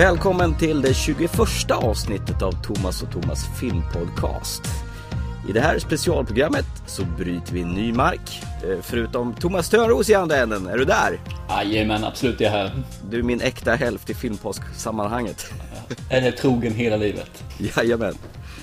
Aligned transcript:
Välkommen 0.00 0.58
till 0.58 0.82
det 0.82 0.94
21 0.94 1.70
avsnittet 1.70 2.42
av 2.42 2.52
Thomas 2.52 3.02
och 3.02 3.12
Thomas 3.12 3.58
filmpodcast. 3.60 4.62
I 5.48 5.52
det 5.52 5.60
här 5.60 5.78
specialprogrammet 5.78 6.64
så 6.86 7.04
bryter 7.04 7.52
vi 7.52 7.64
ny 7.64 7.92
mark. 7.92 8.42
Eh, 8.64 8.78
Förutom 8.82 9.34
Thomas 9.34 9.70
Törnros 9.70 10.10
i 10.10 10.14
andra 10.14 10.36
änden, 10.36 10.66
är 10.66 10.78
du 10.78 10.84
där? 10.84 11.20
Jajamän, 11.48 12.04
absolut, 12.04 12.40
jag 12.40 12.52
är 12.52 12.58
här. 12.58 12.72
Du 13.10 13.18
är 13.18 13.22
min 13.22 13.40
äkta 13.40 13.74
hälft 13.74 14.10
i 14.10 14.14
filmpodcast-sammanhanget. 14.14 15.46
Är 16.10 16.20
det 16.20 16.32
trogen 16.32 16.74
hela 16.74 16.96
livet? 16.96 17.44
Jajamän. 17.76 18.14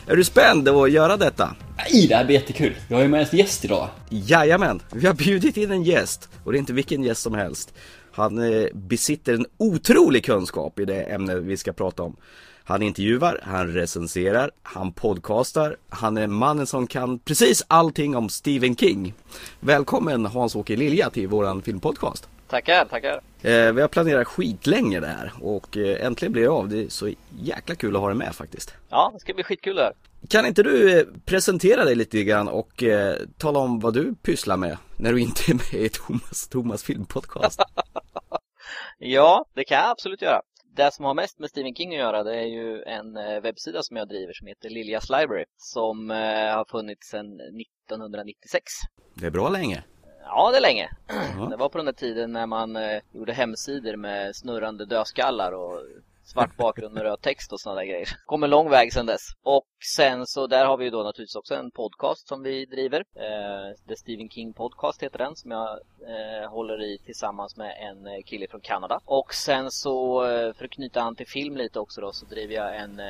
Är 0.08 0.16
du 0.16 0.24
spänd 0.24 0.70
att 0.70 0.92
göra 0.92 1.18
detta? 1.18 1.56
Nej, 1.78 2.08
det 2.08 2.16
här 2.16 2.26
blir 2.26 2.36
jättekul. 2.36 2.76
Jag 2.88 2.98
har 2.98 3.02
ju 3.02 3.10
med 3.10 3.28
en 3.32 3.38
gäst 3.38 3.66
idag. 3.66 3.90
Jajamän, 4.10 4.82
vi 4.92 5.08
har 5.08 5.14
bjudit 5.14 5.58
in 5.58 5.72
en 5.72 5.84
gäst 5.84 6.30
och 6.44 6.52
det 6.52 6.58
är 6.58 6.60
inte 6.60 6.74
vilken 6.74 7.04
gäst 7.04 7.22
som 7.22 7.34
helst. 7.34 7.74
Han 8.18 8.54
eh, 8.54 8.68
besitter 8.74 9.34
en 9.34 9.46
otrolig 9.58 10.26
kunskap 10.26 10.80
i 10.80 10.86
det 10.86 11.04
ämne 11.04 11.36
vi 11.36 11.58
ska 11.58 11.74
prata 11.74 12.04
om. 12.04 12.16
Han 12.64 12.82
intervjuar, 12.82 13.40
han 13.44 13.74
recenserar, 13.74 14.52
han 14.64 14.92
podcastar, 14.92 15.78
han 15.90 16.18
är 16.18 16.28
mannen 16.28 16.68
som 16.68 16.88
kan 16.88 17.20
precis 17.20 17.64
allting 17.68 18.16
om 18.16 18.30
Stephen 18.30 18.76
King. 18.76 19.14
Välkommen 19.60 20.26
Hans-Åke 20.26 20.76
Lilja 20.76 21.10
till 21.10 21.28
våran 21.28 21.62
filmpodcast. 21.62 22.30
Tackar, 22.48 22.86
tackar. 22.86 23.22
Eh, 23.42 23.72
vi 23.72 23.82
har 23.82 23.88
planerat 23.88 24.28
skitlänge 24.28 25.00
det 25.00 25.08
här 25.08 25.34
och 25.42 25.78
eh, 25.78 26.06
äntligen 26.06 26.32
blir 26.32 26.44
det 26.44 26.50
av. 26.50 26.70
Det 26.70 26.84
är 26.84 26.90
så 26.90 27.10
jäkla 27.40 27.76
kul 27.76 27.96
att 27.96 28.02
ha 28.02 28.08
dig 28.08 28.18
med 28.18 28.36
faktiskt. 28.36 28.74
Ja, 28.90 29.12
det 29.14 29.20
ska 29.20 29.34
bli 29.34 29.44
skitkul 29.44 29.76
det 29.76 29.82
här. 29.82 29.94
Kan 30.30 30.46
inte 30.46 30.64
du 30.64 31.00
eh, 31.00 31.06
presentera 31.26 31.86
dig 31.86 31.96
lite 31.96 32.24
grann 32.24 32.48
och 32.48 32.84
eh, 32.84 33.18
tala 33.38 33.60
om 33.60 33.80
vad 33.80 33.94
du 33.94 34.16
pysslar 34.16 34.58
med 34.58 34.78
när 34.98 35.14
du 35.14 35.22
inte 35.22 35.52
är 35.52 35.54
med 35.54 35.86
i 35.86 35.90
Thomas, 35.90 36.48
Thomas 36.50 36.84
filmpodcast? 36.84 37.62
Ja, 39.00 39.46
det 39.54 39.64
kan 39.64 39.78
jag 39.78 39.90
absolut 39.90 40.22
göra. 40.22 40.42
Det 40.76 40.94
som 40.94 41.06
har 41.06 41.14
mest 41.14 41.40
med 41.40 41.50
Stephen 41.50 41.76
King 41.76 41.94
att 41.94 42.00
göra 42.00 42.24
det 42.24 42.36
är 42.36 42.46
ju 42.46 42.84
en 42.84 43.18
eh, 43.18 43.42
webbsida 43.42 43.84
som 43.84 43.98
jag 43.98 44.08
driver 44.08 44.34
som 44.34 44.48
heter 44.48 44.70
Liljas 44.70 45.10
Library 45.10 45.46
som 45.58 46.12
eh, 46.12 46.56
har 46.56 46.66
funnits 46.66 47.08
sedan 47.08 47.34
1996. 47.34 48.64
Det 49.14 49.26
är 49.26 49.32
bra 49.32 49.50
länge. 49.50 49.84
Ja, 50.24 50.52
det 50.52 50.58
är 50.58 50.62
länge. 50.62 50.90
Ja. 51.08 51.48
Det 51.50 51.58
var 51.58 51.70
på 51.70 51.78
den 51.78 51.86
där 51.86 51.94
tiden 51.94 52.32
när 52.32 52.46
man 52.46 52.76
eh, 52.76 53.02
gjorde 53.12 53.34
hemsidor 53.34 53.96
med 53.96 54.36
snurrande 54.36 54.86
dödskallar 54.86 55.52
och 55.52 55.82
svart 56.24 56.58
bakgrund 56.58 56.94
med 56.94 57.04
röd 57.04 57.22
text 57.22 57.54
och 57.54 57.60
sådana 57.60 57.82
där 57.82 57.88
grejer. 57.88 58.10
Kom 58.26 58.44
en 58.44 58.50
lång 58.50 58.70
väg 58.70 58.94
sedan 58.94 59.06
dess. 59.06 59.22
Och 59.44 59.68
sen 59.80 60.28
så 60.28 60.48
där 60.48 60.66
har 60.66 60.78
vi 60.78 60.86
ju 60.86 60.92
då 60.92 61.04
naturligtvis 61.04 61.36
också 61.36 61.56
en 61.56 61.72
podcast 61.72 62.28
som 62.28 62.44
vi 62.44 62.66
driver. 62.66 63.00
Eh, 63.16 63.76
The 63.88 63.96
Stephen 63.96 64.30
King 64.30 64.54
Podcast 64.54 65.04
heter 65.04 65.18
den 65.18 65.36
som 65.36 65.52
jag 65.52 65.70
eh, 66.08 66.50
håller 66.50 66.82
i 66.82 66.98
tillsammans 67.06 67.58
med 67.58 67.76
en 67.90 68.08
eh, 68.08 68.24
kille 68.26 68.48
från 68.48 68.62
Kanada. 68.62 69.00
Och 69.06 69.34
sen 69.34 69.72
så 69.72 70.26
eh, 70.26 70.54
för 70.54 70.66
att 70.66 70.72
knyta 70.72 71.02
an 71.02 71.16
till 71.16 71.28
film 71.28 71.58
lite 71.58 71.80
också 71.80 72.02
då 72.02 72.12
så 72.12 72.26
driver 72.26 72.56
jag 72.56 72.78
en 72.78 73.00
eh, 73.00 73.06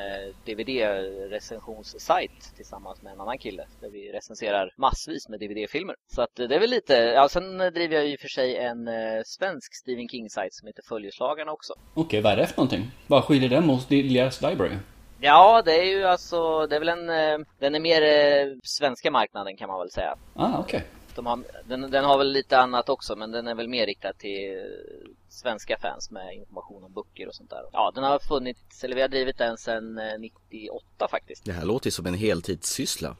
DVD-recensionssajt 0.45 2.55
tillsammans 2.55 3.01
med 3.01 3.13
en 3.13 3.21
annan 3.21 3.37
kille 3.37 3.65
där 3.81 3.89
vi 3.89 4.11
recenserar 4.11 4.73
massvis 4.77 5.29
med 5.29 5.39
DVD-filmer. 5.39 5.95
Så 6.07 6.21
att 6.21 6.39
eh, 6.39 6.47
det 6.47 6.55
är 6.55 6.59
väl 6.59 6.69
lite, 6.69 6.93
ja 6.93 7.29
sen 7.29 7.57
driver 7.57 7.95
jag 7.95 8.07
i 8.07 8.15
och 8.15 8.19
för 8.19 8.27
sig 8.27 8.57
en 8.57 8.87
eh, 8.87 9.21
svensk 9.25 9.75
Stephen 9.75 10.07
King-sajt 10.07 10.53
som 10.53 10.67
heter 10.67 10.83
Följeslagarna 10.89 11.51
också. 11.51 11.73
Okej, 11.93 12.21
vad 12.21 12.33
är 12.33 12.37
det 12.37 12.47
för 12.47 12.57
någonting? 12.57 12.91
Vad 13.07 13.23
skiljer 13.23 13.49
den 13.49 13.65
mot 13.65 13.91
Liljas 13.91 14.41
Library? 14.41 14.77
Ja, 15.19 15.61
det 15.65 15.79
är 15.79 15.83
ju 15.83 16.03
alltså, 16.03 16.67
det 16.67 16.75
är 16.75 16.79
väl 16.79 16.89
en, 16.89 17.09
eh, 17.09 17.47
den 17.59 17.75
är 17.75 17.79
mer 17.79 18.01
eh, 18.01 18.55
svenska 18.63 19.11
marknaden 19.11 19.57
kan 19.57 19.69
man 19.69 19.79
väl 19.79 19.91
säga. 19.91 20.15
Ah, 20.35 20.59
okej. 20.59 20.85
De 21.15 21.25
har, 21.25 21.39
den, 21.65 21.91
den 21.91 22.05
har 22.05 22.17
väl 22.17 22.31
lite 22.31 22.59
annat 22.59 22.89
också, 22.89 23.15
men 23.15 23.31
den 23.31 23.47
är 23.47 23.55
väl 23.55 23.67
mer 23.67 23.85
riktad 23.85 24.13
till 24.13 24.57
eh, 24.57 25.09
svenska 25.29 25.77
fans 25.81 26.11
med 26.11 26.35
information 26.35 26.83
om 26.83 26.93
böcker 26.93 27.27
och 27.27 27.35
sånt 27.35 27.49
där. 27.49 27.63
Ja, 27.71 27.91
den 27.95 28.03
har 28.03 28.19
funnits, 28.19 28.83
eller 28.83 28.95
vi 28.95 29.01
har 29.01 29.07
drivit 29.07 29.37
den 29.37 29.57
sedan 29.57 29.97
eh, 29.97 30.19
98 30.19 31.07
faktiskt. 31.11 31.45
Det 31.45 31.51
här 31.51 31.65
låter 31.65 31.87
ju 31.87 31.91
som 31.91 32.05
en 32.05 32.13
heltidssyssla. 32.13 33.15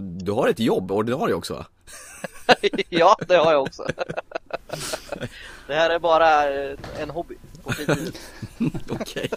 Du 0.00 0.32
har 0.32 0.48
ett 0.48 0.60
jobb, 0.60 0.92
ordinarie 0.92 1.34
också 1.34 1.54
va? 1.54 1.66
ja, 2.88 3.16
det 3.28 3.36
har 3.36 3.52
jag 3.52 3.62
också. 3.62 3.82
det 5.66 5.74
här 5.74 5.90
är 5.90 5.98
bara 5.98 6.44
en 6.98 7.10
hobby 7.10 7.36
på. 7.62 7.72
Okej. 8.94 9.30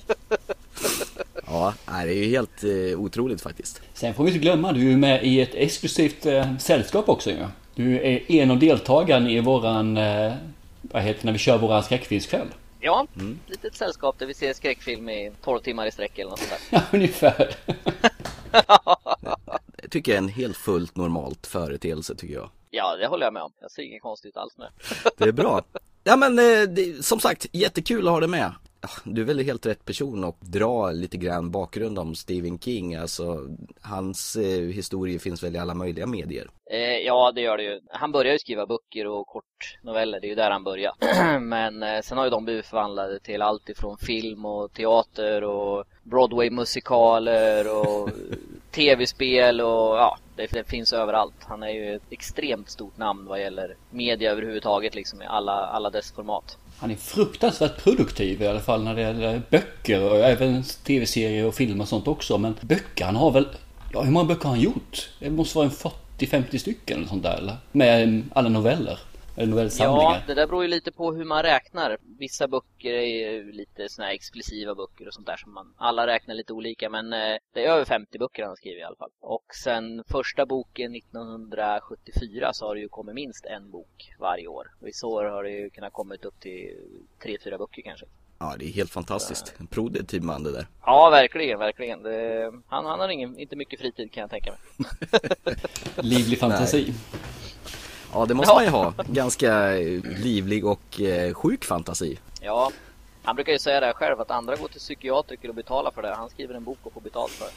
Ja, 1.55 1.73
det 1.85 1.93
är 1.93 2.23
ju 2.23 2.29
helt 2.29 2.63
eh, 2.63 2.99
otroligt 2.99 3.41
faktiskt. 3.41 3.81
Sen 3.93 4.13
får 4.13 4.23
vi 4.23 4.29
inte 4.29 4.39
glömma, 4.39 4.71
du 4.71 4.91
är 4.91 4.97
med 4.97 5.23
i 5.23 5.41
ett 5.41 5.55
exklusivt 5.55 6.25
eh, 6.25 6.57
sällskap 6.57 7.09
också 7.09 7.29
ju. 7.29 7.45
Du 7.75 7.95
är 7.95 8.31
en 8.31 8.51
av 8.51 8.59
deltagarna 8.59 9.29
i 9.29 9.39
våran, 9.39 9.97
eh, 9.97 10.33
vad 10.81 11.01
heter 11.01 11.21
det, 11.21 11.25
när 11.25 11.31
vi 11.31 11.39
kör 11.39 11.57
våran 11.57 11.83
skräckfilmskväll. 11.83 12.47
Ja, 12.79 13.07
litet 13.47 13.75
sällskap 13.75 14.19
där 14.19 14.25
vi 14.25 14.33
ser 14.33 14.53
skräckfilm 14.53 15.09
i 15.09 15.31
12 15.43 15.59
timmar 15.59 15.87
i 15.87 15.91
sträck 15.91 16.19
eller 16.19 16.29
något 16.29 16.39
sånt 16.39 16.51
där. 16.51 16.59
Ja, 16.91 16.97
ungefär. 16.97 17.55
Det 19.81 19.89
tycker 19.89 20.11
jag 20.11 20.17
är 20.17 20.23
en 20.23 20.29
helt 20.29 20.57
fullt 20.57 20.95
normalt 20.95 21.47
företeelse 21.47 22.15
tycker 22.15 22.33
jag. 22.33 22.49
Ja, 22.69 22.95
det 22.95 23.07
håller 23.07 23.25
jag 23.25 23.33
med 23.33 23.43
om. 23.43 23.51
Jag 23.61 23.71
ser 23.71 23.83
inget 23.83 24.01
konstigt 24.01 24.37
alls 24.37 24.57
med. 24.57 24.67
Det 25.17 25.23
är 25.23 25.31
bra. 25.31 25.61
Ja 26.03 26.15
men 26.15 26.35
det, 26.75 27.05
som 27.05 27.19
sagt, 27.19 27.47
jättekul 27.51 28.07
att 28.07 28.13
ha 28.13 28.19
dig 28.19 28.29
med. 28.29 28.51
Du 29.03 29.21
är 29.21 29.25
väl 29.25 29.39
helt 29.39 29.65
rätt 29.65 29.85
person 29.85 30.23
att 30.23 30.41
dra 30.41 30.91
lite 30.91 31.17
grann 31.17 31.51
bakgrund 31.51 31.99
om 31.99 32.15
Stephen 32.15 32.59
King. 32.59 32.95
Alltså, 32.95 33.47
hans 33.81 34.35
eh, 34.35 34.61
historier 34.61 35.19
finns 35.19 35.43
väl 35.43 35.55
i 35.55 35.59
alla 35.59 35.73
möjliga 35.73 36.07
medier. 36.07 36.47
Eh, 36.71 36.97
ja, 36.97 37.31
det 37.35 37.41
gör 37.41 37.57
det 37.57 37.63
ju. 37.63 37.79
Han 37.89 38.11
började 38.11 38.33
ju 38.33 38.39
skriva 38.39 38.65
böcker 38.65 39.07
och 39.07 39.27
kortnoveller, 39.27 40.19
det 40.19 40.27
är 40.27 40.29
ju 40.29 40.35
där 40.35 40.51
han 40.51 40.63
började. 40.63 40.95
Men 41.39 41.83
eh, 41.83 42.01
sen 42.01 42.17
har 42.17 42.25
ju 42.25 42.31
de 42.31 42.45
blivit 42.45 42.65
förvandlade 42.65 43.19
till 43.19 43.41
allt 43.41 43.69
ifrån 43.69 43.97
film 43.97 44.45
och 44.45 44.73
teater 44.73 45.43
och 45.43 45.85
Broadway-musikaler 46.03 47.77
och 47.77 48.09
tv-spel 48.71 49.61
och 49.61 49.95
ja, 49.97 50.17
det, 50.35 50.47
det 50.51 50.63
finns 50.63 50.93
överallt. 50.93 51.43
Han 51.43 51.63
är 51.63 51.69
ju 51.69 51.95
ett 51.95 52.03
extremt 52.09 52.69
stort 52.69 52.97
namn 52.97 53.25
vad 53.25 53.41
gäller 53.41 53.75
media 53.89 54.31
överhuvudtaget 54.31 54.95
liksom 54.95 55.21
i 55.21 55.25
alla, 55.25 55.53
alla 55.53 55.89
dess 55.89 56.11
format. 56.11 56.57
Han 56.77 56.91
är 56.91 56.95
fruktansvärt 56.95 57.83
produktiv 57.83 58.41
i 58.41 58.47
alla 58.47 58.59
fall 58.59 58.83
när 58.83 58.95
det 58.95 59.01
gäller 59.01 59.41
böcker 59.49 60.03
och 60.03 60.17
även 60.17 60.63
tv-serier 60.63 61.45
och 61.45 61.55
film 61.55 61.81
och 61.81 61.87
sånt 61.87 62.07
också. 62.07 62.37
Men 62.37 62.55
böcker, 62.61 63.05
han 63.05 63.15
har 63.15 63.31
väl, 63.31 63.47
ja 63.93 64.01
hur 64.01 64.11
många 64.11 64.25
böcker 64.25 64.43
har 64.43 64.49
han 64.49 64.61
gjort? 64.61 65.09
Det 65.19 65.29
måste 65.29 65.57
vara 65.57 65.67
en 65.67 65.91
40-50 66.19 66.57
stycken 66.57 66.97
eller 66.97 67.07
sånt 67.07 67.23
där 67.23 67.37
eller? 67.37 67.57
Med 67.71 68.23
alla 68.33 68.49
noveller. 68.49 68.99
Eller 69.35 69.47
novellsamlingar. 69.47 70.13
Ja, 70.13 70.21
det 70.27 70.33
där 70.33 70.47
beror 70.47 70.63
ju 70.63 70.69
lite 70.69 70.91
på 70.91 71.13
hur 71.13 71.25
man 71.25 71.43
räknar. 71.43 71.97
Vissa 72.19 72.47
böcker 72.47 72.93
är 72.93 73.05
ju 73.05 73.51
lite 73.51 73.89
såna 73.89 74.05
här 74.05 74.13
exklusiva 74.13 74.75
böcker 74.75 75.07
och 75.07 75.13
sånt 75.13 75.27
där 75.27 75.37
som 75.37 75.53
man, 75.53 75.73
alla 75.77 76.07
räknar 76.07 76.35
lite 76.35 76.53
olika 76.53 76.89
men 76.89 77.13
eh, 77.13 77.37
det 77.53 77.65
är 77.65 77.69
över 77.69 77.85
50 77.85 78.19
böcker 78.19 78.43
han 78.43 78.49
har 78.49 78.55
skrivit 78.55 78.79
i 78.79 78.83
alla 78.83 78.95
fall. 78.95 79.11
Och 79.19 79.45
sen 79.63 80.03
första 80.07 80.45
boken 80.45 80.95
1974 80.95 82.53
så 82.53 82.67
har 82.67 82.75
det 82.75 82.81
ju 82.81 82.89
kommit 82.89 83.15
minst 83.15 83.45
en 83.45 83.71
bok 83.71 84.13
varje 84.19 84.47
år. 84.47 84.67
Och 84.81 84.87
i 84.87 84.93
så 84.93 85.09
år 85.09 85.23
har 85.23 85.43
det 85.43 85.51
ju 85.51 85.69
kunnat 85.69 85.93
kommit 85.93 86.25
upp 86.25 86.39
till 86.39 86.71
tre 87.23 87.37
fyra 87.43 87.57
böcker 87.57 87.81
kanske. 87.81 88.05
Ja, 88.39 88.55
det 88.59 88.65
är 88.65 88.69
helt 88.69 88.91
fantastiskt. 88.91 89.53
En 89.57 89.67
produktiv 89.67 90.23
man 90.23 90.43
det 90.43 90.51
där. 90.51 90.67
Ja, 90.85 91.09
verkligen, 91.09 91.59
verkligen. 91.59 92.03
Det, 92.03 92.51
han, 92.67 92.85
han 92.85 92.99
har 92.99 93.09
ingen, 93.09 93.39
inte 93.39 93.55
mycket 93.55 93.79
fritid 93.79 94.11
kan 94.11 94.21
jag 94.21 94.29
tänka 94.29 94.51
mig. 94.51 94.59
Livlig 95.95 96.39
fantasi. 96.39 96.93
Ja, 98.15 98.25
det 98.25 98.33
måste 98.33 98.51
Ja. 98.51 98.55
man 98.55 98.63
ju 98.63 98.69
ha. 98.69 98.93
Ganska 99.07 99.77
eh, 99.77 100.01
livlig 100.03 100.65
och 100.65 101.01
eh, 101.01 101.33
sjuk 101.33 101.65
fantasi. 101.65 102.19
Ja, 102.41 102.71
han 103.23 103.35
brukar 103.35 103.53
ju 103.53 103.59
säga 103.59 103.79
det 103.79 103.93
själv 103.93 104.21
att 104.21 104.31
andra 104.31 104.55
går 104.55 104.67
till 104.67 104.79
psykiatriker 104.79 105.49
och 105.49 105.55
betalar 105.55 105.91
för 105.91 106.01
det. 106.01 106.15
Han 106.15 106.29
skriver 106.29 106.53
en 106.55 106.63
bok 106.63 106.77
och 106.83 106.93
får 106.93 107.01
betalt 107.01 107.31
för 107.31 107.45
det. 107.45 107.51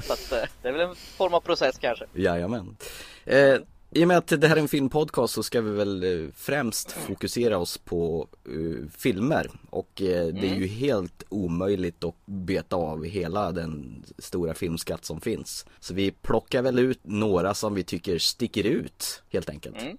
Så 0.02 0.12
att, 0.12 0.32
eh, 0.32 0.48
det 0.62 0.68
är 0.68 0.72
väl 0.72 0.80
en 0.88 0.94
form 0.94 1.34
av 1.34 1.40
process 1.40 1.78
kanske. 1.80 2.04
Jajamän. 2.14 2.76
Eh, 3.24 3.54
I 3.90 4.04
och 4.04 4.08
med 4.08 4.16
att 4.16 4.40
det 4.40 4.48
här 4.48 4.56
är 4.56 4.60
en 4.60 4.68
filmpodcast 4.68 5.34
så 5.34 5.42
ska 5.42 5.60
vi 5.60 5.70
väl 5.70 6.02
eh, 6.02 6.30
främst 6.34 6.92
fokusera 6.92 7.58
oss 7.58 7.78
på 7.78 8.28
eh, 8.44 8.88
filmer 8.98 9.50
och 9.70 10.02
eh, 10.02 10.26
det 10.26 10.50
är 10.50 10.54
ju 10.54 10.66
helt 10.66 11.22
omöjligt 11.28 12.04
att 12.04 12.14
beta 12.24 12.76
av 12.76 13.04
hela 13.04 13.52
den 13.52 14.04
stora 14.18 14.54
filmskatt 14.54 15.04
som 15.04 15.20
finns. 15.20 15.66
Så 15.80 15.94
vi 15.94 16.10
plockar 16.10 16.62
väl 16.62 16.78
ut 16.78 17.00
några 17.02 17.54
som 17.54 17.74
vi 17.74 17.84
tycker 17.84 18.18
sticker 18.18 18.64
ut 18.64 19.22
helt 19.32 19.50
enkelt. 19.50 19.82
Mm. 19.82 19.98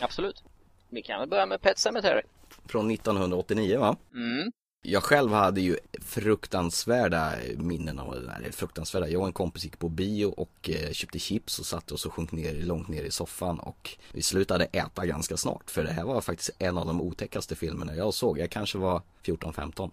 Absolut. 0.00 0.42
Vi 0.88 1.02
kan 1.02 1.20
väl 1.20 1.28
börja 1.28 1.46
med 1.46 1.60
Pet 1.60 1.78
Sematary. 1.78 2.22
Från 2.66 2.90
1989 2.90 3.78
va? 3.78 3.96
Mm. 4.14 4.52
Jag 4.82 5.02
själv 5.02 5.32
hade 5.32 5.60
ju 5.60 5.76
fruktansvärda 6.02 7.32
minnen 7.56 7.98
av 7.98 8.14
det 8.14 8.20
där. 8.20 8.50
Fruktansvärda. 8.52 9.08
Jag 9.08 9.20
och 9.20 9.26
en 9.26 9.32
kompis 9.32 9.64
gick 9.64 9.78
på 9.78 9.88
bio 9.88 10.26
och 10.26 10.70
eh, 10.70 10.92
köpte 10.92 11.18
chips 11.18 11.58
och 11.58 11.66
satte 11.66 11.94
oss 11.94 12.06
och 12.06 12.12
sjönk 12.12 12.32
ner 12.32 12.54
långt 12.54 12.88
ner 12.88 13.02
i 13.02 13.10
soffan 13.10 13.58
och 13.58 13.98
vi 14.12 14.22
slutade 14.22 14.64
äta 14.64 15.06
ganska 15.06 15.36
snart. 15.36 15.70
För 15.70 15.84
det 15.84 15.92
här 15.92 16.04
var 16.04 16.20
faktiskt 16.20 16.50
en 16.58 16.78
av 16.78 16.86
de 16.86 17.00
otäckaste 17.00 17.56
filmerna 17.56 17.96
jag 17.96 18.14
såg. 18.14 18.38
Jag 18.38 18.50
kanske 18.50 18.78
var 18.78 19.02
14-15. 19.24 19.90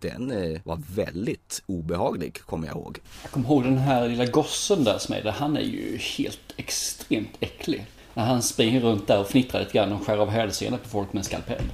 Den 0.00 0.30
eh, 0.30 0.60
var 0.64 0.80
väldigt 0.94 1.62
obehaglig 1.66 2.40
kommer 2.42 2.66
jag 2.66 2.76
ihåg. 2.76 2.98
Jag 3.22 3.30
kommer 3.30 3.48
ihåg 3.48 3.64
den 3.64 3.78
här 3.78 4.08
lilla 4.08 4.26
gossen 4.26 4.84
där 4.84 4.98
som 4.98 5.14
är 5.14 5.22
där. 5.22 5.32
Han 5.32 5.56
är 5.56 5.60
ju 5.60 5.96
helt 5.96 6.54
extremt 6.56 7.36
äcklig. 7.40 7.86
När 8.14 8.24
han 8.24 8.42
springer 8.42 8.80
runt 8.80 9.06
där 9.06 9.20
och 9.20 9.28
fnittrar 9.28 9.60
lite 9.60 9.72
grann 9.72 9.92
och 9.92 10.06
skär 10.06 10.18
av 10.18 10.28
hälsenor 10.28 10.78
på 10.78 10.88
folk 10.88 11.12
med 11.12 11.20
en 11.20 11.24
skalpell. 11.24 11.64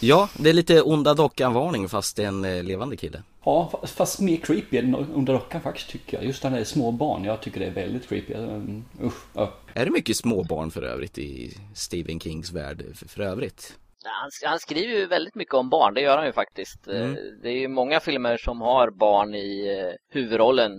Ja, 0.00 0.28
det 0.38 0.50
är 0.50 0.54
lite 0.54 0.82
onda 0.82 1.14
dockan-varning 1.14 1.88
fast 1.88 2.16
det 2.16 2.24
är 2.24 2.28
en 2.28 2.44
eh, 2.44 2.62
levande 2.64 2.96
kille. 2.96 3.22
Ja, 3.44 3.70
fa- 3.72 3.86
fast 3.86 4.20
mer 4.20 4.36
creepy 4.36 4.76
än 4.78 4.94
under 4.94 5.32
dockan 5.32 5.60
faktiskt 5.60 5.88
tycker 5.90 6.16
jag. 6.16 6.26
Just 6.26 6.44
när 6.44 6.50
det 6.50 6.58
är 6.58 6.64
små 6.64 6.90
barn, 6.92 7.24
jag 7.24 7.40
tycker 7.42 7.60
det 7.60 7.66
är 7.66 7.70
väldigt 7.70 8.08
creepy. 8.08 8.34
Um, 8.34 8.84
usch, 9.02 9.24
ja. 9.34 9.52
Är 9.74 9.84
det 9.84 9.90
mycket 9.90 10.16
småbarn 10.16 10.70
för 10.70 10.82
övrigt 10.82 11.18
i 11.18 11.56
Stephen 11.74 12.20
Kings 12.20 12.52
värld 12.52 12.84
för, 12.94 13.08
för 13.08 13.22
övrigt? 13.22 13.76
Han, 14.04 14.30
han 14.50 14.58
skriver 14.58 14.94
ju 14.94 15.06
väldigt 15.06 15.34
mycket 15.34 15.54
om 15.54 15.70
barn, 15.70 15.94
det 15.94 16.00
gör 16.00 16.16
han 16.16 16.26
ju 16.26 16.32
faktiskt. 16.32 16.86
Mm. 16.86 17.10
Eh, 17.10 17.16
Det 17.42 17.48
är 17.48 17.58
ju 17.60 17.68
många 17.68 18.00
filmer 18.00 18.36
som 18.36 18.60
har 18.60 18.90
barn 18.90 19.34
i 19.34 19.78
eh, 19.80 19.94
huvudrollen. 20.20 20.72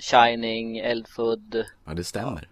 Shining, 0.00 0.78
Eldfodd. 0.78 1.64
Ja, 1.86 1.94
det 1.94 2.04
stämmer. 2.04 2.48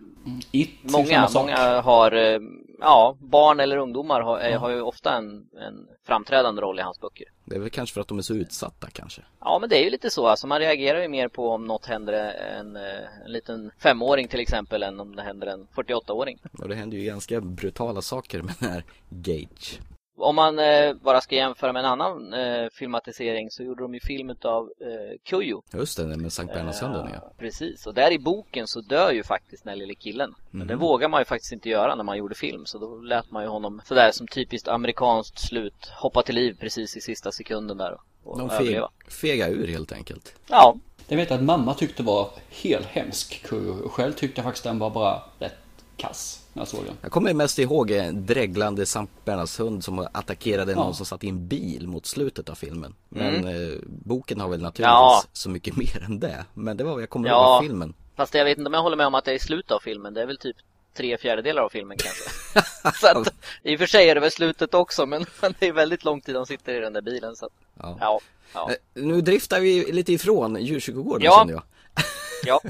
It, 0.53 0.71
Många, 0.83 1.29
många 1.35 1.81
har, 1.81 2.13
eh, 2.13 2.39
ja, 2.81 3.17
barn 3.21 3.61
eller 3.61 3.77
ungdomar 3.77 4.21
har, 4.21 4.41
Ja. 4.41 4.59
har 4.59 4.71
ju 4.71 4.81
ofta 4.81 5.15
en, 5.17 5.27
en 5.61 5.87
framträdande 6.07 6.63
roll 6.63 6.79
i 6.79 6.83
hans 6.83 7.01
böcker. 7.01 7.27
Det 7.45 7.57
är 7.57 7.61
väl 7.61 7.71
kanske 7.71 7.95
för 7.95 8.01
att 8.01 8.09
de 8.09 8.19
är 8.19 8.23
så 8.23 8.35
utsatta 8.35 8.89
kanske. 8.93 9.23
Ja, 9.41 9.59
men 9.61 9.69
det 9.69 9.77
är 9.79 9.85
ju 9.85 9.91
lite 9.91 10.11
så. 10.11 10.27
Alltså, 10.27 10.47
man 10.47 10.59
reagerar 10.59 11.01
ju 11.03 11.09
mer 11.09 11.29
på 11.29 11.51
om 11.51 11.67
något 11.67 11.87
händer 11.87 12.13
en, 12.59 12.77
eh, 12.77 12.83
en 13.25 13.33
liten 13.33 13.71
femåring 13.79 14.29
till 14.29 14.41
exempel 14.41 14.83
än 14.83 15.01
om 15.01 15.17
det 15.17 15.23
händer 15.23 15.47
en 15.47 15.67
48-åring. 15.77 16.39
Och 16.59 16.69
det 16.69 16.75
händer 16.75 16.97
ju 16.99 17.05
ganska 17.05 17.41
brutala 17.41 18.03
saker 18.03 18.43
med 18.43 18.55
den 18.61 18.71
här 18.71 18.85
Gage. 19.11 19.81
Om 20.21 20.37
man 20.37 20.59
eh, 20.59 20.95
bara 20.95 21.21
ska 21.21 21.35
jämföra 21.35 21.73
med 21.73 21.81
en 21.85 21.91
annan 21.91 22.33
eh, 22.33 22.69
filmatisering 22.73 23.51
så 23.51 23.63
gjorde 23.63 23.83
de 23.85 23.95
ju 23.95 24.01
film 24.01 24.31
av 24.43 24.71
eh, 24.81 25.19
Kujo. 25.25 25.63
Just 25.75 25.97
det, 25.97 26.05
med 26.07 26.33
Sankt 26.33 26.55
Bernhardssöndagen 26.55 27.11
ja. 27.13 27.17
Eh, 27.17 27.23
Precis, 27.39 27.87
och 27.87 27.95
där 27.95 28.11
i 28.11 28.19
boken 28.19 28.67
så 28.67 28.81
dör 28.81 29.13
ju 29.13 29.23
faktiskt 29.23 29.65
den 29.65 29.71
här 29.71 29.77
lille 29.77 29.95
killen. 29.95 30.35
Men 30.51 30.67
det 30.67 30.75
Mhm. 30.75 30.81
vågar 30.83 31.09
man 31.09 31.21
ju 31.21 31.25
faktiskt 31.25 31.53
inte 31.53 31.69
göra 31.69 31.95
när 31.95 32.05
man 32.05 32.19
gjorde 32.19 32.35
film. 32.35 32.67
Så 32.67 32.79
då 32.79 32.97
lät 32.97 33.31
man 33.31 33.43
ju 33.43 33.49
honom 33.49 33.81
sådär 33.85 34.11
som 34.13 34.27
typiskt 34.29 34.69
amerikanskt 34.69 35.39
slut 35.39 35.91
hoppa 36.01 36.23
till 36.23 36.35
liv 36.35 36.57
precis 36.61 36.97
i 36.97 37.01
sista 37.01 37.33
sekunden 37.33 37.77
där 37.79 37.93
och, 37.93 38.33
och 38.33 38.39
De 38.39 38.51
feg, 38.51 38.81
fega 39.09 39.49
ur 39.49 39.67
helt 39.67 39.93
enkelt. 39.93 40.35
Ja, 40.49 40.77
Jag 41.09 41.17
vet 41.17 41.31
att 41.31 41.43
mamma 41.43 41.75
tyckte 41.75 42.03
var 42.03 42.31
helt 42.63 42.87
hemsk 42.87 43.43
Kujo. 43.47 43.89
Själv 43.89 44.13
tyckte 44.13 44.39
jag 44.39 44.45
faktiskt 44.45 44.65
den 44.65 44.79
var 44.79 44.91
bara 44.91 45.23
rätt 45.39 45.55
kass 45.99 46.43
när 46.53 46.61
jag 46.61 46.69
såg 46.69 46.85
den. 46.85 46.95
Jag 47.03 47.13
kommer 47.13 47.35
mest 47.35 47.59
ihåg 47.59 47.91
en 47.91 48.27
dreglande 48.27 48.87
Sankt 48.87 49.13
Bernhardshund 49.25 49.85
som 49.85 50.09
attackerade 50.13 50.73
Ja. 50.73 50.79
någon 50.79 50.95
som 50.95 51.07
satt 51.07 51.25
i 51.25 51.29
en 51.29 51.49
bil 51.49 51.89
mot 51.89 52.07
slutet 52.07 52.49
av 52.49 52.55
filmen. 52.55 52.95
Men 53.09 53.35
Mm. 53.35 53.73
eh, 53.73 53.79
boken 53.87 54.41
har 54.41 54.49
väl 54.49 54.61
naturligtvis 54.63 54.85
Ja. 54.93 55.23
så 55.33 55.51
mycket 55.51 55.77
mer 55.77 56.03
än 56.05 56.21
det. 56.21 56.45
Men 56.55 56.77
det 56.77 56.85
var 56.85 56.93
vad 56.93 57.03
jag 57.03 57.11
kommer 57.11 57.29
Ja. 57.29 57.35
ihåg 57.35 57.45
av 57.57 57.63
filmen. 57.63 57.95
fast 58.17 58.35
jag 58.35 58.45
vet 58.45 58.59
inte 58.59 58.69
om 58.69 58.75
jag 58.75 58.83
håller 58.83 58.97
med 58.97 59.07
om 59.07 59.15
att 59.15 59.25
det 59.25 59.31
är 59.31 59.35
i 59.37 59.39
slutet 59.39 59.71
av 59.73 59.81
filmen. 59.81 60.15
Det 60.15 60.23
är 60.23 60.27
väl 60.27 60.39
typ 60.39 60.57
tre 60.97 61.19
fjärdedelar 61.19 61.63
av 61.63 61.69
filmen 61.69 61.97
kanske. 61.99 62.23
så 63.01 63.07
att, 63.07 63.35
I 63.63 63.75
och 63.77 63.79
för 63.79 63.87
sig 63.87 64.11
är 64.11 64.15
det 64.15 64.21
väl 64.21 64.31
slutet 64.31 64.75
också 64.75 65.07
men, 65.07 65.27
men 65.43 65.55
det 65.59 65.67
är 65.67 65.73
väldigt 65.73 66.05
lång 66.05 66.21
tid 66.21 66.35
de 66.35 66.47
sitter 66.47 66.75
i 66.75 66.81
den 66.81 66.93
där 66.93 67.03
bilen. 67.03 67.37
Så 67.37 67.47
att, 67.47 67.53
Ja. 67.81 67.97
ja, 68.01 68.21
ja, 68.55 68.71
Eh, 68.71 68.77
Nu 69.03 69.21
driftar 69.21 69.61
vi 69.61 69.93
lite 69.93 70.13
ifrån 70.13 70.57
djurkyrkogården 70.61 71.23
Ja. 71.25 71.39
känner 71.39 71.53
jag. 71.53 71.63
Ja. 72.47 72.61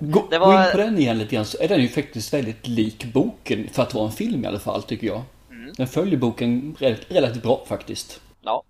Gå, 0.00 0.26
Det 0.30 0.38
gå 0.38 0.44
var- 0.46 0.64
in 0.66 0.72
på 0.72 0.78
den 0.78 0.98
igen 0.98 1.18
lite 1.18 1.34
grann 1.34 1.44
så 1.44 1.58
är 1.60 1.68
den 1.68 1.80
ju 1.82 1.88
faktiskt 1.88 2.32
väldigt 2.34 2.68
lik 2.68 3.04
boken 3.04 3.68
för 3.72 3.82
att 3.82 3.94
vara 3.94 4.06
en 4.06 4.12
film 4.12 4.44
i 4.44 4.48
alla 4.48 4.58
fall 4.58 4.82
tycker 4.82 5.06
jag. 5.06 5.22
Mm. 5.50 5.72
Den 5.76 5.86
följer 5.86 6.16
boken 6.18 6.76
relativt 7.08 7.42
bra 7.42 7.64
faktiskt. 7.68 8.20
ja. 8.42 8.62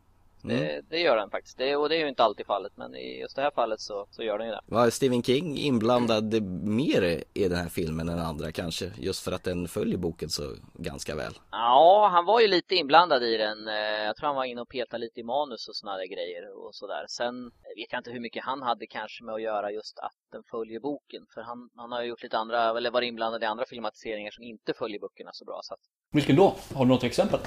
Mm. 0.50 0.62
Det, 0.62 0.82
det 0.90 0.98
gör 1.00 1.16
den 1.16 1.30
faktiskt. 1.30 1.58
Det, 1.58 1.76
och 1.76 1.88
det 1.88 1.96
är 1.96 2.00
ju 2.00 2.08
inte 2.08 2.22
alltid 2.24 2.46
fallet 2.46 2.72
men 2.76 2.94
i 2.94 3.20
just 3.20 3.36
det 3.36 3.42
här 3.42 3.50
fallet 3.50 3.80
så, 3.80 4.06
så 4.10 4.22
gör 4.22 4.38
den 4.38 4.46
ju 4.46 4.52
det. 4.52 4.60
Var 4.66 4.90
Stephen 4.90 5.22
King 5.22 5.56
inblandad 5.58 6.42
mer 6.64 7.22
i 7.34 7.48
den 7.48 7.58
här 7.58 7.68
filmen 7.68 8.08
än 8.08 8.18
andra 8.18 8.52
kanske? 8.52 8.92
Just 8.98 9.24
för 9.24 9.32
att 9.32 9.44
den 9.44 9.68
följer 9.68 9.98
boken 9.98 10.28
så 10.28 10.42
ganska 10.74 11.14
väl. 11.16 11.32
Ja, 11.50 12.08
han 12.12 12.24
var 12.24 12.40
ju 12.40 12.46
lite 12.48 12.74
inblandad 12.74 13.22
i 13.22 13.36
den. 13.36 13.68
Eh, 13.68 13.74
Jag 14.06 14.16
tror 14.16 14.26
han 14.26 14.36
var 14.36 14.44
inne 14.44 14.60
och 14.60 14.68
petade 14.68 15.00
lite 15.04 15.20
i 15.20 15.22
manus 15.22 15.68
och 15.68 15.76
såna 15.76 15.96
där 15.96 16.06
grejer 16.06 16.66
och 16.66 16.74
sådär. 16.74 17.04
Sen 17.08 17.44
vet 17.76 17.92
jag 17.92 18.00
inte 18.00 18.10
hur 18.10 18.20
mycket 18.20 18.44
han 18.44 18.62
hade 18.62 18.86
kanske 18.86 19.24
med 19.24 19.34
att 19.34 19.42
göra 19.42 19.70
just 19.70 19.98
att 19.98 20.12
den 20.32 20.42
följer 20.50 20.80
boken. 20.80 21.22
För 21.34 21.40
han, 21.40 21.70
han 21.76 21.92
har 21.92 22.02
ju 22.02 22.08
gjort 22.08 22.22
lite 22.22 22.38
andra, 22.38 22.78
eller 22.78 22.90
varit 22.90 23.06
inblandad 23.08 23.42
i 23.42 23.46
andra 23.46 23.64
filmatiseringar 23.66 24.30
som 24.30 24.44
inte 24.44 24.72
följer 24.78 25.00
böckerna 25.00 25.30
så 25.32 25.44
bra. 25.44 25.60
Så 25.62 25.74
att, 25.74 25.80
Vilken 26.12 26.36
då? 26.36 26.54
Har 26.74 26.84
du 26.84 26.88
något 26.88 27.04
exempel? 27.04 27.40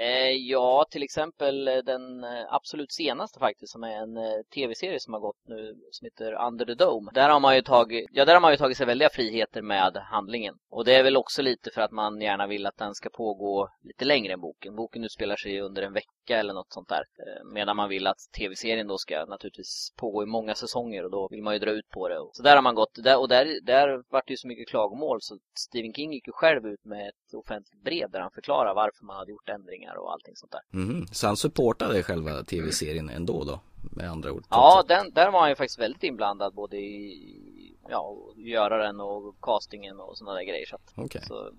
Eh, 0.00 0.30
ja, 0.30 0.86
till 0.90 1.02
exempel 1.02 1.68
eh, 1.68 1.76
den 1.76 2.24
eh, 2.24 2.46
absolut 2.48 2.92
senaste 2.92 3.38
faktiskt 3.38 3.72
som 3.72 3.84
är 3.84 3.96
en 3.96 4.44
tv-serie 4.54 5.00
som 5.00 5.12
har 5.14 5.20
gått 5.20 5.48
nu 5.48 5.74
som 5.90 6.04
heter 6.04 6.46
Under 6.46 6.66
the 6.66 6.74
Dome. 6.74 7.10
Där 7.14 7.28
har 7.28 7.40
man 7.40 7.56
ju 7.56 7.62
tagit, 7.62 8.06
ja, 8.12 8.24
där 8.24 8.34
har 8.34 8.40
man 8.40 8.50
ju 8.50 8.56
tagit 8.56 8.76
sig 8.76 8.86
väldiga 8.86 9.08
friheter 9.08 9.62
med 9.62 9.96
handlingen. 9.96 10.54
Och 10.70 10.84
det 10.84 10.94
är 10.94 11.02
väl 11.02 11.16
också 11.16 11.42
lite 11.42 11.70
för 11.70 11.80
att 11.80 11.90
man 11.90 12.20
gärna 12.20 12.46
vill 12.46 12.66
att 12.66 12.76
den 12.76 12.94
ska 12.94 13.08
pågå 13.10 13.68
lite 13.82 14.04
längre 14.04 14.32
än 14.32 14.40
boken. 14.40 14.76
Boken 14.76 15.04
utspelar 15.04 15.36
sig 15.36 15.60
under 15.60 15.82
en 15.82 15.92
vecka 15.92 16.17
eller 16.34 16.54
något 16.54 16.72
sånt 16.72 16.88
där. 16.88 17.04
Eh, 17.18 17.44
Medan 17.52 17.76
man 17.76 17.88
vill 17.88 18.06
att 18.06 18.18
tv-serien 18.36 18.86
då 18.86 18.98
ska 18.98 19.24
naturligtvis 19.24 19.92
pågå 19.96 20.22
i 20.22 20.26
många 20.26 20.54
säsonger 20.54 21.04
och 21.04 21.10
då 21.10 21.28
vill 21.28 21.42
man 21.42 21.54
ju 21.54 21.58
dra 21.58 21.70
ut 21.70 21.88
på 21.90 22.08
det. 22.08 22.18
Så 22.32 22.42
där 22.42 22.54
har 22.54 22.62
man 22.62 22.74
gått, 22.74 22.98
och 22.98 23.28
där, 23.28 23.60
där 23.62 24.02
vart 24.08 24.26
det 24.26 24.32
ju 24.32 24.36
så 24.36 24.48
mycket 24.48 24.68
klagomål 24.68 25.18
så 25.22 25.38
Stephen 25.54 25.94
King 25.94 26.12
gick 26.12 26.26
ju 26.26 26.32
själv 26.32 26.66
ut 26.66 26.84
med 26.84 27.08
ett 27.08 27.34
offentligt 27.34 27.82
brev 27.82 28.10
där 28.10 28.20
han 28.20 28.30
förklarar 28.30 28.74
varför 28.74 29.04
man 29.04 29.16
hade 29.16 29.30
gjort 29.30 29.48
ändringar 29.48 29.94
och 29.94 30.12
allting 30.12 30.36
sånt 30.36 30.52
där. 30.52 30.62
Mhm. 30.70 31.06
Så 31.06 31.26
han 31.26 31.36
supportade 31.36 32.02
själva 32.02 32.44
tv-serien 32.44 33.08
ändå 33.10 33.44
då? 33.44 33.60
Med 33.92 34.10
andra 34.10 34.32
ord? 34.32 34.44
Ja, 34.50 34.84
den, 34.88 35.12
där 35.12 35.30
var 35.30 35.40
han 35.40 35.48
ju 35.48 35.56
faktiskt 35.56 35.78
väldigt 35.78 36.02
inblandad 36.02 36.54
både 36.54 36.76
i 36.76 37.76
ja, 37.88 38.16
göra 38.36 38.76
den 38.86 39.00
och 39.00 39.34
castingen 39.40 40.00
och 40.00 40.18
sådana 40.18 40.36
där 40.36 40.44
grejer. 40.44 40.66
Så, 40.66 40.76
att, 40.76 40.92
Okej. 40.96 41.22
så 41.26 41.52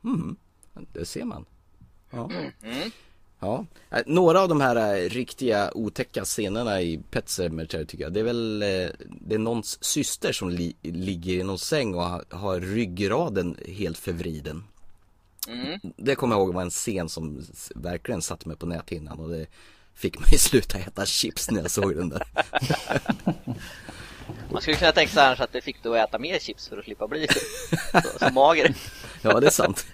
Mhm. 0.00 0.36
Det 0.92 1.04
ser 1.04 1.24
man. 1.24 1.46
Ja. 2.10 2.30
mm. 2.62 2.90
Ja, 3.40 3.66
Eh, 3.90 4.02
några 4.06 4.40
av 4.40 4.48
de 4.48 4.60
här 4.60 4.76
eh, 4.96 5.08
riktiga 5.08 5.70
otäcka 5.74 6.24
scenerna 6.24 6.80
i 6.80 7.00
Pet 7.10 7.28
Sematary 7.28 7.86
tycker 7.86 8.04
jag 8.04 8.12
Det 8.12 8.20
är 8.20 8.24
väl 8.24 8.62
eh, 8.62 8.88
Det 9.20 9.34
är 9.34 9.38
någons 9.38 9.84
syster 9.84 10.32
som 10.32 10.50
li- 10.50 10.76
ligger 10.82 11.32
i 11.34 11.42
någon 11.42 11.58
säng 11.58 11.94
och 11.94 12.02
har, 12.02 12.24
har 12.30 12.60
ryggraden 12.60 13.56
helt 13.66 13.98
förvriden 13.98 14.64
Mm. 15.48 15.80
Det 15.96 16.14
kommer 16.14 16.36
jag 16.36 16.42
ihåg 16.42 16.54
var 16.54 16.62
en 16.62 16.70
scen 16.70 17.08
som 17.08 17.46
verkligen 17.74 18.22
satte 18.22 18.48
mig 18.48 18.56
på 18.56 18.66
näthinnan 18.66 19.20
och 19.20 19.28
det 19.28 19.46
Fick 19.94 20.18
mig 20.18 20.38
sluta 20.38 20.78
äta 20.78 21.06
chips 21.06 21.50
när 21.50 21.62
jag 21.62 21.70
såg 21.70 21.96
den 21.96 22.08
där 22.08 22.22
Man 24.52 24.62
skulle 24.62 24.76
kunna 24.76 24.92
tänka 24.92 25.12
sig 25.12 25.22
annars 25.22 25.40
att 25.40 25.52
det 25.52 25.60
fick 25.60 25.82
du 25.82 25.98
att 25.98 26.08
äta 26.08 26.18
mer 26.18 26.38
chips 26.38 26.68
för 26.68 26.78
att 26.78 26.84
slippa 26.84 27.08
bli 27.08 27.26
så, 27.92 28.18
så 28.18 28.32
mager. 28.32 28.74
Ja 29.22 29.40
det 29.40 29.46
är 29.46 29.50
sant 29.50 29.86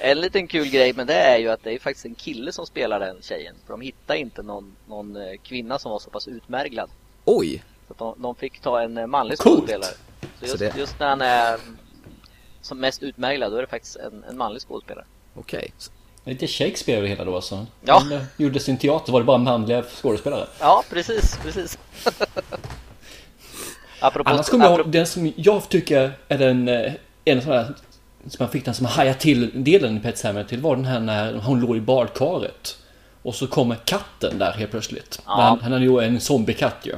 En 0.00 0.20
liten 0.20 0.46
kul 0.48 0.68
grej 0.68 0.92
med 0.92 1.06
det 1.06 1.14
är 1.14 1.38
ju 1.38 1.48
att 1.48 1.62
det 1.64 1.72
är 1.74 1.78
faktiskt 1.78 2.06
en 2.06 2.14
kille 2.14 2.52
som 2.52 2.66
spelar 2.66 3.00
den 3.00 3.16
tjejen. 3.22 3.54
För 3.66 3.72
de 3.72 3.80
hittade 3.80 4.18
inte 4.18 4.42
någon, 4.42 4.76
någon 4.88 5.16
eh, 5.16 5.22
kvinna 5.42 5.78
som 5.78 5.90
var 5.92 5.98
så 5.98 6.10
pass 6.10 6.28
utmärglad. 6.28 6.90
Oj! 7.24 7.64
Så 7.88 7.94
de, 7.98 8.22
de 8.22 8.34
fick 8.34 8.60
ta 8.60 8.82
en 8.82 8.98
eh, 8.98 9.06
manlig 9.06 9.38
Coolt. 9.38 9.56
skådespelare. 9.56 9.94
Så 10.40 10.46
just, 10.46 10.58
det- 10.58 10.74
just 10.78 11.00
när 11.00 11.08
han 11.08 11.20
är 11.20 11.58
som 12.60 12.80
mest 12.80 13.02
utmärglad 13.02 13.52
då 13.52 13.56
är 13.56 13.60
det 13.62 13.68
faktiskt 13.68 13.96
en, 13.96 14.24
en 14.30 14.36
manlig 14.36 14.62
skådespelare. 14.62 15.04
Okej 15.34 15.72
Lite 16.24 16.46
Shakespeare 16.46 16.98
över 16.98 17.08
det 17.08 17.14
hela 17.14 17.24
då 17.24 17.34
alltså. 17.34 17.66
Ja. 17.84 17.98
Han 17.98 18.12
eh, 18.12 18.22
gjorde 18.36 18.60
sin 18.60 18.78
teater 18.78 19.12
var 19.12 19.20
det 19.20 19.24
bara 19.26 19.38
manliga 19.38 19.82
skådespelare. 19.82 20.46
Ja, 20.60 20.84
precis, 20.90 21.38
precis. 21.42 21.78
apropå, 24.00 24.30
Annars 24.30 24.48
kommer 24.48 24.64
jag 24.64 24.72
apropå, 24.72 24.86
ihåg 24.88 24.92
den 24.92 25.06
som 25.06 25.32
jag 25.36 25.68
tycker 25.68 26.12
är 26.28 26.38
den, 26.38 26.68
en 27.24 27.42
sån 27.42 27.52
här 27.52 27.74
som 28.28 28.42
jag 28.44 28.52
fick 28.52 28.64
den 28.64 28.74
som 28.74 28.86
hajade 28.86 29.18
till 29.18 29.64
delen 29.64 29.96
i 29.96 30.00
Pet 30.00 30.18
Sematary 30.18 30.60
var 30.60 30.76
den 30.76 30.84
här 30.84 31.00
när 31.00 31.34
hon 31.34 31.60
låg 31.60 31.76
i 31.76 31.80
badkaret. 31.80 32.78
Och 33.22 33.34
så 33.34 33.46
kommer 33.46 33.74
katten 33.74 34.38
där 34.38 34.52
helt 34.52 34.70
plötsligt. 34.70 35.22
Ja. 35.26 35.32
Han, 35.32 35.60
han 35.60 35.72
hade 35.72 35.84
ju 35.84 36.00
en 36.00 36.20
zombiekatt 36.20 36.76
ju. 36.82 36.94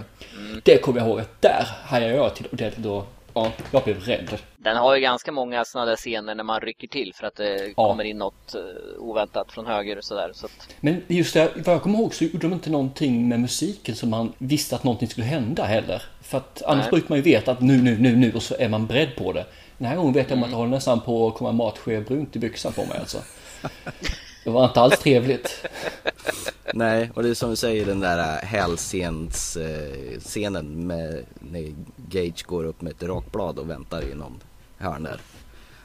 Det 0.62 0.78
kommer 0.78 1.00
jag 1.00 1.08
ihåg 1.08 1.20
att 1.20 1.42
där 1.42 1.68
hajade 1.84 2.14
jag 2.14 2.34
till 2.34 2.46
ordentligt 2.52 2.84
då. 2.84 3.04
Ja, 3.34 3.52
jag 3.70 3.84
blev 3.84 4.00
rädd. 4.00 4.38
Den 4.56 4.76
har 4.76 4.94
ju 4.94 5.00
ganska 5.00 5.32
många 5.32 5.64
sådana 5.64 5.90
där 5.90 5.96
scener 5.96 6.34
när 6.34 6.44
man 6.44 6.60
rycker 6.60 6.88
till 6.88 7.12
för 7.14 7.26
att 7.26 7.36
det 7.36 7.74
kommer 7.74 8.04
in 8.04 8.18
något 8.18 8.54
eh, 8.54 8.60
oväntat 8.98 9.52
från 9.52 9.66
höger 9.66 9.98
och 9.98 10.04
sådär. 10.04 10.30
Så 10.34 10.46
att, 10.46 10.68
Men 10.80 11.02
just 11.06 11.34
det, 11.34 11.50
vad 11.56 11.74
jag 11.74 11.82
kommer 11.82 11.98
ihåg 11.98 12.14
så 12.14 12.24
gjorde 12.24 12.38
de 12.38 12.52
inte 12.52 12.70
någonting 12.70 13.28
med 13.28 13.40
musiken 13.40 13.96
som 13.96 14.10
man 14.10 14.32
visste 14.38 14.76
att 14.76 14.84
någonting 14.84 15.08
skulle 15.08 15.26
hända 15.26 15.64
heller. 15.64 16.02
För 16.22 16.38
att 16.38 16.62
annars 16.62 16.84
Nej. 16.84 16.90
brukar 16.90 17.08
man 17.08 17.18
ju 17.18 17.22
veta 17.22 17.52
att 17.52 17.60
nu, 17.60 17.82
nu, 17.82 17.98
nu, 17.98 18.16
nu 18.16 18.32
och 18.32 18.42
så 18.42 18.54
är 18.58 18.68
man 18.68 18.86
beredd 18.86 19.16
på 19.16 19.32
det. 19.32 19.46
Den 19.78 19.88
här 19.88 19.96
gången 19.96 20.12
vet 20.12 20.30
jag 20.30 20.36
om 20.36 20.42
att 20.42 20.50
jag 20.50 20.56
håller 20.56 20.70
nästan 20.70 21.00
på 21.00 21.28
att 21.28 21.34
komma 21.34 21.52
matsked 21.52 22.04
brunt 22.04 22.36
i 22.36 22.38
byxan 22.38 22.72
på 22.72 22.84
mig 22.84 22.98
alltså. 22.98 23.18
Det 24.44 24.50
var 24.50 24.64
inte 24.64 24.80
alls 24.80 24.98
trevligt. 24.98 25.66
Nej, 26.74 27.10
och 27.14 27.22
det 27.22 27.28
är 27.28 27.34
som 27.34 27.50
du 27.50 27.56
säger 27.56 27.86
den 27.86 28.00
där 28.00 28.18
äh, 28.18 28.48
hälsens 28.48 29.56
eh, 29.56 30.20
scenen 30.20 30.86
med 30.86 31.24
när 31.38 31.74
Gage 32.08 32.46
går 32.46 32.64
upp 32.64 32.80
med 32.80 32.92
ett 32.92 33.02
rakblad 33.02 33.58
och 33.58 33.70
väntar 33.70 34.02
i 34.02 34.14
någon 34.14 34.40
hörn 34.78 35.02
där. 35.02 35.20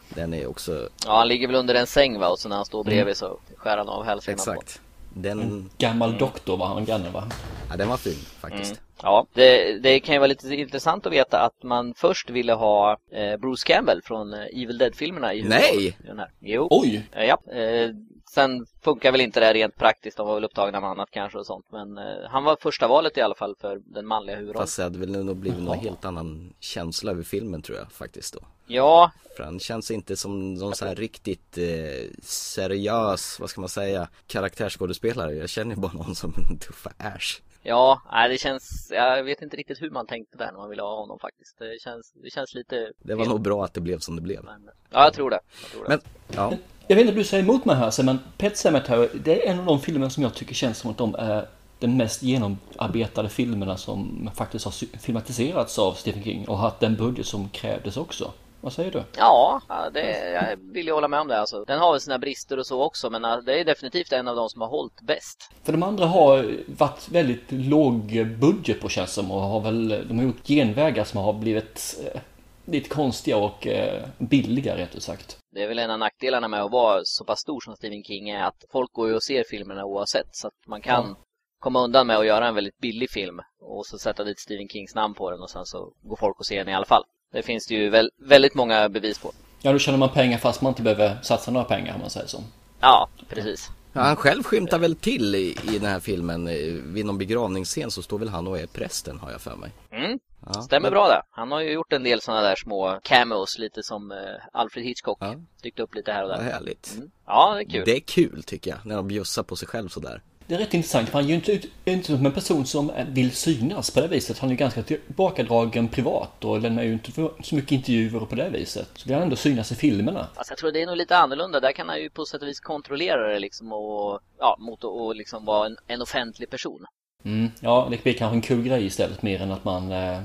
Den 0.10 0.34
är 0.34 0.48
också, 0.48 0.90
ja, 1.06 1.18
han 1.18 1.28
ligger 1.28 1.48
väl 1.48 1.56
under 1.56 1.76
en 1.76 1.88
säng 1.88 2.20
va 2.20 2.30
och 2.30 2.40
så 2.40 2.50
när 2.50 2.56
han 2.56 2.66
står 2.66 2.84
bredvid 2.84 3.18
så 3.18 3.40
skär 3.58 3.78
han 3.78 3.90
av 3.90 4.04
hälsenan 4.04 4.38
på. 4.46 4.52
exakt. 4.52 4.82
Den, 5.14 5.70
Gammal 5.78 6.18
doktor 6.18 6.58
var 6.58 6.68
han 6.68 6.86
granne 6.86 7.10
va? 7.10 7.24
Ja, 7.70 7.78
den 7.78 7.90
var 7.90 7.98
fin 7.98 8.20
faktiskt. 8.42 8.72
Mm. 8.72 8.84
Ja, 9.04 9.26
det, 9.34 9.80
det, 9.80 10.00
kan 10.00 10.16
ju 10.16 10.20
vara 10.20 10.28
lite 10.28 10.56
intressant 10.56 11.06
att 11.06 11.14
veta 11.14 11.40
att 11.40 11.64
man 11.64 11.94
först 11.94 12.30
ville 12.30 12.54
ha 12.54 12.98
eh, 13.12 13.38
Bruce 13.38 13.68
Campbell 13.68 14.02
från 14.04 14.34
eh, 14.34 14.40
Evil 14.40 14.78
Dead-filmerna 14.78 15.34
i 15.34 15.44
Nej! 15.44 15.98
Jo. 16.40 16.68
Oj! 16.72 17.08
Eh, 17.12 17.26
ja. 17.26 17.54
Eh, 17.54 17.90
sen 18.34 18.66
funkar 18.82 19.12
väl 19.12 19.22
inte 19.22 19.40
det 19.40 19.54
rent 19.54 19.76
praktiskt, 19.76 20.18
de 20.18 20.28
var 20.28 20.36
väl 20.36 20.44
upptagna 20.44 20.80
med 20.80 20.90
annat 20.90 21.10
kanske 21.12 21.38
och 21.38 21.46
sånt. 21.46 21.66
Men 21.72 21.98
eh, 21.98 22.04
han 22.30 22.44
var 22.44 22.58
första 22.62 22.88
valet 22.88 23.18
i 23.18 23.22
alla 23.22 23.36
fall 23.36 23.56
för 23.62 23.82
den 23.86 24.08
manliga 24.08 24.36
huvudrollen. 24.36 24.64
Fast 24.64 24.78
det 24.78 24.84
hade 24.84 25.00
väl 25.00 25.26
nog 25.26 25.38
blivit 25.38 25.64
någon 25.64 25.80
helt 25.80 26.06
annan 26.06 26.54
känsla 26.60 27.12
över 27.12 27.24
filmen 27.24 27.62
tror 27.62 27.78
jag 27.78 27.92
faktiskt 27.92 28.34
då. 28.34 28.40
Ja. 28.68 29.12
För 29.38 29.44
han 29.44 29.60
känns 29.60 29.92
inte 29.92 30.16
som 30.16 30.54
någon 30.54 30.76
så 30.76 30.86
här 30.86 30.96
riktigt 30.96 31.58
eh, 31.58 32.10
seriös, 32.24 33.40
vad 33.40 33.50
ska 33.50 33.62
man 33.62 33.70
säga, 33.70 34.08
karaktärsskådespelare. 34.28 35.34
Jag 35.34 35.50
känner 35.50 35.76
bara 35.76 35.94
någon 35.94 36.16
som 36.16 36.34
en 36.50 36.58
tuffa 36.58 36.92
Ash. 36.98 37.42
Ja, 37.66 38.02
nej, 38.12 38.30
det 38.30 38.38
känns, 38.38 38.92
jag 38.92 39.24
vet 39.24 39.42
inte 39.42 39.58
riktigt 39.58 39.82
hur 39.82 39.90
man 39.90 40.08
tänkte 40.08 40.38
där 40.38 40.46
när 40.46 40.60
man 40.60 40.70
ville 40.70 40.82
ha 40.82 40.96
honom 40.96 41.20
faktiskt. 41.20 41.60
Det 41.60 41.82
känns, 41.82 42.12
det 42.24 42.30
känns 42.30 42.54
lite... 42.54 42.92
Det 42.98 43.16
var 43.16 43.26
nog 43.26 43.42
bra 43.42 43.66
att 43.66 43.74
det 43.74 43.82
blev 43.82 44.00
som 44.00 44.16
det 44.16 44.22
blev. 44.22 44.50
Ja, 44.90 45.04
jag 45.04 45.14
tror 45.14 45.30
det. 45.30 45.40
Jag 45.62 45.72
tror 45.72 45.84
det. 45.84 45.90
Men, 45.90 46.00
ja. 46.36 46.58
Jag 46.88 46.96
vet 46.96 47.02
inte 47.02 47.14
om 47.14 47.18
du 47.18 47.24
säger 47.24 47.44
emot 47.44 47.66
mig 47.66 47.76
här, 47.76 48.04
men 48.04 48.20
Pet 48.38 48.58
Sematary, 48.58 49.08
det 49.14 49.48
är 49.48 49.52
en 49.52 49.60
av 49.60 49.66
de 49.66 49.80
filmer 49.80 50.10
som 50.10 50.24
jag 50.24 50.34
tycker 50.34 50.56
känns 50.56 50.78
som 50.78 50.92
att 50.92 50.98
de 50.98 51.16
är 51.16 51.46
den 51.80 51.98
mest 51.98 52.24
genomarbetade 52.24 53.30
filmerna 53.30 53.78
som 53.78 54.30
faktiskt 54.36 54.66
har 54.66 54.98
filmatiserats 54.98 55.80
av 55.80 55.94
Stephen 55.94 56.24
King 56.24 56.48
och 56.48 56.58
haft 56.58 56.80
den 56.80 56.96
budget 56.96 57.26
som 57.26 57.50
krävdes 57.50 57.98
också. 57.98 58.32
Vad 58.62 58.74
säger 58.74 58.92
du? 58.92 59.04
Ja, 59.18 59.62
det, 59.94 60.32
jag 60.32 60.58
vill 60.74 60.86
ju 60.86 60.94
hålla 60.94 61.08
med 61.08 61.20
om 61.20 61.28
det. 61.28 61.40
Alltså. 61.40 61.66
Den 61.66 61.80
har 61.80 61.92
väl 61.92 62.02
sina 62.02 62.20
brister 62.20 62.60
och 62.60 62.66
så 62.66 62.84
också, 62.84 63.10
men 63.10 63.26
äh, 63.26 63.38
det 63.38 63.60
är 63.60 63.66
definitivt 63.66 64.12
en 64.12 64.28
av 64.28 64.36
de 64.36 64.50
som 64.50 64.62
har 64.62 64.68
hållit 64.68 65.02
bäst. 65.02 65.52
För 65.64 65.72
de 65.72 65.84
andra 65.84 66.06
har 66.06 66.56
varit 66.68 67.10
väldigt 67.10 67.52
låg 67.52 68.28
budget 68.40 68.82
på 68.82 68.90
känns 68.90 69.14
som 69.14 69.32
och 69.32 69.42
har 69.42 69.60
väl, 69.60 70.06
de 70.08 70.18
har 70.18 70.26
gjort 70.26 70.48
genvägar 70.48 71.04
som 71.04 71.20
har 71.20 71.34
blivit 71.34 71.96
eh, 72.06 72.22
lite 72.66 72.90
konstiga 72.90 73.38
och 73.38 73.68
eh, 73.68 74.04
billiga 74.18 74.78
rätt 74.78 74.96
ut 74.96 75.04
sagt. 75.04 75.38
Det 75.52 75.64
är 75.64 75.68
väl 75.68 75.80
en 75.80 75.92
av 75.92 76.00
nackdelarna 76.00 76.48
med 76.48 76.62
att 76.62 76.72
vara 76.72 77.02
så 77.04 77.26
pass 77.26 77.40
stor 77.40 77.62
som 77.62 77.76
Stephen 77.76 78.04
King 78.04 78.30
är 78.30 78.44
att 78.44 78.66
folk 78.72 78.92
går 78.94 79.10
ju 79.10 79.16
och 79.16 79.24
ser 79.24 79.44
filmerna 79.50 79.86
oavsett 79.86 80.28
så 80.32 80.48
att 80.48 80.68
man 80.68 80.82
kan 80.82 81.06
ja. 81.10 81.16
komma 81.60 81.84
undan 81.84 82.08
med 82.08 82.18
att 82.18 82.26
göra 82.26 82.48
en 82.48 82.56
väldigt 82.56 82.78
billig 82.78 83.10
film 83.10 83.40
och 83.62 83.86
så 83.86 83.98
sätta 83.98 84.24
dit 84.24 84.40
Stephen 84.40 84.68
Kings 84.70 84.96
namn 84.96 85.14
på 85.14 85.32
den 85.32 85.42
och 85.42 85.50
sen 85.50 85.66
så 85.66 85.94
går 86.02 86.16
folk 86.16 86.40
och 86.40 86.46
ser 86.46 86.58
den 86.58 86.70
i 86.70 86.76
alla 86.76 86.86
fall. 86.86 87.04
Det 87.32 87.42
finns 87.42 87.68
det 87.68 87.76
ju 87.76 87.90
väl, 87.90 88.12
väldigt 88.18 88.56
många 88.56 88.90
bevis 88.90 89.20
på. 89.20 89.32
Ja, 89.62 89.72
då 89.72 89.80
tjänar 89.80 89.98
man 89.98 90.10
pengar 90.10 90.38
fast 90.38 90.62
man 90.62 90.72
inte 90.72 90.82
behöver 90.82 91.22
satsa 91.22 91.52
några 91.52 91.66
pengar 91.66 91.94
om 91.94 92.00
man 92.00 92.10
säger 92.10 92.28
så. 92.28 92.44
Ja, 92.80 93.10
precis. 93.30 93.70
Ja, 93.94 94.02
han 94.02 94.16
själv 94.16 94.44
skymtar 94.44 94.80
väl 94.80 94.96
till 94.96 95.36
i, 95.36 95.58
i 95.64 95.80
den 95.80 95.90
här 95.90 96.00
filmen. 96.00 96.46
Vid 96.94 97.06
någon 97.06 97.18
begravningsscen 97.18 97.92
så 97.92 98.02
står 98.02 98.20
väl 98.20 98.30
han 98.30 98.48
och 98.48 98.60
är 98.60 98.68
prästen 98.68 99.20
har 99.20 99.32
jag 99.32 99.42
för 99.42 99.56
mig. 99.56 99.72
Mm. 99.92 100.20
Ja, 100.46 100.62
Stämmer 100.62 100.82
men... 100.82 100.92
bra 100.92 101.08
det. 101.08 101.22
Han 101.32 101.52
har 101.52 101.62
ju 101.62 101.72
gjort 101.72 101.94
en 101.94 102.04
del 102.04 102.22
sådana 102.22 102.42
där 102.42 102.56
små 102.56 103.00
cameos, 103.04 103.58
lite 103.58 103.84
som 103.84 104.12
uh, 104.12 104.18
Alfred 104.52 104.86
Hitchcock. 104.86 105.18
Ja. 105.22 105.36
Dykt 105.64 105.80
upp 105.80 105.96
lite 105.96 106.12
här 106.12 106.24
och 106.24 106.30
där. 106.30 106.38
Vad 106.38 106.46
härligt. 106.46 106.94
Mm. 106.96 107.12
Ja, 107.26 107.54
det 107.56 107.62
är 107.62 107.70
kul. 107.70 107.84
Det 107.86 107.96
är 107.96 108.00
kul 108.00 108.44
tycker 108.44 108.72
jag, 108.72 108.80
när 108.86 108.96
de 108.96 109.08
bjussar 109.08 109.44
på 109.44 109.56
sig 109.56 109.68
själv 109.68 109.90
sådär. 109.90 110.22
Det 110.48 110.56
är 110.56 110.60
rätt 110.60 110.74
intressant, 110.74 111.10
för 111.10 111.18
han 111.18 111.26
är 111.26 111.30
ju 111.30 111.36
inte, 111.36 111.60
inte 111.86 112.08
som 112.08 112.26
en 112.26 112.32
person 112.32 112.66
som 112.66 112.92
vill 113.08 113.32
synas 113.32 113.92
på 113.92 114.02
det 114.02 114.08
viset. 114.08 114.40
Han 114.40 114.50
är 114.50 114.54
ju 114.54 114.58
ganska 114.58 114.84
tillbakadragen 114.84 115.88
privat 115.88 116.46
och 116.46 116.62
lämnar 116.62 116.84
ju 116.84 116.94
inte 116.94 117.12
så 117.44 117.56
mycket 117.56 117.72
intervjuer 117.72 118.20
på 118.20 118.36
det 118.36 118.50
viset. 118.50 118.90
Så 118.94 119.08
vill 119.08 119.14
han 119.14 119.24
ändå 119.24 119.36
synas 119.36 119.72
i 119.72 119.76
filmerna. 119.76 120.28
Fast 120.36 120.50
jag 120.50 120.58
tror 120.60 120.72
det 120.72 120.82
är 120.82 120.86
nog 120.86 120.98
lite 120.98 121.18
annorlunda. 121.18 121.60
Där 121.60 121.72
kan 121.72 121.90
han 121.90 122.02
ju 122.02 122.10
på 122.10 122.26
sätt 122.26 122.42
och 122.42 122.48
vis 122.48 122.60
kontrollera 122.60 123.34
det 123.34 123.40
liksom 123.40 123.74
och, 123.74 124.20
ja, 124.40 124.58
mot 124.60 124.84
att 124.84 125.18
liksom 125.18 125.46
vara 125.46 125.66
en, 125.66 125.78
en 125.88 126.02
offentlig 126.02 126.50
person. 126.50 126.86
Mm, 127.26 127.50
ja, 127.62 127.88
det 127.92 128.04
blir 128.04 128.14
kanske 128.14 128.36
en 128.36 128.42
kul 128.42 128.64
grej 128.64 128.86
istället 128.86 129.22
mer 129.22 129.42
än 129.42 129.52
att 129.52 129.64
man 129.64 129.92
äh, 129.92 130.22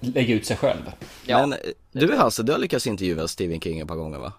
lägger 0.00 0.34
ut 0.34 0.46
sig 0.46 0.56
själv. 0.56 0.92
Ja, 1.26 1.46
Men 1.46 1.58
du 1.92 2.16
Hasse, 2.16 2.42
du 2.42 2.52
har 2.52 2.58
lyckats 2.58 2.86
intervjua 2.86 3.28
Stephen 3.28 3.60
King 3.60 3.80
ett 3.80 3.88
par 3.88 3.96
gånger 3.96 4.18
va? 4.18 4.32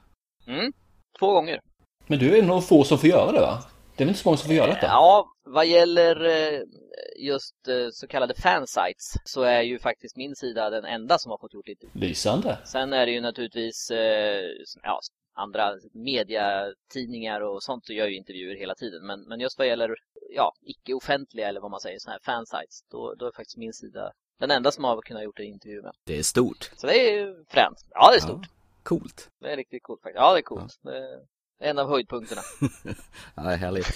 Mm, 0.47 0.73
två 1.19 1.33
gånger. 1.33 1.59
Men 2.07 2.19
du 2.19 2.37
är 2.37 2.49
av 2.49 2.61
få 2.61 2.83
som 2.83 2.97
får 2.97 3.09
göra 3.09 3.31
det 3.31 3.39
va? 3.39 3.63
Det 3.95 4.03
är 4.03 4.05
väl 4.05 4.09
inte 4.09 4.21
så 4.21 4.29
många 4.29 4.37
som 4.37 4.47
får 4.47 4.55
göra 4.55 4.67
detta? 4.67 4.85
Ja, 4.85 5.25
vad 5.45 5.67
gäller 5.67 6.25
eh, 6.25 6.59
just 7.19 7.67
eh, 7.67 7.87
så 7.91 8.07
kallade 8.07 8.33
fansites 8.33 9.13
så 9.25 9.41
är 9.41 9.61
ju 9.61 9.79
faktiskt 9.79 10.15
min 10.15 10.35
sida 10.35 10.69
den 10.69 10.85
enda 10.85 11.17
som 11.17 11.29
har 11.29 11.37
fått 11.37 11.53
gjort 11.53 11.67
intervju. 11.67 12.07
Lysande. 12.07 12.57
Sen 12.65 12.93
är 12.93 13.05
det 13.05 13.11
ju 13.11 13.21
naturligtvis 13.21 13.91
eh, 13.91 14.43
ja, 14.83 14.99
andra 15.33 15.73
mediatidningar 15.93 17.41
och 17.41 17.63
sånt 17.63 17.89
gör 17.89 18.07
ju 18.07 18.15
intervjuer 18.15 18.55
hela 18.55 18.75
tiden. 18.75 19.05
Men, 19.05 19.21
men 19.21 19.39
just 19.39 19.57
vad 19.57 19.67
gäller 19.67 19.95
ja, 20.29 20.53
icke-offentliga 20.61 21.47
eller 21.47 21.61
vad 21.61 21.71
man 21.71 21.79
säger, 21.79 21.99
sådana 21.99 22.19
här 22.23 22.33
fansites, 22.33 22.83
då, 22.91 23.13
då 23.15 23.25
är 23.27 23.31
faktiskt 23.31 23.57
min 23.57 23.73
sida 23.73 24.11
den 24.39 24.51
enda 24.51 24.71
som 24.71 24.83
har 24.83 25.01
kunnat 25.01 25.23
gjort 25.23 25.39
en 25.39 25.45
intervju 25.45 25.81
med. 25.81 25.93
Det 26.03 26.19
är 26.19 26.23
stort. 26.23 26.71
Så 26.75 26.87
det 26.87 27.09
är 27.09 27.13
ju 27.13 27.45
fränt. 27.49 27.85
Ja, 27.89 28.11
det 28.11 28.17
är 28.17 28.21
stort. 28.21 28.45
Ja, 28.45 28.49
coolt. 28.83 29.29
Det 29.39 29.51
är 29.51 29.57
riktigt 29.57 29.83
coolt 29.83 30.01
faktiskt. 30.01 30.19
Ja, 30.19 30.33
det 30.33 30.39
är 30.39 30.43
coolt. 30.43 30.79
Ja. 30.81 30.91
Det, 30.91 31.25
en 31.59 31.79
av 31.79 31.87
höjdpunkterna. 31.89 32.41
ja, 33.35 33.51
är 33.51 33.57
härligt. 33.57 33.87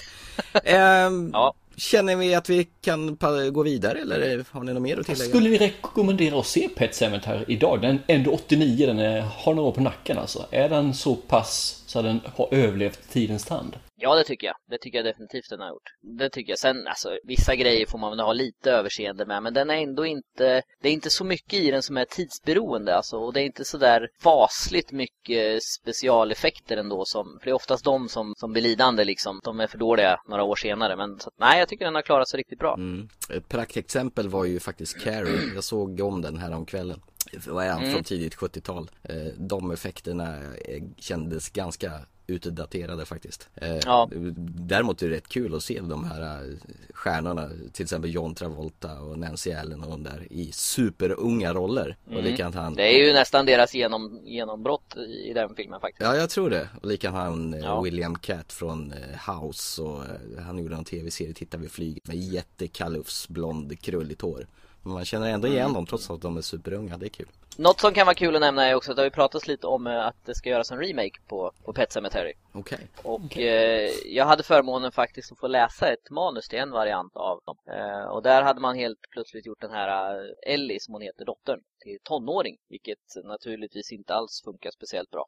ehm, 0.64 1.30
ja. 1.32 1.54
Känner 1.76 2.16
vi 2.16 2.34
att 2.34 2.48
vi 2.48 2.68
kan 2.80 3.16
gå 3.52 3.62
vidare 3.62 3.98
eller 4.00 4.44
har 4.50 4.64
ni 4.64 4.72
något 4.72 4.82
mer 4.82 5.00
att 5.00 5.06
tillägga? 5.06 5.28
Skulle 5.28 5.48
vi 5.48 5.58
rekommendera 5.58 6.38
att 6.40 6.46
se 6.46 6.68
Pet 6.68 6.94
Sematary 6.94 7.44
idag? 7.48 7.82
Den 7.82 7.98
är 8.06 8.14
ändå 8.14 8.30
89, 8.30 8.86
den 8.86 8.98
är, 8.98 9.20
har 9.20 9.54
några 9.54 9.68
år 9.68 9.72
på 9.72 9.80
nacken 9.80 10.18
alltså. 10.18 10.46
Är 10.50 10.68
den 10.68 10.94
så 10.94 11.14
pass 11.14 11.82
så 11.86 11.98
att 11.98 12.04
den 12.04 12.20
har 12.34 12.54
överlevt 12.54 13.10
tidens 13.10 13.44
tand? 13.44 13.78
Ja, 13.98 14.14
det 14.14 14.24
tycker 14.24 14.46
jag. 14.46 14.56
Det 14.70 14.78
tycker 14.78 14.98
jag 14.98 15.04
definitivt 15.04 15.50
den 15.50 15.60
har 15.60 15.68
gjort. 15.68 16.16
Det 16.18 16.30
tycker 16.30 16.52
jag. 16.52 16.58
Sen, 16.58 16.86
alltså, 16.86 17.18
vissa 17.24 17.54
grejer 17.54 17.86
får 17.86 17.98
man 17.98 18.10
väl 18.10 18.20
ha 18.20 18.32
lite 18.32 18.72
överseende 18.72 19.26
med, 19.26 19.42
men 19.42 19.54
den 19.54 19.70
är 19.70 19.74
ändå 19.74 20.06
inte... 20.06 20.62
Det 20.82 20.88
är 20.88 20.92
inte 20.92 21.10
så 21.10 21.24
mycket 21.24 21.54
i 21.60 21.70
den 21.70 21.82
som 21.82 21.96
är 21.96 22.04
tidsberoende, 22.04 22.96
alltså. 22.96 23.16
Och 23.16 23.32
det 23.32 23.40
är 23.40 23.44
inte 23.44 23.64
så 23.64 23.78
där 23.78 24.08
fasligt 24.22 24.92
mycket 24.92 25.62
specialeffekter 25.62 26.76
ändå 26.76 27.04
som... 27.04 27.38
För 27.40 27.44
det 27.44 27.50
är 27.50 27.54
oftast 27.54 27.84
de 27.84 28.08
som, 28.08 28.34
som 28.36 28.52
blir 28.52 28.62
lidande, 28.62 29.04
liksom. 29.04 29.40
De 29.44 29.60
är 29.60 29.66
för 29.66 29.78
dåliga 29.78 30.20
några 30.28 30.42
år 30.44 30.56
senare. 30.56 30.96
Men 30.96 31.18
så, 31.18 31.30
nej, 31.40 31.58
jag 31.58 31.68
tycker 31.68 31.84
den 31.84 31.94
har 31.94 32.02
klarat 32.02 32.28
sig 32.28 32.38
riktigt 32.38 32.58
bra. 32.58 32.74
Mm. 32.74 33.08
Ett 33.30 33.48
praktexempel 33.48 34.28
var 34.28 34.44
ju 34.44 34.60
faktiskt 34.60 35.00
Carrie. 35.04 35.54
Jag 35.54 35.64
såg 35.64 36.00
om 36.00 36.22
den 36.22 36.38
här 36.38 36.52
om 36.52 36.66
kvällen 36.66 37.00
vad 37.46 37.64
är 37.64 37.70
han, 37.70 37.80
mm. 37.80 37.92
från 37.92 38.04
tidigt 38.04 38.36
70-tal. 38.36 38.90
Eh, 39.02 39.16
de 39.36 39.70
effekterna 39.70 40.36
eh, 40.64 40.82
kändes 40.98 41.50
ganska 41.50 42.00
utdaterade 42.26 43.04
faktiskt. 43.04 43.48
Eh, 43.54 43.76
ja. 43.84 44.08
Däremot 44.46 45.02
är 45.02 45.08
det 45.08 45.16
rätt 45.16 45.28
kul 45.28 45.54
att 45.54 45.62
se 45.62 45.80
de 45.80 46.04
här 46.04 46.56
stjärnorna, 46.94 47.50
till 47.72 47.82
exempel 47.82 48.14
John 48.14 48.34
Travolta 48.34 49.00
och 49.00 49.18
Nancy 49.18 49.52
Allen 49.52 49.82
och 49.82 49.90
de 49.90 50.02
där 50.02 50.26
i 50.30 50.52
superunga 50.52 51.54
roller. 51.54 51.96
Mm. 52.06 52.18
Och 52.18 52.24
likadant 52.24 52.54
han. 52.54 52.74
Det 52.74 52.94
är 52.94 53.06
ju 53.06 53.12
nästan 53.12 53.46
deras 53.46 53.74
genom, 53.74 54.20
genombrott 54.24 54.96
i 54.96 55.32
den 55.32 55.54
filmen 55.54 55.80
faktiskt. 55.80 56.02
Ja, 56.02 56.16
jag 56.16 56.30
tror 56.30 56.50
det. 56.50 56.68
Och 56.82 56.88
likadant 56.88 57.16
han 57.16 57.60
ja. 57.62 57.80
William 57.80 58.18
Cat 58.18 58.52
från 58.52 58.94
House 59.26 59.82
och 59.82 60.02
han 60.46 60.58
gjorde 60.58 60.76
en 60.76 60.84
tv-serie, 60.84 61.34
Titta 61.34 61.56
vi 61.56 61.68
flyger 61.68 62.00
med 62.04 62.16
jättekalufs 62.16 63.28
blond 63.28 63.80
krulligt 63.80 64.22
hår. 64.22 64.46
Men 64.86 64.94
man 64.94 65.04
känner 65.04 65.30
ändå 65.30 65.48
igen 65.48 65.72
dem 65.72 65.86
trots 65.86 66.10
att 66.10 66.22
de 66.22 66.36
är 66.36 66.40
superunga, 66.40 66.96
det 66.96 67.06
är 67.06 67.10
kul. 67.10 67.26
Något 67.56 67.80
som 67.80 67.94
kan 67.94 68.06
vara 68.06 68.14
kul 68.14 68.34
att 68.34 68.40
nämna 68.40 68.66
är 68.66 68.74
också 68.74 68.90
att 68.90 68.96
det 68.96 69.02
har 69.02 69.06
ju 69.06 69.10
pratats 69.10 69.48
lite 69.48 69.66
om 69.66 69.86
eh, 69.86 70.06
att 70.06 70.24
det 70.24 70.34
ska 70.34 70.50
göras 70.50 70.70
en 70.70 70.78
remake 70.78 71.20
på, 71.28 71.52
på 71.64 71.72
Pet 71.72 71.92
Sematary. 71.92 72.32
Okej. 72.52 72.78
Okay. 72.78 73.12
Och 73.12 73.20
okay. 73.20 73.44
Eh, 73.44 73.90
jag 74.06 74.26
hade 74.26 74.42
förmånen 74.42 74.92
faktiskt 74.92 75.32
att 75.32 75.38
få 75.38 75.46
läsa 75.46 75.92
ett 75.92 76.10
manus 76.10 76.48
till 76.48 76.58
en 76.58 76.70
variant 76.70 77.16
av 77.16 77.40
dem. 77.44 77.56
Eh, 77.70 78.08
och 78.08 78.22
där 78.22 78.42
hade 78.42 78.60
man 78.60 78.76
helt 78.76 78.98
plötsligt 79.10 79.46
gjort 79.46 79.60
den 79.60 79.70
här 79.70 80.14
eh, 80.14 80.52
Ellie, 80.54 80.80
som 80.80 80.94
hon 80.94 81.02
heter, 81.02 81.24
dottern, 81.24 81.60
till 81.80 81.98
tonåring. 82.02 82.56
Vilket 82.68 83.24
naturligtvis 83.24 83.92
inte 83.92 84.14
alls 84.14 84.42
funkar 84.44 84.70
speciellt 84.70 85.10
bra. 85.10 85.26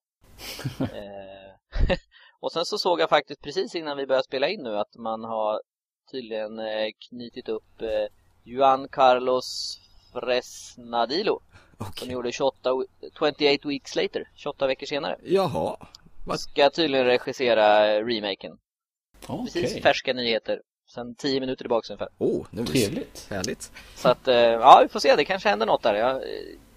eh, 0.80 1.96
och 2.40 2.52
sen 2.52 2.64
så 2.64 2.78
såg 2.78 3.00
jag 3.00 3.08
faktiskt 3.08 3.42
precis 3.42 3.74
innan 3.74 3.96
vi 3.96 4.06
började 4.06 4.24
spela 4.24 4.48
in 4.48 4.62
nu 4.62 4.78
att 4.78 4.96
man 4.96 5.24
har 5.24 5.60
tydligen 6.12 6.58
eh, 6.58 6.88
knutit 7.08 7.48
upp 7.48 7.82
Juan 8.48 8.88
Carlos 8.88 9.80
Fresnadillo. 10.12 11.40
Okay. 11.78 11.92
Som 11.96 12.10
gjorde 12.10 12.32
28, 12.32 12.70
28 13.18 13.68
weeks 13.68 13.96
later, 13.96 14.30
28 14.34 14.66
veckor 14.66 14.86
senare. 14.86 15.16
Jaha. 15.22 15.76
Vad? 16.26 16.40
Ska 16.40 16.70
tydligen 16.70 17.06
regissera 17.06 18.00
remaken. 18.00 18.58
Okay. 19.28 19.62
Precis 19.62 19.82
färska 19.82 20.12
nyheter. 20.12 20.60
Sen 20.94 21.14
10 21.14 21.40
minuter 21.40 21.64
tillbaka 21.64 21.92
ungefär. 21.92 22.08
Oh, 22.18 22.46
nu 22.50 22.66
Trevligt. 22.66 23.26
Härligt. 23.30 23.72
Så 23.94 24.08
att, 24.08 24.28
eh, 24.28 24.36
ja 24.36 24.80
vi 24.82 24.88
får 24.88 25.00
se, 25.00 25.16
det 25.16 25.24
kanske 25.24 25.48
händer 25.48 25.66
något 25.66 25.82
där. 25.82 25.94
Jag, 25.94 26.22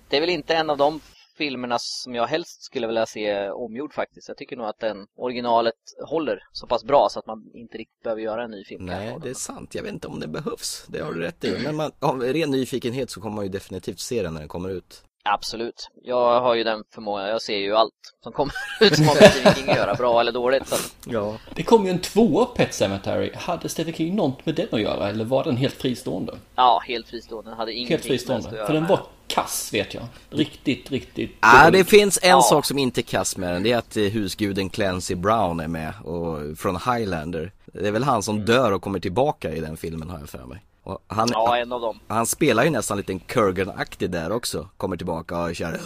det 0.10 0.18
är 0.18 0.22
väl 0.22 0.30
inte 0.30 0.56
en 0.56 0.70
av 0.70 0.78
de 0.78 1.02
filmerna 1.38 1.80
som 1.80 2.16
jag 2.16 2.28
helst 2.28 2.64
skulle 2.64 2.88
vilja 2.88 3.06
se 3.06 3.50
omgjord 3.50 3.94
faktiskt. 3.94 4.28
Jag 4.28 4.38
tycker 4.38 4.58
nog 4.58 4.66
att 4.66 4.80
den 4.80 5.08
originalet 5.16 5.76
håller 6.06 6.40
så 6.52 6.68
pass 6.68 6.84
bra 6.84 7.08
så 7.12 7.20
att 7.20 7.26
man 7.26 7.52
inte 7.54 7.78
riktigt 7.78 8.04
behöver 8.04 8.22
göra 8.22 8.44
en 8.44 8.52
ny 8.52 8.64
film. 8.66 8.86
Nej, 8.86 9.18
det 9.24 9.30
är 9.30 9.34
sant. 9.34 9.76
Jag 9.76 9.84
vet 9.84 9.94
inte 9.94 10.08
om 10.08 10.20
det 10.20 10.28
behövs. 10.28 10.86
Det 10.88 11.00
har 11.00 11.14
du 11.14 11.20
rätt 11.20 11.44
i. 11.44 11.58
Men 11.64 11.76
man, 11.76 11.92
av 12.00 12.22
ren 12.22 12.52
nyfikenhet 12.52 13.10
så 13.10 13.22
kommer 13.22 13.36
man 13.36 13.46
ju 13.46 13.52
definitivt 13.52 14.00
se 14.00 14.24
den 14.24 14.34
när 14.34 14.40
den 14.40 14.50
kommer 14.50 14.70
ut. 14.70 15.04
Absolut. 15.24 15.90
Jag 16.04 16.42
har 16.42 16.56
ju 16.56 16.64
den 16.64 16.84
förmågan. 16.94 17.28
Jag 17.30 17.42
ser 17.42 17.58
ju 17.58 17.76
allt 17.76 17.92
som 18.24 18.32
kommer 18.34 18.54
ut 18.82 18.96
som 18.96 19.06
Stephen 19.06 19.54
King 19.56 19.66
göra, 19.76 19.96
bra 19.96 20.20
eller 20.20 20.32
dåligt. 20.32 20.68
Så. 20.68 20.76
Ja. 21.06 21.36
Det 21.56 21.64
kom 21.64 21.86
ju 21.86 21.92
en 21.92 22.00
tvåa 22.00 22.46
Pet 22.46 22.74
Cemetery. 22.74 23.32
Hade 23.36 23.70
Stephen 23.70 23.94
King 23.94 24.16
något 24.16 24.46
med 24.46 24.56
den 24.56 24.68
att 24.72 24.82
göra 24.82 25.10
eller 25.10 25.26
var 25.26 25.44
den 25.44 25.58
helt 25.58 25.74
fristående? 25.74 26.38
Ja, 26.56 26.82
helt 26.88 27.08
fristående. 27.08 27.50
Den 27.52 27.58
hade 27.58 27.74
ingenting 27.74 27.94
Helt 27.96 28.06
fristående. 28.06 28.48
att 28.50 28.56
göra 28.56 28.66
För 28.68 28.74
den 28.74 28.88
var 28.88 29.00
kass 29.28 29.70
vet 29.74 29.94
jag. 29.94 30.04
Riktigt, 30.30 30.92
riktigt 30.92 31.36
Ah, 31.40 31.66
dålig. 31.66 31.80
det 31.86 31.90
finns 31.90 32.20
en 32.24 32.30
Ja. 32.30 32.42
sak 32.42 32.66
som 32.66 32.78
inte 32.78 33.02
är 33.02 33.04
kass 33.04 33.38
med 33.38 33.54
den, 33.54 33.64
det 33.64 33.72
är 33.72 33.78
att 33.78 33.98
eh, 33.98 34.04
husguden 34.04 34.70
Clancy 34.70 35.16
Brown 35.16 35.60
är 35.60 35.68
med 35.68 35.94
och, 36.04 36.58
från 36.58 36.76
Highlander. 36.76 37.52
Det 37.66 37.88
är 37.88 37.92
väl 37.92 38.04
han 38.04 38.24
som 38.24 38.46
dör 38.46 38.72
och 38.72 38.82
kommer 38.82 39.00
tillbaka 39.00 39.52
i 39.52 39.60
den 39.60 39.78
filmen 39.78 40.10
har 40.10 40.20
jag 40.20 40.30
för 40.30 40.46
mig. 40.46 40.64
Och 40.84 41.04
han, 41.08 41.28
Ja, 41.32 41.58
en 41.58 41.72
av 41.72 41.82
dem. 41.82 42.00
han 42.08 42.26
spelar 42.26 42.64
ju 42.64 42.70
nästan 42.70 42.98
lite 42.98 43.20
Kurgan-aktig 43.20 44.10
där 44.10 44.32
också, 44.32 44.70
kommer 44.78 44.98
tillbaka 44.98 45.44
och 45.44 45.56
kör 45.56 45.80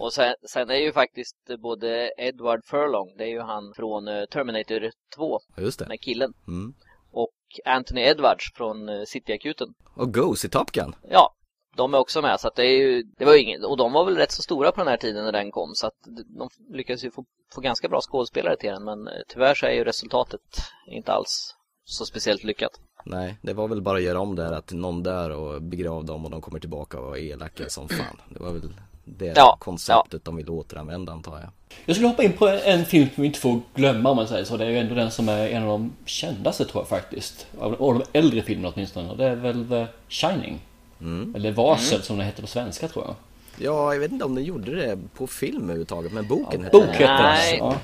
Och 0.00 0.12
sen, 0.12 0.34
sen 0.48 0.70
är 0.70 0.74
ju 0.74 0.92
faktiskt 0.92 1.36
både 1.62 2.12
Edward 2.18 2.60
Furlong, 2.64 3.14
det 3.18 3.24
är 3.24 3.28
ju 3.28 3.40
han 3.40 3.72
från 3.76 4.08
eh, 4.08 4.24
Terminator 4.24 4.90
2, 5.16 5.40
Ja, 5.56 5.62
Just 5.62 5.78
det. 5.78 5.84
här 5.88 5.96
killen. 5.96 6.32
Mm. 6.48 6.74
Och 7.12 7.32
Anthony 7.64 8.00
Edwards 8.00 8.52
från 8.54 8.88
eh, 8.88 9.02
Cityakuten. 9.06 9.68
Och 9.96 10.14
Ghost 10.14 10.44
i 10.44 10.48
Top 10.48 10.70
Gun. 10.72 10.94
Ja, 11.10 11.32
de 11.76 11.94
är 11.94 11.98
också 11.98 12.22
med 12.22 12.40
så 12.40 12.48
att 12.48 12.54
det 12.54 12.66
är 12.66 12.78
ju, 12.78 13.02
det 13.18 13.24
var 13.24 13.34
ju 13.34 13.40
inget, 13.42 13.64
och 13.64 13.76
de 13.76 13.92
var 13.92 14.04
väl 14.04 14.16
rätt 14.16 14.32
så 14.32 14.42
stora 14.42 14.72
på 14.72 14.80
den 14.80 14.88
här 14.88 14.96
tiden 14.96 15.24
när 15.24 15.32
den 15.32 15.50
kom 15.50 15.74
så 15.74 15.86
att 15.86 15.94
de 16.38 16.48
lyckades 16.76 17.04
ju 17.04 17.10
få, 17.10 17.24
få 17.54 17.60
ganska 17.60 17.88
bra 17.88 18.00
skådespelare 18.00 18.56
till 18.56 18.70
den 18.70 18.84
men 18.84 19.08
eh, 19.08 19.12
tyvärr 19.28 19.54
så 19.54 19.66
är 19.66 19.70
ju 19.72 19.84
resultatet 19.84 20.40
inte 20.86 21.12
alls 21.12 21.54
så 21.86 22.06
speciellt 22.06 22.44
lyckat. 22.44 22.70
Nej, 23.04 23.36
det 23.42 23.52
var 23.52 23.68
väl 23.68 23.80
bara 23.82 23.96
att 23.96 24.02
göra 24.04 24.20
om 24.20 24.34
där 24.36 24.52
att 24.52 24.72
någon 24.72 25.02
dör 25.02 25.30
och 25.30 25.62
begrav 25.62 26.04
dem 26.04 26.24
och 26.24 26.30
de 26.30 26.40
kommer 26.40 26.58
tillbaka 26.60 26.98
och 27.00 27.18
är 27.18 27.22
elaka 27.22 27.68
som 27.68 27.88
fan. 27.88 28.20
Det 28.28 28.40
var 28.40 28.52
väl 28.52 28.72
det 29.04 29.32
Ja, 29.36 29.56
konceptet 29.60 30.24
de 30.24 30.36
ville 30.36 30.50
återanvända 30.50 31.12
antar 31.12 31.38
jag. 31.40 31.48
Jag 31.84 31.96
skulle 31.96 32.08
hoppa 32.08 32.22
in 32.22 32.32
på 32.32 32.48
en 32.48 32.84
film 32.84 33.08
som 33.14 33.22
vi 33.22 33.26
inte 33.26 33.38
får 33.40 33.60
glömma 33.74 34.10
om 34.10 34.16
man 34.16 34.28
säger 34.28 34.44
så. 34.44 34.56
Det 34.56 34.64
är 34.64 34.70
ju 34.70 34.78
ändå 34.78 34.94
den 34.94 35.10
som 35.10 35.28
är 35.28 35.48
en 35.48 35.62
av 35.62 35.68
de 35.68 35.92
kändaste 36.04 36.64
tror 36.64 36.80
jag 36.80 36.88
faktiskt. 36.88 37.46
Av 37.58 37.76
de 37.78 38.02
äldre 38.18 38.42
filmerna 38.42 38.72
åtminstone. 38.74 39.10
Och 39.10 39.16
det 39.16 39.24
är 39.24 39.36
väl 39.36 39.68
The 39.68 39.86
Shining. 40.08 40.60
Mm. 41.00 41.34
Eller 41.34 41.52
Varsel 41.52 42.02
som 42.02 42.16
den 42.18 42.26
heter 42.26 42.42
på 42.42 42.48
svenska 42.48 42.88
tror 42.88 43.04
jag. 43.04 43.14
Ja, 43.58 43.92
jag 43.92 44.00
vet 44.00 44.12
inte 44.12 44.24
om 44.24 44.34
de 44.34 44.42
gjorde 44.42 44.74
det 44.74 44.98
på 45.16 45.26
film 45.26 45.62
överhuvudtaget, 45.64 46.12
men 46.12 46.28
boken 46.28 46.60
Ja, 46.60 46.64
hette 46.64 46.78
bok 46.78 46.86
det. 46.86 46.92
heter 46.92 47.06
den. 47.22 47.22
Nej. 47.22 47.56
Ja. 47.58 47.74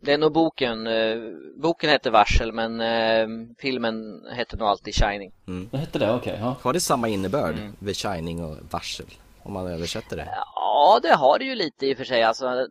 Det 0.00 0.12
är 0.12 0.18
nog 0.18 0.32
boken, 0.32 0.86
eh, 0.86 1.16
boken 1.56 1.90
heter 1.90 2.10
Varsel 2.10 2.52
men 2.52 2.80
eh, 2.80 3.28
filmen 3.58 4.26
heter 4.32 4.56
nog 4.56 4.68
alltid 4.68 4.94
Shining. 4.94 5.32
Den 5.46 5.80
hette 5.80 5.98
det, 5.98 6.14
okej. 6.14 6.36
ja. 6.40 6.56
Har 6.62 6.72
det 6.72 6.80
samma 6.80 7.08
innebörd? 7.08 7.54
Mm. 7.54 7.76
The 7.86 7.94
Shining 7.94 8.44
och 8.44 8.56
varsel? 8.70 9.06
Om 9.42 9.52
man 9.52 9.66
översätter 9.66 10.16
det? 10.16 10.28
Ja, 10.54 10.98
det 11.02 11.14
har 11.14 11.38
det 11.38 11.44
ju 11.44 11.54
lite 11.54 11.86
i 11.86 11.94
och 11.94 11.96
för 11.98 12.04
sig. 12.04 12.22
Alltså, 12.22 12.46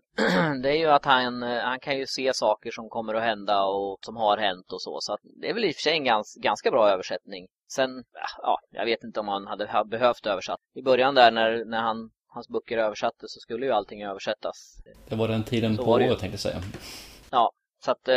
det 0.64 0.70
är 0.70 0.78
ju 0.78 0.88
att 0.88 1.06
han, 1.06 1.44
eh, 1.44 1.60
han 1.60 1.80
kan 1.80 1.98
ju 1.98 2.06
se 2.08 2.32
saker 2.34 2.72
som 2.72 2.90
kommer 2.90 3.14
att 3.14 3.24
hända 3.24 3.64
och 3.64 3.98
som 4.02 4.16
har 4.18 4.38
hänt 4.38 4.72
och 4.74 4.82
så. 4.82 4.98
Så 5.02 5.14
att 5.14 5.20
det 5.42 5.50
är 5.50 5.54
väl 5.54 5.66
i 5.66 5.72
och 5.72 5.76
för 5.76 5.82
sig 5.82 5.94
en 5.94 6.04
gans, 6.04 6.36
ganska 6.42 6.72
bra 6.72 6.90
översättning. 6.90 7.46
Sen, 7.72 7.90
ja, 8.42 8.58
jag 8.72 8.86
vet 8.86 9.04
inte 9.04 9.20
om 9.20 9.28
han 9.28 9.48
hade 9.48 9.66
ha- 9.72 9.84
behövt 9.84 10.26
översatt. 10.26 10.60
I 10.76 10.82
början 10.82 11.16
där 11.16 11.32
när, 11.32 11.66
när 11.66 11.82
han, 11.82 12.10
hans 12.28 12.48
böcker 12.50 12.78
översattes 12.78 13.34
så 13.34 13.40
skulle 13.40 13.66
ju 13.66 13.72
allting 13.72 14.04
översättas. 14.04 14.78
Det 15.10 15.16
var 15.16 15.28
den 15.28 15.44
tiden 15.44 15.78
Så 15.78 15.84
på 15.86 15.98
det 15.98 16.06
året 16.10 16.20
tänkte 16.20 16.34
jag 16.34 16.40
säga. 16.40 16.62
Ja, 17.32 17.52
så 17.86 17.92
att, 17.92 18.08
eh, 18.08 18.16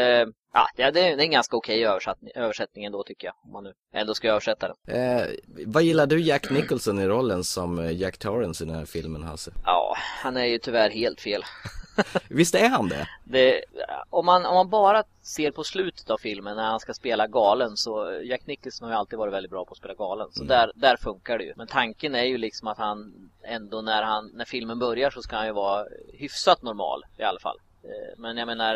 ja, 0.53 0.69
det 0.77 0.83
är, 0.83 0.93
det 0.93 1.01
är 1.01 1.19
en 1.19 1.31
ganska 1.31 1.57
okej 1.57 1.87
översättning, 1.87 2.33
översättning 2.35 2.85
ändå 2.85 3.03
tycker 3.05 3.27
jag. 3.27 3.35
Om 3.45 3.53
man 3.53 3.65
nu 3.65 3.73
ändå 3.95 4.15
ska 4.15 4.29
översätta 4.31 4.69
den. 4.87 4.97
Eh, 4.97 5.27
vad 5.67 5.83
gillar 5.83 6.07
du 6.07 6.21
Jack 6.21 6.51
Nicholson 6.51 6.99
i 6.99 7.07
rollen 7.07 7.45
som 7.45 7.79
eh, 7.79 7.93
Jack 7.97 8.19
Torrance 8.19 8.65
i 8.65 8.67
den 8.67 8.77
här 8.77 8.85
filmen 8.85 9.23
Hasse? 9.23 9.51
Ja, 9.65 9.97
han 10.23 10.37
är 10.37 10.45
ju 10.45 10.59
tyvärr 10.59 10.91
helt 10.91 11.21
fel. 11.21 11.43
Visst 12.29 12.55
är 12.55 12.69
han 12.69 12.89
det? 12.89 13.09
Det, 13.25 13.65
om, 14.11 14.27
man, 14.27 14.47
om 14.47 14.55
man 14.55 14.69
bara 14.71 15.05
ser 15.23 15.51
på 15.51 15.65
slutet 15.65 16.11
av 16.11 16.19
filmen 16.19 16.57
när 16.57 16.65
han 16.65 16.81
ska 16.81 16.95
spela 16.95 17.27
galen 17.27 17.77
så 17.77 18.21
Jack 18.25 18.47
Nicholson 18.47 18.89
har 18.89 18.95
ju 18.95 18.99
alltid 18.99 19.19
varit 19.19 19.35
väldigt 19.35 19.51
bra 19.51 19.65
på 19.65 19.73
att 19.73 19.79
spela 19.79 19.95
galen. 19.95 20.29
Så 20.33 20.43
Mm. 20.43 20.49
där, 20.49 20.73
där 20.75 20.97
funkar 20.97 21.39
det 21.39 21.45
ju. 21.45 21.53
Men 21.57 21.67
tanken 21.67 22.15
är 22.15 22.25
ju 22.25 22.39
liksom 22.39 22.69
att 22.69 22.79
han 22.79 23.13
ändå 23.45 23.81
när, 23.81 24.03
han, 24.03 24.31
när 24.35 24.45
filmen 24.45 24.79
börjar 24.79 25.11
så 25.11 25.23
ska 25.23 25.37
han 25.37 25.47
ju 25.47 25.53
vara 25.53 25.85
hyfsat 26.13 26.63
normal 26.63 27.03
i 27.19 27.23
alla 27.23 27.41
fall. 27.41 27.57
Eh, 27.85 28.19
Men 28.19 28.37
jag 28.37 28.47
menar, 28.47 28.75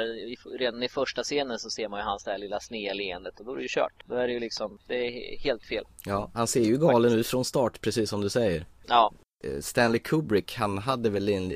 redan 0.59 0.83
i 0.83 0.89
första 0.89 1.23
scenen 1.23 1.59
så 1.59 1.71
ser 1.71 1.89
man 1.89 2.01
ju 2.01 2.05
hans 2.05 2.25
där 2.25 2.39
lilla 2.39 2.61
sneda 2.61 2.95
leendet 2.95 3.41
och 3.41 3.47
då 3.47 3.53
är 3.53 3.57
det 3.57 3.63
ju 3.63 3.69
kört. 3.71 4.03
Då 4.05 4.15
är 4.15 4.27
det 4.27 4.33
ju 4.33 4.41
liksom, 4.41 4.79
det 4.87 4.95
är 4.95 5.39
helt 5.39 5.63
fel. 5.63 5.85
Ja, 6.07 6.31
han 6.35 6.47
ser 6.47 6.65
ju 6.65 6.79
galen 6.79 7.13
ut 7.13 7.27
från 7.27 7.45
start, 7.45 7.81
precis 7.81 8.11
som 8.11 8.21
du 8.21 8.31
säger. 8.31 8.67
Ja, 8.87 9.13
Eh, 9.45 9.61
Stanley 9.61 9.99
Kubrick, 9.99 10.55
han 10.57 10.79
hade 10.79 11.11
väl 11.11 11.29
en, 11.29 11.53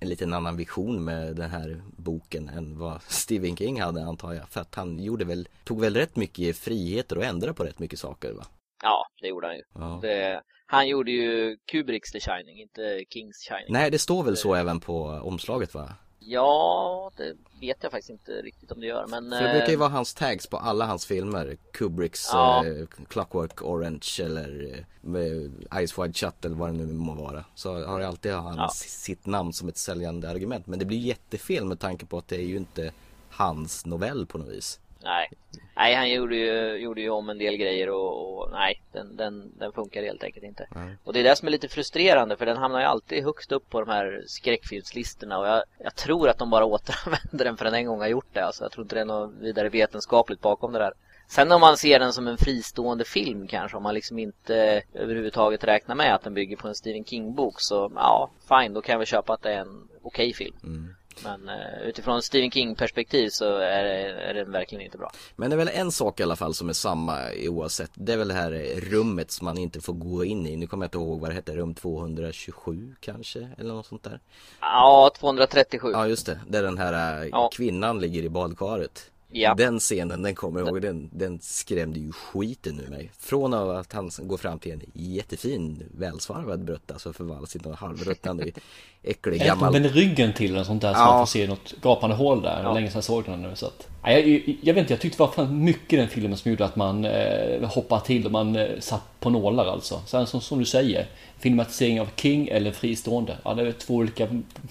en, 0.00 0.08
liten 0.08 0.32
annan 0.32 0.56
vision 0.56 1.04
med 1.04 1.36
den 1.36 1.50
här 1.50 1.82
boken 1.96 2.48
än 2.48 2.78
vad 2.78 3.02
Stephen 3.08 3.56
King 3.56 3.80
hade 3.80 4.04
antar 4.04 4.32
jag. 4.32 4.48
För 4.48 4.60
att 4.60 4.74
han 4.74 4.98
gjorde 4.98 5.24
väl, 5.24 5.48
tog 5.64 5.80
väl 5.80 5.96
rätt 5.96 6.16
mycket 6.16 6.56
friheter 6.56 7.18
och 7.18 7.24
ändrade 7.24 7.54
på 7.54 7.64
rätt 7.64 7.78
mycket 7.78 7.98
saker 7.98 8.32
va? 8.32 8.44
ja 8.82 9.06
det 9.20 9.28
gjorde 9.28 9.46
han 9.46 9.56
ju. 9.56 9.62
Ja. 9.74 9.98
Det, 10.02 10.42
han 10.66 10.88
gjorde 10.88 11.10
ju 11.10 11.56
Kubricks 11.72 12.12
The 12.12 12.20
Shining, 12.20 12.60
inte 12.60 13.04
Kings 13.10 13.36
Shining. 13.48 13.72
Nej, 13.72 13.90
det 13.90 13.98
står 13.98 14.22
väl 14.22 14.36
så 14.36 14.54
även 14.54 14.80
på 14.80 15.04
omslaget 15.04 15.74
va? 15.74 15.92
Ja, 16.22 17.10
det 17.16 17.36
vet 17.60 17.82
jag 17.82 17.92
faktiskt 17.92 18.10
inte 18.10 18.32
riktigt 18.32 18.72
om 18.72 18.80
det 18.80 18.86
gör. 18.86 19.06
Men, 19.06 19.30
För 19.30 19.42
det 19.42 19.50
brukar 19.52 19.68
ju 19.68 19.72
eh, 19.74 19.78
vara 19.78 19.88
hans 19.88 20.14
tags 20.14 20.46
på 20.46 20.56
alla 20.56 20.86
hans 20.86 21.06
filmer. 21.06 21.56
Kubricks 21.72 22.28
Ja. 22.32 22.66
eh, 22.66 22.86
Clockwork 23.08 23.62
Orange 23.62 24.06
eller 24.20 24.84
eh, 25.02 25.86
Ice 25.86 25.98
Wide 25.98 26.12
Shut 26.14 26.44
eller 26.44 26.56
vad 26.56 26.68
det 26.68 26.72
nu 26.76 26.86
må 26.86 27.14
vara. 27.14 27.44
Så 27.54 27.84
har 27.84 28.00
alltid 28.00 28.32
han 28.32 28.56
Ja. 28.56 28.70
sitt 28.74 29.26
namn 29.26 29.52
som 29.52 29.68
ett 29.68 29.76
säljande 29.78 30.30
argument. 30.30 30.66
Men 30.66 30.78
det 30.78 30.84
blir 30.84 30.98
jättefel 30.98 31.64
med 31.64 31.80
tanke 31.80 32.06
på 32.06 32.18
att 32.18 32.28
det 32.28 32.36
är 32.36 32.46
ju 32.46 32.56
inte 32.56 32.92
hans 33.30 33.86
novell 33.86 34.26
på 34.26 34.38
något 34.38 34.48
vis. 34.48 34.80
Nej. 35.02 35.30
nej, 35.76 35.94
han 35.94 36.10
gjorde 36.10 36.36
ju, 36.36 36.76
gjorde 36.76 37.00
ju 37.00 37.10
om 37.10 37.28
en 37.28 37.38
del 37.38 37.56
grejer 37.56 37.90
och, 37.90 38.38
och 38.38 38.50
nej, 38.52 38.82
den, 38.92 39.16
den, 39.16 39.52
den 39.58 39.72
funkar 39.72 40.02
helt 40.02 40.24
enkelt 40.24 40.44
inte. 40.44 40.66
Nej. 40.74 40.96
Och 41.04 41.12
det 41.12 41.20
är 41.20 41.24
det 41.24 41.36
som 41.36 41.48
är 41.48 41.52
lite 41.52 41.68
frustrerande 41.68 42.36
för 42.36 42.46
den 42.46 42.56
hamnar 42.56 42.80
ju 42.80 42.86
alltid 42.86 43.24
högst 43.24 43.52
upp 43.52 43.70
på 43.70 43.80
de 43.80 43.88
här 43.88 44.24
skräckfilmslistorna 44.26 45.38
och 45.38 45.46
jag, 45.46 45.62
jag 45.78 45.94
tror 45.94 46.28
att 46.28 46.38
de 46.38 46.50
bara 46.50 46.64
återanvänder 46.74 47.44
den 47.44 47.56
för 47.56 47.64
den 47.64 47.74
en 47.74 47.86
gång 47.86 48.00
har 48.00 48.08
gjort 48.08 48.34
det. 48.34 48.44
Alltså, 48.44 48.64
jag 48.64 48.72
tror 48.72 48.84
inte 48.84 48.96
det 48.96 49.00
är 49.00 49.04
något 49.04 49.34
vidare 49.40 49.68
vetenskapligt 49.68 50.40
bakom 50.40 50.72
det 50.72 50.78
där. 50.78 50.92
Sen 51.30 51.52
om 51.52 51.60
man 51.60 51.76
ser 51.76 51.98
den 51.98 52.12
som 52.12 52.28
en 52.28 52.36
fristående 52.36 53.04
film 53.04 53.46
kanske, 53.46 53.76
om 53.76 53.82
man 53.82 53.94
liksom 53.94 54.18
inte 54.18 54.82
överhuvudtaget 54.94 55.64
räknar 55.64 55.94
med 55.94 56.14
att 56.14 56.22
den 56.22 56.34
bygger 56.34 56.56
på 56.56 56.68
en 56.68 56.74
Stephen 56.74 57.04
King-bok 57.04 57.60
så 57.60 57.92
ja, 57.94 58.30
fine, 58.48 58.74
då 58.74 58.82
kan 58.82 58.98
väl 58.98 59.06
köpa 59.06 59.32
att 59.32 59.42
det 59.42 59.52
är 59.52 59.60
en 59.60 59.88
okej 60.02 60.32
film. 60.32 60.56
Mm. 60.62 60.94
Men 61.24 61.48
eh, 61.48 61.82
utifrån 61.82 62.22
Stephen 62.22 62.50
King-perspektiv 62.50 63.28
så 63.28 63.56
är, 63.56 63.84
är 63.84 64.34
den 64.34 64.52
verkligen 64.52 64.84
inte 64.84 64.98
bra. 64.98 65.12
Men 65.36 65.50
det 65.50 65.54
är 65.54 65.58
väl 65.58 65.68
en 65.68 65.92
sak 65.92 66.20
i 66.20 66.22
alla 66.22 66.36
fall 66.36 66.54
som 66.54 66.68
är 66.68 66.72
samma 66.72 67.32
i 67.32 67.48
oavsett. 67.48 67.90
Det 67.94 68.12
är 68.12 68.16
väl 68.16 68.28
det 68.28 68.34
här 68.34 68.50
rummet 68.80 69.30
som 69.30 69.44
man 69.44 69.58
inte 69.58 69.80
får 69.80 69.92
gå 69.92 70.24
in 70.24 70.46
i. 70.46 70.56
Nu 70.56 70.66
kommer 70.66 70.84
jag 70.84 70.86
inte 70.88 70.98
ihåg 70.98 71.20
vad 71.20 71.30
det 71.30 71.34
hette. 71.34 71.56
Rum 71.56 71.74
227 71.74 72.94
kanske? 73.00 73.48
Eller 73.58 73.74
något 73.74 73.86
sånt 73.86 74.02
där. 74.02 74.20
Ja, 74.60 75.10
237. 75.18 75.90
Ja 75.92 76.06
just 76.06 76.26
det. 76.26 76.40
Där 76.48 76.62
den 76.62 76.78
här 76.78 77.22
eh, 77.22 77.28
Ja. 77.32 77.50
kvinnan 77.52 78.00
ligger 78.00 78.22
i 78.22 78.28
badkaret. 78.28 79.10
Ja. 79.32 79.54
Den 79.54 79.78
scenen, 79.80 80.22
den 80.22 80.34
kommer 80.34 80.60
jag 80.60 80.68
ihåg, 80.68 80.82
den, 80.82 81.10
den 81.12 81.38
skrämde 81.42 82.00
ju 82.00 82.12
skiten 82.12 82.80
ur 82.80 82.90
mig. 82.90 83.10
Från 83.18 83.54
att 83.54 83.92
han 83.92 84.10
går 84.18 84.36
fram 84.36 84.58
till 84.58 84.72
en 84.72 84.82
jättefin 84.92 85.82
välsvarvad 85.98 86.64
brutta 86.64 86.98
så 86.98 87.12
förvandlas 87.12 87.50
till 87.50 87.60
någon 87.64 87.74
halvruttnande 87.74 88.50
äcklig 89.02 89.40
gammal 89.44 89.72
vänder 89.72 89.90
ryggen 89.90 90.32
till 90.32 90.54
den 90.54 90.64
sånt 90.64 90.82
där 90.82 90.94
så 90.94 91.00
Ja. 91.00 91.04
man 91.04 91.26
får 91.26 91.30
se 91.30 91.46
något 91.46 91.74
gapande 91.82 92.16
hål 92.16 92.42
där. 92.42 92.62
Ja. 92.62 92.72
Länge 92.74 92.88
sedan 92.88 92.96
jag 92.96 93.04
såg 93.04 93.24
den 93.24 93.42
nu 93.42 93.50
så 93.54 93.66
att... 93.66 93.88
Nej, 94.02 94.30
jag, 94.32 94.56
jag 94.62 94.74
vet 94.74 94.80
inte, 94.80 94.92
jag 94.92 95.00
tyckte 95.00 95.16
det 95.16 95.26
var 95.26 95.32
fan 95.32 95.64
mycket 95.64 95.92
i 95.92 95.96
den 95.96 96.08
filmen 96.08 96.38
som 96.38 96.50
gjorde 96.50 96.64
att 96.64 96.76
man 96.76 97.04
eh, 97.04 97.68
hoppade 97.68 98.04
till 98.06 98.26
och 98.26 98.32
man 98.32 98.56
eh, 98.56 98.80
satt 98.80 99.20
på 99.20 99.30
nålar 99.30 99.66
alltså. 99.66 100.02
Sen 100.06 100.26
som, 100.26 100.40
som 100.40 100.58
du 100.58 100.64
säger, 100.64 101.06
filmatisering 101.38 102.00
av 102.00 102.08
King 102.16 102.48
eller 102.48 102.72
fristående. 102.72 103.36
Ja, 103.44 103.54
det 103.54 103.62
är 103.62 103.72
två 103.72 103.94
olika 103.94 104.28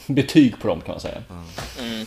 betyg 0.08 0.60
på 0.60 0.68
dem 0.68 0.82
kan 0.82 0.92
man 0.92 1.00
säga. 1.00 1.24
Mm. 1.80 2.06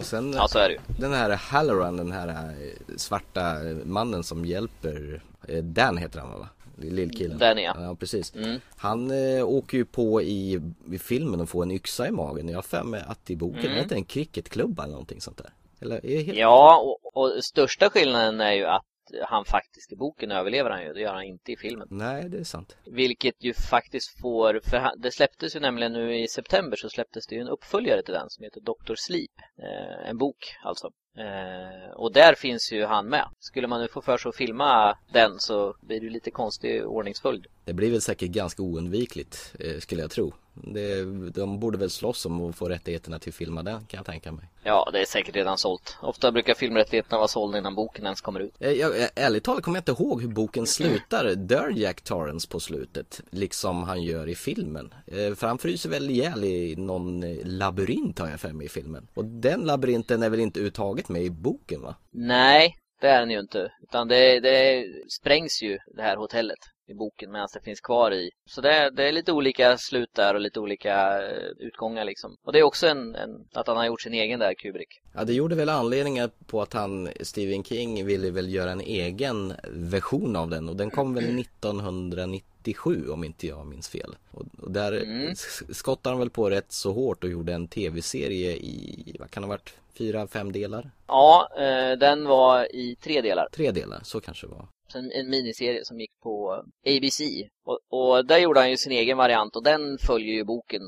Och 0.00 0.06
sen 0.06 0.32
Ja, 0.32 0.48
så 0.48 0.58
är 0.58 0.68
det 0.68 0.74
ju. 0.74 0.80
den 0.98 1.12
här 1.12 1.30
Halloran, 1.30 1.96
den 1.96 2.12
här 2.12 2.28
eh, 2.28 2.96
svarta 2.96 3.54
mannen 3.84 4.22
som 4.24 4.44
hjälper 4.44 5.22
eh, 5.48 5.62
Dan 5.64 5.96
heter 5.96 6.20
han 6.20 6.30
va? 6.40 6.48
Lillkillen. 6.76 7.38
Danny, 7.38 7.62
ja. 7.62 7.74
Ja 7.82 7.94
precis. 7.94 8.34
Mm. 8.34 8.60
Han 8.76 9.10
eh, 9.10 9.44
åker 9.48 9.78
ju 9.78 9.84
på 9.84 10.22
i, 10.22 10.60
i 10.92 10.98
filmen 10.98 11.40
och 11.40 11.48
får 11.48 11.62
en 11.62 11.70
yxa 11.70 12.08
i 12.08 12.10
magen. 12.10 12.48
Jag 12.48 12.56
har 12.56 12.62
för 12.62 12.82
mig 12.82 13.02
att 13.06 13.30
i 13.30 13.36
boken 13.36 13.58
Mm. 13.64 13.72
heter 13.74 13.88
det 13.88 13.94
en 13.94 14.04
cricketklubba 14.04 14.82
eller 14.82 14.92
någonting 14.92 15.20
sånt 15.20 15.36
där. 15.38 15.50
Eller 15.80 16.22
helt... 16.24 16.38
Ja, 16.38 16.76
och, 17.02 17.16
och 17.22 17.44
största 17.44 17.90
skillnaden 17.90 18.40
är 18.40 18.52
ju 18.52 18.64
att 18.66 18.82
han 19.28 19.44
faktiskt 19.44 19.92
i 19.92 19.96
boken 19.96 20.30
överlever 20.30 20.70
han 20.70 20.82
ju. 20.82 20.92
Det 20.92 21.00
gör 21.00 21.14
han 21.14 21.22
inte 21.22 21.52
i 21.52 21.56
filmen. 21.56 21.88
Nej, 21.90 22.28
det 22.28 22.38
är 22.38 22.44
sant. 22.44 22.76
Vilket 22.86 23.44
ju 23.44 23.54
faktiskt 23.54 24.20
får, 24.20 24.60
för 24.64 24.76
han- 24.76 25.00
det 25.00 25.10
släpptes 25.12 25.56
ju 25.56 25.60
nämligen 25.60 25.92
nu 25.92 26.18
i 26.18 26.28
september 26.28 26.76
så 26.76 26.88
släpptes 26.88 27.26
det 27.26 27.34
ju 27.34 27.40
en 27.40 27.48
uppföljare 27.48 28.02
till 28.02 28.14
den 28.14 28.30
som 28.30 28.44
heter 28.44 28.60
Dr. 28.60 28.94
Sleep. 28.96 29.30
Eh, 29.58 30.10
en 30.10 30.18
bok 30.18 30.38
alltså. 30.64 30.90
Eh, 31.16 31.90
och 31.90 32.12
där 32.12 32.34
finns 32.34 32.72
ju 32.72 32.84
han 32.84 33.06
med. 33.06 33.28
Skulle 33.40 33.66
man 33.66 33.80
nu 33.80 33.88
få 33.88 34.02
för 34.02 34.18
sig 34.18 34.28
att 34.28 34.36
filma 34.36 34.98
den 35.12 35.38
så 35.38 35.74
blir 35.80 36.00
det 36.00 36.10
lite 36.10 36.30
konstig 36.30 36.86
ordningsföljd. 36.86 37.46
Det 37.64 37.72
blir 37.72 37.90
väl 37.90 38.00
säkert 38.00 38.30
ganska 38.30 38.62
oundvikligt 38.62 39.54
eh, 39.58 39.78
skulle 39.78 40.02
jag 40.02 40.10
tro. 40.10 40.32
Det, 40.54 41.04
de 41.30 41.60
borde 41.60 41.78
väl 41.78 41.90
slåss 41.90 42.26
om 42.26 42.48
att 42.48 42.56
få 42.56 42.68
rättigheterna 42.68 43.18
till 43.18 43.28
att 43.28 43.34
filma 43.34 43.62
den 43.62 43.84
kan 43.86 43.98
jag 43.98 44.06
tänka 44.06 44.32
mig. 44.32 44.44
Ja, 44.62 44.90
det 44.92 45.00
är 45.00 45.04
säkert 45.04 45.36
redan 45.36 45.58
sålt. 45.58 45.96
Ofta 46.02 46.32
brukar 46.32 46.54
filmrättigheterna 46.54 47.18
vara 47.18 47.28
sålda 47.28 47.58
innan 47.58 47.74
boken 47.74 48.04
ens 48.04 48.20
kommer 48.20 48.40
ut. 48.40 48.54
Eh, 48.58 48.70
jag, 48.70 48.92
ärligt 49.14 49.44
talat 49.44 49.62
kommer 49.62 49.76
jag 49.76 49.80
inte 49.80 50.02
ihåg 50.02 50.22
hur 50.22 50.28
boken 50.28 50.66
slutar. 50.66 51.34
Dör 51.34 51.72
Jack 51.76 52.02
Torrance 52.02 52.48
på 52.48 52.60
slutet? 52.60 53.20
Liksom 53.30 53.82
han 53.82 54.02
gör 54.02 54.28
i 54.28 54.34
filmen. 54.34 54.94
Eh, 55.06 55.34
för 55.34 55.46
han 55.46 55.58
fryser 55.58 55.90
väl 55.90 56.10
ihjäl 56.10 56.44
i 56.44 56.74
någon 56.76 57.34
labyrint 57.44 58.18
har 58.18 58.28
jag 58.28 58.40
för 58.40 58.52
mig 58.52 58.66
i 58.66 58.68
filmen. 58.68 59.08
Och 59.14 59.24
den 59.24 59.60
labyrinten 59.60 60.22
är 60.22 60.30
väl 60.30 60.40
inte 60.40 60.60
uttaget 61.00 61.08
med 61.08 61.22
i 61.22 61.30
boken 61.30 61.82
va? 61.82 61.96
Nej, 62.12 62.76
det 63.00 63.08
är 63.08 63.20
den 63.20 63.30
ju 63.30 63.40
inte. 63.40 63.72
Utan 63.82 64.08
det, 64.08 64.40
det 64.40 64.84
sprängs 65.20 65.62
ju 65.62 65.78
det 65.96 66.02
här 66.02 66.16
hotellet 66.16 66.58
i 66.90 66.94
boken 66.94 67.32
medan 67.32 67.48
det 67.52 67.60
finns 67.60 67.80
kvar 67.80 68.10
i. 68.10 68.30
Så 68.46 68.60
det 68.60 68.72
är, 68.72 68.90
det 68.90 69.08
är 69.08 69.12
lite 69.12 69.32
olika 69.32 69.78
slut 69.78 70.10
där 70.12 70.34
och 70.34 70.40
lite 70.40 70.60
olika 70.60 71.22
eh, 71.22 71.48
utgångar 71.58 72.04
liksom. 72.04 72.36
Och 72.42 72.52
det 72.52 72.58
är 72.58 72.62
också 72.62 72.86
en, 72.86 73.14
en, 73.14 73.44
att 73.52 73.66
han 73.66 73.76
har 73.76 73.86
gjort 73.86 74.00
sin 74.00 74.14
egen 74.14 74.40
där, 74.40 74.54
Kubrick. 74.54 75.00
Ja, 75.12 75.24
det 75.24 75.32
gjorde 75.32 75.54
väl 75.54 75.68
anledningen 75.68 76.30
på 76.46 76.62
att 76.62 76.72
han, 76.72 77.08
Stephen 77.20 77.64
King, 77.64 78.06
ville 78.06 78.30
väl 78.30 78.54
göra 78.54 78.70
en 78.70 78.80
egen 78.80 79.54
version 79.68 80.36
av 80.36 80.50
den 80.50 80.68
och 80.68 80.76
den 80.76 80.90
kom 80.90 81.14
väl 81.14 81.40
1997 81.40 83.08
om 83.08 83.24
inte 83.24 83.46
jag 83.46 83.66
minns 83.66 83.88
fel. 83.88 84.16
Och, 84.30 84.44
och 84.62 84.70
där 84.70 84.92
mm. 84.92 85.34
skottade 85.72 86.12
han 86.12 86.20
väl 86.20 86.30
på 86.30 86.50
rätt 86.50 86.72
så 86.72 86.92
hårt 86.92 87.24
och 87.24 87.30
gjorde 87.30 87.52
en 87.52 87.68
tv-serie 87.68 88.52
i, 88.52 89.16
vad 89.18 89.30
kan 89.30 89.42
det 89.42 89.46
ha 89.46 89.54
varit, 89.54 89.74
fyra, 89.98 90.26
fem 90.26 90.52
delar? 90.52 90.90
Ja, 91.06 91.48
eh, 91.58 91.98
den 91.98 92.24
var 92.24 92.74
i 92.74 92.96
tre 93.00 93.20
delar. 93.20 93.48
Tre 93.52 93.70
delar, 93.70 94.00
så 94.02 94.20
kanske 94.20 94.46
det 94.46 94.52
var 94.52 94.66
en, 94.94 95.12
en 95.12 95.30
miniserie 95.30 95.84
som 95.84 96.00
gick 96.00 96.20
på 96.22 96.64
ABC. 96.86 97.20
Och, 97.64 97.78
och 97.88 98.26
där 98.26 98.38
gjorde 98.38 98.60
han 98.60 98.70
ju 98.70 98.76
sin 98.76 98.92
egen 98.92 99.18
variant 99.18 99.56
och 99.56 99.64
den 99.64 99.98
följer 99.98 100.34
ju 100.34 100.44
boken 100.44 100.82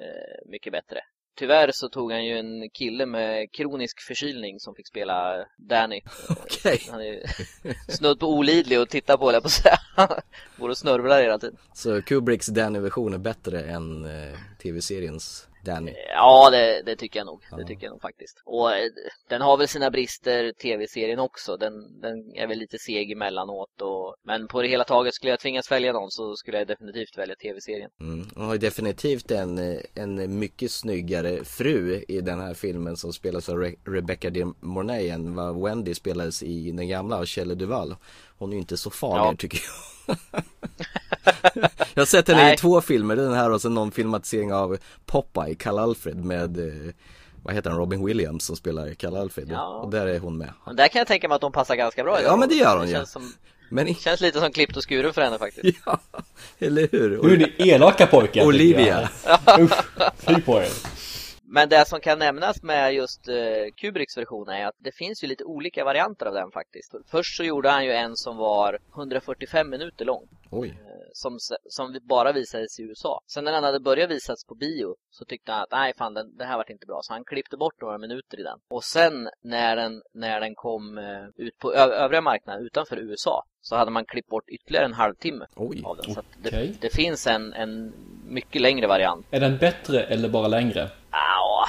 eh, 0.00 0.50
mycket 0.50 0.72
bättre. 0.72 1.00
Tyvärr 1.38 1.70
så 1.72 1.88
tog 1.88 2.12
han 2.12 2.24
ju 2.24 2.38
en 2.38 2.70
kille 2.70 3.06
med 3.06 3.52
kronisk 3.52 4.00
förkylning 4.00 4.60
som 4.60 4.74
fick 4.74 4.88
spela 4.88 5.46
Danny. 5.58 6.00
Okay. 6.44 6.78
Han 6.90 7.00
är 7.00 7.22
snudd 7.92 8.20
på 8.20 8.26
olidlig 8.26 8.76
att 8.76 8.90
titta 8.90 9.18
på, 9.18 9.28
eller 9.28 9.40
på 9.40 9.46
att 9.46 9.52
säga. 9.52 9.78
Går 10.56 10.68
och 10.68 10.78
snörvlar 10.78 11.22
hela 11.22 11.38
tiden. 11.38 11.56
Så 11.74 12.02
Kubricks 12.02 12.46
Danny-version 12.46 13.14
är 13.14 13.18
bättre 13.18 13.62
än 13.62 14.04
eh, 14.04 14.38
tv-seriens 14.62 15.48
Danny. 15.64 15.94
Ja, 16.08 16.50
det, 16.50 16.82
det, 16.86 16.96
tycker 16.96 17.20
jag 17.20 17.26
nog. 17.26 17.44
Ja. 17.50 17.56
Det 17.56 17.64
tycker 17.64 17.86
jag 17.86 17.90
nog 17.90 18.02
faktiskt. 18.02 18.42
Och 18.44 18.72
eh, 18.72 18.90
den 19.28 19.42
har 19.42 19.56
väl 19.56 19.68
sina 19.68 19.90
brister, 19.90 20.52
tv-serien 20.52 21.18
också. 21.18 21.56
Den, 21.56 22.00
den 22.00 22.34
är 22.34 22.46
väl 22.46 22.58
lite 22.58 22.78
seg 22.78 23.12
emellanåt. 23.12 23.82
Och, 23.82 24.14
men 24.24 24.48
på 24.48 24.62
det 24.62 24.68
hela 24.68 24.84
taget 24.84 25.14
skulle 25.14 25.30
jag 25.30 25.40
tvingas 25.40 25.70
välja 25.70 25.92
någon 25.92 26.10
så 26.10 26.36
skulle 26.36 26.58
jag 26.58 26.66
definitivt 26.66 27.18
välja 27.18 27.34
tv-serien. 27.36 27.90
Mm. 28.00 28.28
Hon 28.34 28.46
har 28.46 28.56
definitivt 28.56 29.30
en, 29.30 29.80
en 29.94 30.38
mycket 30.38 30.70
snyggare 30.70 31.44
fru 31.44 32.04
i 32.08 32.20
den 32.20 32.40
här 32.40 32.54
filmen 32.54 32.96
som 32.96 33.12
spelas 33.12 33.48
av 33.48 33.56
Re 33.58 33.74
Rebecca 33.86 34.30
de 34.30 34.54
Mornay 34.60 35.08
än 35.08 35.34
vad 35.34 35.62
Wendy 35.62 35.94
spelades 35.94 36.42
i 36.42 36.70
den 36.72 36.88
gamla 36.88 37.16
av 37.16 37.24
Kjelle 37.24 37.54
Duval. 37.54 37.96
Hon 38.40 38.50
är 38.50 38.54
ju 38.54 38.60
inte 38.60 38.76
så 38.76 38.90
fager 38.90 39.24
ja. 39.24 39.34
tycker 39.38 39.62
jag. 40.06 40.16
jag 41.94 42.00
har 42.00 42.06
sett 42.06 42.28
henne 42.28 42.42
Nej. 42.42 42.54
i 42.54 42.56
två 42.56 42.80
filmer, 42.80 43.16
den 43.16 43.34
här 43.34 43.50
och 43.50 43.62
sen 43.62 43.74
någon 43.74 43.90
filmatisering 43.90 44.52
av 44.52 44.78
Popeye, 45.06 45.54
Karl 45.54 45.78
Alfred 45.78 46.24
med 46.24 46.58
eh, 46.58 46.94
vad 47.42 47.54
heter 47.54 47.70
han, 47.70 47.78
Robin 47.78 48.04
Williams 48.04 48.44
som 48.44 48.56
spelar 48.56 48.94
Karl 48.94 49.16
Alfred 49.16 49.48
ja. 49.50 49.66
och 49.66 49.90
där 49.90 50.06
är 50.06 50.18
hon 50.18 50.38
med. 50.38 50.52
Men 50.66 50.76
där 50.76 50.88
kan 50.88 50.98
jag 50.98 51.08
tänka 51.08 51.28
mig 51.28 51.34
att 51.34 51.40
de 51.40 51.52
passar 51.52 51.76
ganska 51.76 52.04
bra 52.04 52.22
Ja 52.22 52.36
men 52.36 52.48
det 52.48 52.54
gör 52.54 52.76
hon 52.76 52.86
det 52.86 52.92
ja. 52.92 53.06
Som, 53.06 53.32
men 53.68 53.88
i... 53.88 53.94
Känns 53.94 54.20
lite 54.20 54.40
som 54.40 54.52
klippt 54.52 54.76
och 54.76 54.88
skuren 54.88 55.12
för 55.12 55.22
henne 55.22 55.38
faktiskt. 55.38 55.78
Ja, 55.86 56.00
eller 56.58 56.88
hur? 56.92 57.22
Nu 57.22 57.32
är 57.32 57.36
ni 57.36 57.68
elaka 57.68 58.06
pojkar. 58.06 58.46
Olivia. 58.46 59.08
Fy 60.16 60.40
på 60.40 60.62
er. 60.62 60.68
Men 61.52 61.68
det 61.68 61.88
som 61.88 62.00
kan 62.00 62.18
nämnas 62.18 62.62
med 62.62 62.94
just 62.94 63.28
eh, 63.28 63.34
Kubricks 63.76 64.16
version 64.16 64.48
är 64.48 64.66
att 64.66 64.74
det 64.78 64.92
finns 64.94 65.24
ju 65.24 65.28
lite 65.28 65.44
olika 65.44 65.84
varianter 65.84 66.26
av 66.26 66.34
den 66.34 66.50
faktiskt. 66.50 66.94
Först 67.10 67.36
så 67.36 67.44
gjorde 67.44 67.70
han 67.70 67.84
ju 67.84 67.92
en 67.92 68.16
som 68.16 68.36
var 68.36 68.78
145 68.94 69.70
minuter 69.70 70.04
lång. 70.04 70.28
Oj. 70.50 70.68
Eh, 70.68 70.74
som, 71.12 71.38
som 71.68 71.98
bara 72.02 72.32
visades 72.32 72.80
i 72.80 72.82
USA. 72.82 73.20
Sen 73.26 73.44
när 73.44 73.52
den 73.52 73.64
hade 73.64 73.80
börjat 73.80 74.10
visas 74.10 74.44
på 74.44 74.54
bio 74.54 74.96
så 75.10 75.24
tyckte 75.24 75.52
han 75.52 75.62
att 75.62 75.70
nej 75.70 75.92
fan 75.98 76.14
den, 76.14 76.36
det 76.36 76.44
här 76.44 76.56
var 76.56 76.70
inte 76.70 76.86
bra. 76.86 77.00
Så 77.02 77.12
han 77.12 77.24
klippte 77.24 77.56
bort 77.56 77.80
några 77.80 77.98
minuter 77.98 78.40
i 78.40 78.42
den. 78.42 78.58
Och 78.68 78.84
sen 78.84 79.28
när 79.42 79.76
den, 79.76 80.02
när 80.14 80.40
den 80.40 80.54
kom 80.54 80.98
eh, 80.98 81.44
ut 81.46 81.58
på 81.58 81.72
övriga 81.72 82.20
marknaden 82.20 82.66
utanför 82.66 82.96
USA 82.96 83.44
så 83.60 83.76
hade 83.76 83.90
man 83.90 84.04
klippt 84.04 84.28
bort 84.28 84.48
ytterligare 84.48 84.84
en 84.84 84.94
halvtimme 84.94 85.46
Oj, 85.56 85.82
av 85.84 85.96
den. 85.96 86.14
Så 86.14 86.20
okay. 86.20 86.66
det, 86.66 86.80
det, 86.80 86.94
finns 86.94 87.26
en, 87.26 87.52
en 87.52 87.92
mycket 88.28 88.62
längre 88.62 88.86
variant. 88.86 89.26
Är 89.30 89.40
den 89.40 89.58
bättre 89.58 90.02
eller 90.02 90.28
bara 90.28 90.48
längre? 90.48 90.90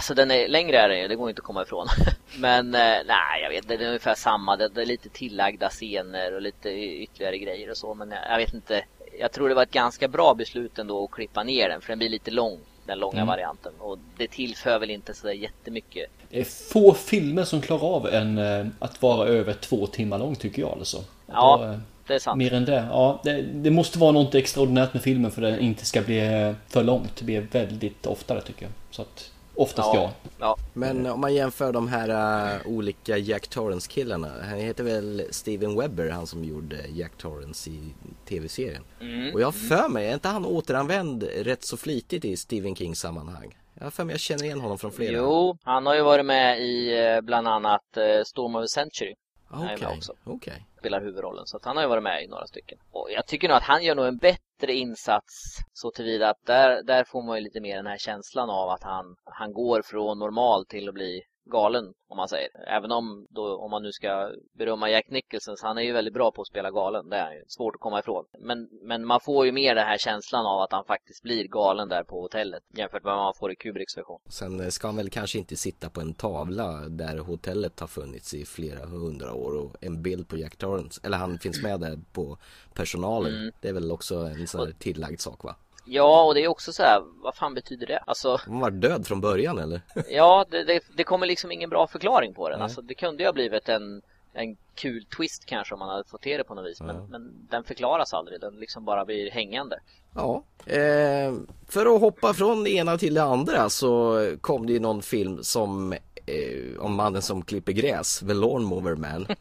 Alltså 0.02 0.14
den 0.14 0.32
är 0.32 0.48
längre 0.48 0.78
är 0.78 0.90
den 0.90 1.10
det 1.10 1.16
går 1.16 1.30
inte 1.30 1.40
att 1.40 1.46
komma 1.46 1.62
ifrån. 1.62 1.88
Men 2.38 2.76
eh, 2.76 2.98
nej, 3.06 3.42
jag 3.44 3.50
vet 3.50 3.68
det 3.68 3.74
är 3.74 3.88
ungefär 3.88 4.16
samma. 4.16 4.58
Det, 4.58 4.70
det, 4.70 4.82
är 4.82 4.86
lite 4.86 5.10
tillagda 5.10 5.70
scener 5.70 6.36
och 6.36 6.42
lite 6.42 6.70
ytterligare 6.70 7.38
grejer 7.38 7.70
och 7.70 7.78
så. 7.78 7.94
Men 7.94 8.12
jag, 8.12 8.20
jag 8.30 8.38
vet 8.38 8.54
inte. 8.54 8.84
Jag 9.20 9.32
tror 9.32 9.50
det 9.50 9.56
var 9.56 9.64
ett 9.64 9.72
ganska 9.72 10.08
bra 10.08 10.34
beslut 10.34 10.80
ändå 10.80 11.04
att 11.04 11.12
klippa 11.12 11.44
ner 11.44 11.70
den 11.70 11.82
för 11.82 11.88
den 11.88 12.00
blir 12.00 12.10
lite 12.10 12.32
lång 12.32 12.60
den 12.86 13.00
långa 13.00 13.18
mm. 13.18 13.28
varianten 13.28 13.74
och 13.80 13.98
det 14.18 14.28
tillför 14.28 14.80
väl 14.80 14.90
inte 14.90 15.14
så 15.14 15.32
jättemycket. 15.32 16.10
Det 16.30 16.40
är 16.40 16.44
få 16.74 16.94
filmer 16.94 17.44
som 17.44 17.62
klarar 17.62 17.96
av 17.96 18.08
en 18.08 18.38
eh, 18.38 18.68
att 18.80 19.02
vara 19.02 19.28
över 19.28 19.54
två 19.54 19.88
timmar 19.88 20.20
lång 20.20 20.36
tycker 20.36 20.62
jag 20.62 20.72
alltså. 20.72 21.04
Ja, 21.28 21.58
då, 21.62 21.80
det 22.08 22.14
är 22.16 22.20
sant. 22.20 22.38
Mer 22.38 22.54
än 22.54 22.66
det. 22.66 22.88
Ja, 22.92 23.22
det, 23.24 23.42
det, 23.42 23.72
måste 23.72 24.00
vara 24.00 24.12
något 24.12 24.36
extraordinärt 24.36 24.94
med 24.94 25.04
filmen 25.04 25.32
för 25.32 25.42
att 25.42 25.54
den 25.54 25.60
inte 25.60 25.86
ska 25.86 26.02
bli 26.02 26.20
eh, 26.20 26.54
för 26.68 26.84
långt. 26.84 27.16
Det 27.16 27.26
blir 27.26 27.42
väldigt 27.42 28.06
oftare 28.06 28.42
tycker 28.42 28.62
jag. 28.62 28.72
Så 28.92 29.02
att 29.02 29.32
Oftast 29.56 29.94
ja. 29.94 30.12
ja. 30.40 30.58
Men 30.74 31.06
om 31.06 31.22
man 31.22 31.34
jämför 31.34 31.74
de 31.74 31.88
här 31.88 32.10
uh, 32.56 32.68
olika 32.68 33.18
Jack 33.18 33.48
Torrance 33.48 33.92
killarna. 33.92 34.28
Han 34.44 34.58
heter 34.58 34.84
väl 34.84 35.24
Steven 35.30 35.80
Webber, 35.80 36.10
han 36.10 36.28
som 36.28 36.44
gjorde 36.44 36.76
Jack 36.94 37.12
Torrance 37.18 37.70
i 37.70 37.80
tv-serien. 38.28 38.84
Mm. 39.02 39.34
Och 39.34 39.42
jag 39.42 39.48
har 39.48 39.52
för 39.52 39.90
mig, 39.90 40.08
är 40.08 40.14
inte 40.14 40.28
han 40.28 40.46
återanvänd 40.46 41.24
rätt 41.24 41.64
så 41.64 41.78
flitigt 41.78 42.26
i 42.26 42.38
Stephen 42.38 42.76
Kings 42.76 43.00
sammanhang? 43.00 43.58
Jag 43.74 43.84
har 43.86 43.92
för 43.92 44.04
mig, 44.04 44.14
jag 44.14 44.20
känner 44.20 44.44
igen 44.44 44.62
honom 44.62 44.78
från 44.78 44.92
flera. 44.92 45.18
Jo, 45.18 45.58
han 45.64 45.86
har 45.86 45.96
ju 45.96 46.02
varit 46.02 46.26
med 46.26 46.62
i 46.62 47.00
eh, 47.00 47.22
bland 47.22 47.48
annat 47.48 47.98
eh, 47.98 48.24
Storm 48.26 48.56
of 48.56 48.64
a 48.64 48.68
Century. 48.68 49.14
Okay. 49.54 50.00
okay. 50.26 50.60
Spelar 50.80 51.02
huvudrollen, 51.02 51.46
så 51.46 51.58
att 51.58 51.66
han 51.66 51.76
har 51.76 51.84
ju 51.84 51.90
varit 51.90 52.04
med 52.04 52.24
i 52.24 52.28
några 52.28 52.48
stycken. 52.48 52.78
Och 52.92 53.08
jag 53.12 53.28
tycker 53.28 53.48
nog 53.48 53.58
att 53.58 53.64
han 53.64 53.84
gör 53.84 53.96
nog 53.96 54.06
en 54.06 54.18
bättre 54.18 54.74
insats 54.74 55.34
så 55.74 55.92
tillvida 55.92 56.30
att 56.30 56.46
där, 56.46 56.84
där 56.84 57.04
får 57.04 57.24
man 57.24 57.38
ju 57.38 57.44
lite 57.44 57.62
mer 57.62 57.76
den 57.76 57.88
här 57.88 57.98
känslan 57.98 58.50
av 58.50 58.70
att 58.70 58.84
han, 58.84 59.16
han 59.24 59.54
går 59.54 59.82
från 59.82 60.20
normal 60.20 60.66
till 60.66 60.88
att 60.88 60.94
bli 60.94 61.22
galen 61.52 61.94
om 62.08 62.18
man 62.18 62.28
säger. 62.28 62.50
Även 62.68 62.92
om 62.92 63.28
då, 63.30 63.58
om 63.58 63.72
man 63.72 63.84
nu 63.84 63.92
ska 63.92 64.32
berömma 64.58 64.90
Jack 64.90 65.10
Nicholson 65.10 65.58
så 65.58 65.68
han 65.68 65.78
är 65.78 65.82
ju 65.82 65.92
väldigt 65.92 66.14
bra 66.14 66.32
på 66.32 66.42
att 66.42 66.48
spela 66.48 66.72
galen. 66.72 67.10
Det 67.10 67.16
är 67.16 67.34
ju 67.34 67.44
svårt 67.48 67.76
att 67.76 67.82
komma 67.82 68.00
ifrån. 68.00 68.26
Men, 68.40 68.70
men 68.82 69.06
man 69.06 69.20
får 69.20 69.46
ju 69.46 69.52
mer 69.52 69.76
den 69.76 69.88
här 69.88 69.98
känslan 69.98 70.46
av 70.46 70.62
att 70.62 70.72
han 70.72 70.86
faktiskt 70.86 71.24
blir 71.24 71.48
galen 71.48 71.90
där 71.90 72.04
på 72.04 72.22
hotellet 72.22 72.64
jämfört 72.78 73.04
med 73.04 73.14
vad 73.14 73.24
man 73.24 73.34
får 73.40 73.52
i 73.52 73.56
Kubricks 73.56 73.98
version. 73.98 74.20
Sen 74.30 74.60
eh, 74.60 74.68
ska 74.68 74.88
han 74.88 74.96
väl 74.96 75.10
kanske 75.10 75.38
inte 75.38 75.56
sitta 75.56 75.90
på 75.90 76.02
en 76.02 76.14
tavla 76.14 76.72
där 76.90 77.18
hotellet 77.18 77.80
har 77.80 77.88
funnits 77.88 78.34
i 78.34 78.46
flera 78.46 78.86
hundra 78.86 79.34
år 79.34 79.58
och 79.58 79.76
en 79.82 80.02
bild 80.02 80.28
på 80.28 80.38
Jack 80.38 80.56
Torrance. 80.56 81.02
Eller 81.04 81.18
han 81.18 81.40
finns 81.40 81.64
med 81.64 81.80
där 81.80 82.00
på 82.14 82.38
personalen. 82.74 83.34
Mm. 83.36 83.52
Det 83.62 83.70
är 83.70 83.74
väl 83.74 83.92
också 83.92 84.16
en 84.16 84.48
sån 84.48 84.68
här 84.68 84.74
tillagd 84.80 85.20
sak 85.20 85.44
va? 85.44 85.56
Ja, 85.86 86.24
och 86.24 86.36
det 86.36 86.44
är 86.44 86.48
också 86.48 86.74
så 86.74 86.84
här, 86.84 87.02
vad 87.24 87.36
fan 87.36 87.54
betyder 87.54 87.88
det? 87.88 87.98
Alltså, 87.98 88.40
Hon 88.48 88.60
var 88.60 88.72
död 88.72 89.08
från 89.08 89.22
början 89.22 89.58
eller? 89.58 89.82
ja, 90.10 90.46
det, 90.50 90.64
det, 90.64 90.84
det 90.96 91.04
kommer 91.04 91.28
liksom 91.28 91.52
ingen 91.52 91.70
bra 91.70 91.88
förklaring 91.88 92.34
på 92.34 92.50
den. 92.50 92.62
Alltså, 92.62 92.82
det 92.82 92.94
kunde 92.94 93.24
ju 93.24 93.28
ha 93.28 93.34
blivit 93.34 93.70
en, 93.70 94.02
en 94.34 94.58
kul 94.76 95.06
twist 95.06 95.46
kanske 95.46 95.74
om 95.74 95.80
man 95.80 95.90
hade 95.90 96.04
fått 96.04 96.22
till 96.22 96.38
det 96.38 96.44
på 96.44 96.56
något 96.56 96.66
vis. 96.66 96.78
Ja. 96.80 96.86
Men, 96.86 97.06
men 97.06 97.48
den 97.50 97.64
förklaras 97.64 98.14
aldrig, 98.14 98.42
den 98.42 98.56
liksom 98.56 98.86
bara 98.86 99.06
blir 99.06 99.32
hängande. 99.32 99.80
Ja, 100.16 100.44
eh, 100.66 101.34
för 101.68 101.96
att 101.96 102.02
hoppa 102.02 102.34
från 102.34 102.64
det 102.64 102.70
ena 102.70 102.98
till 102.98 103.14
det 103.14 103.24
andra 103.24 103.70
så 103.70 104.26
kom 104.42 104.68
det 104.68 104.74
ju 104.74 104.80
någon 104.80 105.02
film 105.02 105.44
som 105.44 105.96
eh, 106.32 106.80
om 106.80 106.96
mannen 106.96 107.22
som 107.22 107.42
klipper 107.42 107.72
gräs, 107.72 108.20
The 108.20 108.34
Lawnmower 108.34 108.96
Man. 108.96 109.28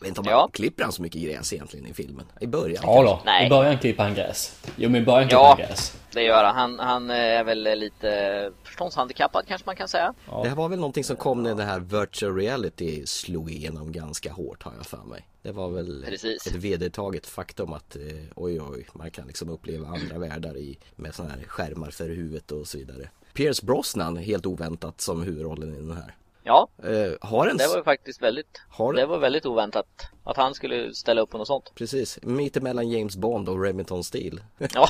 Jag 0.00 0.04
vet 0.04 0.08
inte 0.08 0.20
om 0.20 0.26
ja. 0.30 0.40
han 0.40 0.50
klipper 0.50 0.82
han 0.82 0.92
så 0.92 1.02
mycket 1.02 1.22
gräs 1.22 1.52
egentligen 1.52 1.86
i 1.86 1.94
filmen. 1.94 2.26
I 2.40 2.46
början 2.46 2.82
Ja 2.86 3.02
då, 3.02 3.20
Nej. 3.24 3.46
i 3.46 3.48
början 3.48 3.78
klipper 3.78 4.02
han 4.02 4.14
gräs. 4.14 4.62
Jo 4.76 4.90
men 4.90 5.02
i 5.02 5.04
början 5.04 5.28
klipper 5.28 5.42
ja, 5.42 5.48
han 5.48 5.56
gräs. 5.56 5.96
det 6.12 6.22
gör 6.22 6.44
han. 6.44 6.78
han. 6.78 6.78
Han 6.78 7.10
är 7.10 7.44
väl 7.44 7.78
lite 7.78 8.52
förståndshandikappad 8.64 9.44
kanske 9.48 9.66
man 9.66 9.76
kan 9.76 9.88
säga. 9.88 10.14
Ja. 10.30 10.40
Det 10.42 10.48
här 10.48 10.56
var 10.56 10.68
väl 10.68 10.78
någonting 10.78 11.04
som 11.04 11.16
kom 11.16 11.42
när 11.42 11.54
det 11.54 11.64
här 11.64 11.80
virtual 11.80 12.36
reality 12.36 13.06
slog 13.06 13.50
igenom 13.50 13.92
ganska 13.92 14.32
hårt 14.32 14.62
har 14.62 14.72
jag 14.76 14.86
för 14.86 15.04
mig. 15.04 15.26
Det 15.42 15.52
var 15.52 15.70
väl 15.70 16.04
Precis. 16.08 16.46
ett 16.46 16.54
vedertaget 16.54 17.26
faktum 17.26 17.72
att 17.72 17.96
eh, 17.96 18.02
oj 18.36 18.60
oj, 18.60 18.86
man 18.92 19.10
kan 19.10 19.26
liksom 19.26 19.48
uppleva 19.48 19.88
andra 19.88 20.18
världar 20.18 20.56
i, 20.56 20.78
med 20.96 21.14
sådana 21.14 21.34
här 21.34 21.42
skärmar 21.42 21.90
för 21.90 22.08
huvudet 22.08 22.52
och 22.52 22.66
så 22.68 22.78
vidare. 22.78 23.10
Pierce 23.34 23.62
Brosnan 23.66 24.16
helt 24.16 24.46
oväntat 24.46 25.00
som 25.00 25.22
huvudrollen 25.22 25.74
i 25.74 25.76
den 25.76 25.92
här. 25.96 26.14
Ja, 26.42 26.68
Eh, 26.82 27.12
har 27.28 27.46
en... 27.46 27.56
det 27.56 27.66
var 27.68 27.76
ju 27.76 27.82
faktiskt 27.84 28.22
väldigt, 28.22 28.62
Har 28.68 28.92
det 28.92 29.06
var 29.06 29.18
väldigt 29.18 29.46
oväntat 29.46 29.86
att 30.24 30.36
han 30.36 30.54
skulle 30.54 30.94
ställa 30.94 31.20
upp 31.20 31.30
på 31.30 31.38
något 31.38 31.46
sånt. 31.46 31.72
Precis, 31.74 32.18
mittemellan 32.22 32.88
James 32.90 33.16
Bond 33.16 33.48
och 33.48 33.62
Remington 33.62 34.04
Steel. 34.04 34.40
Ja, 34.74 34.88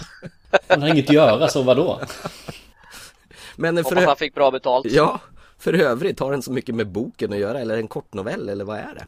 Han 0.68 0.82
har 0.82 0.88
inget 0.88 1.08
att 1.08 1.14
göra, 1.14 1.48
så 1.48 1.62
vadå? 1.62 2.00
Men 3.56 3.76
för, 3.76 3.82
hoppas 3.82 4.04
han 4.04 4.16
fick 4.16 4.34
bra 4.34 4.50
betalt. 4.50 4.86
ja, 4.86 5.20
för 5.58 5.72
övrigt, 5.74 6.20
har 6.20 6.30
den 6.30 6.42
så 6.42 6.52
mycket 6.52 6.74
med 6.74 6.88
boken 6.88 7.32
att 7.32 7.38
göra 7.38 7.60
eller 7.60 7.76
en 7.78 7.88
kortnovell 7.88 8.48
eller 8.48 8.64
vad 8.64 8.78
är 8.78 8.94
det? 8.94 9.06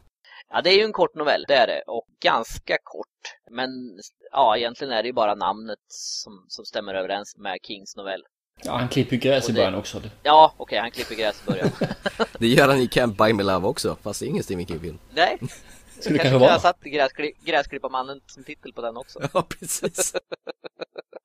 Ja, 0.49 0.61
det 0.61 0.69
är 0.69 0.77
ju 0.77 0.83
en 0.83 0.93
kort 0.93 1.15
novell, 1.15 1.45
det 1.47 1.55
är 1.55 1.67
det. 1.67 1.83
Och 1.87 2.05
ganska 2.23 2.77
kort. 2.83 3.07
Men 3.51 3.69
ja, 4.31 4.57
egentligen 4.57 4.93
är 4.93 5.03
det 5.03 5.07
ju 5.07 5.13
bara 5.13 5.35
namnet 5.35 5.79
som, 5.87 6.45
som 6.47 6.65
stämmer 6.65 6.93
överens 6.93 7.37
med 7.37 7.57
Kings 7.63 7.95
novell. 7.95 8.21
Ja, 8.63 8.71
han 8.77 8.87
klipper 8.89 9.15
gräs 9.15 9.49
i 9.49 9.51
det- 9.51 9.55
början 9.57 9.75
också. 9.75 10.01
Ja, 10.23 10.53
okej, 10.57 10.79
han 10.79 10.91
klipper 10.91 11.15
gräs 11.15 11.43
i 11.47 11.51
början. 11.51 11.69
Det 12.39 12.47
gör 12.47 12.67
han 12.67 12.77
i 12.77 12.85
Can't 12.87 13.15
Buy 13.15 13.33
Me 13.33 13.43
Love 13.43 13.67
också, 13.67 13.95
fast 14.01 14.19
det 14.19 14.25
är 14.25 14.27
ingen 14.27 14.43
Stephen 14.43 14.65
King-film. 14.65 14.99
Nej, 15.13 15.37
Skulle 15.99 16.17
det 16.17 16.23
kanske 16.23 16.39
vara. 16.39 16.59
satt 16.59 16.81
gräskli- 16.81 17.33
Gräsklipparmannen 17.45 18.21
som 18.27 18.43
titel 18.43 18.73
på 18.73 18.81
den 18.81 18.97
också. 18.97 19.19
Ja, 19.33 19.41
precis. 19.59 20.13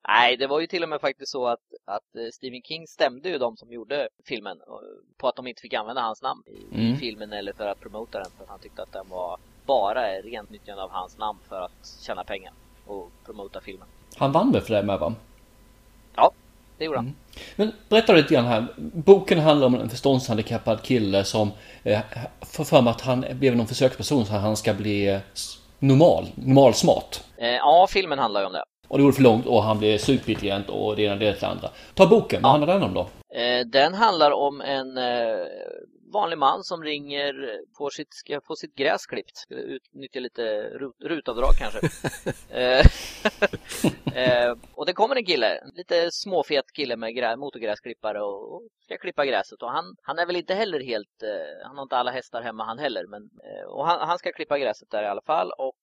Nej, 0.07 0.37
det 0.37 0.47
var 0.47 0.59
ju 0.59 0.67
till 0.67 0.83
och 0.83 0.89
med 0.89 1.01
faktiskt 1.01 1.31
så 1.31 1.47
att, 1.47 1.59
att 1.85 2.15
eh, 2.15 2.21
Stephen 2.33 2.61
King 2.61 2.87
stämde 2.87 3.29
ju 3.29 3.37
de 3.37 3.57
som 3.57 3.71
gjorde 3.71 4.09
filmen 4.25 4.57
på 5.17 5.27
att 5.27 5.35
de 5.35 5.47
inte 5.47 5.61
fick 5.61 5.73
använda 5.73 6.01
hans 6.01 6.21
namn 6.21 6.43
i 6.47 6.75
Mm. 6.87 6.97
filmen 6.99 7.33
eller 7.33 7.53
för 7.53 7.67
att 7.67 7.79
promota 7.79 8.19
den. 8.19 8.31
För 8.37 8.43
att 8.43 8.49
han 8.49 8.59
tyckte 8.59 8.83
att 8.83 8.91
den 8.91 9.09
var 9.09 9.37
bara 9.65 10.01
rent 10.21 10.49
nyttjande 10.49 10.83
av 10.83 10.91
hans 10.91 11.17
namn 11.17 11.39
för 11.49 11.61
att 11.61 11.97
tjäna 12.01 12.23
pengar 12.23 12.53
och 12.85 13.11
promota 13.25 13.61
filmen. 13.61 13.87
Han 14.15 14.31
vann 14.31 14.51
väl 14.51 14.61
för 14.61 14.73
det 14.73 14.83
med 14.83 14.99
va? 14.99 15.13
Ja, 16.15 16.31
det 16.79 16.85
gjorde 16.85 16.97
han. 16.97 17.05
Mm. 17.05 17.17
Men 17.55 17.71
berätta 17.89 18.13
lite 18.13 18.33
grann 18.33 18.45
här. 18.45 18.65
Boken 18.77 19.39
handlar 19.39 19.67
om 19.67 19.75
en 19.75 19.89
förståndshandikappad 19.89 20.81
kille 20.81 21.23
som 21.23 21.51
eh, 21.83 21.99
får 22.41 22.63
för 22.63 22.81
mig 22.81 22.91
att 22.91 23.01
han 23.01 23.25
blev 23.31 23.55
någon 23.55 23.67
försöksperson 23.67 24.25
så 24.25 24.35
att 24.35 24.41
han 24.41 24.57
ska 24.57 24.73
bli 24.73 25.07
eh, 25.07 25.19
normal, 25.79 26.25
normal 26.35 26.73
smart. 26.73 27.23
Eh, 27.37 27.47
ja, 27.47 27.87
filmen 27.89 28.19
handlar 28.19 28.41
ju 28.41 28.47
om 28.47 28.53
det. 28.53 28.63
Och 28.87 28.97
det 28.97 29.03
går 29.03 29.11
för 29.11 29.21
långt 29.21 29.45
och 29.45 29.63
han 29.63 29.79
blir 29.79 29.97
superintelligent 29.97 30.69
och 30.69 30.95
det 30.95 31.01
ena 31.01 31.15
det 31.15 31.33
till 31.33 31.45
andra. 31.45 31.69
Ta 31.93 32.07
boken, 32.07 32.41
vad 32.41 32.51
handlar 32.51 32.73
den 32.73 32.83
om 32.83 32.93
då? 32.93 33.07
Eh, 33.39 33.65
den 33.65 33.93
handlar 33.93 34.31
om 34.31 34.61
en 34.61 34.97
eh, 34.97 35.03
vanlig 36.13 36.37
man 36.37 36.63
som 36.63 36.83
ringer, 36.83 37.33
får 37.77 37.89
sitt, 37.89 38.13
ska 38.13 38.41
få 38.41 38.55
sitt 38.55 38.75
gräs 38.75 39.05
klippt. 39.05 39.37
Ska 39.37 39.55
utnyttja 39.55 40.19
lite 40.19 40.43
rut, 40.69 40.95
rutavdrag 40.99 41.53
kanske. 41.57 41.79
eh, 42.49 42.85
eh, 44.13 44.55
och 44.73 44.85
det 44.85 44.93
kommer 44.93 45.15
en 45.15 45.25
kille, 45.25 45.59
lite 45.73 46.11
småfet 46.11 46.71
kille 46.73 46.95
med 46.97 47.15
grä, 47.15 47.35
motorgräsklippare 47.35 48.21
och, 48.21 48.53
och 48.55 48.61
ska 48.83 48.97
klippa 48.97 49.25
gräset. 49.25 49.61
Och 49.61 49.71
han, 49.71 49.95
han 50.03 50.19
är 50.19 50.25
väl 50.25 50.35
inte 50.35 50.53
heller 50.53 50.79
helt, 50.79 51.23
eh, 51.23 51.67
han 51.67 51.77
har 51.77 51.83
inte 51.83 51.97
alla 51.97 52.11
hästar 52.11 52.41
hemma 52.41 52.63
han 52.65 52.79
heller. 52.79 53.05
Men, 53.07 53.23
eh, 53.23 53.65
och 53.67 53.85
han, 53.87 54.07
han 54.07 54.17
ska 54.17 54.31
klippa 54.31 54.59
gräset 54.59 54.91
där 54.91 55.03
i 55.03 55.07
alla 55.07 55.21
fall. 55.21 55.51
Och 55.57 55.75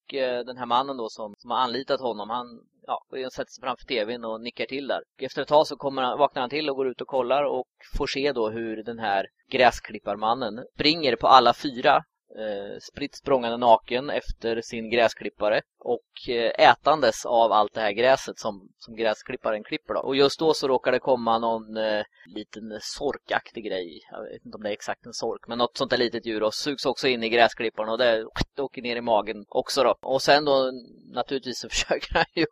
den 0.47 0.57
här 0.57 0.67
mannen 0.67 0.97
då 0.97 1.09
som, 1.09 1.35
som 1.39 1.51
har 1.51 1.59
anlitat 1.59 2.01
honom, 2.01 2.31
han 2.31 2.61
ja, 2.87 3.05
går 3.11 3.19
in 3.19 3.27
och 3.27 3.33
sätter 3.33 3.51
sig 3.51 3.63
framför 3.63 3.85
tvn 3.85 4.25
och 4.25 4.41
nickar 4.41 4.67
till 4.67 4.87
där. 4.87 5.01
Och 5.17 5.23
efter 5.23 5.43
ett 5.43 5.49
tag 5.49 5.67
så 5.67 5.77
kommer 5.77 6.03
han, 6.03 6.19
vaknar 6.19 6.41
han 6.41 6.51
till 6.51 6.71
och 6.71 6.77
går 6.77 6.89
ut 6.89 7.01
och 7.01 7.09
kollar 7.09 7.43
och 7.43 7.67
får 7.97 8.07
se 8.07 8.33
då 8.33 8.51
hur 8.51 8.83
den 8.85 8.99
här 8.99 9.27
gräsklipparmannen 9.51 10.65
springer 10.75 11.17
på 11.17 11.27
alla 11.27 11.55
fyra 11.55 12.05
eh, 12.39 12.79
spritt 12.81 13.15
språngande 13.15 13.57
naken 13.57 14.11
efter 14.11 14.61
sin 14.61 14.91
gräsklippare 14.91 15.63
och 15.79 16.29
eh, 16.29 16.71
ätandes 16.71 17.27
av 17.27 17.53
allt 17.53 17.75
det 17.75 17.81
här 17.81 17.93
gräset 17.93 18.39
som, 18.39 18.69
som 18.79 18.97
gräsklipparen 18.97 19.65
klipper 19.65 19.95
då. 19.95 20.01
Och 20.01 20.17
just 20.17 20.39
då 20.39 20.55
så 20.55 20.69
råkar 20.69 20.93
det 20.93 20.99
komma 20.99 21.39
någon 21.39 21.77
eh, 21.77 22.03
liten 22.35 22.79
sorkaktig 22.81 23.65
grej. 23.65 24.01
Jag 24.11 24.23
vet 24.23 24.45
inte 24.45 24.57
om 24.57 24.63
det 24.63 24.69
är 24.69 24.73
exakt 24.73 25.07
en 25.07 25.13
sork, 25.13 25.47
men 25.47 25.59
något 25.59 25.77
sånt 25.77 25.91
där 25.91 25.99
litet 25.99 26.27
djur 26.27 26.43
och 26.43 26.55
sugs 26.55 26.87
också 26.87 27.09
in 27.09 27.23
i 27.23 27.29
gräsklipparen 27.29 27.89
och 27.89 27.99
det 27.99 28.27
åker 28.59 28.83
ner 28.83 28.97
i 28.97 29.01
magen 29.01 29.45
också 29.49 29.83
då. 29.83 29.95
Och 30.01 30.23
sen 30.23 30.45
då 30.45 30.73
naturligtvis 31.13 31.59
så 31.59 31.69
försöker 31.71 32.15
han 32.15 32.25
ju 32.35 32.47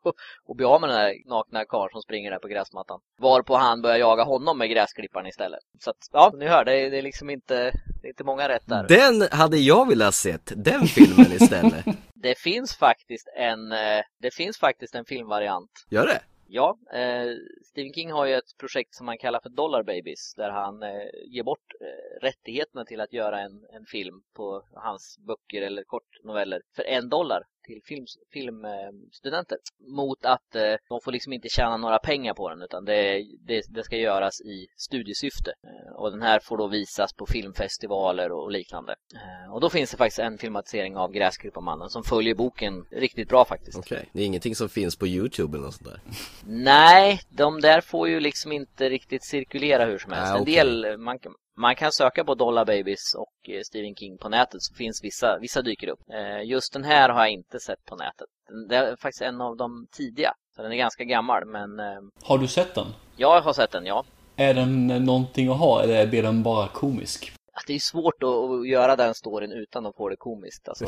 att 0.48 0.56
bli 0.56 0.66
av 0.66 0.80
med 0.80 0.90
den 0.90 0.98
här 0.98 1.14
nakna 1.26 1.64
karln 1.64 1.90
som 1.92 2.02
springer 2.02 2.30
där 2.30 2.38
på 2.38 2.48
gräsmattan. 2.48 3.00
Varpå 3.18 3.56
han 3.56 3.82
börjar 3.82 3.96
jaga 3.96 4.22
honom 4.22 4.58
med 4.58 4.70
gräsklipparen 4.70 5.26
istället. 5.26 5.60
Så 5.80 5.90
att, 5.90 6.08
ja, 6.12 6.32
ni 6.34 6.46
hör, 6.46 6.64
det 6.64 6.80
är, 6.80 6.90
det 6.90 6.98
är 6.98 7.02
liksom 7.02 7.30
inte, 7.30 7.72
det 8.04 8.08
är 8.08 8.10
inte 8.10 8.24
många 8.24 8.48
rätt 8.48 8.66
där. 8.66 8.88
Den 8.88 9.28
hade 9.30 9.58
jag 9.58 9.88
velat 9.88 10.14
sett, 10.14 10.52
den 10.56 10.86
filmen 10.86 11.32
istället. 11.32 11.84
Det 12.14 12.38
finns 12.38 12.76
faktiskt 12.76 13.28
en, 13.36 13.72
eh, 13.72 14.02
det 14.20 14.34
finns 14.34 14.58
faktiskt 14.58 14.94
en 14.94 15.04
filmvariant. 15.04 15.70
Gör 15.90 16.06
det? 16.06 16.20
Ja, 16.46 16.78
eh, 16.92 17.36
Stephen 17.64 17.92
King 17.92 18.12
har 18.12 18.26
ju 18.26 18.34
ett 18.34 18.58
projekt 18.58 18.94
som 18.94 19.08
han 19.08 19.18
kallar 19.18 19.40
för 19.40 19.48
Dollar 19.48 19.82
Babies 19.82 20.34
där 20.36 20.50
han 20.50 20.82
eh, 20.82 21.08
ger 21.26 21.42
bort 21.42 21.72
eh, 21.80 22.22
rättigheterna 22.22 22.84
till 22.84 23.00
att 23.00 23.12
göra 23.12 23.40
en, 23.40 23.66
en 23.72 23.86
film 23.86 24.22
på 24.36 24.62
hans 24.72 25.18
böcker 25.18 25.62
eller 25.62 25.82
kortnoveller 25.82 26.60
för 26.76 26.82
en 26.82 27.08
dollar 27.08 27.42
till 27.64 27.80
filmstudenter 27.84 28.30
film, 28.32 28.64
eh, 28.64 28.70
studenter. 29.12 29.58
mot 29.88 30.24
att 30.24 30.54
eh, 30.54 30.74
de 30.88 31.00
får 31.04 31.12
liksom 31.12 31.32
inte 31.32 31.48
tjäna 31.48 31.76
några 31.76 31.98
pengar 31.98 32.34
på 32.34 32.48
den 32.50 32.62
utan 32.62 32.84
det, 32.84 33.22
det, 33.46 33.62
det 33.68 33.84
ska 33.84 33.96
göras 33.96 34.40
i 34.40 34.66
studiesyfte. 34.76 35.52
Eh, 35.66 35.92
och 35.96 36.10
den 36.10 36.22
här 36.22 36.40
får 36.40 36.56
då 36.58 36.66
visas 36.68 37.12
på 37.12 37.26
filmfestivaler 37.26 38.32
och 38.32 38.50
liknande. 38.50 38.94
Eh, 39.14 39.52
och 39.54 39.60
då 39.60 39.70
finns 39.70 39.90
det 39.90 39.96
faktiskt 39.96 40.18
en 40.18 40.38
filmatisering 40.38 40.96
av 40.96 41.12
Gräsklipparmannen 41.12 41.88
som 41.88 42.04
följer 42.04 42.34
boken 42.34 42.84
riktigt 42.90 43.28
bra 43.28 43.44
faktiskt. 43.44 43.78
Okej, 43.78 44.08
det 44.12 44.22
är 44.22 44.26
ingenting 44.26 44.54
som 44.54 44.68
finns 44.68 44.96
på 44.96 45.06
YouTube 45.06 45.56
eller 45.56 45.64
något 45.64 45.74
sånt 45.74 45.90
där. 45.90 46.00
Nej, 46.46 47.20
de 47.28 47.60
där 47.60 47.80
får 47.80 48.08
ju 48.08 48.20
liksom 48.20 48.52
inte 48.52 48.88
riktigt 48.88 49.24
cirkulera 49.24 49.84
hur 49.84 49.98
som 49.98 50.12
helst. 50.12 50.32
Ah, 50.32 50.36
En 50.36 50.42
okej. 50.42 50.54
del, 50.54 50.98
man, 50.98 51.18
man 51.56 51.76
kan 51.76 51.92
söka 51.92 52.24
på 52.24 52.34
Dollar 52.34 52.64
Babies 52.64 53.14
och 53.18 53.50
eh, 53.54 53.60
Stephen 53.66 53.94
King 53.94 54.18
på 54.18 54.28
nätet 54.28 54.62
så 54.62 54.74
finns 54.74 55.00
vissa, 55.04 55.38
vissa 55.40 55.62
dyker 55.62 55.88
upp. 55.88 56.00
Eh, 56.12 56.48
Just 56.50 56.72
den 56.72 56.84
här 56.84 57.08
har 57.08 57.20
jag 57.20 57.30
inte 57.30 57.60
sett 57.60 57.84
på 57.84 57.96
nätet. 57.96 58.26
Den- 58.48 58.68
Det 58.68 58.76
är 58.76 58.96
faktiskt 58.96 59.22
en 59.22 59.40
av 59.40 59.56
de 59.56 59.86
tidiga. 59.96 60.32
Så 60.56 60.62
den 60.62 60.72
är 60.72 60.76
ganska 60.76 61.04
gammal 61.04 61.44
men 61.46 61.80
eh, 61.80 62.00
Har 62.22 62.38
du 62.38 62.46
sett 62.48 62.74
den? 62.74 62.86
jag 63.16 63.40
har 63.40 63.52
sett 63.52 63.70
den, 63.70 63.86
ja. 63.86 64.04
Är 64.36 64.54
den 64.54 64.86
någonting 64.86 65.48
att 65.48 65.58
ha 65.58 65.82
eller 65.82 66.06
blir 66.06 66.22
den 66.22 66.42
bara 66.42 66.68
komisk? 66.68 67.32
Att 67.56 67.66
Det 67.66 67.74
är 67.74 67.78
svårt 67.78 68.22
att, 68.22 68.68
göra 68.68 68.96
den 68.96 69.14
storyn 69.14 69.52
utan 69.52 69.86
att 69.86 69.96
få 69.96 70.08
det 70.08 70.16
komiskt. 70.16 70.68
Alltså, 70.68 70.86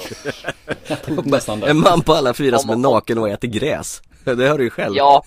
nästan. 1.25 1.63
En 1.63 1.77
man 1.81 2.01
på 2.03 2.13
alla 2.13 2.35
fyra 2.35 2.59
som 2.59 2.71
är 2.71 2.77
naken 2.77 3.19
och 3.19 3.29
äter 3.29 3.49
gräs. 3.49 4.01
Det 4.35 4.49
hör 4.49 4.59
du 4.59 4.65
ju 4.65 4.71
själv. 4.71 4.97
ja, 4.97 5.23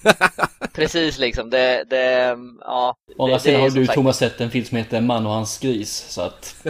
precis 0.74 1.18
liksom. 1.18 1.50
Det, 1.50 1.84
det, 1.90 2.38
ja. 2.62 2.96
Å 3.18 3.24
andra 3.24 3.40
sidan 3.40 3.62
har 3.62 3.70
du 3.70 3.86
sagt- 3.86 3.96
Thomas 3.96 4.18
sett 4.18 4.42
en 4.42 4.52
film 4.52 4.66
som 4.66 4.78
heter 4.78 4.98
En 4.98 5.06
man 5.06 5.26
och 5.26 5.32
hans 5.32 5.58
gris. 5.60 6.06
Så 6.10 6.22
att... 6.22 6.56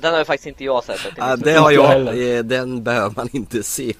Den 0.00 0.12
har 0.12 0.18
ju 0.18 0.24
faktiskt 0.24 0.46
inte 0.46 0.64
jag 0.64 0.84
sett. 0.84 1.00
Ja, 1.16 1.36
det 1.36 1.52
har 1.52 1.70
jag 1.70 2.06
eh, 2.36 2.42
den 2.44 2.82
behöver 2.84 3.16
man 3.16 3.28
inte 3.32 3.62
se 3.62 3.94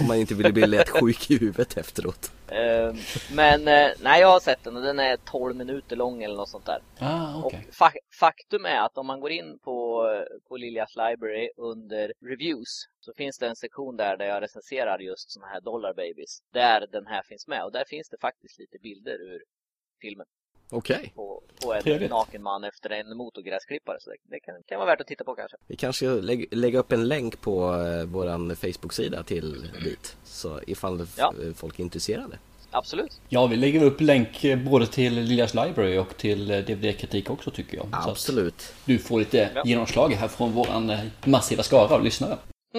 om 0.00 0.06
man 0.06 0.16
inte 0.16 0.34
vill 0.34 0.52
bli 0.52 0.66
lätt 0.66 0.88
sjuk 1.00 1.30
i 1.30 1.38
huvudet 1.38 1.76
efteråt. 1.76 2.32
Eh, 2.48 2.94
Men 3.32 3.68
eh, 3.68 3.90
nej, 4.00 4.20
jag 4.20 4.28
har 4.28 4.40
sett 4.40 4.64
den 4.64 4.76
och 4.76 4.82
den 4.82 4.98
är 4.98 5.16
12 5.16 5.56
minuter 5.56 5.96
lång 5.96 6.22
eller 6.22 6.36
något 6.36 6.48
sånt 6.48 6.66
där. 6.66 6.78
Ah, 6.98 7.42
okej. 7.44 7.66
Och 7.68 7.74
fa- 7.74 7.98
faktum 8.20 8.64
är 8.64 8.80
att 8.84 8.98
om 8.98 9.06
man 9.06 9.20
går 9.20 9.30
in 9.30 9.58
på, 9.58 10.06
på 10.48 10.56
Liljas 10.56 10.96
Library 10.96 11.50
under 11.56 12.12
Reviews 12.30 12.84
så 13.00 13.12
finns 13.16 13.38
det 13.38 13.46
en 13.48 13.56
sektion 13.56 13.96
där 13.96 14.16
där 14.16 14.26
jag 14.26 14.42
recenserar 14.42 14.98
just 14.98 15.30
såna 15.32 15.46
här 15.46 15.60
Dollar 15.60 15.94
Babies. 15.94 16.38
Där 16.52 16.86
den 16.92 17.06
här 17.06 17.22
finns 17.22 17.46
med 17.48 17.64
och 17.64 17.72
där 17.72 17.84
finns 17.88 18.08
det 18.08 18.16
faktiskt 18.20 18.58
lite 18.58 18.78
bilder 18.82 19.12
ur 19.14 19.40
filmen 20.00 20.26
Okej, 20.70 21.12
på, 21.14 21.42
på 21.62 21.74
en 21.74 21.82
Trevligt. 21.82 22.10
naken 22.10 22.42
man 22.42 22.64
efter 22.64 22.90
en 22.90 23.16
motorgräsklippare. 23.16 23.96
Så 24.00 24.10
det, 24.10 24.16
det 24.30 24.40
kan, 24.40 24.54
kan 24.68 24.78
vara 24.78 24.86
värt 24.90 25.00
att 25.00 25.06
titta 25.06 25.24
på 25.24 25.34
kanske. 25.34 25.56
vi 25.66 25.76
kanske 25.76 26.06
ska 26.06 26.14
lägga, 26.14 26.46
lägga 26.50 26.78
upp 26.78 26.92
en 26.92 27.08
länk 27.08 27.40
på 27.40 27.74
eh, 27.74 28.04
våran 28.04 28.56
Facebook-sida 28.56 29.22
till 29.22 29.70
dit. 29.84 30.16
Så 30.24 30.60
ifall 30.66 31.06
Ja. 31.16 31.34
folk 31.54 31.78
är 31.78 31.82
intresserade. 31.82 32.38
Absolut. 32.72 33.20
Ja, 33.28 33.46
vi 33.46 33.56
lägger 33.56 33.82
upp 33.84 34.00
länk 34.00 34.44
eh, 34.44 34.58
både 34.58 34.86
till 34.86 35.14
Liljas 35.14 35.54
Library 35.54 35.98
och 35.98 36.16
till 36.16 36.50
eh, 36.50 36.58
DVD-kritik 36.58 37.30
också 37.30 37.50
tycker 37.50 37.76
jag. 37.76 37.86
Absolut. 37.92 38.74
du 38.84 38.98
får 38.98 39.18
lite 39.18 39.50
Ja. 39.54 39.62
genomslag 39.64 40.10
här 40.12 40.28
från 40.28 40.52
våran 40.52 40.90
eh, 40.90 41.00
massiva 41.24 41.62
skara 41.62 41.94
av 41.94 42.04
lyssnare. 42.04 42.38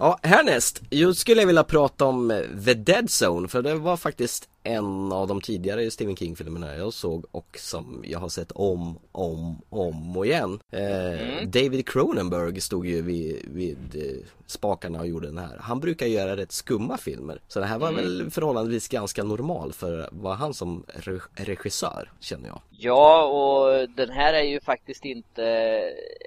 Ja, 0.00 0.18
härnäst. 0.22 0.82
Jag 0.90 1.16
skulle 1.16 1.44
vilja 1.46 1.64
prata 1.64 2.04
om 2.04 2.44
The 2.64 2.74
Dead 2.74 3.08
Zone 3.22 3.48
för 3.48 3.62
det 3.62 3.74
var 3.74 3.96
faktiskt 3.96 4.48
en 4.68 5.12
av 5.12 5.28
de 5.28 5.40
tidigare 5.40 5.90
Stephen 5.90 6.16
King-filmerna 6.16 6.76
jag 6.76 6.92
såg 6.92 7.24
och 7.30 7.58
som 7.58 8.02
jag 8.06 8.18
har 8.18 8.28
sett 8.28 8.52
om, 8.52 8.98
om, 9.12 9.62
om 9.68 10.16
och 10.16 10.26
igen. 10.26 10.60
Eh, 10.72 11.08
Mm. 11.28 11.50
David 11.50 11.88
Cronenberg 11.88 12.60
stod 12.60 12.86
ju 12.86 13.02
vid, 13.02 13.42
vid 13.48 13.78
eh, 13.96 14.26
spakarna 14.46 14.98
och 15.00 15.06
gjorde 15.06 15.26
den 15.26 15.38
här. 15.38 15.56
Han 15.60 15.80
brukar 15.80 16.06
göra 16.06 16.36
rätt 16.36 16.52
skumma 16.52 16.96
filmer. 16.98 17.40
Så 17.48 17.60
det 17.60 17.66
här 17.66 17.78
var 17.78 17.92
väl 17.92 18.30
förhållandevis 18.30 18.88
ganska 18.88 19.24
normal 19.24 19.72
för 19.72 20.08
var 20.12 20.34
han 20.34 20.54
som 20.54 20.84
re- 20.88 21.20
regissör, 21.34 22.12
känner 22.20 22.48
jag. 22.48 22.60
Ja, 22.70 23.24
och 23.24 23.88
den 23.96 24.10
här 24.10 24.34
är 24.34 24.42
ju 24.42 24.60
faktiskt 24.60 25.04
inte 25.04 25.44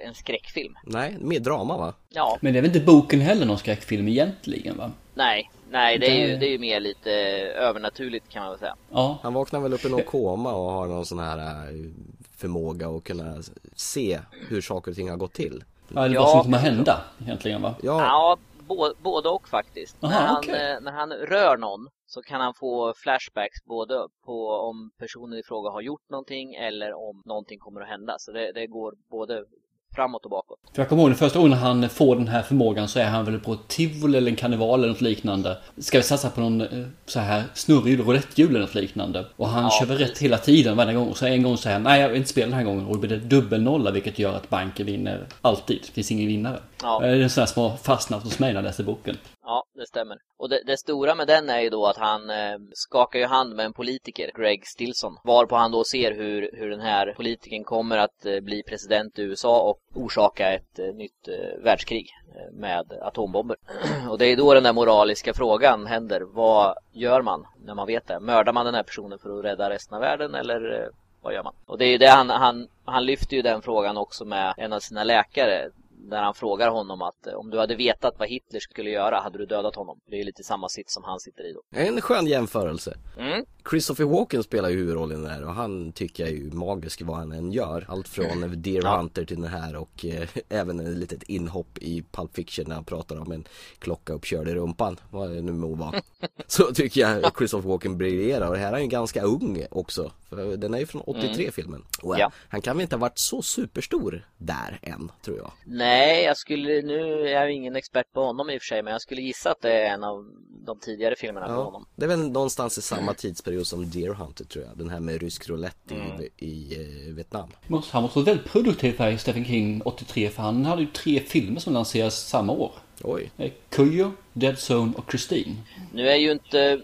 en 0.06 0.14
skräckfilm. 0.14 0.74
Nej, 0.86 1.16
mer 1.20 1.40
drama 1.40 1.76
va? 1.78 1.94
Ja, 2.08 2.38
Men 2.40 2.52
det 2.52 2.58
är 2.58 2.62
väl 2.62 2.70
inte 2.76 2.86
boken 2.86 3.20
heller 3.20 3.46
någon 3.46 3.58
skräckfilm 3.58 4.08
egentligen 4.08 4.76
va? 4.78 4.90
nej. 5.14 5.50
Nej, 5.72 5.98
det 5.98 6.06
är, 6.06 6.26
ju, 6.28 6.36
Det- 6.36 6.46
är 6.46 6.50
ju 6.50 6.58
mer 6.58 6.80
lite 6.80 7.10
övernaturligt 7.56 8.28
kan 8.28 8.42
man 8.42 8.50
väl 8.50 8.58
säga. 8.58 8.76
Ja. 8.90 9.18
Han 9.22 9.34
vaknar 9.34 9.60
väl 9.60 9.72
upp 9.72 9.84
i 9.84 9.88
någon 9.90 10.02
koma 10.02 10.54
och 10.54 10.72
har 10.72 10.86
någon 10.86 11.06
sån 11.06 11.18
här 11.18 11.38
eh, 11.38 11.90
förmåga 12.36 12.88
att 12.88 13.04
kunna 13.04 13.34
se 13.76 14.18
hur 14.48 14.60
saker 14.60 14.90
och 14.90 14.96
ting 14.96 15.10
har 15.10 15.16
gått 15.16 15.32
till. 15.32 15.64
Ja, 15.94 16.04
eller 16.04 16.18
vad 16.18 16.30
som 16.30 16.42
kommer 16.42 16.58
hända 16.58 17.00
egentligen 17.22 17.62
va? 17.62 17.74
Ja, 17.82 18.00
Ja, 18.00 18.36
bå- 18.68 18.94
både 19.02 19.28
och 19.28 19.48
faktiskt. 19.48 20.04
Aha, 20.04 20.12
när, 20.20 20.26
han, 20.26 20.36
okej. 20.38 20.72
eh, 20.72 20.80
när 20.80 20.92
han 20.92 21.12
rör 21.12 21.56
någon 21.56 21.88
så 22.06 22.22
kan 22.22 22.40
han 22.40 22.54
få 22.54 22.94
flashbacks 22.96 23.64
både 23.64 23.94
på 24.24 24.48
om 24.50 24.90
personen 24.98 25.38
i 25.38 25.42
fråga 25.42 25.70
har 25.70 25.80
gjort 25.80 26.10
någonting 26.10 26.54
eller 26.54 26.92
om 27.08 27.22
någonting 27.24 27.58
kommer 27.58 27.80
att 27.80 27.88
hända. 27.88 28.14
Så 28.18 28.32
det, 28.32 28.52
det 28.52 28.66
går 28.66 28.94
både 29.10 29.44
framåt 29.94 30.24
och 30.24 30.30
bakåt. 30.30 30.58
För 30.74 30.82
jag 30.82 30.88
kommer 30.88 31.02
ihåg 31.02 31.10
den 31.10 31.18
första 31.18 31.38
gången 31.38 31.58
han 31.58 31.88
får 31.88 32.16
den 32.16 32.28
här 32.28 32.42
förmågan 32.42 32.88
så 32.88 32.98
är 32.98 33.04
han 33.04 33.24
väl 33.24 33.38
på 33.40 33.52
ett 33.52 33.68
tivoli 33.68 34.18
eller 34.18 34.30
en 34.30 34.36
karneval 34.36 34.80
eller 34.80 34.88
något 34.92 35.00
liknande. 35.00 35.58
Ska 35.78 35.98
vi 35.98 36.04
satsa 36.04 36.30
på 36.30 36.40
någon 36.40 36.60
eh, 36.60 36.66
så 37.06 37.20
här 37.20 37.42
snurrig 37.54 37.98
rouletthjul 37.98 38.50
eller 38.50 38.60
något 38.60 38.74
liknande. 38.74 39.26
Och 39.36 39.48
han 39.48 39.62
Ja, 39.64 39.70
kör 39.80 39.86
väl 39.86 39.98
rätt 39.98 40.18
hela 40.18 40.38
tiden 40.38 40.76
varje 40.76 40.94
gång. 40.94 41.08
Och 41.08 41.16
så 41.16 41.26
en 41.26 41.42
gång 41.42 41.56
säger 41.56 41.74
han 41.76 41.82
nej 41.82 42.00
jag 42.00 42.08
vill 42.08 42.16
inte 42.18 42.30
spela 42.30 42.46
den 42.46 42.56
här 42.56 42.64
gången. 42.64 42.86
Och 42.86 42.94
då 42.94 43.00
blir 43.00 43.10
det 43.10 43.16
dubbelnolla 43.18 43.90
vilket 43.90 44.18
gör 44.18 44.34
att 44.34 44.48
banken 44.48 44.86
vinner 44.86 45.26
alltid. 45.42 45.78
Det 45.86 45.92
finns 45.92 46.10
ingen 46.10 46.26
vinnare. 46.26 46.58
Ja. 46.82 46.98
Det 47.00 47.06
är 47.08 47.20
en 47.20 47.30
sån 47.30 47.42
här 47.42 47.46
som 47.46 47.62
har 47.62 47.76
fastnat 47.76 48.22
hos 48.22 48.38
mig 48.38 48.52
när 48.52 48.60
jag 48.60 48.64
läser 48.64 48.84
boken. 48.84 49.16
Ja, 49.44 49.64
det 49.74 49.86
stämmer. 49.86 50.18
Och 50.36 50.48
det, 50.48 50.62
det 50.66 50.76
stora 50.76 51.14
med 51.14 51.26
den 51.26 51.50
är 51.50 51.60
ju 51.60 51.70
då 51.70 51.86
att 51.86 51.96
han 51.96 52.30
eh, 52.30 52.58
skakar 52.72 53.18
ju 53.18 53.26
hand 53.26 53.54
med 53.54 53.66
en 53.66 53.72
politiker, 53.72 54.30
Greg 54.34 54.66
Stilson. 54.66 55.16
Varpå 55.24 55.56
han 55.56 55.72
då 55.72 55.84
ser 55.84 56.12
hur, 56.12 56.50
hur 56.52 56.70
den 56.70 56.80
här 56.80 57.14
politikern 57.16 57.64
kommer 57.64 57.98
att 57.98 58.26
eh, 58.26 58.40
bli 58.40 58.62
president 58.62 59.18
i 59.18 59.22
USA 59.22 59.60
och 59.60 59.78
orsaka 59.94 60.52
ett 60.52 60.78
eh, 60.78 60.94
nytt 60.94 61.28
eh, 61.28 61.64
världskrig 61.64 62.10
eh, 62.34 62.52
med 62.52 62.92
atombomber. 63.02 63.56
och 64.10 64.18
det 64.18 64.26
är 64.26 64.36
då 64.36 64.54
den 64.54 64.62
där 64.62 64.72
moraliska 64.72 65.34
frågan 65.34 65.86
händer. 65.86 66.20
Vad 66.20 66.74
gör 66.92 67.22
man 67.22 67.46
när 67.64 67.74
man 67.74 67.86
vet 67.86 68.06
det? 68.06 68.20
Mördar 68.20 68.52
man 68.52 68.66
den 68.66 68.74
här 68.74 68.82
personen 68.82 69.18
för 69.18 69.38
att 69.38 69.44
rädda 69.44 69.70
resten 69.70 69.94
av 69.94 70.00
världen 70.00 70.34
eller 70.34 70.80
eh, 70.80 70.88
vad 71.22 71.34
gör 71.34 71.42
man? 71.42 71.54
Och 71.66 71.78
det 71.78 71.84
är 71.84 71.90
ju 71.90 71.98
det 71.98 72.10
han, 72.10 72.30
han, 72.30 72.68
han 72.84 73.06
lyfter 73.06 73.36
ju 73.36 73.42
den 73.42 73.62
frågan 73.62 73.96
också 73.96 74.24
med 74.24 74.54
en 74.56 74.72
av 74.72 74.80
sina 74.80 75.04
läkare 75.04 75.70
där 76.10 76.22
han 76.22 76.34
frågar 76.34 76.68
honom 76.70 77.02
att 77.02 77.26
eh, 77.26 77.34
om 77.34 77.50
du 77.50 77.58
hade 77.58 77.74
vetat 77.76 78.14
vad 78.18 78.28
Hitler 78.28 78.60
skulle 78.60 78.90
göra, 78.90 79.20
hade 79.20 79.38
du 79.38 79.46
dödat 79.46 79.76
honom? 79.76 80.00
Det 80.06 80.20
är 80.20 80.24
lite 80.24 80.44
samma 80.44 80.68
sitt 80.68 80.90
som 80.90 81.04
han 81.04 81.20
sitter 81.20 81.50
i 81.50 81.52
då. 81.52 81.62
en 81.70 82.00
skön 82.00 82.26
jämförelse. 82.26 82.96
Mm. 83.18 83.44
Christopher 83.70 84.04
Walken 84.04 84.42
spelar 84.42 84.68
ju 84.68 84.76
huvudrollen 84.76 85.22
där 85.22 85.44
och 85.44 85.54
han 85.54 85.92
tycker 85.92 86.22
jag 86.22 86.32
är 86.32 86.36
ju 86.36 86.50
magisk 86.50 87.02
vad 87.02 87.16
han 87.16 87.32
än 87.32 87.52
gör. 87.52 87.84
Allt 87.88 88.08
från 88.08 88.62
Deer 88.62 88.82
Ja. 88.84 88.96
Hunter 88.96 89.24
till 89.24 89.40
den 89.40 89.50
här 89.50 89.76
och 89.76 90.04
eh, 90.04 90.28
även 90.48 90.80
ett 90.80 90.96
litet 90.98 91.22
inhopp 91.22 91.78
i 91.78 92.02
Pulp 92.12 92.34
Fiction 92.34 92.64
när 92.68 92.74
han 92.74 92.84
pratar 92.84 93.20
om 93.20 93.32
en 93.32 93.44
klocka 93.78 94.12
uppkörd 94.12 94.48
i 94.48 94.54
rumpan. 94.54 94.96
Vad 95.10 95.30
det 95.30 95.42
nu 95.42 95.52
må 95.52 95.74
vara. 95.74 96.02
Så 96.46 96.64
tycker 96.64 97.00
jag 97.00 97.36
Christopher 97.38 97.68
Walken 97.68 97.98
briljerar 97.98 98.48
och 98.50 98.56
här 98.56 98.68
är 98.68 98.72
han 98.72 98.82
ju 98.82 98.88
ganska 98.88 99.22
ung 99.22 99.66
också. 99.70 100.12
För 100.36 100.56
den 100.56 100.74
är 100.74 100.78
ju 100.78 100.86
från 100.86 101.02
83 101.02 101.50
filmen. 101.52 101.84
Och 102.02 102.14
Mm. 102.14 102.20
Ja. 102.20 102.32
han 102.48 102.60
kan 102.60 102.76
väl 102.76 102.82
inte 102.82 102.96
ha 102.96 103.00
varit 103.00 103.18
så 103.18 103.42
superstor 103.42 104.26
där 104.38 104.78
än, 104.82 105.10
tror 105.24 105.36
jag. 105.36 105.52
Nej, 105.64 106.24
jag 106.24 106.36
skulle, 106.36 106.82
nu 106.82 107.28
är 107.28 107.32
jag 107.32 107.52
ingen 107.52 107.76
expert 107.76 108.12
på 108.12 108.24
honom 108.24 108.50
i 108.50 108.58
och 108.58 108.62
för 108.62 108.66
sig, 108.66 108.82
men 108.82 108.92
jag 108.92 109.02
skulle 109.02 109.22
gissa 109.22 109.50
att 109.50 109.60
det 109.60 109.72
är 109.72 109.94
en 109.94 110.04
av 110.04 110.30
de 110.66 110.78
tidigare 110.78 111.16
filmerna 111.16 111.46
på 111.46 111.52
Ja, 111.52 111.62
honom. 111.64 111.86
det 111.96 112.04
är 112.04 112.08
väl 112.08 112.30
någonstans 112.30 112.78
i 112.78 112.82
samma 112.82 113.14
tidsperiod 113.14 113.66
som 113.66 113.90
Deer 113.90 114.14
Hunter 114.14 114.44
tror 114.44 114.64
jag. 114.64 114.78
Den 114.78 114.90
här 114.90 115.00
med 115.00 115.20
rysk 115.22 115.48
roulette 115.48 115.94
i, 115.94 116.46
i 116.46 116.74
eh, 116.74 117.14
Vietnam. 117.14 117.48
Han 117.90 118.02
måste 118.02 118.18
vara 118.18 118.24
väldigt 118.24 118.46
produktiv 118.52 118.98
här 118.98 119.10
i 119.10 119.18
Stephen 119.18 119.44
King 119.44 119.82
83 119.84 120.28
för 120.30 120.42
han 120.42 120.64
hade 120.64 120.82
ju 120.82 120.88
tre 120.88 121.20
filmer 121.20 121.60
som 121.60 121.72
lanserades 121.72 122.28
samma 122.28 122.52
år. 122.52 122.72
Oj. 123.02 123.30
Eh, 123.38 123.52
Kujo, 123.68 124.12
Dead 124.32 124.56
Zone 124.70 124.92
och 124.96 125.04
Christine. 125.10 125.56
Nu 125.92 126.08
är 126.08 126.16
ju 126.16 126.32
inte, 126.32 126.60
eh, 126.72 126.78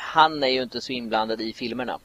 han 0.00 0.42
är 0.42 0.48
ju 0.48 0.62
inte 0.62 0.80
så 0.80 0.92
inblandad 0.92 1.40
i 1.40 1.52
filmerna, 1.52 1.98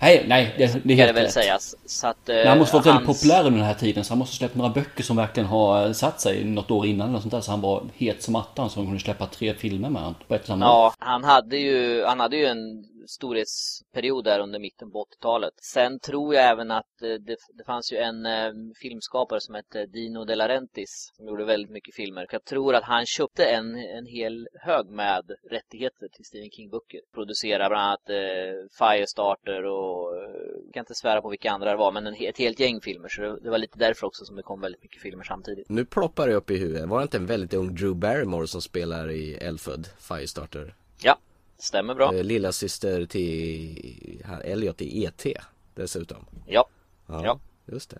Nej, 0.00 0.24
nej, 0.28 0.54
det, 0.58 0.58
det 0.58 0.64
är 0.64 0.68
ska 0.68 0.80
det 0.84 0.94
helt 0.94 1.16
väl 1.16 1.24
rätt. 1.24 1.32
sägas. 1.32 1.74
Så 1.86 2.06
att, 2.06 2.28
eh, 2.28 2.34
Men 2.36 2.46
han 2.48 2.58
måste 2.58 2.76
vara 2.76 2.84
väldigt 2.84 3.06
hans- 3.06 3.20
populär 3.22 3.46
under 3.46 3.58
den 3.58 3.66
här 3.66 3.74
tiden 3.74 4.04
så 4.04 4.12
han 4.12 4.18
måste 4.18 4.36
släppa 4.36 4.58
några 4.58 4.70
böcker 4.72 5.02
som 5.02 5.16
verkligen 5.16 5.46
har 5.48 5.86
eh, 5.86 5.92
satt 5.92 6.20
sig 6.20 6.44
något 6.44 6.70
år 6.70 6.86
innan 6.86 7.08
eller 7.08 7.20
sånt 7.20 7.32
där 7.32 7.40
så 7.40 7.50
han 7.50 7.60
var 7.60 7.82
het 7.96 8.22
som 8.22 8.36
attan 8.36 8.70
så 8.70 8.80
de 8.80 8.86
kunde 8.86 9.00
släppa 9.00 9.26
tre 9.26 9.54
filmer 9.54 9.90
med 9.90 10.02
honom 10.02 10.14
på 10.28 10.34
ett 10.34 10.46
samma 10.46 10.66
år. 10.66 10.70
Ja, 10.72 10.94
han 10.98 11.24
hade 11.24 11.56
ju, 11.56 12.04
han 12.04 12.20
hade 12.20 12.36
ju 12.36 12.46
en 12.46 12.84
storhetsperiod 13.06 14.24
där 14.24 14.40
under 14.40 14.58
mitten 14.58 14.90
på 14.90 15.04
80-talet. 15.04 15.54
Sen 15.56 15.98
tror 15.98 16.34
jag 16.34 16.44
även 16.44 16.70
att 16.70 17.02
eh, 17.02 17.08
det, 17.08 17.36
det 17.58 17.64
fanns 17.66 17.92
ju 17.92 17.96
en 17.96 18.26
eh, 18.26 18.52
filmskapare 18.82 19.40
som 19.40 19.54
hette 19.54 19.86
Dino 19.86 20.24
De 20.24 20.34
Laurentiis 20.34 21.12
som 21.16 21.26
gjorde 21.26 21.44
väldigt 21.44 21.70
mycket 21.70 21.94
filmer. 21.94 22.26
Jag 22.30 22.44
tror 22.44 22.74
att 22.74 22.84
han 22.84 23.06
köpte 23.06 23.44
en, 23.44 23.74
en 23.74 24.06
hel 24.06 24.48
hög 24.54 24.86
med 24.86 25.32
rättigheter 25.50 26.08
till 26.08 26.24
Stephen 26.24 26.50
King-böcker. 26.50 27.00
Producerade 27.14 27.68
bland 27.68 27.86
annat 27.86 28.10
eh, 28.10 28.68
Firestarter 28.78 29.64
och 29.64 30.16
jag 30.64 30.74
kan 30.74 30.80
inte 30.80 30.94
svära 30.94 31.22
på 31.22 31.28
vilka 31.28 31.50
andra 31.50 31.70
det 31.70 31.76
var, 31.76 31.92
men 31.92 32.06
en, 32.06 32.14
ett 32.14 32.38
helt 32.38 32.60
gäng 32.60 32.80
filmer. 32.80 33.08
Så 33.08 33.22
det, 33.22 33.40
det 33.40 33.50
var 33.50 33.58
lite 33.58 33.78
därför 33.78 34.06
också 34.06 34.24
som 34.24 34.36
det 34.36 34.42
kom 34.42 34.60
väldigt 34.60 34.82
mycket 34.82 35.02
filmer 35.02 35.24
samtidigt. 35.24 35.68
Nu 35.68 35.84
ploppar 35.84 36.28
det 36.28 36.34
upp 36.34 36.50
i 36.50 36.56
huvudet. 36.56 36.88
Var 36.88 36.98
det 36.98 37.02
inte 37.02 37.16
en 37.16 37.26
väldigt 37.26 37.54
ung 37.54 37.74
Drew 37.74 37.94
Barrymore 37.94 38.46
som 38.46 38.62
spelar 38.62 39.10
i 39.10 39.34
Elfud, 39.34 39.86
Firestarter? 39.98 40.74
Ja, 41.02 41.18
stämmer 41.62 41.94
bra. 41.94 42.14
Eh, 42.14 42.24
Lilla 42.24 42.52
syster 42.52 43.06
till 43.06 44.22
här, 44.24 44.40
Elliot 44.40 44.82
i 44.82 45.04
E.T. 45.04 45.38
dessutom. 45.74 46.24
Ja, 46.46 46.68
Ja, 47.08 47.24
Ja. 47.24 47.38
just 47.72 47.90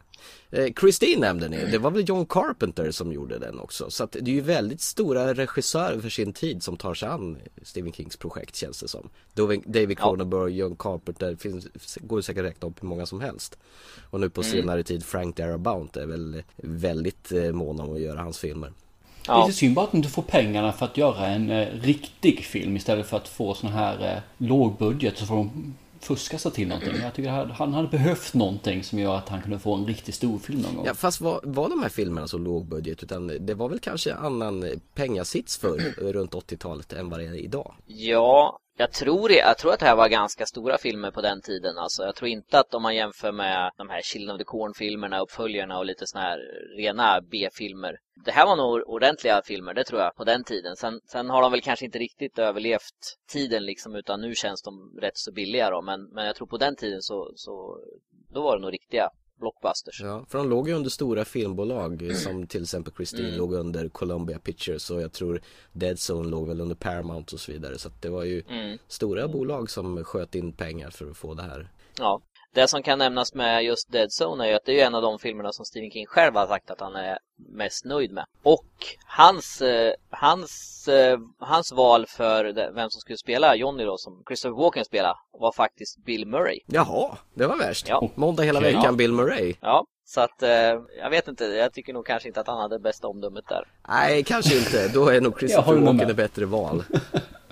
det. 0.51 0.62
Eh, 0.66 0.72
Christine 0.81 1.20
nämnde 1.20 1.48
ni, 1.48 1.66
det 1.70 1.79
var 1.79 1.90
väl 1.90 2.09
John 2.09 2.27
Carpenter 2.27 2.90
som 2.90 3.12
gjorde 3.12 3.38
den 3.38 3.59
också. 3.59 3.90
Så 3.90 4.05
att 4.05 4.12
det 4.12 4.31
är 4.31 4.35
ju 4.35 4.40
väldigt 4.40 4.81
stora 4.81 5.35
regissörer 5.35 6.01
för 6.01 6.09
sin 6.09 6.33
tid 6.33 6.62
som 6.62 6.77
tar 6.77 6.94
sig 6.94 7.09
an 7.09 7.38
Stephen 7.62 7.92
Kings 7.92 8.16
projekt 8.16 8.57
känns 8.57 8.81
det 8.81 8.88
som. 8.88 9.09
David 9.35 9.62
David 9.66 9.98
Ja. 10.01 10.05
Cronenberg, 10.09 10.57
John 10.57 10.77
Carpenter, 10.77 11.37
finns, 11.37 11.68
går 12.01 12.18
ju 12.18 12.22
säkert 12.22 12.40
att 12.40 12.46
räkna 12.51 12.68
upp 12.68 12.83
hur 12.83 12.88
många 12.88 13.07
som 13.07 13.20
helst. 13.20 13.59
Och 14.11 14.20
nu 14.20 14.31
på 14.31 14.42
senare 14.42 14.83
tid 14.83 15.05
Frank 15.05 15.37
Darabont 15.37 15.96
är 15.96 16.07
väl 16.07 16.42
väldigt 16.57 17.33
eh, 17.33 17.53
mån 17.53 17.81
om 17.81 17.92
att 17.94 18.01
göra 18.01 18.20
hans 18.22 18.38
filmer. 18.38 18.72
Ja. 19.26 19.46
Lite 19.46 19.58
synd 19.58 19.74
bara 19.74 19.85
att 19.85 19.90
de 19.90 19.96
inte 19.96 20.08
får 20.08 20.22
pengarna 20.22 20.72
för 20.72 20.87
att 20.87 20.96
göra 20.96 21.26
en 21.26 21.50
eh, 21.50 21.66
riktig 21.82 22.44
film 22.44 22.76
istället 22.76 23.06
för 23.06 23.16
att 23.16 23.28
få 23.28 23.54
sån 23.54 23.70
här 23.70 24.14
eh, 24.14 24.22
lågbudget 24.38 25.18
så 25.18 25.26
får 25.26 25.37
de 25.37 25.74
fuska 26.00 26.38
sig 26.38 26.52
till 26.52 26.68
någonting. 26.68 26.94
Jag 27.02 27.14
tycker 27.14 27.30
att 27.30 27.50
han 27.50 27.74
hade 27.74 27.88
behövt 27.88 28.35
någonting 28.35 28.85
som 28.85 28.98
gör 28.98 29.16
att 29.16 29.28
han 29.28 29.42
kunde 29.42 29.58
få 29.58 29.74
en 29.74 29.87
riktigt 29.87 30.14
stor 30.14 30.38
film 30.38 30.61
någon 30.61 30.74
gång. 30.74 30.87
Ja 30.87 30.94
fast 30.94 31.20
var, 31.20 31.40
var 31.42 31.68
de 31.68 31.82
här 31.82 31.88
filmerna 31.88 32.28
så 32.28 32.38
lågbudget 32.38 33.02
utan 33.02 33.26
det 33.40 33.54
var 33.54 33.68
väl 33.68 33.78
kanske 33.78 34.14
annan 34.14 34.62
eh, 34.62 34.70
pengasits 34.94 35.56
för 35.56 35.78
runt 36.12 36.32
80-talet 36.32 36.92
än 36.92 37.11
vad 37.11 37.20
det 37.20 37.26
är 37.26 37.35
idag. 37.35 37.74
Ja, 37.87 38.58
jag 38.76 38.92
tror, 38.92 39.32
jag 39.32 39.58
tror 39.58 39.72
att 39.72 39.80
det 39.80 39.87
här 39.87 39.96
var 39.96 40.08
ganska 40.08 40.46
stora 40.46 40.78
filmer 40.78 41.11
på 41.11 41.20
den 41.20 41.40
tiden. 41.40 41.78
Alltså, 41.78 42.02
jag 42.02 42.14
tror 42.14 42.28
inte 42.28 42.58
att 42.58 42.74
om 42.74 42.82
man 42.82 42.94
jämför 42.94 43.32
med 43.32 43.70
de 43.76 43.88
här 43.88 44.02
Children 44.02 44.35
of 44.35 44.38
the 44.38 44.44
Corn-filmerna, 44.44 45.20
uppföljarna 45.20 45.78
och 45.78 45.87
lite 45.87 46.06
såna 46.06 46.24
här 46.24 46.38
rena 46.76 47.20
B-filmer. 47.20 47.96
Det 48.24 48.32
här 48.32 48.46
var 48.46 48.56
nog 48.56 48.82
ordentliga 48.87 49.42
filmer, 49.44 49.74
det 49.74 49.85
tror 49.85 50.00
jag, 50.00 50.16
på 50.16 50.24
den 50.24 50.44
tiden. 50.44 50.76
Sen, 50.76 51.00
sen 51.12 51.30
har 51.30 51.42
de 51.42 51.52
väl 51.52 51.62
kanske 51.62 51.85
inte 51.85 51.98
riktigt 51.98 52.38
överlevt 52.38 53.16
tiden 53.32 53.66
liksom, 53.66 53.94
utan 53.94 54.20
nu 54.20 54.35
känns 54.35 54.62
de 54.62 54.98
rätt 55.00 55.16
så 55.18 55.32
billiga 55.32 55.70
då. 55.70 55.82
Men, 55.82 56.04
men 56.04 56.26
jag 56.26 56.37
tror 56.37 56.46
på 56.46 56.56
den 56.56 56.76
tiden 56.76 57.02
så, 57.02 57.32
så 57.37 57.78
då 58.35 58.42
var 58.42 58.56
det 58.56 58.62
nog 58.62 58.72
riktiga 58.72 59.08
blockbusters. 59.42 60.00
Ja, 60.00 60.24
för 60.28 60.38
de 60.38 60.48
låg 60.50 60.68
ju 60.68 60.74
under 60.74 60.90
stora 60.90 61.24
filmbolag 61.24 62.02
eh, 62.11 62.14
som 62.14 62.46
till 62.46 62.62
exempel 62.62 62.92
Christine 62.96 63.26
Mm. 63.28 63.38
låg 63.38 63.55
under 63.55 63.88
Columbia 63.88 64.38
Pictures 64.38 64.90
och 64.90 65.02
jag 65.02 65.12
tror 65.12 65.40
Dead 65.72 65.96
Zone 66.11 66.28
låg 66.28 66.48
väl 66.48 66.61
under 66.61 66.74
Paramount 66.74 67.35
och 67.35 67.40
så 67.40 67.52
vidare. 67.52 67.78
Så 67.78 67.88
att 67.88 68.02
det 68.02 68.09
var 68.11 68.24
ju 68.24 68.42
Mm. 68.48 68.78
stora 68.88 69.28
bolag 69.28 69.70
som 69.70 70.05
sköt 70.05 70.35
in 70.35 70.52
pengar 70.52 70.90
för 70.90 71.11
att 71.11 71.16
få 71.16 71.35
det 71.35 71.42
här. 71.42 71.70
Ja. 71.98 72.20
Det 72.54 72.68
som 72.68 72.82
kan 72.82 72.98
nämnas 72.98 73.34
med 73.34 73.64
just 73.64 73.92
Dead 73.92 74.08
Zone 74.20 74.44
är 74.44 74.48
ju 74.48 74.54
att 74.54 74.64
det 74.64 74.80
är 74.80 74.86
en 74.86 74.94
av 74.94 75.02
de 75.02 75.18
filmerna 75.18 75.52
som 75.52 75.64
Stephen 75.64 75.90
King 75.90 76.06
själv 76.06 76.34
har 76.34 76.46
sagt 76.46 76.70
att 76.70 76.80
han 76.80 76.96
är 76.96 77.18
mest 77.48 77.84
nöjd 77.84 78.12
med. 78.12 78.24
Och 78.42 78.66
hans, 79.06 79.62
eh, 79.62 79.92
hans, 80.10 80.88
eh, 80.88 81.18
hans 81.38 81.72
val 81.72 82.06
för 82.06 82.44
vem 82.74 82.90
som 82.90 83.00
skulle 83.00 83.18
spela 83.18 83.56
Johnny 83.56 83.84
då, 83.84 83.96
som 83.98 84.22
Christopher 84.28 84.62
Walken 84.62 84.84
spelar, 84.84 85.14
var 85.40 85.52
faktiskt 85.52 86.04
Bill 86.04 86.26
Murray. 86.26 86.58
Jaha, 86.66 87.18
det 87.34 87.46
var 87.46 87.56
värst. 87.56 87.88
Ja. 87.88 88.08
Måndag 88.14 88.42
hela 88.42 88.60
veckan 88.60 88.96
Bill 88.96 89.12
Murray. 89.12 89.54
Ja, 89.60 89.84
så 90.04 90.20
att 90.20 90.42
eh, 90.42 90.50
jag 90.98 91.10
vet 91.10 91.28
inte, 91.28 91.44
jag 91.44 91.72
tycker 91.72 91.92
nog 91.92 92.06
kanske 92.06 92.28
inte 92.28 92.40
att 92.40 92.46
han 92.46 92.58
hade 92.58 92.78
bästa 92.78 93.08
omdömet 93.08 93.44
där. 93.48 93.68
Nej, 93.88 94.24
kanske 94.24 94.58
inte. 94.58 94.88
Då 94.88 95.08
är 95.08 95.20
nog 95.20 95.38
Christopher 95.38 95.74
Walken 95.74 96.10
ett 96.10 96.16
bättre 96.16 96.44
val. 96.44 96.84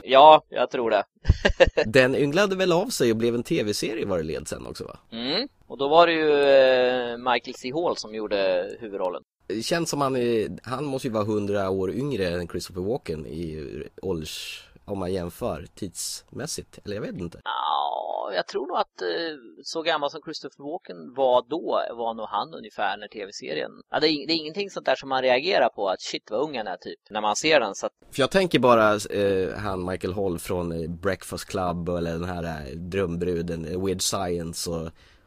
Ja, 0.05 0.43
jag 0.49 0.71
tror 0.71 0.91
det. 0.91 1.05
Den 1.87 2.15
ynglade 2.15 2.57
väl 2.57 2.73
av 2.73 2.87
sig 2.87 3.11
och 3.11 3.17
blev 3.17 3.35
en 3.35 3.43
tv-serie 3.43 4.07
var 4.07 4.19
det 4.19 4.25
led 4.25 4.49
sen 4.49 4.67
också 4.67 4.85
va? 4.85 4.99
Mm. 5.13 5.49
Och 5.67 5.79
då 5.79 5.89
var 5.89 6.07
det 6.07 6.13
ju 6.13 6.31
eh, 6.31 7.33
Michael 7.33 7.55
C. 7.55 7.73
Hall 7.75 7.97
som 7.97 8.15
gjorde 8.15 8.71
huvudrollen. 8.81 9.23
Det 9.47 9.63
känns 9.63 9.91
som 9.91 10.01
han 10.01 10.17
är, 10.17 10.49
han 10.63 10.85
måste 10.85 11.09
ju 11.09 11.15
vara 11.15 11.25
hundra 11.25 11.71
år 11.71 11.91
yngre 11.91 12.29
än 12.29 12.49
Christopher 12.49 12.83
Walken 12.83 13.27
i 13.27 13.69
ålders, 14.03 14.65
om 14.85 14.99
man 14.99 15.13
jämför 15.13 15.67
tidsmässigt. 15.75 16.79
Eller 16.85 16.95
jag 16.97 17.03
vet 17.03 17.19
inte. 17.19 17.41
Ja, 17.45 18.31
jag 18.35 18.47
tror 18.47 18.67
nog 18.67 18.77
att 18.77 19.03
eh, 19.03 19.09
så 19.65 19.83
gammal 19.83 20.11
som 20.11 20.21
Christopher 20.23 20.65
Walken 20.65 21.15
var 21.15 21.45
då 21.49 21.83
var 21.97 22.15
nog 22.15 22.27
han 22.29 22.55
ungefär 22.55 22.97
när 22.97 23.09
tv-serien... 23.09 23.71
Ja, 23.91 24.01
det, 24.01 24.09
är, 24.09 24.27
det 24.27 24.33
är 24.33 24.37
ingenting 24.37 24.71
sånt 24.71 24.87
där 24.87 24.95
som 24.95 25.09
man 25.09 25.23
reagerar 25.23 25.69
på 25.69 25.89
att 25.89 26.01
shit 26.01 26.31
vad 26.31 26.41
ung 26.41 26.57
han 26.57 26.67
är 26.67 26.77
typ 26.77 27.01
när 27.11 27.21
man 27.21 27.37
ser 27.37 27.61
den. 27.61 27.75
Så 27.75 27.87
att, 27.87 27.93
För 28.11 28.21
jag 28.21 28.31
tänker 28.31 28.59
bara 28.59 28.95
eh, 28.95 29.59
han 29.59 29.85
Michael 29.85 30.15
Hall 30.15 30.39
från 30.39 30.73
eh, 30.73 30.91
Breakfast 30.91 31.45
Club 31.45 31.89
eller 31.89 32.13
den 32.13 32.25
här 32.25 32.45
eh, 32.45 32.77
drömbruden, 32.77 33.85
Weird 33.85 34.03
Science 34.03 34.71
och, 34.71 34.87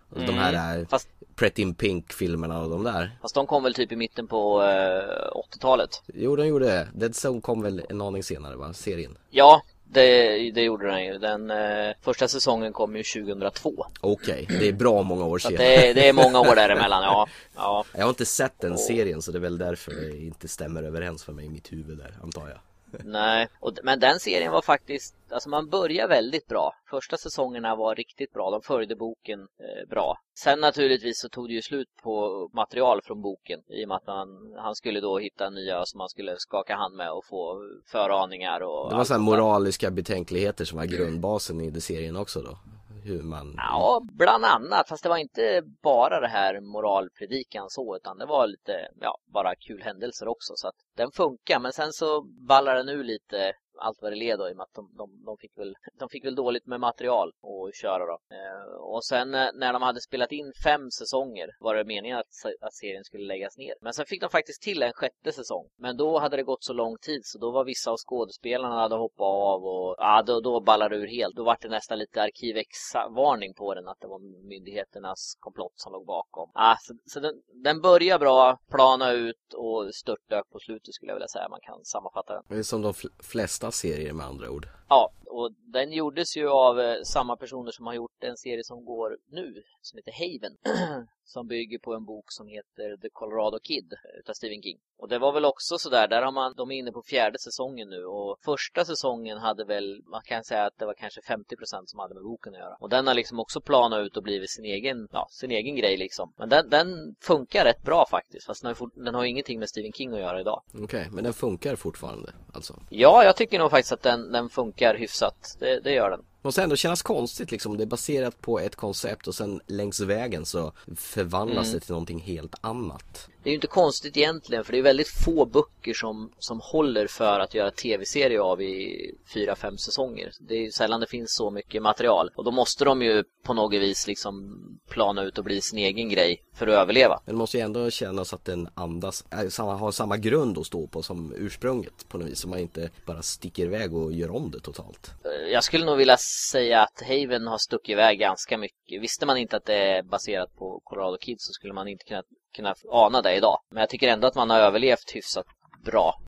och 0.09 0.19
de 0.19 0.33
här 0.33 0.79
eh, 0.79 0.87
fast 0.87 1.09
Pretty 1.35 1.61
in 1.61 1.75
Pink-filmerna 1.75 2.61
och 2.61 2.69
de 2.69 2.83
där. 2.83 3.11
Fast 3.21 3.35
de 3.35 3.47
kom 3.47 3.63
väl 3.63 3.73
typ 3.73 3.91
i 3.91 3.95
mitten 3.95 4.27
på 4.27 4.63
eh, 4.63 5.55
80-talet? 5.55 6.01
Jo, 6.13 6.35
de 6.35 6.47
gjorde 6.47 6.65
det. 6.65 6.87
Dead 6.93 7.15
Zone 7.25 7.41
kom 7.41 7.61
väl 7.61 7.81
en 7.89 8.01
aning 8.01 8.23
senare, 8.23 8.55
va? 8.55 8.73
Serien. 8.73 9.17
Ja, 9.29 9.61
det, 9.83 10.51
det 10.51 10.61
gjorde 10.61 10.87
den 10.87 11.05
ju. 11.05 11.17
Den 11.17 11.51
eh, 11.51 11.93
första 12.01 12.27
säsongen 12.27 12.73
kom 12.73 12.95
ju 12.95 13.03
2002. 13.03 13.85
Okej, 14.01 14.45
det 14.49 14.67
är 14.67 14.73
bra 14.73 15.03
många 15.03 15.25
år 15.25 15.39
senare. 15.39 15.63
det, 15.63 15.93
det 15.93 16.09
är 16.09 16.13
många 16.13 16.39
år 16.39 16.55
däremellan, 16.55 17.03
ja. 17.03 17.27
ja. 17.55 17.85
Jag 17.93 18.01
har 18.01 18.09
inte 18.09 18.25
sett 18.25 18.59
den 18.59 18.77
serien 18.77 19.21
så 19.21 19.31
det 19.31 19.37
är 19.37 19.41
väl 19.41 19.57
därför 19.57 19.91
det 19.91 20.17
inte 20.17 20.47
stämmer 20.47 20.83
överens 20.83 21.23
för 21.23 21.33
mig 21.33 21.45
i 21.45 21.49
mitt 21.49 21.71
huvud 21.71 21.97
där, 21.97 22.13
antar 22.23 22.49
jag. 22.49 22.57
Nej, 23.03 23.47
och, 23.59 23.73
men 23.83 23.99
den 23.99 24.19
serien 24.19 24.51
var 24.51 24.61
faktiskt, 24.61 25.15
alltså 25.29 25.49
man 25.49 25.69
börjar 25.69 26.07
väldigt 26.07 26.47
bra. 26.47 26.73
Första 26.89 27.17
säsongerna 27.17 27.75
var 27.75 27.95
riktigt 27.95 28.33
bra, 28.33 28.51
de 28.51 28.61
följde 28.61 28.95
boken 28.95 29.39
eh, 29.39 29.89
bra. 29.89 30.17
Sen 30.39 30.59
naturligtvis 30.59 31.19
så 31.19 31.29
tog 31.29 31.47
det 31.47 31.53
ju 31.53 31.61
slut 31.61 31.87
på 32.03 32.49
material 32.53 33.01
från 33.03 33.21
boken 33.21 33.59
i 33.67 33.83
och 33.85 33.87
med 33.87 33.97
att 33.97 34.07
man, 34.07 34.27
han 34.57 34.75
skulle 34.75 34.99
då 34.99 35.19
hitta 35.19 35.49
nya 35.49 35.85
som 35.85 35.97
man 35.97 36.09
skulle 36.09 36.35
skaka 36.37 36.75
hand 36.75 36.95
med 36.95 37.11
och 37.11 37.25
få 37.25 37.61
föraningar 37.91 38.59
och 38.59 38.89
Det 38.89 38.95
var 38.95 39.03
sådana 39.03 39.23
moraliska 39.23 39.91
betänkligheter 39.91 40.65
som 40.65 40.77
var 40.77 40.85
grundbasen 40.85 41.61
i 41.61 41.81
serien 41.81 42.15
också 42.15 42.41
då. 42.41 42.57
Hur 43.03 43.23
man... 43.23 43.53
Ja, 43.57 44.01
bland 44.11 44.45
annat. 44.45 44.89
Fast 44.89 45.03
det 45.03 45.09
var 45.09 45.17
inte 45.17 45.63
bara 45.83 46.19
det 46.19 46.27
här 46.27 46.61
moralpredikan 46.61 47.69
så, 47.69 47.95
utan 47.95 48.17
det 48.17 48.25
var 48.25 48.47
lite, 48.47 48.87
ja, 49.01 49.17
bara 49.33 49.55
kul 49.55 49.81
händelser 49.81 50.27
också. 50.27 50.53
Så 50.55 50.67
att 50.67 50.75
den 50.97 51.11
funkar, 51.11 51.59
men 51.59 51.73
sen 51.73 51.93
så 51.93 52.21
ballar 52.21 52.75
den 52.75 52.89
ur 52.89 53.03
lite 53.03 53.53
allt 53.83 54.01
vad 54.01 54.11
det 54.11 54.15
led 54.15 54.39
då, 54.39 54.49
i 54.49 54.53
och 54.53 54.57
med 54.57 54.63
att 54.63 54.73
de, 54.73 54.91
de, 54.97 55.23
de, 55.25 55.37
fick 55.37 55.57
väl, 55.57 55.75
de 55.99 56.09
fick 56.09 56.25
väl 56.25 56.35
dåligt 56.35 56.65
med 56.65 56.79
material 56.79 57.29
att 57.29 57.75
köra 57.75 58.05
då. 58.05 58.17
Eh, 58.37 58.73
och 58.95 59.03
sen 59.05 59.33
eh, 59.33 59.47
när 59.53 59.73
de 59.73 59.81
hade 59.81 60.01
spelat 60.01 60.31
in 60.31 60.51
fem 60.63 60.91
säsonger 60.91 61.49
var 61.59 61.75
det 61.75 61.85
meningen 61.85 62.17
att, 62.17 62.25
att 62.61 62.73
serien 62.73 63.03
skulle 63.03 63.25
läggas 63.25 63.57
ner. 63.57 63.73
Men 63.81 63.93
sen 63.93 64.05
fick 64.05 64.21
de 64.21 64.29
faktiskt 64.29 64.61
till 64.61 64.83
en 64.83 64.93
sjätte 64.93 65.31
säsong. 65.31 65.65
Men 65.77 65.97
då 65.97 66.19
hade 66.19 66.37
det 66.37 66.43
gått 66.43 66.63
så 66.63 66.73
lång 66.73 66.97
tid 66.97 67.21
så 67.23 67.37
då 67.37 67.51
var 67.51 67.63
vissa 67.63 67.91
av 67.91 67.97
skådespelarna 67.97 68.75
hade 68.75 68.95
hoppat 68.95 69.25
av 69.25 69.65
och 69.65 69.95
ja, 69.97 70.23
då, 70.25 70.39
då 70.41 70.61
ballade 70.61 70.95
det 70.95 71.01
ur 71.01 71.07
helt. 71.07 71.35
Då 71.35 71.43
var 71.43 71.57
det 71.61 71.69
nästan 71.69 71.99
lite 71.99 72.21
arkivex-varning 72.21 73.53
på 73.53 73.73
den 73.73 73.87
att 73.87 73.99
det 73.99 74.07
var 74.07 74.19
myndigheternas 74.47 75.37
komplott 75.39 75.73
som 75.75 75.93
låg 75.93 76.05
bakom. 76.05 76.51
Ah, 76.53 76.75
så 76.81 76.93
så 77.05 77.19
den, 77.19 77.33
den 77.63 77.81
börjar 77.81 78.19
bra, 78.19 78.57
plana 78.71 79.11
ut 79.11 79.53
och 79.53 79.95
störtdök 79.95 80.49
på 80.49 80.59
slutet 80.59 80.93
skulle 80.93 81.09
jag 81.09 81.15
vilja 81.15 81.27
säga. 81.27 81.49
Man 81.49 81.59
kan 81.61 81.85
sammanfatta 81.85 82.33
den. 82.33 82.43
Det 82.49 82.57
är 82.57 82.63
som 82.63 82.81
de 82.81 82.93
flesta 83.23 83.71
serier 83.73 84.13
med 84.13 84.25
andra 84.25 84.49
ord. 84.49 84.67
Ja, 84.93 85.11
och 85.25 85.51
den 85.73 85.91
gjordes 85.91 86.37
ju 86.37 86.49
av 86.49 86.79
eh, 86.79 87.01
samma 87.03 87.35
personer 87.35 87.71
som 87.71 87.85
har 87.85 87.93
gjort 87.93 88.23
en 88.23 88.37
serie 88.37 88.63
som 88.63 88.85
går 88.85 89.17
nu, 89.31 89.63
som 89.81 89.97
heter 89.97 90.11
Haven. 90.11 90.57
som 91.25 91.47
bygger 91.47 91.79
på 91.79 91.93
en 91.93 92.05
bok 92.05 92.25
som 92.27 92.47
heter 92.47 92.97
The 93.01 93.09
Colorado 93.09 93.59
Kid 93.59 93.93
eh, 93.93 94.19
utav 94.19 94.33
Stephen 94.33 94.61
King. 94.61 94.77
Och 94.97 95.09
det 95.09 95.19
var 95.19 95.31
väl 95.31 95.45
också 95.45 95.77
sådär, 95.77 96.07
där 96.07 96.21
har 96.21 96.31
man, 96.31 96.53
de 96.57 96.71
är 96.71 96.75
inne 96.75 96.91
på 96.91 97.01
fjärde 97.01 97.39
säsongen 97.39 97.89
nu 97.89 98.05
och 98.05 98.37
första 98.45 98.85
säsongen 98.85 99.37
hade 99.37 99.65
väl, 99.65 100.01
man 100.05 100.21
kan 100.25 100.43
säga 100.43 100.65
att 100.65 100.77
det 100.77 100.85
var 100.85 100.93
kanske 100.93 101.21
50% 101.21 101.83
som 101.85 101.99
hade 101.99 102.13
med 102.13 102.23
boken 102.23 102.53
att 102.53 102.59
göra. 102.59 102.75
Och 102.79 102.89
den 102.89 103.07
har 103.07 103.13
liksom 103.13 103.39
också 103.39 103.61
planat 103.61 104.05
ut 104.05 104.17
och 104.17 104.23
blivit 104.23 104.49
sin 104.49 104.65
egen, 104.65 105.07
ja, 105.11 105.27
sin 105.29 105.51
egen 105.51 105.75
grej 105.75 105.97
liksom. 105.97 106.33
Men 106.37 106.49
den, 106.49 106.69
den 106.69 107.15
funkar 107.21 107.65
rätt 107.65 107.83
bra 107.83 108.05
faktiskt, 108.09 108.45
fast 108.45 108.61
den 108.61 108.67
har, 108.67 108.75
fort, 108.75 108.93
den 108.95 109.15
har 109.15 109.23
ingenting 109.23 109.59
med 109.59 109.69
Stephen 109.69 109.93
King 109.93 110.13
att 110.13 110.19
göra 110.19 110.39
idag. 110.39 110.61
Okej, 110.83 111.07
men 111.11 111.23
den 111.23 111.33
funkar 111.33 111.75
fortfarande 111.75 112.33
alltså. 112.53 112.79
Ja, 112.89 113.23
jag 113.23 113.35
tycker 113.35 113.59
nog 113.59 113.71
faktiskt 113.71 113.91
att 113.91 114.01
den, 114.01 114.31
den 114.31 114.49
funkar 114.49 114.82
funkar 114.83 114.99
hyfsat. 114.99 115.57
Det, 115.59 115.79
det 115.79 115.91
gör 115.91 116.09
den. 116.09 116.21
Måste 116.43 116.63
ändå 116.63 116.75
kännas 116.75 117.01
konstigt 117.01 117.51
liksom. 117.51 117.77
Det 117.77 117.83
är 117.83 117.87
baserat 117.87 118.41
på 118.41 118.59
ett 118.59 118.75
koncept 118.75 119.27
och 119.27 119.35
sen 119.35 119.61
längs 119.67 119.99
vägen 119.99 120.45
så 120.45 120.71
förvandlas 120.95 121.67
Mm. 121.67 121.73
det 121.73 121.85
till 121.85 121.91
någonting 121.91 122.19
helt 122.19 122.55
annat. 122.61 123.27
Det 123.43 123.49
är 123.49 123.51
ju 123.51 123.55
inte 123.55 123.67
konstigt 123.67 124.17
egentligen 124.17 124.63
för 124.63 124.71
det 124.73 124.77
är 124.79 124.83
väldigt 124.83 125.07
få 125.07 125.45
böcker 125.45 125.93
som, 125.93 126.31
som 126.39 126.59
håller 126.63 127.07
för 127.07 127.39
att 127.39 127.53
göra 127.53 127.71
tv-serie 127.71 128.41
av 128.41 128.61
i 128.61 129.11
fyra, 129.33 129.55
fem 129.55 129.77
säsonger. 129.77 130.31
Det 130.39 130.53
är 130.53 130.59
ju 130.61 130.71
sällan 130.71 130.99
det 131.01 131.07
finns 131.07 131.35
så 131.35 131.51
mycket 131.51 131.81
material 131.81 132.29
och 132.35 132.43
då 132.43 132.51
måste 132.51 132.85
de 132.85 133.01
ju 133.01 133.23
på 133.45 133.53
något 133.53 133.73
vis 133.73 134.07
liksom 134.07 134.59
plana 134.89 135.23
ut 135.23 135.37
och 135.37 135.43
bli 135.43 135.61
sin 135.61 135.79
egen 135.79 136.09
grej 136.09 136.43
för 136.55 136.67
att 136.67 136.73
överleva. 136.73 137.21
Men 137.25 137.35
det 137.35 137.39
måste 137.39 137.57
ju 137.57 137.63
ändå 137.63 137.89
kännas 137.89 138.33
att 138.33 138.45
den 138.45 138.69
andas, 138.73 139.25
äh, 139.31 139.49
samma, 139.49 139.75
har 139.75 139.91
samma 139.91 140.17
grund 140.17 140.57
att 140.57 140.65
stå 140.65 140.87
på 140.87 141.03
som 141.03 141.33
ursprunget 141.37 142.09
på 142.09 142.17
något 142.17 142.27
vis. 142.27 142.39
Så 142.39 142.47
man 142.47 142.59
inte 142.59 142.89
bara 143.05 143.21
sticker 143.21 143.65
iväg 143.65 143.93
och 143.93 144.13
gör 144.13 144.35
om 144.35 144.51
det 144.51 144.59
totalt. 144.59 145.11
Jag 145.51 145.63
skulle 145.63 145.85
nog 145.85 145.97
vilja 145.97 146.17
säga 146.51 146.81
att 146.81 147.01
Haven 147.01 147.47
har 147.47 147.57
stuckit 147.57 147.93
iväg 147.93 148.19
ganska 148.19 148.57
mycket. 148.57 149.01
Visste 149.01 149.25
man 149.25 149.37
inte 149.37 149.57
att 149.57 149.65
det 149.65 149.75
är 149.75 150.03
baserat 150.03 150.55
på 150.55 150.81
Colorado 150.83 151.17
Kids 151.17 151.45
så 151.45 151.53
skulle 151.53 151.73
man 151.73 151.87
inte 151.87 152.05
kunna, 152.05 152.23
kunna 152.55 152.75
ana 152.89 153.21
det 153.21 153.35
idag. 153.35 153.59
Men 153.71 153.79
jag 153.79 153.89
tycker 153.89 154.07
ändå 154.07 154.27
att 154.27 154.35
man 154.35 154.49
har 154.49 154.59
överlevt 154.59 155.11
hyfsat 155.15 155.45
bra. 155.85 156.21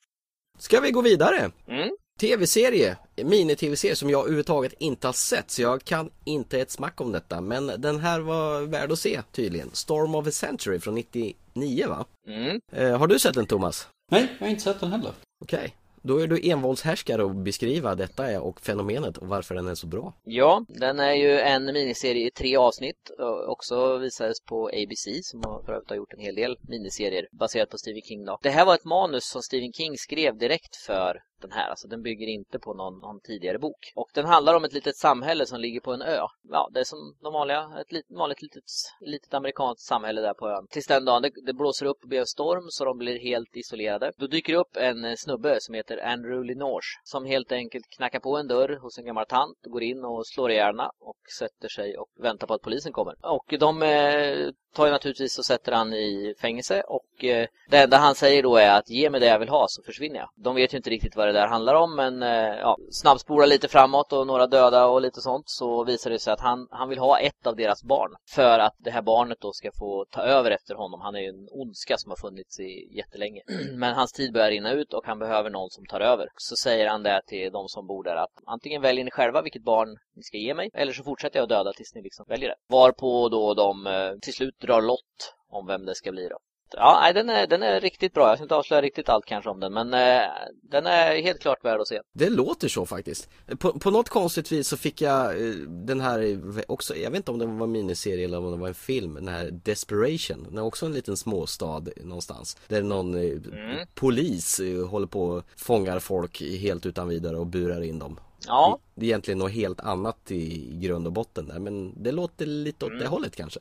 Ska 0.58 0.80
vi 0.80 0.92
gå 0.92 1.02
vidare? 1.02 1.52
Mm. 1.68 1.90
Tv-serie, 2.20 2.98
mini-tv-serie 3.16 3.96
som 3.96 4.10
jag 4.10 4.22
överhuvudtaget 4.22 4.74
inte 4.80 5.08
har 5.08 5.14
sett 5.14 5.52
så 5.52 5.62
jag 5.62 5.84
kan 5.84 6.12
inte 6.26 6.60
ett 6.60 6.72
smack 6.72 7.02
om 7.02 7.12
detta 7.12 7.42
men 7.42 7.68
den 7.78 8.00
här 8.00 8.20
var 8.20 8.62
värd 8.62 8.92
att 8.92 9.00
se 9.00 9.22
tydligen. 9.32 9.70
Storm 9.74 10.16
of 10.16 10.28
a 10.28 10.32
Century 10.32 10.80
från 10.80 10.96
99 10.96 11.88
va? 11.88 12.06
Mm. 12.28 12.60
Eh, 12.72 12.98
har 12.98 13.08
du 13.08 13.20
sett 13.20 13.34
den 13.34 13.46
Thomas? 13.46 13.88
Nej, 14.12 14.28
jag 14.40 14.46
har 14.46 14.52
inte 14.52 14.64
sett 14.64 14.80
den 14.80 14.92
heller. 14.92 15.12
Okej, 15.44 15.76
då 16.08 16.22
är 16.22 16.28
du 16.28 16.50
envåldshärskare 16.50 17.24
och 17.24 17.36
beskriva 17.36 17.96
detta 17.96 18.32
är 18.32 18.40
och 18.40 18.62
fenomenet 18.62 19.18
och 19.18 19.28
varför 19.28 19.56
den 19.56 19.68
är 19.68 19.76
så 19.76 19.88
bra. 19.88 20.14
Ja, 20.24 20.66
den 20.68 21.00
är 21.00 21.14
ju 21.14 21.40
en 21.40 21.66
miniserie 21.66 22.28
i 22.28 22.32
tre 22.32 22.58
avsnitt. 22.58 23.12
Också 23.48 23.98
visades 23.98 24.42
på 24.42 24.68
ABC 24.68 25.08
som 25.22 25.42
för 25.66 25.74
övrigt 25.74 25.90
har 25.90 25.96
gjort 25.96 26.14
en 26.14 26.20
hel 26.20 26.36
del 26.36 26.58
miniserier 26.62 27.28
baserat 27.32 27.70
på 27.70 27.78
Stephen 27.78 28.02
King. 28.02 28.26
Då. 28.26 28.38
Det 28.42 28.50
här 28.50 28.66
var 28.66 28.76
ett 28.76 28.86
manus 28.86 29.24
som 29.24 29.42
Stephen 29.42 29.74
King 29.74 29.98
skrev 29.98 30.38
direkt 30.38 30.76
för 30.76 31.22
den 31.42 31.52
här. 31.52 31.70
Alltså 31.70 31.88
den 31.88 32.02
bygger 32.02 32.28
inte 32.28 32.60
på 32.60 32.74
någon, 32.74 33.00
någon 33.00 33.20
tidigare 33.20 33.60
bok. 33.60 33.92
Och 33.96 34.10
den 34.14 34.26
handlar 34.26 34.56
om 34.56 34.64
ett 34.64 34.74
litet 34.74 34.98
samhälle 34.98 35.46
som 35.46 35.60
ligger 35.60 35.80
på 35.80 35.94
en 35.94 36.02
ö. 36.02 36.20
Ja, 36.50 36.70
det 36.74 36.80
är 36.80 36.84
som 36.84 37.16
de 37.22 37.34
vanliga, 37.34 37.72
ett 37.82 37.92
lit, 37.92 38.06
vanligt 38.10 38.42
litet, 38.42 38.64
litet 39.00 39.34
amerikanskt 39.34 39.88
samhälle 39.88 40.22
där 40.22 40.34
på 40.34 40.50
ön. 40.50 40.68
Tills 40.70 40.88
den 40.88 41.06
dagen 41.06 41.22
det, 41.22 41.32
det 41.46 41.54
blåser 41.54 41.86
upp 41.86 41.98
och 42.04 42.10
blir 42.10 42.20
en 42.20 42.26
storm 42.26 42.66
så 42.70 42.86
de 42.86 42.98
blir 42.98 43.20
helt 43.20 43.56
isolerade. 43.56 44.12
Då 44.18 44.28
dyker 44.28 44.54
det 44.54 44.60
upp 44.60 44.78
en 44.78 45.06
eh, 45.06 45.16
snubbe 45.18 45.58
som 45.62 45.76
heter 45.76 46.06
Andrew 46.06 46.48
Linoche 46.48 47.00
som 47.04 47.26
helt 47.26 47.52
enkelt 47.52 47.86
knackar 47.90 48.20
på 48.20 48.38
en 48.38 48.48
dörr 48.48 48.80
hos 48.82 48.98
en 48.98 49.06
gammal 49.06 49.26
tant, 49.26 49.58
går 49.64 49.84
in 49.84 50.06
och 50.06 50.28
slår 50.28 50.52
i 50.52 50.56
hjärna 50.56 50.92
och 51.00 51.18
sätter 51.40 51.68
sig 51.68 51.98
och 51.98 52.10
väntar 52.20 52.48
på 52.48 52.54
att 52.54 52.62
polisen 52.62 52.94
kommer. 52.94 53.16
Och 53.22 53.54
de 53.60 53.84
eh, 53.84 54.50
tar 54.76 54.86
ju 54.86 54.92
naturligtvis 54.92 55.40
och 55.40 55.46
sätter 55.46 55.72
han 55.72 55.94
i 55.94 56.36
fängelse 56.42 56.82
och 56.82 57.24
eh, 57.24 57.48
det 57.70 57.78
enda 57.78 57.98
han 57.98 58.16
säger 58.16 58.44
då 58.44 58.56
är 58.56 58.78
att 58.78 58.90
ge 58.90 59.10
mig 59.10 59.20
det 59.20 59.26
jag 59.26 59.40
vill 59.40 59.50
ha 59.50 59.66
så 59.70 59.84
försvinner 59.84 60.20
jag. 60.20 60.30
De 60.36 60.56
vet 60.56 60.74
ju 60.74 60.78
inte 60.78 60.90
riktigt 60.90 61.16
vad 61.16 61.25
det 61.26 61.32
där 61.32 61.48
handlar 61.48 61.74
om 61.74 61.96
men 61.96 62.24
eh, 62.24 62.56
ja, 62.60 62.78
snabbspolar 62.92 63.48
lite 63.48 63.68
framåt 63.68 64.14
och 64.14 64.28
några 64.28 64.48
döda 64.48 64.86
och 64.86 65.02
lite 65.02 65.22
sånt 65.22 65.44
så 65.46 65.84
visar 65.84 66.10
det 66.10 66.20
sig 66.20 66.34
att 66.34 66.40
han, 66.40 66.68
han 66.72 66.90
vill 66.90 67.00
ha 67.00 67.20
ett 67.20 67.48
av 67.48 67.56
deras 67.56 67.84
barn 67.84 68.12
för 68.30 68.60
att 68.60 68.76
det 68.78 68.92
här 68.92 69.02
barnet 69.02 69.38
då 69.42 69.52
ska 69.54 69.72
få 69.80 70.06
ta 70.10 70.22
över 70.22 70.52
efter 70.52 70.76
honom. 70.76 71.02
Han 71.02 71.16
är 71.16 71.20
ju 71.20 71.28
en 71.28 71.48
ondska 71.52 71.98
som 71.98 72.12
har 72.12 72.18
funnits 72.18 72.60
i 72.60 72.96
jättelänge. 72.98 73.42
Men 73.74 73.94
hans 73.94 74.12
tid 74.12 74.34
börjar 74.34 74.52
rinna 74.52 74.72
ut 74.72 74.94
och 74.94 75.06
han 75.06 75.20
behöver 75.20 75.50
någon 75.50 75.70
som 75.70 75.86
tar 75.86 76.00
över. 76.00 76.28
Så 76.38 76.56
säger 76.56 76.88
han 76.88 77.04
det 77.04 77.22
till 77.28 77.52
de 77.52 77.68
som 77.68 77.88
bor 77.88 78.04
där 78.04 78.16
att 78.16 78.34
antingen 78.46 78.82
väljer 78.82 79.06
ni 79.06 79.12
själva 79.12 79.42
vilket 79.42 79.64
barn 79.64 79.90
ni 80.16 80.24
ska 80.24 80.38
ge 80.38 80.54
mig 80.54 80.70
eller 80.74 80.94
så 80.94 81.04
fortsätter 81.04 81.40
jag 81.40 81.50
döda 81.50 81.74
tills 81.74 81.96
ni 81.96 82.02
liksom 82.02 82.26
väljer 82.28 82.50
det. 82.50 82.56
Varpå 82.70 83.30
då 83.30 83.54
de 83.54 83.88
eh, 83.88 84.12
till 84.22 84.34
slut 84.34 84.60
drar 84.60 84.82
lott 84.82 85.36
om 85.50 85.68
vem 85.68 85.86
det 85.86 85.96
ska 85.96 86.12
bli 86.12 86.28
då. 86.28 86.38
Ja, 86.72 86.98
nej, 87.02 87.14
den 87.14 87.30
är, 87.30 87.48
den 87.48 87.64
är 87.64 87.80
riktigt 87.82 88.14
bra. 88.14 88.28
Jag 88.30 88.38
ska 88.38 88.44
inte 88.44 88.56
avslöja 88.56 88.82
riktigt 88.82 89.10
allt 89.10 89.26
kanske 89.26 89.50
om 89.50 89.60
den, 89.60 89.74
men 89.74 89.94
eh, 89.94 90.22
den 90.64 90.86
är 90.86 91.22
helt 91.22 91.40
klart 91.42 91.66
värd 91.66 91.82
att 91.82 91.88
se. 91.88 92.02
Det 92.14 92.30
låter 92.30 92.68
så 92.68 92.86
faktiskt. 92.86 93.30
På, 93.60 93.80
på 93.80 93.92
något 93.92 94.10
konstigt 94.10 94.52
vis 94.52 94.68
så 94.68 94.78
fick 94.78 95.02
jag 95.02 95.26
eh, 95.48 95.54
den 95.68 96.02
här 96.02 96.40
också, 96.68 96.96
jag 96.96 97.12
vet 97.12 97.18
inte 97.18 97.32
om 97.32 97.40
det 97.40 97.46
var 97.46 97.64
en 97.66 97.72
miniserie 97.72 98.26
eller 98.26 98.38
om 98.38 98.52
det 98.52 98.58
var 98.58 98.68
en 98.68 98.74
film, 98.74 99.14
den 99.14 99.28
här 99.28 99.50
Desperation. 99.52 100.44
Den 100.44 100.58
är 100.58 100.64
också 100.64 100.86
en 100.86 100.94
liten 100.94 101.18
småstad 101.18 101.84
någonstans. 101.98 102.58
Där 102.68 102.82
någon 102.82 103.16
eh, 103.16 103.22
Mm. 103.66 103.88
polis 103.96 104.60
eh, 104.60 104.88
håller 104.88 105.08
på 105.08 105.26
och 105.26 105.44
fångar 105.58 106.00
folk 106.00 106.42
helt 106.42 106.86
utan 106.86 107.08
vidare 107.08 107.38
och 107.38 107.48
burar 107.48 107.82
in 107.82 108.00
dem. 108.00 108.20
Ja, 108.48 108.80
Det 108.96 109.06
är 109.06 109.08
egentligen 109.10 109.38
något 109.38 109.52
helt 109.52 109.80
annat 109.80 110.32
i 110.32 110.70
grund 110.82 111.08
och 111.08 111.14
botten 111.14 111.48
där, 111.48 111.60
men 111.60 112.04
det 112.04 112.12
låter 112.12 112.46
lite 112.46 112.86
åt 112.86 112.92
Mm. 112.92 113.04
det 113.04 113.10
hållet 113.10 113.36
kanske. 113.36 113.60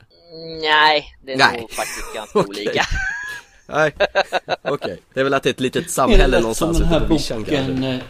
nej, 0.62 1.16
det 1.24 1.32
är 1.32 1.36
Nej. 1.38 1.60
nog 1.60 1.70
faktiskt 1.70 2.14
ganska 2.14 2.38
Okej. 2.38 2.48
olika. 2.66 2.82
Nej, 3.66 3.92
okej. 4.62 5.00
Det 5.14 5.20
är 5.20 5.24
väl 5.24 5.34
att 5.34 5.42
det 5.42 5.48
är 5.48 5.52
ett 5.54 5.60
litet 5.60 5.90
samhälle 5.90 6.40
någonstans 6.40 6.80
ute 6.80 6.88
här 6.88 7.00
på 7.00 7.14
vischan 7.14 7.44
kanske. 7.44 8.00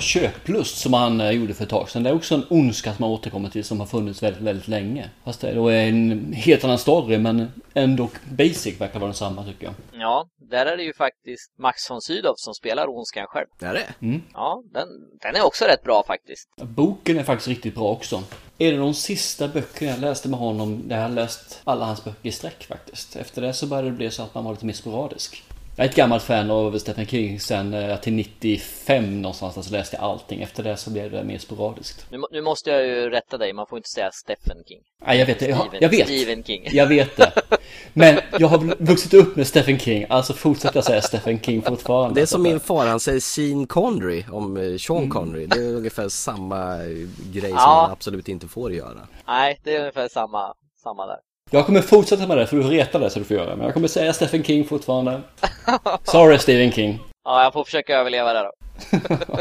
Köplust 0.00 0.78
som 0.78 0.94
han 0.94 1.20
eh, 1.20 1.30
gjorde 1.30 1.54
för 1.54 1.64
ett 1.64 1.70
tag 1.70 1.90
sedan. 1.90 2.02
Det 2.02 2.10
är 2.10 2.14
också 2.14 2.34
en 2.34 2.44
ondska 2.50 2.94
som 2.94 3.02
han 3.02 3.12
återkommer 3.12 3.48
till 3.48 3.64
som 3.64 3.80
har 3.80 3.86
funnits 3.86 4.22
väldigt, 4.22 4.42
väldigt 4.42 4.68
länge. 4.68 5.10
Fast 5.24 5.40
det 5.40 5.48
är 5.50 5.68
en 5.68 6.32
helt 6.32 6.64
annan 6.64 6.78
story 6.78 7.18
men 7.18 7.52
ändå 7.74 8.08
basic 8.30 8.80
verkar 8.80 8.98
vara 8.98 9.08
densamma 9.08 9.44
tycker 9.44 9.64
jag. 9.64 9.74
Ja, 9.92 10.28
där 10.50 10.66
är 10.66 10.76
det 10.76 10.82
ju 10.82 10.94
faktiskt 10.94 11.58
Max 11.58 11.90
von 11.90 12.00
Sydow 12.00 12.34
som 12.36 12.54
spelar 12.54 12.88
ondskan 12.88 13.26
själv. 13.26 13.46
Är 13.60 13.74
det? 13.74 13.94
Ja, 14.34 14.62
den, 14.72 14.88
den 15.22 15.36
är 15.36 15.46
också 15.46 15.64
rätt 15.64 15.82
bra 15.82 16.04
faktiskt. 16.06 16.48
Boken 16.56 17.18
är 17.18 17.22
faktiskt 17.22 17.48
riktigt 17.48 17.74
bra 17.74 17.88
också. 17.88 18.22
Är 18.58 18.72
det 18.72 18.78
de 18.78 18.94
sista 18.94 19.48
böckerna 19.48 19.90
jag 19.90 20.00
läste 20.00 20.28
med 20.28 20.38
honom 20.38 20.88
där 20.88 20.96
jag 20.96 21.02
har 21.02 21.10
läst 21.10 21.60
alla 21.64 21.84
hans 21.84 22.04
böcker 22.04 22.28
i 22.28 22.32
sträck 22.32 22.64
faktiskt. 22.64 23.16
Efter 23.16 23.42
det 23.42 23.52
så 23.52 23.66
började 23.66 23.90
det 23.90 23.96
bli 23.96 24.10
så 24.10 24.22
att 24.22 24.34
man 24.34 24.44
var 24.44 24.52
lite 24.52 24.66
mer 24.66 24.72
sporadisk. 24.72 25.44
Jag 25.80 25.84
är 25.84 25.90
ett 25.90 25.96
gammalt 25.96 26.22
fan 26.22 26.50
av 26.50 26.78
Stephen 26.78 27.06
King 27.06 27.40
sen 27.40 27.74
eh, 27.74 28.00
till 28.00 28.12
95 28.12 29.22
någonstans 29.22 29.66
så 29.66 29.72
läste 29.72 29.96
jag 29.96 30.04
allting. 30.04 30.42
Efter 30.42 30.62
det 30.62 30.76
så 30.76 30.90
blev 30.90 31.10
det 31.10 31.24
mer 31.24 31.38
sporadiskt. 31.38 32.06
Nu, 32.10 32.18
nu 32.30 32.42
måste 32.42 32.70
jag 32.70 32.86
ju 32.86 33.10
rätta 33.10 33.38
dig, 33.38 33.52
man 33.52 33.66
får 33.66 33.78
inte 33.78 33.88
säga 33.88 34.10
Stephen 34.12 34.64
King. 34.68 34.80
Nej, 35.06 35.18
jag 35.18 35.26
vet 35.26 35.38
det. 35.38 35.48
Jag, 35.48 35.58
Stephen, 35.58 35.78
jag 35.80 35.88
vet. 35.88 36.06
Stephen 36.06 36.44
King. 36.44 36.68
Jag 36.72 36.86
vet 36.86 37.16
det. 37.16 37.32
Men 37.92 38.20
jag 38.38 38.48
har 38.48 38.84
vuxit 38.84 39.14
upp 39.14 39.36
med 39.36 39.46
Stephen 39.46 39.78
King, 39.78 40.06
alltså 40.08 40.32
fortsätter 40.32 40.76
jag 40.76 40.84
säga 40.84 41.02
Stephen 41.02 41.40
King 41.40 41.62
fortfarande. 41.62 42.14
Det 42.20 42.22
är 42.22 42.26
som 42.26 42.42
min 42.42 42.60
far, 42.60 42.86
han 42.86 43.00
säger 43.00 43.20
Sean 43.20 43.66
Connery 43.66 44.24
om 44.32 44.56
eh, 44.56 44.76
Sean 44.78 45.10
Connery. 45.10 45.46
Det 45.46 45.58
är 45.58 45.74
ungefär 45.74 46.08
samma 46.08 46.76
eh, 46.76 46.88
grej 47.32 47.50
som 47.50 47.56
Ja. 47.56 47.82
man 47.82 47.90
absolut 47.90 48.28
inte 48.28 48.48
får 48.48 48.72
göra. 48.72 49.08
Nej, 49.26 49.60
det 49.64 49.76
är 49.76 49.80
ungefär 49.80 50.08
samma, 50.08 50.54
samma 50.82 51.06
där. 51.06 51.18
Jag 51.52 51.66
kommer 51.66 51.80
fortsätta 51.80 52.26
med 52.26 52.36
det 52.36 52.46
för 52.46 52.56
du 52.56 52.62
retar 52.62 53.00
det 53.00 53.10
så 53.10 53.18
du 53.18 53.24
får 53.24 53.36
göra. 53.36 53.56
Men 53.56 53.64
jag 53.64 53.74
kommer 53.74 53.88
säga 53.88 54.12
Stephen 54.12 54.44
King 54.44 54.64
fortfarande. 54.64 55.20
Sorry 56.04 56.38
Stephen 56.38 56.72
King. 56.72 56.98
Ja, 57.24 57.42
jag 57.42 57.52
får 57.52 57.64
försöka 57.64 57.98
överleva 57.98 58.32
där 58.32 58.44
då. 58.44 58.52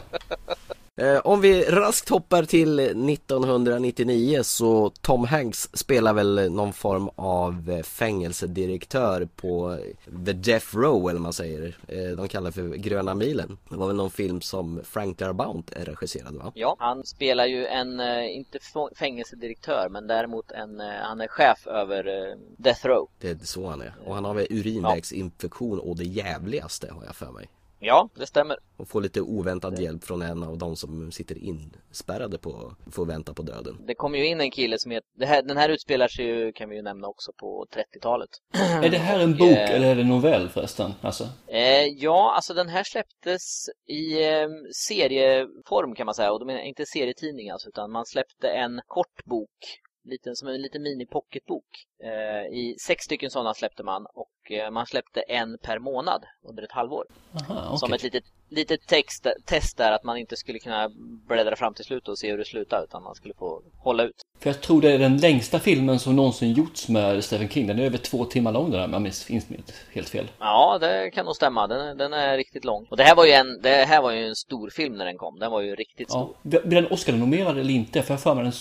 Eh, 0.99 1.19
om 1.23 1.41
vi 1.41 1.63
raskt 1.63 2.09
hoppar 2.09 2.43
till 2.43 2.79
1999 2.79 4.43
så 4.43 4.89
Tom 4.89 5.25
Hanks 5.25 5.69
spelar 5.73 6.13
väl 6.13 6.51
någon 6.51 6.73
form 6.73 7.09
av 7.15 7.69
eh, 7.69 7.83
fängelsedirektör 7.83 9.27
på 9.35 9.77
The 10.25 10.33
Death 10.33 10.77
Row 10.77 11.09
eller 11.09 11.13
vad 11.13 11.21
man 11.21 11.33
säger. 11.33 11.77
Eh, 11.87 12.17
de 12.17 12.27
kallar 12.27 12.45
det 12.45 12.51
för 12.51 12.67
Gröna 12.75 13.15
milen. 13.15 13.57
Det 13.69 13.75
var 13.75 13.87
väl 13.87 13.95
någon 13.95 14.11
film 14.11 14.41
som 14.41 14.81
Frank 14.83 15.17
Darabont 15.17 15.71
regisserade 15.75 16.37
va? 16.37 16.51
Ja, 16.55 16.75
han 16.79 17.05
spelar 17.05 17.45
ju 17.45 17.65
en, 17.65 17.99
eh, 17.99 18.35
inte 18.35 18.59
fängelsedirektör, 18.95 19.87
men 19.91 20.07
däremot 20.07 20.51
en, 20.51 20.81
eh, 20.81 20.87
han 21.01 21.21
är 21.21 21.27
chef 21.27 21.67
över 21.67 22.07
eh, 22.07 22.37
Death 22.57 22.85
Row. 22.85 23.07
Det 23.19 23.29
är 23.29 23.45
så 23.45 23.67
han 23.67 23.81
är. 23.81 23.93
Och 24.05 24.15
han 24.15 24.25
har 24.25 24.33
väl 24.33 24.47
urinvägsinfektion 24.49 25.79
och 25.79 25.95
det 25.95 26.05
jävligaste 26.05 26.91
har 26.91 27.05
jag 27.05 27.15
för 27.15 27.31
mig. 27.31 27.49
Ja, 27.79 28.09
det 28.15 28.25
stämmer. 28.25 28.57
Och 28.77 28.87
får 28.87 29.01
lite 29.01 29.21
oväntad 29.21 29.79
hjälp 29.79 30.03
från 30.03 30.21
en 30.21 30.43
av 30.43 30.57
de 30.57 30.75
som 30.75 31.11
sitter 31.11 31.37
inspärrade 31.37 32.37
på, 32.37 32.75
får 32.91 33.05
vänta 33.05 33.33
på 33.33 33.41
döden. 33.41 33.77
Det 33.87 33.95
kom 33.95 34.15
ju 34.15 34.27
in 34.27 34.41
en 34.41 34.51
kille 34.51 34.79
som 34.79 34.91
heter, 34.91 35.09
det 35.17 35.25
här, 35.25 35.41
den 35.41 35.57
här 35.57 35.69
utspelar 35.69 36.07
sig 36.07 36.25
ju, 36.25 36.51
kan 36.51 36.69
vi 36.69 36.75
ju 36.75 36.81
nämna 36.81 37.07
också, 37.07 37.31
på 37.37 37.65
30-talet. 37.75 38.29
Är 38.83 38.89
det 38.89 38.97
här 38.97 39.19
en 39.19 39.37
bok 39.37 39.49
eh, 39.51 39.75
eller 39.75 39.87
är 39.87 39.95
det 39.95 40.01
en 40.01 40.07
novell 40.07 40.49
förresten? 40.49 40.93
Alltså? 41.01 41.23
Eh, 41.47 41.85
ja, 41.85 42.33
alltså 42.35 42.53
den 42.53 42.69
här 42.69 42.83
släpptes 42.83 43.69
i 43.87 44.23
eh, 44.23 44.47
serieform 44.75 45.95
kan 45.95 46.05
man 46.05 46.15
säga. 46.15 46.31
Och 46.31 46.39
då 46.39 46.45
menar 46.45 46.59
jag 46.59 46.67
inte 46.67 46.85
serietidning 46.85 47.49
alltså, 47.49 47.69
utan 47.69 47.91
man 47.91 48.05
släppte 48.05 48.47
en 48.49 48.81
kort 48.87 49.25
bok, 49.25 49.79
liten, 50.03 50.35
som 50.35 50.47
en 50.47 50.61
liten 50.61 50.81
mini-pocketbok. 50.81 51.69
Eh, 52.03 52.57
I 52.57 52.75
sex 52.79 53.03
stycken 53.03 53.29
sådana 53.29 53.53
släppte 53.53 53.83
man 53.83 54.05
och 54.13 54.38
man 54.71 54.85
släppte 54.85 55.21
en 55.21 55.57
per 55.61 55.79
månad 55.79 56.23
under 56.49 56.63
ett 56.63 56.71
halvår. 56.71 57.05
Aha, 57.49 57.63
okej. 57.67 57.77
Som 57.79 57.93
ett 57.93 58.03
litet, 58.03 58.23
litet 58.49 58.87
text, 58.87 59.27
test 59.45 59.77
där 59.77 59.91
att 59.91 60.03
man 60.03 60.17
inte 60.17 60.35
skulle 60.35 60.59
kunna 60.59 60.89
bläddra 61.27 61.55
fram 61.55 61.73
till 61.73 61.85
slutet 61.85 62.07
och 62.09 62.17
se 62.19 62.31
hur 62.31 62.37
det 62.37 62.45
slutar 62.45 62.83
utan 62.83 63.03
man 63.03 63.15
skulle 63.15 63.33
få 63.33 63.61
hålla 63.77 64.03
ut. 64.03 64.15
För 64.39 64.49
jag 64.49 64.61
tror 64.61 64.81
det 64.81 64.91
är 64.91 64.99
den 64.99 65.17
längsta 65.17 65.59
filmen 65.59 65.99
som 65.99 66.15
någonsin 66.15 66.53
gjorts 66.53 66.87
med 66.89 67.23
Stephen 67.23 67.49
King. 67.49 67.67
Den 67.67 67.79
är 67.79 67.83
över 67.85 67.97
två 67.97 68.25
timmar 68.25 68.51
lång 68.51 68.71
den 68.71 68.79
här, 68.79 68.87
om 68.87 68.93
jag 68.93 69.01
minns 69.01 69.29
inte 69.29 69.73
helt 69.93 70.09
fel. 70.09 70.27
Ja, 70.39 70.77
det 70.81 71.11
kan 71.11 71.25
nog 71.25 71.35
stämma. 71.35 71.67
Den, 71.67 71.81
är- 71.87 71.95
den 71.95 72.13
är 72.13 72.37
riktigt 72.37 72.65
lång. 72.65 72.87
Och 72.91 72.97
det 72.97 73.03
här 73.03 73.15
var 73.15 73.25
ju 73.25 73.31
en, 73.31 73.61
det 73.61 73.69
här 73.85 74.01
var 74.01 74.11
ju 74.11 74.27
en 74.27 74.35
stor 74.35 74.69
film 74.69 74.95
när 74.95 75.05
den 75.05 75.17
kom. 75.17 75.39
Den 75.39 75.51
var 75.51 75.61
ju 75.61 75.75
riktigt 75.75 76.09
stor. 76.09 76.35
Ja. 76.43 76.59
Blir 76.63 76.81
den 76.81 76.91
Oscar-nominerad 76.91 77.57
eller 77.57 77.73
inte? 77.73 78.01
För 78.01 78.13
jag 78.13 78.19
har 78.19 78.51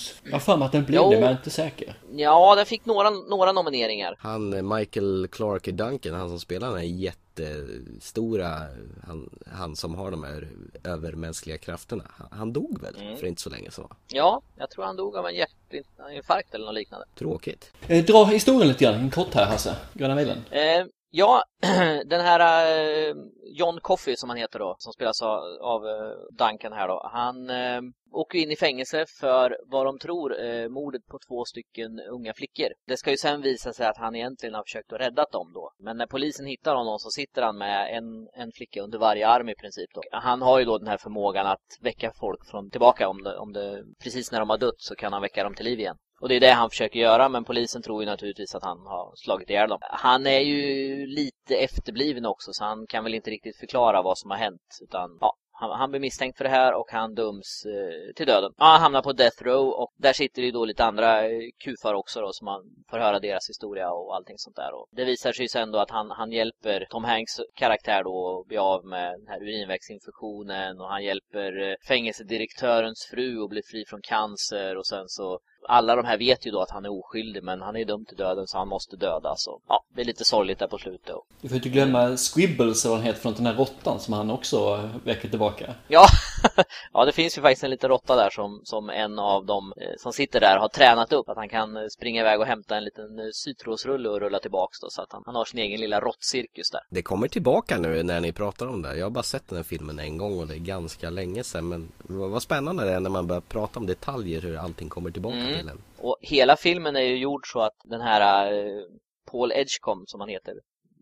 för 0.41 0.49
för 0.49 0.57
mig 0.57 0.66
att 0.66 0.72
den 0.72 0.84
blev 0.84 1.01
Jo. 1.03 1.11
det, 1.11 1.16
men 1.16 1.20
jag 1.22 1.30
är 1.30 1.36
inte 1.36 1.51
säker. 1.51 1.95
Ja, 2.12 2.55
den 2.55 2.66
fick 2.66 2.84
några, 2.84 3.11
några 3.11 3.53
nomineringar. 3.53 4.14
Han 4.18 4.53
eh, 4.53 4.62
Michael 4.76 5.28
Clark 5.32 5.68
Duncan, 5.79 6.14
han 6.14 6.29
som 6.29 6.41
spelar 6.41 6.68
den 6.68 6.76
här 6.76 6.85
jättestora, 6.85 8.66
han, 9.07 9.31
han 9.47 9.76
som 9.76 9.95
har 9.95 10.11
de 10.11 10.24
här 10.24 10.49
övermänskliga 10.85 11.59
krafterna. 11.59 12.05
Han, 12.09 12.29
han 12.31 12.53
dog 12.53 12.83
väl 12.83 12.97
Mm. 13.01 13.16
för 13.16 13.26
inte 13.26 13.43
så 13.43 13.51
länge 13.51 13.70
sedan? 13.70 13.89
Ja, 14.09 14.43
jag 14.57 14.70
tror 14.70 14.85
han 14.85 14.97
dog 14.97 15.16
av 15.16 15.26
en 15.26 15.35
hjärtinfarkt 15.35 16.55
eller 16.55 16.64
något 16.66 16.74
liknande. 16.74 17.07
Tråkigt. 17.14 17.72
Eh, 17.87 18.05
dra 18.05 18.24
historien 18.24 18.68
lite 18.68 18.85
grann, 18.85 19.11
kort 19.11 19.35
här 19.35 19.47
Hasse. 19.47 19.76
Gröna 19.95 20.14
milen. 20.14 20.39
Eh, 20.51 20.87
ja, 21.11 21.43
den 22.07 22.21
här 22.21 22.41
eh, 22.67 23.15
John 23.53 23.81
Coffey 23.81 24.17
som 24.17 24.29
han 24.29 24.39
heter 24.39 24.59
då, 24.59 24.77
som 24.79 24.93
spelas 24.93 25.23
av, 25.23 25.87
eh, 25.87 26.13
Duncan 26.39 26.73
här 26.73 26.89
då. 26.89 27.11
Han 27.13 27.51
eh, 27.51 27.81
åker 28.13 28.39
in 28.39 28.51
i 28.51 28.57
fängelse 28.57 29.05
för 29.21 29.57
vad 29.67 29.87
de 29.87 29.99
tror 29.99 30.69
mordet 30.69 31.07
på 31.07 31.19
två 31.29 31.45
stycken 31.45 32.01
unga 32.01 32.35
flickor. 32.35 32.69
Det 32.87 32.97
ska 32.97 33.11
ju 33.11 33.17
sen 33.17 33.43
visa 33.43 33.73
sig 33.73 33.87
att 33.87 33.99
han 33.99 34.17
egentligen 34.17 34.55
har 34.55 34.63
försökt 34.63 34.93
att 34.93 35.01
rädda 35.01 35.25
dem 35.33 35.53
då. 35.55 35.71
Men 35.79 35.97
när 35.97 36.07
polisen 36.07 36.47
hittar 36.47 36.75
honom 36.75 36.99
så 36.99 37.11
sitter 37.11 37.43
han 37.43 37.59
med 37.59 37.97
en, 37.97 38.29
en 38.35 38.53
flicka 38.53 38.83
under 38.83 38.99
varje 38.99 39.29
arm 39.29 39.49
i 39.49 39.55
princip 39.55 39.91
då. 39.95 40.01
Han 40.13 40.43
har 40.43 40.59
ju 40.59 40.65
då 40.65 40.79
den 40.79 40.89
här 40.89 40.99
förmågan 40.99 41.47
att 41.47 41.79
väcka 41.81 42.13
folk 42.21 42.47
från 42.47 42.71
tillbaka 42.71 43.09
om 43.09 43.23
det, 43.23 43.37
om 43.37 43.53
det 43.53 43.85
precis 44.03 44.33
när 44.33 44.41
de 44.41 44.51
har 44.51 44.59
dött 44.59 44.79
så 44.79 44.95
kan 44.95 45.13
han 45.13 45.23
väcka 45.23 45.45
dem 45.45 45.55
till 45.55 45.65
liv 45.65 45.81
igen. 45.81 45.97
Och 46.21 46.29
det 46.29 46.37
är 46.37 46.41
det 46.41 46.51
han 46.51 46.71
försöker 46.71 47.01
göra, 47.01 47.29
men 47.29 47.45
polisen 47.45 47.83
tror 47.83 48.03
ju 48.03 48.07
naturligtvis 48.07 48.55
att 48.55 48.62
han 48.62 48.79
har 48.87 49.12
slagit 49.16 49.51
ihjäl 49.51 49.69
dem. 49.69 49.79
Han 49.81 50.27
är 50.27 50.41
ju 50.41 51.07
lite 51.07 51.57
efterbliven 51.57 52.27
också, 52.27 52.53
så 52.53 52.64
han 52.64 52.87
kan 52.87 53.05
väl 53.05 53.14
inte 53.14 53.31
riktigt 53.31 53.57
förklara 53.57 54.03
vad 54.03 54.19
som 54.19 54.31
har 54.31 54.39
hänt. 54.39 54.79
Utan, 54.83 55.19
ja, 55.21 55.35
han, 55.61 55.71
han 55.71 55.91
blir 55.91 56.01
misstänkt 56.01 56.37
för 56.37 56.45
det 56.45 56.51
här 56.51 56.75
och 56.75 56.91
han 56.91 57.14
döms 57.14 57.66
eh, 57.66 58.14
till 58.14 58.27
döden. 58.27 58.53
Ja, 58.57 58.64
han 58.64 58.81
hamnar 58.81 59.03
på 59.03 59.12
Death 59.12 59.43
Row 59.43 59.69
och 59.69 59.93
där 59.97 60.12
sitter 60.12 60.43
ju 60.43 60.51
då 60.51 60.64
lite 60.64 60.85
andra 60.85 61.25
eh, 61.25 61.41
kufar 61.64 61.95
också 61.95 62.21
då, 62.21 62.33
så 62.33 62.45
man 62.45 62.62
får 62.91 62.99
höra 62.99 63.21
deras 63.21 63.49
historia 63.49 63.91
och 63.91 64.16
allting 64.16 64.39
sånt 64.39 64.57
där. 64.57 64.75
Och 64.75 64.87
det 64.91 65.05
visar 65.05 65.33
sig 65.33 65.45
ju 65.45 65.49
sen 65.49 65.71
då 65.71 65.79
att 65.79 65.91
han, 65.91 66.11
han 66.11 66.33
hjälper 66.33 66.87
Tom 66.91 67.05
Hanks 67.05 67.41
karaktär 67.55 68.05
då 68.05 68.41
att 68.41 68.49
bli 68.49 68.59
av 68.59 68.85
med 68.85 69.21
den 69.21 69.29
här 69.29 69.43
urinvägsinfektionen 69.43 70.81
och 70.81 70.89
han 70.89 71.05
hjälper 71.05 71.71
eh, 71.71 71.75
fängelsedirektörens 71.89 73.07
fru 73.11 73.43
att 73.43 73.51
bli 73.51 73.62
fri 73.62 73.85
från 73.89 74.01
cancer 74.03 74.77
och 74.77 74.87
sen 74.87 75.09
så 75.09 75.39
alla 75.69 75.97
de 75.97 76.05
här 76.05 76.19
vet 76.19 76.47
ju 76.47 76.51
då 76.51 76.61
att 76.62 76.71
han 76.71 76.85
är 76.85 76.93
oskyldig 76.93 77.43
men 77.43 77.61
han 77.62 77.77
är 77.77 77.85
dömd 77.85 78.09
till 78.09 78.16
döden 78.16 78.47
så 78.47 78.59
han 78.59 78.69
måste 78.69 78.97
dödas. 78.97 79.43
Så, 79.43 79.61
ja, 79.69 79.85
det 79.95 80.01
är 80.01 80.05
lite 80.05 80.25
sorgligt 80.25 80.59
där 80.59 80.66
på 80.66 80.79
slutet. 80.79 81.11
Och, 81.11 81.27
Du 81.41 81.49
får 81.49 81.57
inte 81.57 81.69
glömma 81.69 82.16
Squibbles, 82.16 82.85
eller 82.85 82.95
vad 82.95 83.05
han 83.05 83.07
heter 83.07 83.29
något, 83.29 83.37
den 83.37 83.47
här 83.47 83.55
råttan 83.55 84.01
som 84.01 84.14
han 84.14 84.31
också 84.31 84.91
väcker 85.05 85.29
tillbaka. 85.29 85.75
ja, 85.89 86.07
ja, 86.93 87.05
det 87.05 87.12
finns 87.12 87.39
ju 87.39 87.43
faktiskt 87.43 87.64
en 87.64 87.71
liten 87.71 87.91
råtta 87.91 88.16
där 88.16 88.31
som, 88.31 88.61
som 88.64 88.91
en 88.91 89.19
av 89.19 89.47
dem 89.47 89.73
eh, 89.77 89.93
som 89.99 90.12
sitter 90.12 90.41
där 90.41 90.57
har 90.59 90.69
tränat 90.69 91.12
upp. 91.12 91.29
Att 91.29 91.37
han 91.37 91.49
kan 91.49 91.77
eh, 91.77 91.83
springa 91.91 92.21
iväg 92.21 92.41
och 92.41 92.47
hämta 92.47 92.77
en 92.77 92.85
liten 92.85 93.19
eh, 93.19 93.25
sytrosrulle 93.33 94.09
och 94.09 94.21
rulla 94.21 94.39
tillbaks 94.39 94.81
då. 94.81 94.87
Så 94.91 95.03
att 95.03 95.12
han, 95.12 95.23
han 95.27 95.35
har 95.35 95.45
sin 95.45 95.61
egen 95.61 95.81
lilla 95.81 96.01
råttcirkus 96.01 96.71
där. 96.71 96.81
Det 96.91 97.03
kommer 97.03 97.29
tillbaka 97.29 97.79
nu 97.79 98.03
när 98.03 98.21
ni 98.21 98.33
pratar 98.33 98.66
om 98.66 98.83
det. 98.83 98.97
Jag 98.97 99.07
har 99.07 99.11
bara 99.11 99.23
sett 99.23 99.49
den 99.49 99.57
här 99.57 99.62
filmen 99.64 99.99
en 99.99 100.19
gång 100.19 100.39
och 100.41 100.47
det 100.47 100.55
är 100.55 100.59
ganska 100.59 101.11
länge 101.11 101.45
sedan. 101.45 101.69
Men 101.69 101.93
vad 101.99 102.39
vad 102.39 102.43
spännande 102.43 102.85
det 102.85 102.93
är 102.93 103.01
när 103.01 103.11
man 103.11 103.27
börjar 103.27 103.41
prata 103.41 103.81
om 103.81 103.87
detaljer 103.87 104.41
hur 104.41 104.57
allting 104.57 104.89
kommer 104.89 105.11
tillbaka 105.11 105.37
Mm 105.39 105.58
bilen. 105.59 105.77
Mm. 105.77 105.85
Och 105.99 106.17
hela 106.21 106.57
filmen 106.57 106.97
är 106.97 107.01
ju 107.01 107.17
gjord 107.17 107.53
så 107.53 107.61
att 107.61 107.77
den 107.85 108.01
här 108.01 108.53
eh, 108.53 108.83
Paul 109.31 109.53
Edgecombe 109.53 110.05
som 110.07 110.21
han 110.21 110.29
heter, 110.29 110.55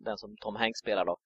den 0.05 0.19
som 0.19 0.37
Tom 0.41 0.57
Hanks 0.57 0.79
spelar 0.79 1.05
då. 1.05 1.17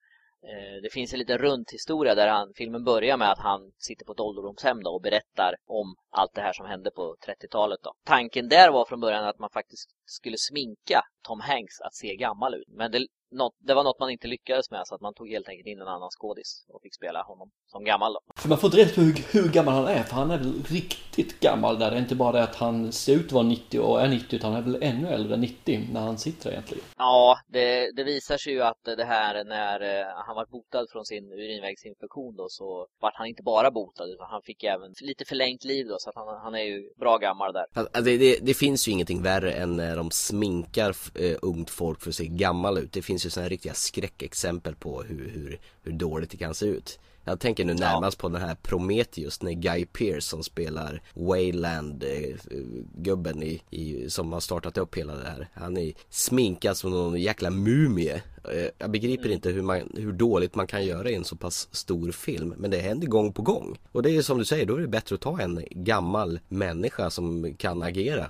Eh, 0.43 0.81
det 0.83 0.93
finns 0.93 1.13
en 1.13 1.19
liten 1.19 1.37
runt 1.37 1.71
historia 1.71 2.15
där 2.15 2.27
han, 2.27 2.53
filmen 2.55 2.83
börjar 2.83 3.17
med 3.17 3.31
att 3.31 3.39
han 3.39 3.71
sitter 3.77 4.05
på 4.05 4.11
ett 4.11 4.19
ålderdomshem 4.19 4.83
då 4.83 4.91
och 4.91 5.01
berättar 5.01 5.55
om 5.65 5.95
allt 6.09 6.33
det 6.33 6.41
här 6.41 6.53
som 6.53 6.65
hände 6.65 6.91
på 6.91 7.15
30-talet 7.27 7.79
då. 7.83 7.93
Tanken 8.05 8.49
där 8.49 8.71
var 8.71 8.85
från 8.85 8.99
början 8.99 9.25
att 9.25 9.39
man 9.39 9.49
faktiskt 9.49 9.89
skulle 10.05 10.37
sminka 10.37 11.01
Tom 11.21 11.39
Hanks 11.39 11.81
att 11.81 11.95
se 11.95 12.15
gammal 12.15 12.53
ut. 12.53 12.67
Men 12.67 12.91
det, 12.91 13.07
något, 13.31 13.55
det 13.59 13.73
var 13.73 13.83
något 13.83 13.99
man 13.99 14.09
inte 14.09 14.27
lyckades 14.27 14.71
med 14.71 14.81
så 14.85 14.95
att 14.95 15.01
man 15.01 15.13
tog 15.13 15.29
helt 15.29 15.49
enkelt 15.49 15.67
in 15.67 15.81
en 15.81 15.87
annan 15.87 16.09
skådis 16.09 16.65
och 16.69 16.81
fick 16.81 16.95
spela 16.95 17.23
honom 17.23 17.51
som 17.67 17.83
gammal 17.83 18.13
då. 18.13 18.19
För 18.35 18.49
man 18.49 18.57
får 18.57 18.67
inte 18.67 18.77
reda 18.77 18.95
på 18.95 19.01
hur, 19.01 19.41
hur 19.41 19.51
gammal 19.51 19.73
han 19.73 19.87
är, 19.87 20.03
för 20.03 20.15
han 20.15 20.31
är 20.31 20.37
väl 20.37 20.63
riktigt 20.63 21.39
gammal 21.39 21.79
där. 21.79 21.91
Det 21.91 21.97
är 21.97 22.01
inte 22.01 22.15
bara 22.15 22.31
det 22.31 22.43
att 22.43 22.55
han 22.55 22.91
ser 22.91 23.15
ut 23.15 23.25
att 23.25 23.31
vara 23.31 23.43
90 23.43 23.79
och 23.79 24.01
är 24.01 24.07
90, 24.07 24.35
utan 24.35 24.53
han 24.53 24.61
är 24.61 24.71
väl 24.71 24.83
ännu 24.83 25.07
äldre 25.07 25.33
än 25.33 25.41
90 25.41 25.87
när 25.93 26.01
han 26.01 26.17
sitter 26.17 26.51
egentligen. 26.51 26.83
Ja, 26.97 27.37
det, 27.47 27.91
det 27.91 28.03
visar 28.03 28.37
sig 28.37 28.53
ju 28.53 28.61
att 28.61 28.83
det 28.83 29.03
här 29.03 29.43
när 29.43 29.81
eh, 29.81 30.05
han 30.25 30.35
var 30.35 30.45
botad 30.45 30.85
från 30.91 31.05
sin 31.05 31.31
urinvägsinfektion 31.31 32.35
då 32.35 32.45
så 32.49 32.87
vart 33.01 33.15
han 33.15 33.27
inte 33.27 33.43
bara 33.43 33.71
botad 33.71 34.09
utan 34.09 34.27
han 34.29 34.41
fick 34.41 34.63
även 34.63 34.93
lite 35.01 35.25
förlängt 35.25 35.63
liv 35.63 35.87
då 35.87 35.95
så 35.99 36.09
att 36.09 36.15
han, 36.15 36.41
han 36.43 36.55
är 36.55 36.63
ju 36.63 36.89
bra 36.99 37.17
gammal 37.17 37.53
där. 37.53 37.65
Alltså, 37.73 38.01
det, 38.01 38.17
det, 38.17 38.39
det 38.41 38.53
finns 38.53 38.87
ju 38.87 38.91
ingenting 38.91 39.23
värre 39.23 39.51
än 39.51 39.75
när 39.75 39.95
de 39.95 40.11
sminkar 40.11 40.93
eh, 41.13 41.37
ungt 41.41 41.69
folk 41.69 42.01
för 42.01 42.09
att 42.09 42.15
se 42.15 42.27
gammal 42.27 42.77
ut. 42.77 42.91
Det 42.91 43.01
finns 43.01 43.25
ju 43.25 43.29
sådana 43.29 43.49
riktiga 43.49 43.73
skräckexempel 43.73 44.75
på 44.75 45.03
hur, 45.03 45.29
hur, 45.29 45.59
hur 45.83 45.91
dåligt 45.91 46.29
det 46.29 46.37
kan 46.37 46.53
se 46.53 46.65
ut. 46.65 46.99
Jag 47.23 47.39
tänker 47.39 47.65
nu 47.65 47.73
närmast 47.73 48.17
ja. 48.17 48.21
på 48.21 48.29
den 48.29 48.41
här 48.41 48.55
Prometheus 48.55 49.41
när 49.41 49.51
Guy 49.51 49.85
Pearce 49.85 50.21
som 50.21 50.43
spelar 50.43 51.01
Wayland 51.13 52.03
eh, 52.03 52.35
gubben 52.95 53.43
i, 53.43 53.61
i, 53.69 54.09
som 54.09 54.33
har 54.33 54.39
startat 54.39 54.77
upp 54.77 54.97
hela 54.97 55.15
det 55.15 55.29
här. 55.29 55.47
Han 55.53 55.77
är 55.77 55.93
sminkad 56.09 56.77
som 56.77 56.91
någon 56.91 57.21
jäkla 57.21 57.49
mumie. 57.49 58.21
Eh, 58.53 58.67
jag 58.77 58.91
begriper 58.91 59.25
mm. 59.25 59.33
inte 59.33 59.49
hur, 59.49 59.61
man, 59.61 59.91
hur 59.93 60.11
dåligt 60.11 60.55
man 60.55 60.67
kan 60.67 60.85
göra 60.85 61.09
i 61.09 61.15
en 61.15 61.23
så 61.23 61.35
pass 61.35 61.67
stor 61.71 62.11
film. 62.11 62.53
Men 62.57 62.71
det 62.71 62.77
händer 62.77 63.07
gång 63.07 63.33
på 63.33 63.41
gång. 63.41 63.79
Och 63.91 64.03
det 64.03 64.11
är 64.11 64.21
som 64.21 64.37
du 64.37 64.45
säger, 64.45 64.65
då 64.65 64.75
är 64.75 64.81
det 64.81 64.87
bättre 64.87 65.15
att 65.15 65.21
ta 65.21 65.41
en 65.41 65.63
gammal 65.71 66.39
människa 66.47 67.09
som 67.09 67.55
kan 67.55 67.83
agera 67.83 68.29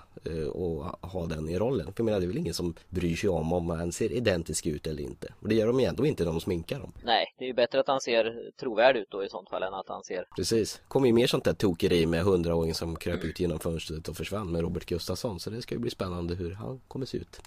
och 0.54 0.84
ha 0.86 1.26
den 1.26 1.50
i 1.50 1.60
rollen. 1.60 1.86
För 1.86 1.94
jag 1.98 2.06
menar, 2.06 2.20
det 2.20 2.26
är 2.26 2.28
väl 2.28 2.38
ingen 2.38 2.54
som 2.54 2.74
bryr 2.90 3.16
sig 3.16 3.30
om 3.30 3.54
om 3.54 3.70
han 3.70 3.92
ser 3.92 4.12
identisk 4.12 4.66
ut 4.66 4.88
eller 4.88 5.04
inte. 5.04 5.34
Och 5.40 5.50
det 5.50 5.56
gör 5.56 5.68
de 5.68 5.80
ju 5.80 5.86
ändå 5.86 6.06
inte 6.06 6.24
när 6.24 6.32
de 6.32 6.42
sminkar 6.42 6.80
dem. 6.80 6.94
Nej, 7.04 7.36
det 7.38 7.44
är 7.46 7.48
ju 7.48 7.54
bättre 7.54 7.80
att 7.80 7.88
han 7.88 8.02
ser 8.02 8.52
trovärdig 8.60 9.00
ut 9.00 9.12
då 9.12 9.24
i 9.24 9.30
sånt 9.30 9.50
fall 9.50 9.64
än 9.64 9.74
att 9.74 9.90
han 9.90 10.04
ser... 10.04 10.26
Precis. 10.36 10.82
kommer 10.88 11.08
ju 11.08 11.14
mer 11.14 11.28
sånt 11.28 11.44
där 11.44 11.54
tokeri 11.54 12.06
med 12.06 12.24
hundraåringen 12.24 12.76
som 12.76 12.96
kröp 12.96 13.24
ut 13.24 13.40
genom 13.40 13.60
fönstret 13.60 14.08
och 14.08 14.18
försvann 14.18 14.52
med 14.52 14.62
Robert 14.62 14.86
Gustafsson. 14.86 15.40
Så 15.40 15.50
det 15.50 15.62
ska 15.62 15.76
ju 15.76 15.80
bli 15.80 15.92
spännande 15.92 16.36
hur 16.36 16.52
han 16.52 16.82
kommer 16.88 17.06
se 17.06 17.18
ut. 17.18 17.42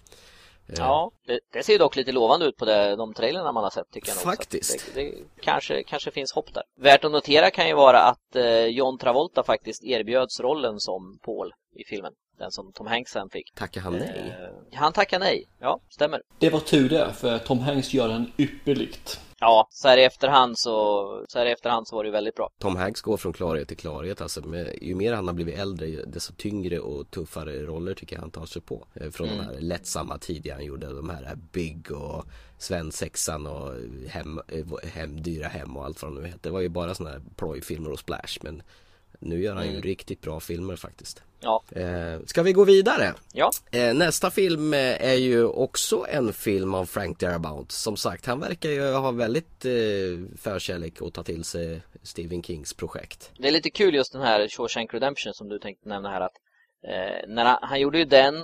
Eh. 0.67 0.75
Ja, 0.79 1.11
det, 1.27 1.41
det, 1.53 1.63
ser 1.63 1.79
dock 1.79 1.97
lite 1.97 2.13
lovande 2.13 2.47
ut 2.47 2.57
på 2.57 2.65
det, 2.65 2.97
de 2.97 3.15
trailerna 3.15 3.53
man 3.53 3.65
har 3.65 3.71
sett 3.71 3.91
tycker 3.91 4.09
jag 4.09 4.17
Faktiskt. 4.17 4.95
Det, 4.95 5.03
det, 5.03 5.15
kanske, 5.41 5.83
kanske 5.83 6.11
finns 6.11 6.33
hopp 6.33 6.55
där. 6.55 6.63
Värt 6.77 7.05
att 7.05 7.13
notera 7.13 7.51
kan 7.51 7.69
ju 7.69 7.75
vara 7.75 8.01
att 8.01 8.37
eh, 8.37 8.67
John 8.67 8.99
Travolta 8.99 9.43
faktiskt 9.43 9.85
erbjöds 9.85 10.41
rollen 10.41 10.81
som 10.81 11.19
Paul 11.23 11.53
i 11.77 11.85
filmen. 11.85 12.13
Den 12.39 12.51
som 12.51 12.73
Tom 12.73 12.87
Hanks 12.87 13.13
sen 13.13 13.31
fick. 13.31 13.55
Tackar 13.55 13.81
han 13.81 13.93
nej? 13.93 14.37
Eh, 14.73 14.79
han 14.79 14.93
tackar 14.93 15.19
nej, 15.19 15.49
ja, 15.59 15.81
stämmer. 15.89 16.23
Det 16.39 16.51
var 16.51 16.61
tur 16.61 16.89
det, 16.89 17.13
för 17.13 17.39
Tom 17.39 17.59
Hanks 17.59 17.95
gör 17.95 18.09
den 18.09 18.33
ypperligt. 18.39 19.21
Ja, 19.41 19.69
så 19.71 19.89
här 19.89 19.99
i 19.99 20.05
efterhand 20.05 20.59
så, 20.59 21.25
så 21.29 21.39
här 21.39 21.47
i 21.47 21.53
efterhand 21.53 21.89
så 21.89 21.97
var 21.97 22.05
det 22.05 22.11
väldigt 22.11 22.35
bra. 22.35 22.51
Tom 22.59 22.77
Hanks 22.77 23.01
går 23.01 23.17
från 23.17 23.33
klarhet 23.33 23.69
till 23.69 23.77
klarhet 23.77 24.21
alltså. 24.21 24.41
Med, 24.41 24.79
ju 24.83 24.95
mer 24.95 25.13
han 25.13 25.27
har 25.27 25.35
blivit 25.35 25.59
äldre, 25.59 25.87
desto 25.87 26.33
tyngre 26.33 26.79
och 26.79 27.11
tuffare 27.11 27.63
roller 27.63 27.95
tycker 27.95 28.17
jag 28.17 28.21
han 28.21 28.31
tar 28.31 28.47
sig 28.47 28.63
på. 28.63 28.87
Eh, 28.95 29.11
från 29.11 29.29
mm. 29.29 29.39
de 29.39 29.45
här 29.45 29.61
lättsamma 29.61 30.19
tidiga 30.19 30.55
han 30.55 30.65
gjorde, 30.65 30.87
de 30.87 31.11
här 31.11 31.35
Big 31.53 31.91
och 31.93 32.25
Svensexan 32.59 33.47
och 33.47 33.73
hem, 34.09 34.41
eh, 34.49 34.89
hem, 34.89 35.23
Dyra 35.23 35.49
Hem 35.49 35.77
och 35.77 35.85
allt 35.85 36.03
vad 36.03 36.13
de 36.13 36.21
nu 36.21 36.27
heter. 36.27 36.41
Det 36.43 36.51
var 36.51 36.61
ju 36.61 36.69
bara 36.69 36.95
sådana 36.95 37.15
här 37.15 37.23
plojfilmer 37.37 37.91
och 37.91 37.99
splash. 37.99 38.39
Men 38.43 38.63
nu 39.25 39.43
gör 39.43 39.55
han 39.55 39.65
ju 39.65 39.71
mm. 39.71 39.83
riktigt 39.83 40.21
bra 40.21 40.41
filmer 40.41 40.77
faktiskt. 40.77 41.23
Ja. 41.41 41.63
Eh, 41.71 42.21
ska 42.27 42.43
vi 42.43 42.53
gå 42.53 42.65
vidare? 42.65 43.15
Ja. 43.33 43.51
Eh, 43.71 43.95
nästa 43.95 44.31
film 44.31 44.75
eh, 44.75 45.09
är 45.09 45.15
ju 45.15 45.45
också 45.45 46.07
en 46.09 46.33
film 46.33 46.75
av 46.75 46.87
Frank 46.87 47.19
Darabont. 47.19 47.73
Som 47.73 47.97
sagt, 47.97 48.27
han 48.27 48.41
verkar 48.41 48.71
ju 48.71 48.93
ha 48.93 49.11
väldigt 49.11 49.65
eh, 49.65 49.73
förkärlek 50.39 51.03
att 51.03 51.15
ta 51.15 51.23
till 51.23 51.45
sig 51.45 51.83
Stephen 52.03 52.43
Kings 52.43 52.75
projekt. 52.75 53.33
Det 53.39 53.49
är 53.49 53.53
lite 53.53 53.71
kul 53.71 53.95
just 53.95 54.13
den 54.13 54.23
här 54.23 54.49
Shawshank 54.49 54.95
Redemption 54.95 55.35
som 55.35 55.49
du 55.49 55.59
tänkte 55.59 55.89
nämna 55.89 56.11
här 56.11 56.21
att 56.21 56.37
eh, 56.89 57.29
när 57.29 57.45
han, 57.45 57.59
han 57.63 57.81
gjorde 57.81 57.99
ju 57.99 58.05
den 58.05 58.35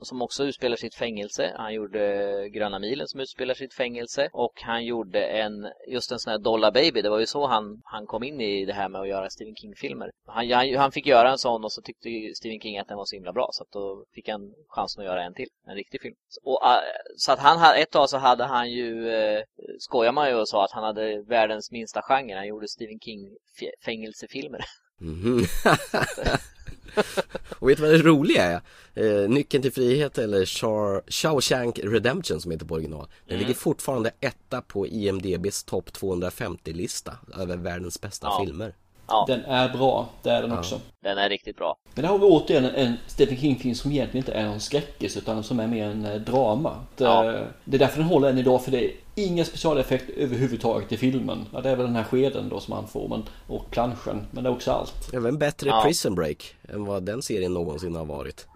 som 0.00 0.22
också 0.22 0.44
utspelar 0.44 0.76
sitt 0.76 0.94
fängelse. 0.94 1.54
Han 1.56 1.74
gjorde 1.74 2.48
Gröna 2.48 2.78
milen 2.78 3.08
som 3.08 3.20
utspelar 3.20 3.54
sitt 3.54 3.74
fängelse 3.74 4.28
och 4.32 4.52
han 4.62 4.84
gjorde 4.84 5.24
en, 5.24 5.68
just 5.88 6.12
en 6.12 6.18
sån 6.18 6.30
här 6.30 6.38
Dollar 6.38 6.72
Baby. 6.72 7.02
Det 7.02 7.10
var 7.10 7.18
ju 7.18 7.26
så 7.26 7.46
han, 7.46 7.80
han 7.84 8.06
kom 8.06 8.22
in 8.22 8.40
i 8.40 8.64
det 8.64 8.72
här 8.72 8.88
med 8.88 9.00
att 9.00 9.08
göra 9.08 9.30
Stephen 9.30 9.56
King-filmer. 9.56 10.10
Han, 10.26 10.50
han, 10.50 10.74
han, 10.74 10.92
fick 10.92 11.06
göra 11.06 11.30
en 11.30 11.38
sån 11.38 11.64
och 11.64 11.72
så 11.72 11.82
tyckte 11.82 12.08
Stephen 12.34 12.60
King 12.60 12.78
att 12.78 12.88
den 12.88 12.96
var 12.96 13.04
så 13.04 13.16
himla 13.16 13.32
bra 13.32 13.48
så 13.52 13.62
att 13.62 13.72
då 13.72 14.04
fick 14.14 14.28
han 14.28 14.54
chansen 14.68 15.00
att 15.00 15.06
göra 15.06 15.24
en 15.24 15.34
till, 15.34 15.48
en 15.66 15.74
riktig 15.74 16.00
film. 16.02 16.14
Och, 16.42 16.66
äh, 16.66 16.80
så 17.16 17.32
att 17.32 17.38
han, 17.38 17.76
ett 17.76 17.90
tag 17.90 18.10
så 18.10 18.16
hade 18.16 18.44
han 18.44 18.70
ju, 18.70 19.10
eh, 19.10 19.42
skojar 19.78 20.12
man 20.12 20.28
ju 20.28 20.34
och 20.34 20.48
sa 20.48 20.64
att 20.64 20.72
han 20.72 20.84
hade 20.84 21.22
världens 21.22 21.70
minsta 21.70 22.02
genre. 22.02 22.34
Han 22.34 22.46
gjorde 22.46 22.68
Stephen 22.68 23.00
King 23.00 23.36
fängelsefilmer. 23.84 24.60
Mm 25.00 25.14
-hmm. 25.14 26.38
och 27.58 27.68
vet 27.68 27.76
du 27.76 27.82
vad 27.82 27.92
det 27.92 28.02
roliga 28.02 28.44
är? 28.44 28.60
Eh, 28.94 29.28
Nyckeln 29.28 29.62
till 29.62 29.72
frihet 29.72 30.18
eller 30.18 30.46
Char 30.46 31.02
Shawshank 31.10 31.78
Redemption 31.78 32.40
som 32.40 32.50
heter 32.50 32.66
på 32.66 32.74
original. 32.74 33.08
Den 33.26 33.36
mm. 33.36 33.46
ligger 33.46 33.60
fortfarande 33.60 34.10
etta 34.20 34.62
på 34.62 34.86
IMDBs 34.86 35.64
topp 35.64 35.90
250-lista 35.90 37.16
över 37.36 37.56
världens 37.56 38.00
bästa 38.00 38.26
ja. 38.26 38.44
filmer. 38.44 38.74
Ja. 39.08 39.24
Den 39.28 39.44
är 39.44 39.68
bra, 39.68 40.08
det 40.22 40.30
är 40.30 40.42
den 40.42 40.50
ja. 40.50 40.58
också. 40.58 40.80
Den 41.02 41.18
är 41.18 41.28
riktigt 41.28 41.56
bra. 41.56 41.76
Men 41.94 42.02
där 42.02 42.08
har 42.08 42.18
vi 42.18 42.24
återigen 42.24 42.64
en 42.64 42.94
Stephen 43.06 43.36
King-film 43.36 43.74
som 43.74 43.92
egentligen 43.92 44.26
inte 44.26 44.32
är 44.32 44.46
någon 44.46 44.60
skräckis 44.60 45.16
utan 45.16 45.42
som 45.42 45.60
är 45.60 45.66
mer 45.66 45.88
en 45.88 46.04
eh, 46.04 46.14
drama. 46.14 46.76
Det, 46.96 47.04
ja. 47.04 47.22
det 47.64 47.76
är 47.76 47.78
därför 47.78 47.98
den 47.98 48.08
håller 48.08 48.30
än 48.30 48.38
idag 48.38 48.64
för 48.64 48.70
det 48.70 48.84
är 48.84 48.92
inga 49.14 49.44
specialeffekter 49.44 50.14
överhuvudtaget 50.16 50.92
i 50.92 50.96
filmen. 50.96 51.46
Ja, 51.52 51.60
det 51.60 51.70
är 51.70 51.76
väl 51.76 51.86
den 51.86 51.96
här 51.96 52.04
skeden 52.04 52.48
då 52.48 52.60
som 52.60 52.74
han 52.74 52.88
får 52.88 53.08
men, 53.08 53.24
och 53.46 53.70
planschen. 53.70 54.26
Men 54.30 54.44
det 54.44 54.50
är 54.50 54.54
också 54.54 54.70
allt. 54.72 55.14
Även 55.14 55.38
bättre 55.38 55.68
ja. 55.68 55.82
Prison 55.82 56.14
Break 56.14 56.54
än 56.68 56.84
vad 56.84 57.02
den 57.02 57.22
serien 57.22 57.54
någonsin 57.54 57.96
har 57.96 58.04
varit. 58.04 58.46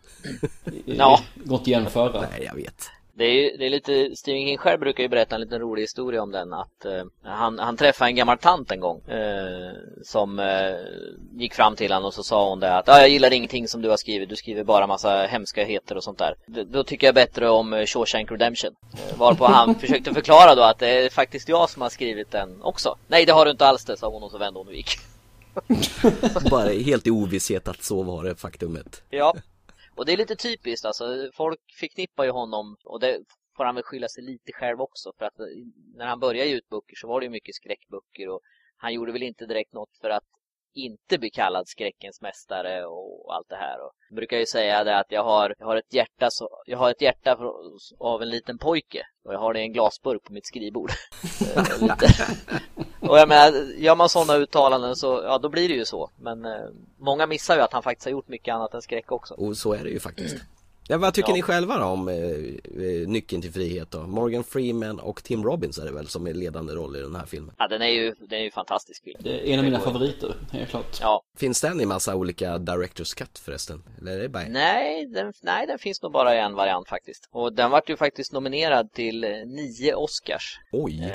ja. 0.84 1.20
Gått 1.34 1.60
att 1.60 1.66
jämföra. 1.66 2.20
Nej, 2.20 2.44
jag 2.46 2.54
vet. 2.54 2.90
Det 3.14 3.24
är, 3.24 3.58
det 3.58 3.66
är 3.66 3.70
lite, 3.70 4.16
Stephen 4.16 4.46
King 4.46 4.58
själv 4.58 4.80
brukar 4.80 5.02
ju 5.02 5.08
berätta 5.08 5.34
en 5.34 5.40
liten 5.40 5.60
rolig 5.60 5.82
historia 5.82 6.22
om 6.22 6.30
den 6.30 6.52
att 6.52 6.84
eh, 6.84 7.04
han, 7.22 7.58
han 7.58 7.76
träffade 7.76 8.10
en 8.10 8.16
gammal 8.16 8.38
tant 8.38 8.70
en 8.70 8.80
gång 8.80 9.00
eh, 9.08 9.72
som 10.02 10.38
eh, 10.38 10.74
gick 11.40 11.54
fram 11.54 11.76
till 11.76 11.92
honom 11.92 12.06
och 12.06 12.14
så 12.14 12.22
sa 12.22 12.48
hon 12.48 12.60
det 12.60 12.76
att 12.76 12.88
ah, 12.88 12.98
jag 12.98 13.08
gillar 13.08 13.32
ingenting 13.32 13.68
som 13.68 13.82
du 13.82 13.88
har 13.88 13.96
skrivit, 13.96 14.28
du 14.28 14.36
skriver 14.36 14.64
bara 14.64 14.86
massa 14.86 15.26
hemskheter 15.26 15.96
och 15.96 16.04
sånt 16.04 16.18
där. 16.18 16.34
D 16.46 16.64
då 16.64 16.84
tycker 16.84 17.06
jag 17.06 17.14
bättre 17.14 17.48
om 17.48 17.72
eh, 17.72 17.86
Shawshank 17.86 18.30
Redemption. 18.30 18.74
Eh, 18.92 19.18
varpå 19.18 19.44
han 19.44 19.74
försökte 19.80 20.14
förklara 20.14 20.54
då 20.54 20.62
att 20.62 20.78
det 20.78 20.88
är 20.88 21.10
faktiskt 21.10 21.48
jag 21.48 21.70
som 21.70 21.82
har 21.82 21.90
skrivit 21.90 22.30
den 22.30 22.62
också. 22.62 22.96
Nej 23.06 23.26
det 23.26 23.32
har 23.32 23.44
du 23.44 23.50
inte 23.50 23.66
alls 23.66 23.84
det, 23.84 23.96
sa 23.96 24.08
hon 24.08 24.22
och 24.22 24.30
så 24.30 24.38
vände 24.38 24.60
hon 24.60 24.66
och 24.66 24.74
gick. 24.74 24.90
bara 26.50 26.68
helt 26.68 27.06
i 27.06 27.10
ovisshet 27.10 27.68
att 27.68 27.82
så 27.82 28.02
var 28.02 28.24
det 28.24 28.34
faktumet. 28.34 29.02
Ja, 29.10 29.34
och 29.96 30.06
det 30.06 30.12
är 30.12 30.16
lite 30.16 30.36
typiskt 30.36 30.84
alltså. 30.84 31.30
Folk 31.34 31.60
förknippar 31.80 32.24
ju 32.24 32.30
honom 32.30 32.76
och 32.84 33.00
det 33.00 33.20
får 33.56 33.64
han 33.64 33.74
väl 33.74 33.84
skylla 33.84 34.08
sig 34.08 34.24
lite 34.24 34.52
själv 34.52 34.80
också. 34.80 35.12
För 35.18 35.24
att 35.24 35.40
eh, 35.40 35.46
när 35.94 36.06
han 36.06 36.20
började 36.20 36.48
ge 36.48 36.56
ut 36.56 36.68
böcker 36.68 36.96
så 36.96 37.08
var 37.08 37.20
det 37.20 37.24
ju 37.24 37.30
mycket 37.30 37.54
skräckböcker 37.54 38.28
och 38.28 38.40
han 38.76 38.94
gjorde 38.94 39.12
väl 39.12 39.22
inte 39.22 39.46
direkt 39.46 39.72
något 39.72 39.96
för 40.00 40.10
att 40.10 40.24
inte 40.74 41.18
bli 41.18 41.30
kallad 41.30 41.68
skräckens 41.68 42.20
mästare 42.20 42.86
och 42.86 43.34
allt 43.34 43.48
det 43.48 43.56
här. 43.56 43.80
Och 43.80 43.92
jag 44.08 44.16
brukar 44.16 44.38
ju 44.38 44.46
säga 44.46 44.84
det 44.84 44.98
att 44.98 45.12
jag 45.12 45.24
har, 45.24 45.54
jag 45.58 45.66
har 45.66 45.76
ett 45.76 45.94
hjärta 45.94 46.30
så, 46.30 46.48
jag 46.66 46.78
har 46.78 46.90
ett 46.90 47.02
hjärta 47.02 47.38
av 47.98 48.22
en 48.22 48.30
liten 48.30 48.58
pojke 48.58 49.06
och 49.24 49.34
jag 49.34 49.38
har 49.38 49.52
det 49.54 49.60
i 49.60 49.62
en 49.62 49.72
glasburk 49.72 50.22
på 50.22 50.32
mitt 50.32 50.46
skrivbord. 50.46 50.90
och 53.00 53.18
jag 53.18 53.28
menar, 53.28 53.52
gör 53.78 53.96
man 53.96 54.08
sådana 54.08 54.36
uttalanden 54.36 54.96
så 54.96 55.22
ja, 55.24 55.38
då 55.38 55.48
blir 55.48 55.68
det 55.68 55.74
ju 55.74 55.84
så. 55.84 56.10
Men 56.16 56.44
eh, 56.44 56.68
många 56.98 57.26
missar 57.26 57.56
ju 57.56 57.62
att 57.62 57.72
han 57.72 57.82
faktiskt 57.82 58.04
har 58.04 58.12
gjort 58.12 58.28
mycket 58.28 58.54
annat 58.54 58.74
än 58.74 58.82
skräck 58.82 59.12
också. 59.12 59.34
Och 59.34 59.56
så 59.56 59.72
är 59.72 59.84
det 59.84 59.90
ju 59.90 60.00
faktiskt. 60.00 60.36
Ja, 60.88 60.98
vad 60.98 61.14
tycker 61.14 61.28
ja. 61.28 61.34
ni 61.34 61.42
själva 61.42 61.78
då 61.78 61.84
om 61.84 62.08
eh, 62.08 62.14
eh, 62.14 63.08
Nyckeln 63.08 63.42
till 63.42 63.52
frihet 63.52 63.90
då? 63.90 64.06
Morgan 64.06 64.44
Freeman 64.44 65.00
och 65.00 65.24
Tim 65.24 65.44
Robbins 65.44 65.78
är 65.78 65.84
det 65.84 65.92
väl 65.92 66.08
som 66.08 66.26
är 66.26 66.34
ledande 66.34 66.72
roll 66.72 66.96
i 66.96 67.00
den 67.00 67.16
här 67.16 67.26
filmen? 67.26 67.54
Ja, 67.58 67.68
den 67.68 67.82
är 67.82 67.88
ju, 67.88 68.14
den 68.18 68.38
är 68.38 68.44
ju 68.44 68.50
fantastisk 68.50 69.04
film. 69.04 69.20
Det 69.22 69.48
är 69.48 69.52
en 69.52 69.58
av 69.58 69.64
mina 69.64 69.80
favoriter, 69.80 70.34
helt 70.52 70.70
klart. 70.70 70.98
Ja. 71.00 71.22
Finns 71.36 71.60
den 71.60 71.80
i 71.80 71.86
massa 71.86 72.14
olika 72.14 72.58
Directors 72.58 73.14
Cut 73.14 73.38
förresten? 73.38 73.82
Eller 74.00 74.12
är 74.12 74.18
det 74.18 74.28
bara... 74.28 74.44
Nej, 74.48 75.06
den, 75.06 75.32
nej, 75.42 75.66
den 75.66 75.78
finns 75.78 76.02
nog 76.02 76.12
bara 76.12 76.34
i 76.34 76.38
en 76.38 76.54
variant 76.54 76.88
faktiskt. 76.88 77.28
Och 77.30 77.52
den 77.52 77.70
vart 77.70 77.90
ju 77.90 77.96
faktiskt 77.96 78.32
nominerad 78.32 78.92
till 78.92 79.24
eh, 79.24 79.30
nio 79.30 79.94
Oscars. 79.94 80.60
Oj! 80.72 81.04
Eh, 81.04 81.12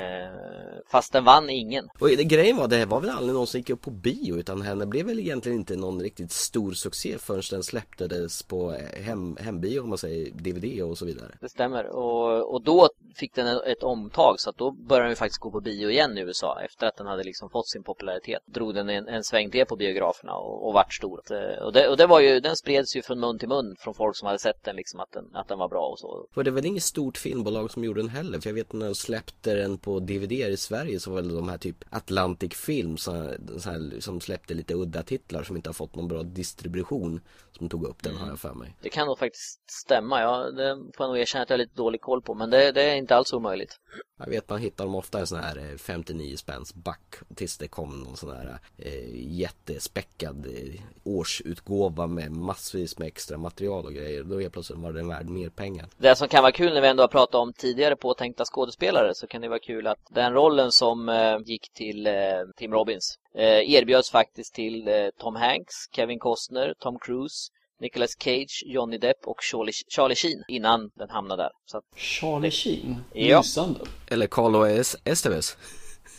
fast 0.90 1.12
den 1.12 1.24
vann 1.24 1.50
ingen. 1.50 1.88
Och 2.00 2.08
det, 2.08 2.24
grejen 2.24 2.56
var, 2.56 2.68
det 2.68 2.86
var 2.86 3.00
väl 3.00 3.10
aldrig 3.10 3.34
någon 3.34 3.46
som 3.46 3.58
gick 3.58 3.70
upp 3.70 3.82
på 3.82 3.90
bio 3.90 4.36
utan 4.36 4.62
henne 4.62 4.86
blev 4.86 5.06
väl 5.06 5.18
egentligen 5.18 5.58
inte 5.58 5.76
någon 5.76 6.02
riktigt 6.02 6.32
stor 6.32 6.72
succé 6.72 7.18
förrän 7.18 7.42
den 7.50 7.62
släpptes 7.62 8.42
på 8.42 8.76
hem, 9.04 9.36
hembio 9.58 9.78
bio 9.78 9.80
om 9.80 9.88
man 9.88 9.98
säger 9.98 10.30
DVD 10.30 10.82
och 10.82 10.98
så 10.98 11.04
vidare. 11.04 11.38
Det 11.40 11.48
stämmer 11.48 11.86
och, 11.86 12.54
och 12.54 12.62
då 12.62 12.88
fick 13.14 13.34
den 13.34 13.46
ett 13.46 13.82
omtag 13.82 14.34
så 14.40 14.50
att 14.50 14.58
då 14.58 14.70
började 14.70 15.08
den 15.08 15.16
faktiskt 15.16 15.40
gå 15.40 15.50
på 15.50 15.60
bio 15.60 15.90
igen 15.90 16.18
i 16.18 16.20
USA 16.20 16.60
efter 16.64 16.86
att 16.86 16.96
den 16.96 17.06
hade 17.06 17.24
liksom 17.24 17.50
fått 17.50 17.68
sin 17.68 17.82
popularitet. 17.82 18.42
Drog 18.46 18.74
den 18.74 18.88
en, 18.88 19.08
en 19.08 19.24
sväng 19.24 19.50
till 19.50 19.66
på 19.66 19.76
biograferna 19.76 20.34
och, 20.34 20.66
och 20.66 20.74
vart 20.74 20.94
stor. 20.94 21.20
Och 21.62 21.72
det, 21.72 21.88
och 21.88 21.96
det 21.96 22.06
var 22.06 22.20
ju, 22.20 22.40
den 22.40 22.56
spreds 22.56 22.96
ju 22.96 23.02
från 23.02 23.20
mun 23.20 23.38
till 23.38 23.48
mun 23.48 23.76
från 23.78 23.94
folk 23.94 24.16
som 24.16 24.26
hade 24.26 24.38
sett 24.38 24.64
den 24.64 24.76
liksom 24.76 25.00
att 25.00 25.12
den, 25.12 25.24
att 25.32 25.48
den 25.48 25.58
var 25.58 25.68
bra 25.68 25.88
och 25.92 25.98
så. 25.98 26.26
För 26.34 26.44
det 26.44 26.50
var 26.50 26.54
väl 26.54 26.66
inget 26.66 26.82
stort 26.82 27.18
filmbolag 27.18 27.70
som 27.70 27.84
gjorde 27.84 28.00
den 28.00 28.08
heller 28.08 28.40
för 28.40 28.50
jag 28.50 28.54
vet 28.54 28.72
när 28.72 28.86
de 28.86 28.94
släppte 28.94 29.54
den 29.54 29.78
på 29.78 30.00
DVD 30.00 30.32
i 30.32 30.56
Sverige 30.56 31.00
så 31.00 31.10
var 31.10 31.22
det 31.22 31.34
de 31.34 31.48
här 31.48 31.58
typ 31.58 31.84
Atlantic 31.90 32.54
Film 32.54 32.96
så, 32.96 33.34
så 33.58 33.70
här, 33.70 34.00
som 34.00 34.20
släppte 34.20 34.54
lite 34.54 34.74
udda 34.74 35.02
titlar 35.02 35.42
som 35.42 35.56
inte 35.56 35.68
har 35.68 35.74
fått 35.74 35.94
någon 35.94 36.08
bra 36.08 36.22
distribution 36.22 37.20
som 37.58 37.68
tog 37.68 37.84
upp 37.84 38.02
den 38.02 38.12
mm. 38.12 38.22
har 38.22 38.30
jag 38.30 38.38
för 38.38 38.54
mig. 38.54 38.76
Det 38.82 38.88
kan 38.88 39.06
nog 39.06 39.18
faktiskt 39.18 39.47
stämma. 39.70 40.20
Ja, 40.20 40.50
det 40.50 40.76
får 40.96 41.04
jag 41.04 41.08
nog 41.08 41.18
erkänna 41.18 41.42
att 41.42 41.50
jag 41.50 41.54
har 41.54 41.58
lite 41.58 41.76
dålig 41.76 42.00
koll 42.00 42.22
på. 42.22 42.34
Men 42.34 42.50
det, 42.50 42.72
det 42.72 42.82
är 42.82 42.96
inte 42.96 43.16
alls 43.16 43.32
omöjligt. 43.32 43.78
Jag 44.18 44.26
vet 44.26 44.50
man 44.50 44.60
hittar 44.60 44.84
dem 44.84 44.94
ofta 44.94 45.22
i 45.22 45.26
sån 45.26 45.38
här 45.38 45.76
59 45.78 46.36
spänns 46.36 46.74
back 46.74 47.14
tills 47.34 47.58
det 47.58 47.68
kom 47.68 48.00
någon 48.00 48.16
sån 48.16 48.36
här 48.36 48.58
eh, 48.78 49.38
jättespäckad 49.38 50.46
eh, 50.46 50.80
årsutgåva 51.04 52.06
med 52.06 52.32
massvis 52.32 52.98
med 52.98 53.08
extra 53.08 53.38
material 53.38 53.84
och 53.84 53.92
grejer. 53.92 54.22
Då 54.22 54.42
är 54.42 54.48
plötsligt 54.48 54.78
var 54.78 54.92
den 54.92 55.08
värd 55.08 55.28
mer 55.28 55.48
pengar. 55.48 55.86
Det 55.96 56.16
som 56.16 56.28
kan 56.28 56.42
vara 56.42 56.52
kul 56.52 56.74
när 56.74 56.80
vi 56.80 56.88
ändå 56.88 57.02
har 57.02 57.08
pratat 57.08 57.34
om 57.34 57.52
tidigare 57.52 57.96
påtänkta 57.96 58.44
skådespelare 58.44 59.14
så 59.14 59.26
kan 59.26 59.40
det 59.40 59.48
vara 59.48 59.58
kul 59.58 59.86
att 59.86 59.98
den 60.10 60.32
rollen 60.32 60.72
som 60.72 61.08
eh, 61.08 61.38
gick 61.44 61.72
till 61.72 62.06
eh, 62.06 62.12
Tim 62.56 62.72
Robbins 62.72 63.18
eh, 63.34 63.74
erbjöds 63.74 64.10
faktiskt 64.10 64.54
till 64.54 64.88
eh, 64.88 64.94
Tom 65.18 65.36
Hanks, 65.36 65.74
Kevin 65.92 66.18
Costner, 66.18 66.74
Tom 66.78 66.98
Cruise 66.98 67.50
Nicolas 67.80 68.14
Cage, 68.18 68.62
Johnny 68.66 68.98
Depp 68.98 69.26
och 69.26 69.42
Charlie, 69.42 69.72
Charlie 69.88 70.14
Sheen 70.14 70.44
innan 70.48 70.90
den 70.94 71.10
hamnade 71.10 71.42
där. 71.42 71.50
Så 71.66 71.78
att, 71.78 71.84
Charlie 71.96 72.50
Sheen? 72.50 72.96
Ja. 73.12 73.38
Lysande. 73.38 73.80
Eller 74.10 74.26
Carlo 74.26 74.66
Esteves. 75.04 75.56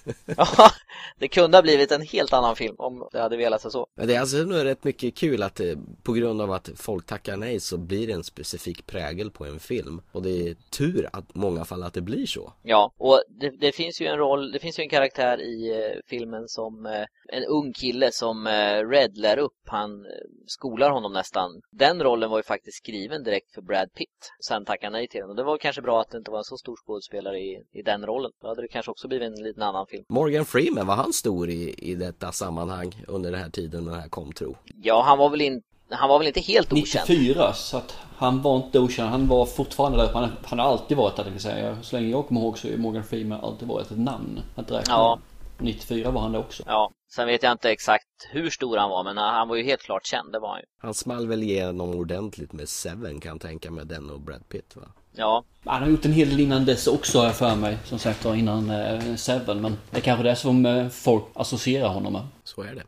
ja, 0.38 0.72
det 1.20 1.28
kunde 1.28 1.58
ha 1.58 1.62
blivit 1.62 1.92
en 1.92 2.02
helt 2.02 2.34
annan 2.34 2.56
film 2.56 2.76
om 2.78 3.08
det 3.12 3.20
hade 3.20 3.38
velat 3.38 3.62
sig 3.62 3.72
så. 3.72 3.88
Men 3.96 4.08
det 4.08 4.16
är 4.16 4.20
alltså 4.20 4.38
nog 4.38 4.66
rätt 4.66 4.84
mycket 4.84 5.16
kul 5.16 5.44
att 5.44 5.60
eh, 5.60 5.76
på 6.04 6.14
grund 6.14 6.42
av 6.42 6.52
att 6.52 6.70
folk 6.76 7.06
tackar 7.06 7.38
nej 7.38 7.60
så 7.60 7.78
blir 7.78 8.08
det 8.08 8.14
en 8.14 8.24
specifik 8.24 8.86
prägel 8.86 9.32
på 9.32 9.46
en 9.46 9.60
film. 9.60 10.02
Och 10.12 10.22
det 10.22 10.50
är 10.50 10.56
tur 10.70 11.10
att 11.14 11.36
många 11.36 11.66
fall 11.66 11.84
att 11.84 11.94
det 11.94 12.02
blir 12.02 12.26
så. 12.26 12.54
Ja, 12.64 12.94
och 12.98 13.24
det, 13.30 13.50
det 13.50 13.72
finns 13.72 14.02
ju 14.02 14.06
en 14.06 14.18
roll, 14.18 14.52
det 14.52 14.60
finns 14.60 14.80
ju 14.80 14.84
en 14.84 14.90
karaktär 14.90 15.42
i 15.42 15.72
eh, 15.72 16.00
filmen 16.08 16.48
som 16.48 16.86
eh, 16.86 17.06
en 17.32 17.44
ung 17.44 17.74
kille 17.74 18.12
som 18.12 18.48
eh, 18.48 18.88
Red 18.90 19.18
lär 19.18 19.38
upp. 19.40 19.60
Han 19.66 20.06
eh, 20.06 20.12
skolar 20.48 20.90
honom 20.90 21.14
nästan. 21.14 21.62
Den 21.72 22.04
rollen 22.04 22.30
var 22.30 22.38
ju 22.38 22.44
faktiskt 22.44 22.78
skriven 22.78 23.24
direkt 23.24 23.54
för 23.54 23.62
Brad 23.62 23.94
Pitt. 23.94 24.32
Sen 24.48 24.66
tackade 24.66 24.92
nej 24.92 25.08
till 25.08 25.22
den. 25.22 25.30
Och 25.30 25.36
det 25.36 25.44
var 25.44 25.58
kanske 25.58 25.82
bra 25.82 26.02
att 26.02 26.10
det 26.10 26.18
inte 26.18 26.32
var 26.32 26.38
en 26.38 26.44
så 26.44 26.58
stor 26.58 26.76
skådespelare 26.76 27.40
i, 27.40 27.64
i 27.72 27.82
den 27.82 28.06
rollen. 28.06 28.32
Då 28.42 28.48
hade 28.48 28.62
det 28.62 28.68
kanske 28.68 28.92
också 28.92 29.08
blivit 29.08 29.28
en 29.28 29.44
liten 29.44 29.64
annan 29.64 29.88
film. 29.90 30.04
Morgan 30.10 30.46
Freeman, 30.46 30.88
var 30.88 30.96
han 30.96 31.14
stor 31.14 31.50
i, 31.50 31.74
i 31.78 31.96
detta 31.96 32.32
sammanhang 32.32 33.04
under 33.08 33.32
den 33.32 33.40
här 33.42 33.50
tiden 33.50 33.86
när 33.86 33.92
det 33.92 34.02
här 34.02 34.10
kom 34.10 34.32
tro? 34.32 34.58
Ja, 34.82 35.04
han 35.06 35.18
var 35.18 35.30
väl 35.30 35.42
inte 35.42 35.66
han 35.92 36.10
var 36.10 36.20
väl 36.20 36.28
inte 36.28 36.40
helt 36.40 36.74
okänd? 36.74 37.10
94, 37.10 37.54
så 37.54 37.78
att 37.78 37.98
han 38.18 38.42
var 38.42 38.56
inte 38.58 38.80
okänd. 38.80 39.10
Han 39.10 39.28
var 39.28 39.46
fortfarande 39.46 39.98
där. 39.98 40.14
Han, 40.14 40.30
han 40.44 40.60
har 40.60 40.66
alltid 40.66 40.98
varit 40.98 41.16
där, 41.16 41.24
det 41.24 41.30
vill 41.30 41.42
säga. 41.42 41.78
Så 41.82 41.96
länge 41.96 42.10
jag 42.10 42.28
kommer 42.28 42.42
ihåg 42.42 42.58
så 42.58 42.68
är 42.68 42.78
Morgan 42.78 43.04
Freeman 43.04 43.40
alltid 43.42 43.68
varit 43.68 43.92
ett 43.92 44.00
namn 44.00 44.40
att 44.56 44.72
räkna 44.72 44.94
Ja. 44.94 45.20
94 45.62 46.12
var 46.12 46.22
han 46.22 46.32
det 46.32 46.40
också. 46.40 46.64
Ja, 46.68 46.92
sen 47.16 47.28
vet 47.28 47.44
jag 47.44 47.52
inte 47.52 47.72
exakt 47.72 48.06
hur 48.32 48.50
stor 48.50 48.78
han 48.78 48.90
var, 48.90 49.04
men 49.04 49.18
han 49.18 49.48
var 49.48 49.56
ju 49.56 49.64
helt 49.64 49.82
klart 49.82 50.06
känd, 50.06 50.32
det 50.32 50.40
var 50.40 50.50
han 50.50 50.60
ju. 50.60 50.66
Han 50.82 50.94
small 50.94 51.28
väl 51.28 51.44
igenom 51.44 51.96
ordentligt 51.96 52.54
med 52.54 52.70
Seven 52.70 53.20
kan 53.20 53.32
jag 53.32 53.42
tänka 53.42 53.72
mig, 53.72 53.86
den 53.86 54.10
och 54.10 54.22
Brad 54.22 54.50
Pitt 54.50 54.76
va? 54.76 54.84
Ja, 55.12 55.44
Han 55.66 55.84
har 55.84 55.90
gjort 55.90 56.06
en 56.06 56.12
hel 56.14 56.30
del 56.30 56.40
innan 56.40 56.66
dess 56.66 56.88
också 56.88 57.20
har 57.20 57.26
jag 57.26 57.36
för 57.36 57.56
mig. 57.56 57.78
Som 57.86 58.00
sagt 58.00 58.26
var 58.26 58.36
innan 58.36 58.70
eh, 58.70 59.16
Seven. 59.16 59.62
Men 59.62 59.78
det 59.92 59.98
är 59.98 60.02
kanske 60.02 60.24
det 60.24 60.36
som 60.36 60.66
eh, 60.66 60.90
folk 60.90 61.24
associerar 61.34 61.88
honom 61.90 62.14
med. 62.14 62.28
Så 62.44 62.62
är 62.62 62.76
det. 62.76 62.84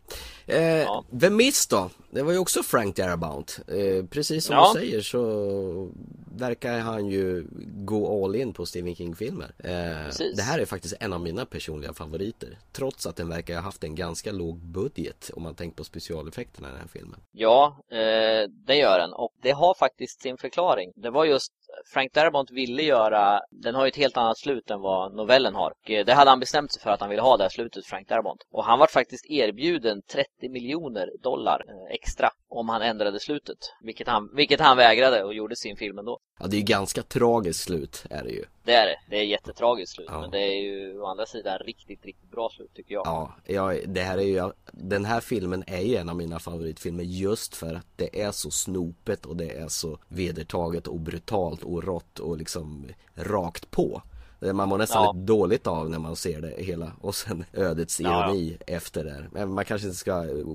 Eh, 0.57 0.81
Ja. 0.83 1.03
The 1.21 1.29
Mist 1.29 1.69
då? 1.69 1.89
Det 2.11 2.21
var 2.23 2.31
ju 2.31 2.37
också 2.37 2.63
Frank 2.63 2.95
Darabont. 2.95 3.59
Eh, 3.67 4.05
precis 4.05 4.45
som 4.45 4.55
Ja. 4.55 4.71
du 4.73 4.79
säger 4.79 5.01
så 5.01 5.89
verkar 6.35 6.79
han 6.79 7.07
ju 7.07 7.47
gå 7.75 8.25
all 8.25 8.35
in 8.35 8.53
på 8.53 8.65
Stephen 8.65 8.95
King-filmer. 8.95 9.51
Eh, 9.59 10.13
det 10.35 10.41
här 10.41 10.59
är 10.59 10.65
faktiskt 10.65 10.93
en 10.99 11.13
av 11.13 11.21
mina 11.21 11.45
personliga 11.45 11.93
favoriter. 11.93 12.57
Trots 12.71 13.05
att 13.05 13.15
den 13.15 13.29
verkar 13.29 13.55
ha 13.55 13.61
haft 13.61 13.83
en 13.83 13.95
ganska 13.95 14.31
låg 14.31 14.57
budget 14.57 15.31
om 15.35 15.43
man 15.43 15.55
tänker 15.55 15.77
på 15.77 15.83
specialeffekterna 15.83 16.67
i 16.67 16.71
den 16.71 16.79
här 16.81 16.87
filmen. 16.87 17.19
ja 17.31 17.77
eh, 17.91 18.49
det 18.67 18.75
gör 18.75 18.99
den. 18.99 19.13
Och 19.13 19.31
det 19.41 19.51
har 19.51 19.73
faktiskt 19.73 20.21
sin 20.21 20.37
förklaring. 20.37 20.91
Det 20.95 21.09
var 21.09 21.25
just 21.25 21.51
Frank 21.93 22.13
Darabont 22.13 22.51
ville 22.51 22.83
göra, 22.83 23.41
den 23.51 23.75
har 23.75 23.85
ju 23.85 23.89
ett 23.89 23.95
helt 23.95 24.17
annat 24.17 24.37
slut 24.37 24.71
än 24.71 24.81
vad 24.81 25.15
novellen 25.15 25.55
har. 25.55 25.71
Och 25.71 25.91
eh, 25.91 26.05
det 26.05 26.13
hade 26.13 26.29
han 26.29 26.39
bestämt 26.39 26.71
sig 26.71 26.81
för 26.81 26.89
att 26.89 26.99
han 26.99 27.09
ville 27.09 27.21
ha 27.21 27.37
det 27.37 27.43
här 27.43 27.49
slutet, 27.49 27.85
Frank 27.85 28.07
Darabont. 28.07 28.41
Och 28.51 28.65
han 28.65 28.79
var 28.79 28.87
faktiskt 28.87 29.25
erbjuden 29.29 30.01
30 30.01 30.49
miljoner 30.49 31.09
dollar 31.23 31.63
eh, 31.67 31.93
extra 31.93 32.29
om 32.51 32.69
han 32.69 32.81
ändrade 32.81 33.19
slutet. 33.19 33.57
Vilket 33.81 34.07
han, 34.07 34.29
vilket 34.35 34.59
han 34.59 34.77
vägrade 34.77 35.23
och 35.23 35.33
gjorde 35.33 35.55
sin 35.55 35.77
film 35.77 35.97
ändå. 35.97 36.19
Ja, 36.39 36.47
det 36.47 36.55
är 36.55 36.59
ju 36.59 36.65
ganska 36.65 37.03
tragiskt 37.03 37.59
slut 37.59 38.05
är 38.09 38.23
det 38.23 38.29
ju. 38.29 38.45
Det 38.63 38.73
är 38.73 38.85
det. 38.85 38.95
Det 39.09 39.17
är 39.17 39.23
jättetragiskt 39.23 39.95
slut. 39.95 40.07
Ja. 40.09 40.21
Men 40.21 40.31
det 40.31 40.39
är 40.39 40.61
ju 40.61 40.99
å 40.99 41.05
andra 41.05 41.25
sidan 41.25 41.57
riktigt, 41.57 42.05
riktigt 42.05 42.31
bra 42.31 42.49
slut 42.49 42.73
tycker 42.73 42.93
jag. 42.93 43.07
Ja, 43.07 43.35
ja, 43.45 43.73
det 43.85 44.01
här 44.01 44.17
är 44.17 44.21
ju, 44.21 44.51
den 44.71 45.05
här 45.05 45.19
filmen 45.19 45.63
är 45.67 45.81
ju 45.81 45.95
en 45.95 46.09
av 46.09 46.15
mina 46.15 46.39
favoritfilmer 46.39 47.03
just 47.03 47.55
för 47.55 47.75
att 47.75 47.87
det 47.95 48.21
är 48.21 48.31
så 48.31 48.51
snopet 48.51 49.25
och 49.25 49.35
det 49.35 49.57
är 49.57 49.67
så 49.67 49.97
vedertaget 50.07 50.87
och 50.87 50.99
brutalt 50.99 51.63
och 51.63 51.83
rått 51.83 52.19
och 52.19 52.37
liksom 52.37 52.87
rakt 53.15 53.71
på. 53.71 54.01
Det 54.41 54.53
Man 54.53 54.69
mår 54.69 54.77
nästan 54.77 55.03
Ja. 55.03 55.11
lite 55.11 55.25
dåligt 55.25 55.67
av 55.67 55.89
när 55.89 55.99
man 55.99 56.15
ser 56.15 56.41
det 56.41 56.63
hela 56.63 56.91
och 57.01 57.15
sen 57.15 57.45
ödets 57.53 57.99
Ja, 57.99 58.09
ja. 58.09 58.25
ironi 58.25 58.57
efter 58.67 59.03
det. 59.03 59.25
Men 59.31 59.53
man 59.53 59.65
kanske 59.65 59.87
inte 59.87 59.97
ska 59.99 60.11
eh, 60.23 60.45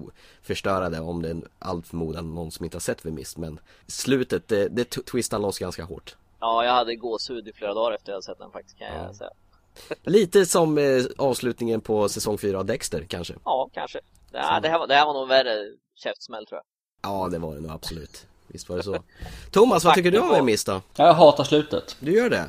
förstöra 0.42 0.88
det 0.90 1.00
om 1.00 1.22
det 1.22 1.30
är 1.30 1.36
allt 1.58 1.86
förmodan 1.86 2.34
någon 2.34 2.50
som 2.50 2.64
inte 2.64 2.76
har 2.76 2.80
sett 2.80 3.02
The 3.02 3.10
Mist 3.10 3.36
men 3.38 3.58
slutet, 3.86 4.48
det, 4.48 4.68
det 4.68 4.84
twistar 4.84 5.38
loss 5.38 5.58
ganska 5.58 5.84
hårt. 5.84 6.16
Ja, 6.40 6.64
jag 6.64 6.72
hade 6.72 6.96
gåshud 6.96 7.48
i 7.48 7.52
flera 7.52 7.74
dagar 7.74 7.92
efter 7.96 8.12
jag 8.12 8.24
sett 8.24 8.38
den 8.38 8.50
faktiskt 8.50 8.78
kan 8.78 8.86
Ja. 8.88 9.04
jag 9.06 9.16
säga. 9.16 9.30
Lite 10.02 10.46
som 10.46 10.78
eh, 10.78 11.02
avslutningen 11.18 11.80
på 11.80 12.08
säsong 12.08 12.38
4 12.38 12.58
av 12.58 12.64
Dexter 12.64 13.04
kanske. 13.08 13.34
Ja, 13.44 13.70
kanske. 13.72 14.00
Det 14.32 14.38
här, 14.38 14.60
det 14.60 14.68
här, 14.68 14.78
var, 14.78 14.86
det 14.86 14.94
här 14.94 15.06
var 15.06 15.12
nog 15.14 15.28
värre 15.28 15.56
käftsmäll 15.94 16.46
tror 16.46 16.60
jag. 17.02 17.10
Ja, 17.10 17.28
det 17.28 17.38
var 17.38 17.54
det 17.54 17.60
nog 17.60 17.70
absolut. 17.70 18.26
Visst 18.56 18.68
var 18.68 18.76
det 18.76 18.82
så. 18.82 18.96
Thomas, 19.50 19.84
vad 19.84 19.94
tycker 19.94 20.10
du 20.10 20.18
om 20.20 20.46
miss 20.46 20.64
då? 20.64 20.80
Jag 20.96 21.14
hatar 21.14 21.44
slutet. 21.44 21.96
Du 22.00 22.12
gör 22.12 22.30
det? 22.30 22.44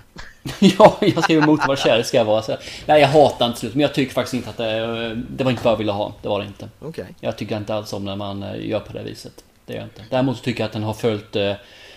ja, 0.80 0.98
jag 1.02 1.24
skriver 1.24 1.44
emot 1.44 1.60
vad 1.68 1.80
kär 1.80 2.04
ska 2.04 2.18
jag 2.18 2.26
vara. 2.26 2.42
Så. 2.42 2.58
Nej, 2.86 3.02
jag 3.02 3.08
hatar 3.08 3.46
inte 3.46 3.60
slutet. 3.60 3.76
Men 3.76 3.82
jag 3.82 3.94
tycker 3.94 4.14
faktiskt 4.14 4.34
inte 4.34 4.50
att 4.50 4.58
det, 4.58 5.16
det 5.30 5.44
var 5.44 5.52
inte 5.52 5.64
vad 5.64 5.72
jag 5.72 5.78
ville 5.78 5.92
ha. 5.92 6.14
Det 6.22 6.28
var 6.30 6.40
det 6.40 6.46
inte. 6.46 6.70
Okej. 6.80 7.06
Jag 7.20 7.38
tycker 7.38 7.58
inte 7.58 7.76
alls 7.76 7.94
om 7.94 8.06
när 8.06 8.16
man 8.16 8.44
eh, 8.44 8.68
gör 8.70 8.80
på 8.80 8.94
det 8.94 9.04
viset. 9.04 9.44
Det 9.66 9.74
gör 9.74 9.80
jag 9.80 9.86
inte. 9.88 10.06
Däremot 10.10 10.38
så 10.38 10.44
tycker 10.44 10.60
jag 10.64 10.66
att 10.66 10.74
den 10.74 10.84
har 10.84 10.94
följt 10.94 11.36
eh, 11.36 11.54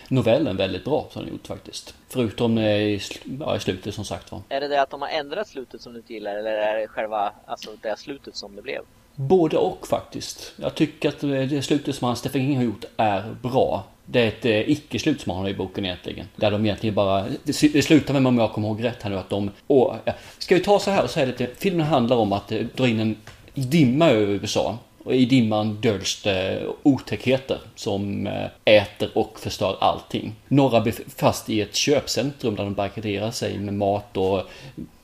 novellen 0.08 0.56
väldigt 0.56 0.84
bra, 0.84 1.06
som 1.10 1.22
den 1.22 1.32
gjort 1.32 1.46
faktiskt. 1.46 1.94
Förutom 2.08 2.58
eh, 2.58 2.64
i, 2.64 2.98
sl- 2.98 3.36
ja, 3.40 3.56
i 3.56 3.60
slutet 3.60 3.94
som 3.94 4.04
sagt 4.04 4.32
var. 4.32 4.42
Är 4.48 4.60
det 4.60 4.68
det 4.68 4.82
att 4.82 4.90
de 4.90 5.02
har 5.02 5.08
ändrat 5.08 5.48
slutet 5.48 5.80
som 5.80 5.92
du 5.92 5.98
inte 5.98 6.12
gillar 6.12 6.36
eller 6.36 6.52
är 6.52 6.80
det 6.80 6.88
själva, 6.88 7.32
alltså 7.46 7.70
det 7.82 7.98
slutet 7.98 8.36
som 8.36 8.56
det 8.56 8.62
blev? 8.62 8.80
Både 9.20 9.56
och 9.56 9.86
faktiskt. 9.86 10.52
Jag 10.56 10.74
tycker 10.74 11.08
att 11.08 11.20
det 11.20 11.62
slutet 11.62 11.94
som 11.94 12.06
han 12.06 12.16
Stephen 12.16 12.40
King 12.40 12.56
har 12.56 12.64
gjort 12.64 12.84
är 12.96 13.36
bra. 13.42 13.84
Det 14.06 14.20
är 14.20 14.28
ett 14.28 14.44
eh, 14.44 14.70
icke-slut 14.70 15.20
som 15.20 15.32
han 15.32 15.42
har 15.42 15.48
i 15.48 15.54
boken 15.54 15.84
egentligen. 15.84 16.26
Där 16.36 16.50
de 16.50 16.64
egentligen 16.64 16.94
bara... 16.94 17.24
Det, 17.44 17.82
slutar 17.82 18.14
med, 18.14 18.26
om 18.26 18.38
jag 18.38 18.52
kommer 18.52 18.68
ihåg 18.68 18.84
rätt 18.84 19.02
här 19.02 19.10
nu, 19.10 19.18
att 19.18 19.30
de... 19.30 19.50
Åh, 19.66 19.96
ja. 20.04 20.12
Ska 20.38 20.54
vi 20.54 20.60
ta 20.60 20.78
så 20.78 20.90
här 20.90 21.04
och 21.04 21.10
säga 21.10 21.26
lite... 21.26 21.48
Filmen 21.58 21.86
handlar 21.86 22.16
om 22.16 22.32
att 22.32 22.52
eh, 22.52 22.66
dra 22.76 22.88
in 22.88 23.00
en 23.00 23.16
dimma 23.54 24.08
över 24.08 24.32
USA. 24.32 24.78
Och 25.04 25.14
i 25.14 25.24
dimman 25.24 25.80
döljs 25.80 26.22
det 26.22 26.66
otäckheter 26.82 27.58
som 27.74 28.26
eh, 28.26 28.46
äter 28.64 29.10
och 29.14 29.40
förstör 29.40 29.76
allting. 29.80 30.34
Några 30.48 30.80
blir 30.80 30.94
fast 31.16 31.50
i 31.50 31.60
ett 31.60 31.74
köpcentrum 31.74 32.56
där 32.56 32.64
de 32.64 32.74
barrikaderar 32.74 33.30
sig 33.30 33.58
med 33.58 33.74
mat 33.74 34.16
och 34.16 34.42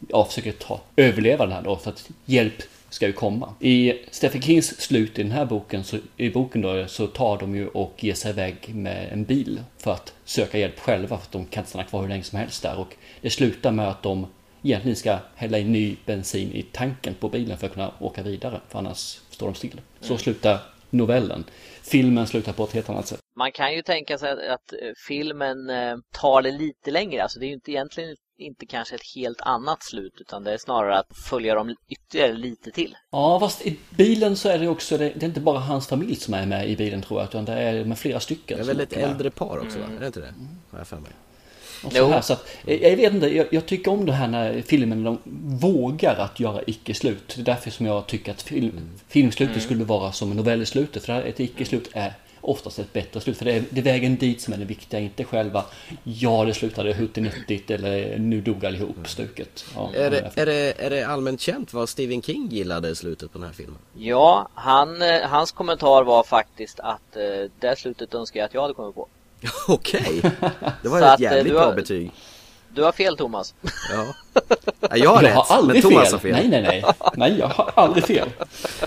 ja, 0.08 0.24
försöker 0.24 0.52
ta, 0.52 0.80
överleva 0.96 1.46
den 1.46 1.54
här 1.54 1.62
då 1.62 1.76
för 1.76 1.90
att 1.90 2.10
hjälp 2.24 2.62
ska 2.91 3.07
ju 3.07 3.12
komma. 3.12 3.55
I 3.61 3.93
Stephen 4.11 4.43
Kings 4.43 4.80
slut 4.80 5.18
i 5.18 5.22
den 5.22 5.32
här 5.32 5.45
boken, 5.45 5.84
så, 5.84 5.97
i 6.16 6.30
boken 6.30 6.62
då, 6.62 6.87
så 6.87 7.07
tar 7.07 7.39
de 7.39 7.57
ju 7.57 7.68
och 7.68 8.05
ger 8.05 8.14
sig 8.14 8.30
iväg 8.30 8.74
med 8.74 9.12
en 9.12 9.24
bil 9.24 9.62
för 9.78 9.93
att 9.93 10.14
söka 10.24 10.59
hjälp 10.59 10.78
själva 10.78 11.09
för 11.09 11.24
att 11.24 11.32
de 11.32 11.47
kan 11.47 11.61
inte 11.61 11.70
stanna 11.70 11.84
kvar 11.84 12.01
hur 12.01 12.09
länge 12.09 12.22
som 12.22 12.39
helst 12.39 12.62
där 12.62 12.78
och 12.78 12.97
det 13.20 13.30
slutar 13.30 13.70
med 13.72 13.89
att 13.89 14.03
de 14.03 14.26
egentligen 14.62 14.97
ska 14.97 15.18
hälla 15.34 15.59
in 15.59 15.72
ny 15.72 15.97
bensin 16.07 16.53
i 16.53 16.62
tanken 16.62 17.14
på 17.14 17.28
bilen 17.28 17.59
för 17.59 17.66
att 17.66 17.72
kunna 17.72 17.93
åka 17.99 18.22
vidare 18.22 18.61
för 18.68 18.78
annars 18.78 19.20
står 19.30 19.47
de 19.47 19.55
still. 19.55 19.80
Så 20.01 20.18
slutar 20.18 20.59
novellen. 20.91 21.45
Filmen 21.82 22.26
slutar 22.26 22.53
på 22.53 22.64
ett 22.64 22.72
helt 22.72 22.91
annat 22.91 23.07
sätt. 23.07 23.18
Man 23.37 23.53
kan 23.53 23.74
ju 23.74 23.82
tänka 23.82 24.18
sig 24.18 24.30
att, 24.30 24.39
att 24.39 24.72
filmen 25.09 25.70
eh, 25.70 25.97
tar 26.12 26.43
det 26.43 26.51
lite 26.51 26.91
längre. 26.91 27.22
Alltså 27.22 27.39
det 27.39 27.47
är 27.47 27.49
ju 27.49 27.55
inte 27.55 27.70
egentligen 27.70 28.16
inte 28.39 28.66
kanske 28.66 28.95
ett 28.95 29.14
helt 29.14 29.41
annat 29.41 29.82
slut 29.82 30.12
utan 30.20 30.45
det 30.45 30.53
är 30.53 30.59
snarare 30.59 30.99
att 30.99 31.16
följa 31.16 31.55
dem 31.55 31.76
ytterligare 31.89 32.32
lite 32.32 32.70
till. 32.70 32.97
Ja, 33.11 33.41
fast 33.41 33.66
i 33.66 33.76
bilen 33.91 34.37
så 34.37 34.49
är 34.49 34.59
det 34.59 34.68
också, 34.68 34.99
det, 34.99 35.09
det 35.09 35.22
är 35.22 35.28
inte 35.28 35.41
bara 35.41 35.59
hans 35.59 35.87
familj 35.87 36.16
som 36.16 36.34
är 36.34 36.47
med 36.47 36.70
i 36.70 36.76
bilen 36.76 37.03
tror 37.03 37.20
jag, 37.20 37.28
utan 37.28 37.45
det 37.45 37.53
är 37.53 37.84
med 37.84 37.99
flera 37.99 38.20
stycken. 38.20 38.57
Det 38.59 38.62
är 38.62 38.66
väl 38.66 38.80
ett 38.80 38.93
äldre 38.93 39.30
par 39.30 39.59
också 39.59 39.78
va? 39.78 39.84
Är 39.97 40.01
det 40.01 40.07
inte 40.07 40.20
det? 40.20 40.34
Har 40.70 40.78
jag 40.78 40.87
för 40.89 40.97
mig. 40.97 41.11
Och 41.84 41.93
så 41.93 42.07
här, 42.09 42.20
så 42.20 42.32
att, 42.32 42.49
eh, 42.66 42.82
jag 42.91 42.97
vet 42.97 43.12
inte, 43.14 43.37
jag, 43.37 43.47
jag 43.51 43.66
tycker 43.66 43.91
om 43.91 44.07
det 44.07 44.12
här 44.12 44.28
när 44.28 44.62
filmen 44.62 45.05
de 45.05 45.18
vågar 45.61 46.16
att 46.16 46.41
göra 46.41 46.61
icke-slut. 46.66 47.32
Det 47.37 47.41
är 47.41 47.45
därför 47.45 47.70
som 47.70 47.87
jag 47.87 48.07
tycker 48.07 48.32
att 48.32 48.43
film, 48.43 48.80
filmslutet 49.09 49.62
skulle 49.62 49.84
vara 49.84 50.12
som 50.12 50.30
novellslutet. 50.37 51.05
För 51.05 51.12
det 51.12 51.18
här- 51.18 51.26
ett 51.28 51.41
icke-slut 51.41 51.91
är 51.93 52.12
oftast 52.49 52.78
ett 52.78 52.92
bättre 52.92 53.20
slut. 53.20 53.38
För 53.38 53.44
det 53.44 53.53
är, 53.53 53.64
det 53.70 53.80
är 53.80 53.84
vägen 53.84 54.16
dit 54.16 54.40
som 54.40 54.53
är 54.55 54.59
det 54.59 54.64
viktiga, 54.64 55.01
inte 55.01 55.24
själva 55.24 55.64
ja 56.05 56.44
det 56.44 56.55
slutade 56.55 56.92
huttinuttigt 56.92 57.70
eller 57.70 58.18
nu 58.18 58.40
dog 58.40 58.66
allihop 58.66 58.97
stuket. 59.09 59.64
Ja, 59.74 59.90
Är 59.94 60.11
det, 60.11 60.30
är, 60.34 60.47
det, 60.47 60.74
är 60.84 60.90
det 60.90 61.03
allmänt 61.05 61.40
känt 61.40 61.72
vad 61.72 61.88
Stephen 61.88 62.22
King 62.22 62.49
gillade 62.49 62.88
i 62.88 62.94
slutet 62.94 63.32
på 63.32 63.38
den 63.38 63.47
här 63.47 63.55
filmen? 63.55 63.78
Ja, 63.94 64.49
han, 64.55 65.03
eh, 65.03 65.20
hans 65.22 65.53
kommentar 65.53 66.05
var 66.05 66.22
faktiskt 66.24 66.80
att 66.80 67.16
eh, 67.16 67.51
det 67.59 67.78
slutet 67.78 68.14
önskar 68.14 68.40
jag 68.40 68.47
att 68.47 68.55
jag 68.55 68.62
hade 68.62 68.74
kommit 68.74 68.94
på. 68.94 69.09
Okej, 69.68 70.20
det 70.82 70.88
var 70.88 70.99
ett 70.99 71.05
att, 71.05 71.20
eh, 71.20 71.22
jävligt 71.22 71.53
har- 71.55 71.61
bra 71.66 71.72
betyg. 71.74 72.11
Du 72.77 72.83
har 72.83 72.93
fel 72.93 73.16
Thomas. 73.16 73.55
Ja. 73.93 74.14
ja 74.81 74.97
jag 74.97 75.11
har 75.11 75.22
Jag 75.22 75.24
rätt, 75.24 75.35
har 75.35 75.57
aldrig 75.57 75.85
men 75.85 75.91
Thomas 75.93 76.05
fel. 76.05 76.12
har 76.12 76.18
fel. 76.18 76.33
Nej, 76.33 76.49
nej, 76.49 76.62
nej. 76.62 76.85
Nej, 77.16 77.39
jag 77.39 77.47
har 77.49 77.72
aldrig 77.74 78.05
fel. 78.05 78.29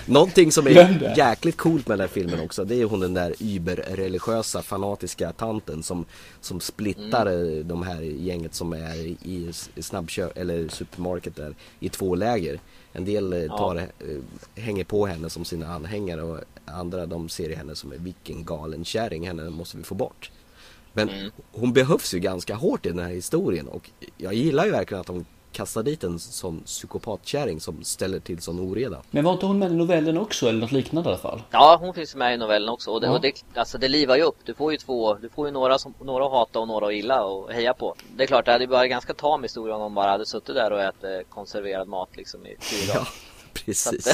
Någonting 0.06 0.52
som 0.52 0.66
är 0.66 1.12
jäkligt 1.16 1.56
coolt 1.56 1.88
med 1.88 1.98
den 1.98 2.08
här 2.08 2.14
filmen 2.14 2.40
också 2.40 2.64
Det 2.64 2.80
är 2.80 2.84
hon 2.84 3.00
den 3.00 3.14
där 3.14 3.34
überreligiösa 3.38 4.62
fanatiska 4.62 5.32
tanten 5.32 5.82
som, 5.82 6.04
som 6.40 6.60
splittar 6.60 7.26
Mm. 7.26 7.58
eh, 7.58 7.64
de 7.64 7.82
här 7.82 8.00
gänget 8.00 8.54
som 8.54 8.72
är 8.72 8.94
i, 8.96 9.52
snabbköp 9.80 10.38
eller 10.38 10.68
supermarket 10.68 11.36
där 11.36 11.54
i 11.80 11.88
två 11.88 12.14
läger 12.14 12.60
En 12.92 13.04
del 13.04 13.32
eh, 13.32 13.56
tar, 13.56 13.76
eh, 13.76 13.84
hänger 14.62 14.84
på 14.84 15.06
henne 15.06 15.30
som 15.30 15.44
sina 15.44 15.74
anhängare 15.74 16.22
och 16.22 16.38
andra 16.64 17.06
de 17.06 17.28
ser 17.28 17.56
henne 17.56 17.74
som 17.74 17.92
en 17.92 18.04
vilken 18.04 18.44
galen 18.44 18.84
kärring, 18.84 19.26
henne 19.26 19.50
måste 19.50 19.76
vi 19.76 19.82
få 19.82 19.94
bort 19.94 20.30
Men 20.92 21.08
Mm. 21.08 21.30
hon 21.52 21.72
behövs 21.72 22.14
ju 22.14 22.18
ganska 22.18 22.54
hårt 22.54 22.86
i 22.86 22.88
den 22.88 22.98
här 22.98 23.08
historien 23.08 23.68
och 23.68 23.90
jag 24.16 24.34
gillar 24.34 24.64
ju 24.64 24.70
verkligen 24.70 25.00
att 25.00 25.06
de 25.06 25.24
kastar 25.52 25.82
dit 25.82 26.04
en 26.04 26.18
sån 26.18 26.62
psykopatkärring 26.64 27.60
som 27.60 27.84
ställer 27.84 28.20
till 28.20 28.40
sån 28.42 28.60
oreda 28.60 29.02
Men 29.10 29.24
var 29.24 29.32
inte 29.32 29.46
hon 29.46 29.58
med 29.58 29.70
i 29.72 29.74
novellen 29.74 30.18
också 30.18 30.48
eller 30.48 30.60
något 30.60 30.72
liknande 30.72 31.10
i 31.10 31.12
alla 31.12 31.22
fall? 31.22 31.42
Ja, 31.50 31.76
hon 31.80 31.94
finns 31.94 32.14
med 32.14 32.34
i 32.34 32.36
novellen 32.36 32.68
också 32.68 32.90
och 32.90 33.00
det, 33.00 33.06
Ja. 33.06 33.12
och 33.12 33.20
det, 33.20 33.44
alltså 33.54 33.78
det 33.78 33.88
livar 33.88 34.16
ju 34.16 34.22
upp. 34.22 34.36
Du 34.44 34.54
får 34.54 34.72
ju 34.72 34.78
två, 34.78 35.14
du 35.14 35.28
får 35.28 35.46
ju 35.46 35.52
några, 35.52 35.78
som, 35.78 35.94
några 36.02 36.24
att 36.26 36.30
hata 36.32 36.58
och 36.58 36.68
några 36.68 36.86
att 36.86 36.94
gilla 36.94 37.24
och 37.24 37.52
heja 37.52 37.74
på. 37.74 37.94
Det 38.16 38.22
är 38.22 38.26
klart, 38.26 38.44
det 38.44 38.52
hade 38.52 38.64
ju 38.64 38.70
varit 38.70 38.90
ganska 38.90 39.14
tam 39.14 39.42
historia 39.42 39.74
om 39.74 39.80
de 39.80 39.94
bara 39.94 40.10
hade 40.10 40.26
suttit 40.26 40.54
där 40.54 40.70
och 40.72 40.80
ätit 40.82 41.30
konserverad 41.30 41.88
mat 41.88 42.16
liksom 42.16 42.46
i 42.46 42.56
fyra 42.60 42.80
Ja, 42.88 42.94
dagar. 42.94 43.08
precis 43.52 44.04
Så, 44.04 44.10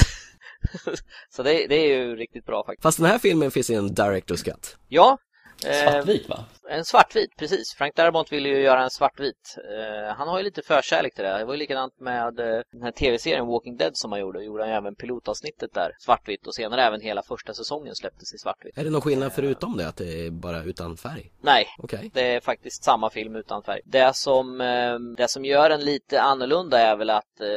att, 0.91 0.99
så 1.35 1.43
det, 1.43 1.67
det 1.67 1.75
är 1.75 1.97
ju 1.97 2.15
riktigt 2.15 2.45
bra 2.45 2.63
faktiskt. 2.65 2.83
Fast 2.83 2.97
den 2.97 3.07
här 3.07 3.19
filmen 3.19 3.51
finns 3.51 3.69
i 3.69 3.73
en 3.73 3.89
director's 3.89 4.43
cut. 4.45 4.77
Ja, 4.87 5.17
eh, 5.65 5.71
Svartvit 5.91 6.29
va? 6.29 6.45
En 6.69 6.85
svartvit, 6.85 7.35
precis. 7.37 7.73
Frank 7.77 7.95
Darabont 7.95 8.31
ville 8.31 8.49
ju 8.49 8.61
göra 8.61 8.83
en 8.83 8.89
svartvit. 8.89 9.57
Eh, 9.57 10.15
han 10.15 10.27
har 10.27 10.37
ju 10.37 10.43
lite 10.43 10.61
förkärlek 10.61 11.15
till 11.15 11.23
det. 11.23 11.37
Det 11.37 11.45
var 11.45 11.53
ju 11.53 11.59
likadant 11.59 11.99
med 11.99 12.39
eh, 12.39 12.61
den 12.71 12.81
här 12.81 12.91
tv-serien 12.91 13.47
Walking 13.47 13.77
Dead 13.77 13.97
som 13.97 14.11
han 14.11 14.21
gjorde. 14.21 14.43
Gjorde 14.43 14.63
han 14.63 14.69
ju 14.69 14.77
även 14.77 14.95
pilotavsnittet 14.95 15.73
där, 15.73 15.91
svartvitt. 15.99 16.47
Och 16.47 16.55
senare 16.55 16.83
även 16.83 17.01
hela 17.01 17.23
första 17.23 17.53
säsongen 17.53 17.95
släpptes 17.95 18.33
i 18.33 18.37
svartvitt. 18.37 18.77
Är 18.77 18.83
det 18.83 18.89
någon 18.89 19.01
skillnad 19.01 19.33
förutom 19.33 19.77
det 19.77 19.87
att 19.87 19.97
det 19.97 20.25
är 20.25 20.31
bara 20.31 20.63
utan 20.63 20.97
färg? 20.97 21.31
Nej, 21.41 21.65
Okej. 21.77 22.11
Det 22.13 22.35
är 22.35 22.39
faktiskt 22.39 22.83
samma 22.83 23.09
film 23.09 23.35
utan 23.35 23.63
färg. 23.63 23.81
Det 23.85 24.15
som, 24.15 24.61
eh, 24.61 24.99
det 25.17 25.29
som 25.29 25.45
gör 25.45 25.69
den 25.69 25.81
lite 25.81 26.21
annorlunda 26.21 26.79
är 26.79 26.95
väl 26.95 27.09
att 27.09 27.41
eh, 27.41 27.47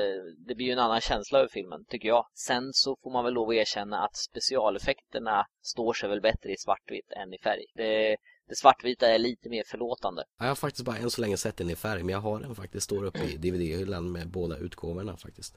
det 0.46 0.54
blir 0.54 0.66
ju 0.66 0.72
en 0.72 0.78
annan 0.78 1.00
känsla 1.00 1.38
över 1.38 1.48
filmen, 1.48 1.84
tycker 1.88 2.08
jag. 2.08 2.26
Sen 2.34 2.70
så 2.72 2.96
får 3.02 3.11
man 3.11 3.24
väl 3.24 3.34
lov 3.34 3.48
att 3.48 3.54
erkänna 3.54 3.98
att 4.04 4.16
specialeffekterna 4.16 5.46
står 5.62 5.92
sig 5.92 6.08
väl 6.08 6.20
bättre 6.20 6.50
i 6.52 6.56
svartvitt 6.56 7.12
än 7.12 7.34
i 7.34 7.38
färg. 7.38 7.64
Det, 7.74 8.16
det 8.51 8.57
svartvita 8.57 9.09
är 9.09 9.18
lite 9.18 9.48
mer 9.48 9.62
förlåtande. 9.66 10.24
Jag 10.38 10.46
har 10.46 10.55
faktiskt 10.55 10.84
bara 10.84 10.96
än 10.96 11.11
så 11.11 11.20
länge 11.20 11.36
sett 11.36 11.57
den 11.57 11.70
i 11.70 11.76
färg 11.76 12.03
men 12.03 12.12
jag 12.12 12.20
har 12.20 12.40
den 12.40 12.55
faktiskt 12.55 12.84
står 12.84 13.05
uppe 13.05 13.18
i 13.18 13.36
DVD-hyllan 13.36 14.12
med 14.12 14.28
båda 14.28 14.57
utgåvorna 14.57 15.16
faktiskt. 15.16 15.55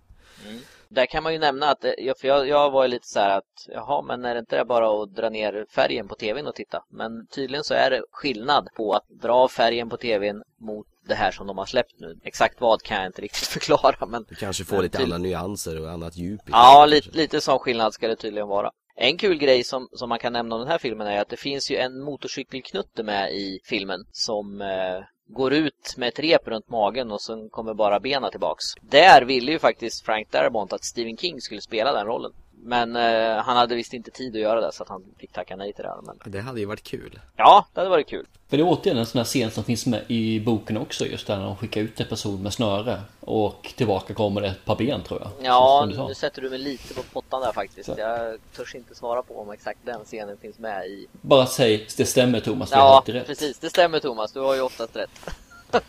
Där 0.89 1.05
kan 1.05 1.23
man 1.23 1.33
ju 1.33 1.39
nämna 1.39 1.69
att, 1.69 1.83
eh, 1.83 1.91
för 2.21 2.27
jag, 2.27 2.47
jag 2.47 2.71
var 2.71 2.83
ju 2.83 2.89
lite 2.89 3.07
så 3.07 3.19
här 3.19 3.37
att, 3.37 3.67
jaha, 3.67 4.01
men 4.01 4.25
är 4.25 4.33
det 4.33 4.39
inte 4.39 4.57
det 4.57 4.65
bara 4.65 5.03
att 5.03 5.15
dra 5.15 5.29
ner 5.29 5.65
färgen 5.69 6.07
på 6.07 6.15
tvn 6.15 6.47
och 6.47 6.55
titta? 6.55 6.83
Men 6.89 7.27
tydligen 7.27 7.63
så 7.63 7.73
är 7.73 7.89
det 7.89 8.01
skillnad 8.11 8.67
på 8.75 8.93
att 8.93 9.03
dra 9.09 9.33
av 9.33 9.47
färgen 9.47 9.89
på 9.89 9.97
tvn 9.97 10.43
mot 10.59 10.87
det 11.07 11.15
här 11.15 11.31
som 11.31 11.47
de 11.47 11.57
har 11.57 11.65
släppt 11.65 11.99
nu. 11.99 12.19
Exakt 12.23 12.61
vad 12.61 12.81
kan 12.81 12.97
jag 12.97 13.05
inte 13.05 13.21
riktigt 13.21 13.47
förklara, 13.57 14.05
men 14.05 14.25
Du 14.29 14.35
kanske 14.35 14.65
får 14.65 14.75
Men 14.75 14.83
lite 14.83 15.03
andra 15.03 15.17
nyanser 15.17 15.81
och 15.81 15.91
annat 15.91 16.15
djup 16.15 16.41
i 16.41 16.51
Ja, 16.51 16.73
filmen 16.73 16.89
lite, 16.89 17.17
lite 17.17 17.41
sån 17.41 17.59
skillnad 17.59 17.93
ska 17.93 18.07
det 18.07 18.15
tydligen 18.15 18.47
vara. 18.47 18.71
En 18.95 19.17
kul 19.17 19.37
grej 19.37 19.63
som, 19.63 19.87
som 19.91 20.09
man 20.09 20.19
kan 20.19 20.33
nämna 20.33 20.55
om 20.55 20.61
den 20.61 20.69
här 20.69 20.77
filmen 20.77 21.07
är 21.07 21.21
att 21.21 21.29
det 21.29 21.37
finns 21.37 21.71
ju 21.71 21.75
en 21.77 22.03
motorcykelknutte 22.03 23.03
med 23.03 23.33
i 23.33 23.59
filmen 23.63 23.99
som 24.11 24.61
eh, 24.61 25.03
går 25.27 25.53
ut 25.53 25.95
med 25.97 26.07
ett 26.09 26.19
rep 26.19 26.47
runt 26.47 26.69
magen 26.69 27.11
och 27.11 27.21
sen 27.21 27.49
kommer 27.49 27.73
bara 27.73 27.99
benen 27.99 28.31
tillbaks. 28.31 28.63
Där 28.81 29.21
ville 29.21 29.51
ju 29.51 29.59
faktiskt 29.59 30.05
Frank 30.05 30.31
Darabont 30.31 30.73
att 30.73 30.83
Stephen 30.83 31.17
King 31.17 31.41
skulle 31.41 31.61
spela 31.61 31.93
den 31.93 32.05
rollen. 32.05 32.31
Men 32.66 32.95
eh, 32.95 33.43
han 33.43 33.57
hade 33.57 33.76
visst 33.76 33.93
inte 33.93 34.11
tid 34.11 34.36
att 34.36 34.41
göra 34.41 34.61
det 34.61 34.72
så 34.72 34.84
att 34.84 34.89
han 34.89 35.03
fick 35.18 35.32
tacka 35.32 35.55
nej 35.55 35.74
till 35.74 35.84
det. 35.84 35.89
här. 35.89 36.01
Men 36.01 36.20
Det 36.32 36.39
hade 36.41 36.59
ju 36.59 36.66
varit 36.66 36.84
kul. 36.84 37.20
ja, 37.36 37.66
det 37.74 37.80
hade 37.80 37.89
varit 37.89 38.07
kul. 38.07 38.26
För 38.49 38.57
det 38.57 38.64
är 38.64 38.68
återigen 38.68 38.97
en 38.97 39.05
sån 39.05 39.18
här 39.20 39.26
scen 39.26 39.51
som 39.51 39.64
finns 39.64 39.86
med 39.86 40.03
i 40.07 40.39
boken 40.39 40.78
också 40.78 41.05
just 41.05 41.28
där 41.28 41.38
när 41.38 41.45
de 41.45 41.55
skickar 41.57 41.82
ut 41.82 41.99
en 41.99 42.07
person 42.07 42.43
med 42.43 42.53
snöre 42.53 43.01
och 43.20 43.74
tillbaka 43.78 44.14
kommer 44.14 44.41
det 44.41 44.47
ett 44.47 44.66
par 44.66 44.76
ben 44.76 45.03
tror 45.03 45.22
jag. 45.22 45.30
Ja, 45.45 45.89
nu 46.07 46.14
sätter 46.16 46.41
du 46.41 46.49
mig 46.49 46.59
lite 46.59 46.93
på 46.93 47.03
pottan 47.03 47.41
där 47.41 47.51
faktiskt. 47.51 47.86
Så. 47.89 47.95
Jag 47.97 48.38
törs 48.55 48.76
inte 48.76 48.95
svara 48.95 49.22
på 49.24 49.39
om 49.41 49.51
exakt 49.51 49.80
den 49.86 50.03
scenen 50.05 50.38
finns 50.38 50.59
med 50.59 50.86
i 50.88 51.07
Bara 51.22 51.45
säg 51.45 51.88
det 51.97 52.05
stämmer 52.05 52.39
Thomas, 52.39 52.72
har 52.72 52.80
Ja, 52.82 52.95
alltid 52.97 53.16
rätt. 53.16 53.28
precis. 53.28 53.59
Det 53.59 53.70
stämmer 53.70 53.99
Thomas. 53.99 54.32
Du 54.32 54.39
har 54.39 54.55
ju 54.55 54.61
oftast 54.61 54.95
rätt. 54.95 55.30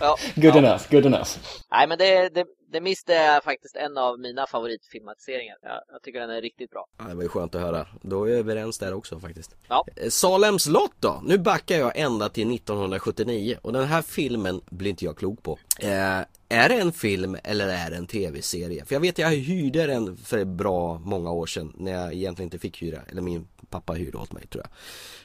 ja, 0.00 0.16
Good 0.34 0.44
ja. 0.54 0.58
enough, 0.58 0.82
good 0.90 1.06
enough. 1.06 1.30
Nej, 1.70 1.86
men 1.86 1.98
det, 1.98 2.28
det, 2.28 2.44
det 2.70 2.80
Mist 2.80 3.08
är 3.08 3.40
faktiskt 3.40 3.76
en 3.76 3.98
av 3.98 4.18
mina 4.18 4.46
favoritfilmatiseringar. 4.46 5.56
Jag, 5.62 5.80
jag 5.92 6.02
tycker 6.02 6.20
den 6.20 6.30
är 6.30 6.40
riktigt 6.40 6.70
bra. 6.70 6.86
Ja, 6.98 7.04
det 7.04 7.14
var 7.14 7.22
ju 7.22 7.28
skönt 7.28 7.54
att 7.54 7.60
höra. 7.60 7.86
Då 8.02 8.24
är 8.24 8.28
vi 8.28 8.34
överens 8.34 8.78
där 8.78 8.94
också 8.94 9.20
faktiskt. 9.20 9.56
Ja. 9.68 9.84
Eh, 9.96 10.08
Salems 10.08 10.66
lott 10.66 10.94
då? 11.00 11.22
Nu 11.24 11.38
backar 11.38 11.76
jag 11.76 11.92
ända 11.98 12.28
till 12.28 12.54
1979 12.54 13.58
och 13.62 13.72
den 13.72 13.84
här 13.84 14.02
filmen 14.02 14.60
blir 14.70 14.90
inte 14.90 15.04
jag 15.04 15.16
klok 15.16 15.42
på. 15.42 15.58
Eh, 15.78 16.20
är 16.48 16.68
det 16.68 16.74
en 16.74 16.92
film 16.92 17.36
eller 17.44 17.68
är 17.68 17.90
det 17.90 17.96
en 17.96 18.06
tv-serie? 18.06 18.84
För 18.84 18.94
jag 18.94 19.00
vet 19.00 19.18
jag 19.18 19.30
hyrde 19.30 19.86
den 19.86 20.16
för 20.16 20.44
bra 20.44 20.98
många 20.98 21.32
år 21.32 21.46
sedan 21.46 21.72
när 21.76 21.92
jag 21.92 22.14
egentligen 22.14 22.46
inte 22.46 22.58
fick 22.58 22.82
hyra, 22.82 23.00
eller 23.10 23.22
min 23.22 23.46
pappa 23.70 23.92
hyrde 23.92 24.18
åt 24.18 24.32
mig 24.32 24.46
tror 24.46 24.64
jag. 24.64 24.70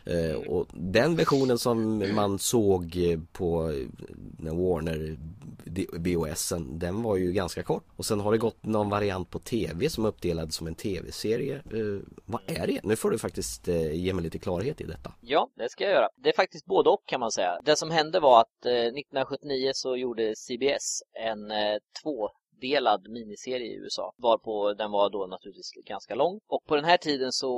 Eh, 0.06 0.36
och 0.36 0.68
den 0.74 1.16
versionen 1.16 1.58
som 1.58 2.04
man 2.16 2.40
såg 2.40 2.98
på 3.32 3.72
eh, 4.46 4.56
Warner 4.56 5.18
VHSen, 5.94 6.80
den 6.80 7.04
var 7.04 7.18
ju 7.18 7.32
ganska 7.32 7.64
kort. 7.64 7.84
Och 7.96 8.06
sen 8.06 8.20
har 8.20 8.32
det 8.32 8.38
gått 8.38 8.66
någon 8.66 8.90
variant 8.90 9.30
på 9.30 9.40
tv 9.40 9.90
som 9.90 10.06
är 10.06 10.10
uppdelad 10.10 10.54
som 10.54 10.68
en 10.68 10.76
tv-serie. 10.76 11.56
Eh, 11.56 12.02
vad 12.26 12.42
är 12.46 12.68
det? 12.68 12.80
Nu 12.84 12.96
får 12.96 13.12
du 13.12 13.18
faktiskt 13.18 13.68
ge 13.68 14.14
mig 14.14 14.24
lite 14.24 14.40
klarhet 14.40 14.82
i 14.82 14.84
detta. 14.84 15.14
Ja, 15.22 15.50
det 15.56 15.70
ska 15.70 15.84
jag 15.84 15.94
göra. 15.94 16.10
Det 16.16 16.30
är 16.30 16.36
faktiskt 16.36 16.66
både 16.66 16.90
och 16.90 17.04
kan 17.06 17.20
man 17.20 17.32
säga. 17.32 17.60
Det 17.64 17.76
som 17.76 17.92
hände 17.92 18.20
var 18.20 18.42
att 18.42 18.66
eh, 18.66 18.72
1979 18.72 19.72
så 19.74 19.98
gjorde 19.98 20.36
CBS 20.36 21.04
en 21.14 21.52
eh, 21.52 21.78
tvådelad 22.04 23.10
miniserie 23.10 23.68
i 23.68 23.76
USA. 23.76 24.14
Varpå 24.18 24.74
den 24.74 24.92
var 24.92 25.10
då 25.10 25.28
naturligtvis 25.28 25.72
ganska 25.86 26.16
lång. 26.16 26.40
Och 26.48 26.66
på 26.66 26.76
den 26.76 26.86
här 26.86 26.98
tiden 26.98 27.32
så 27.32 27.52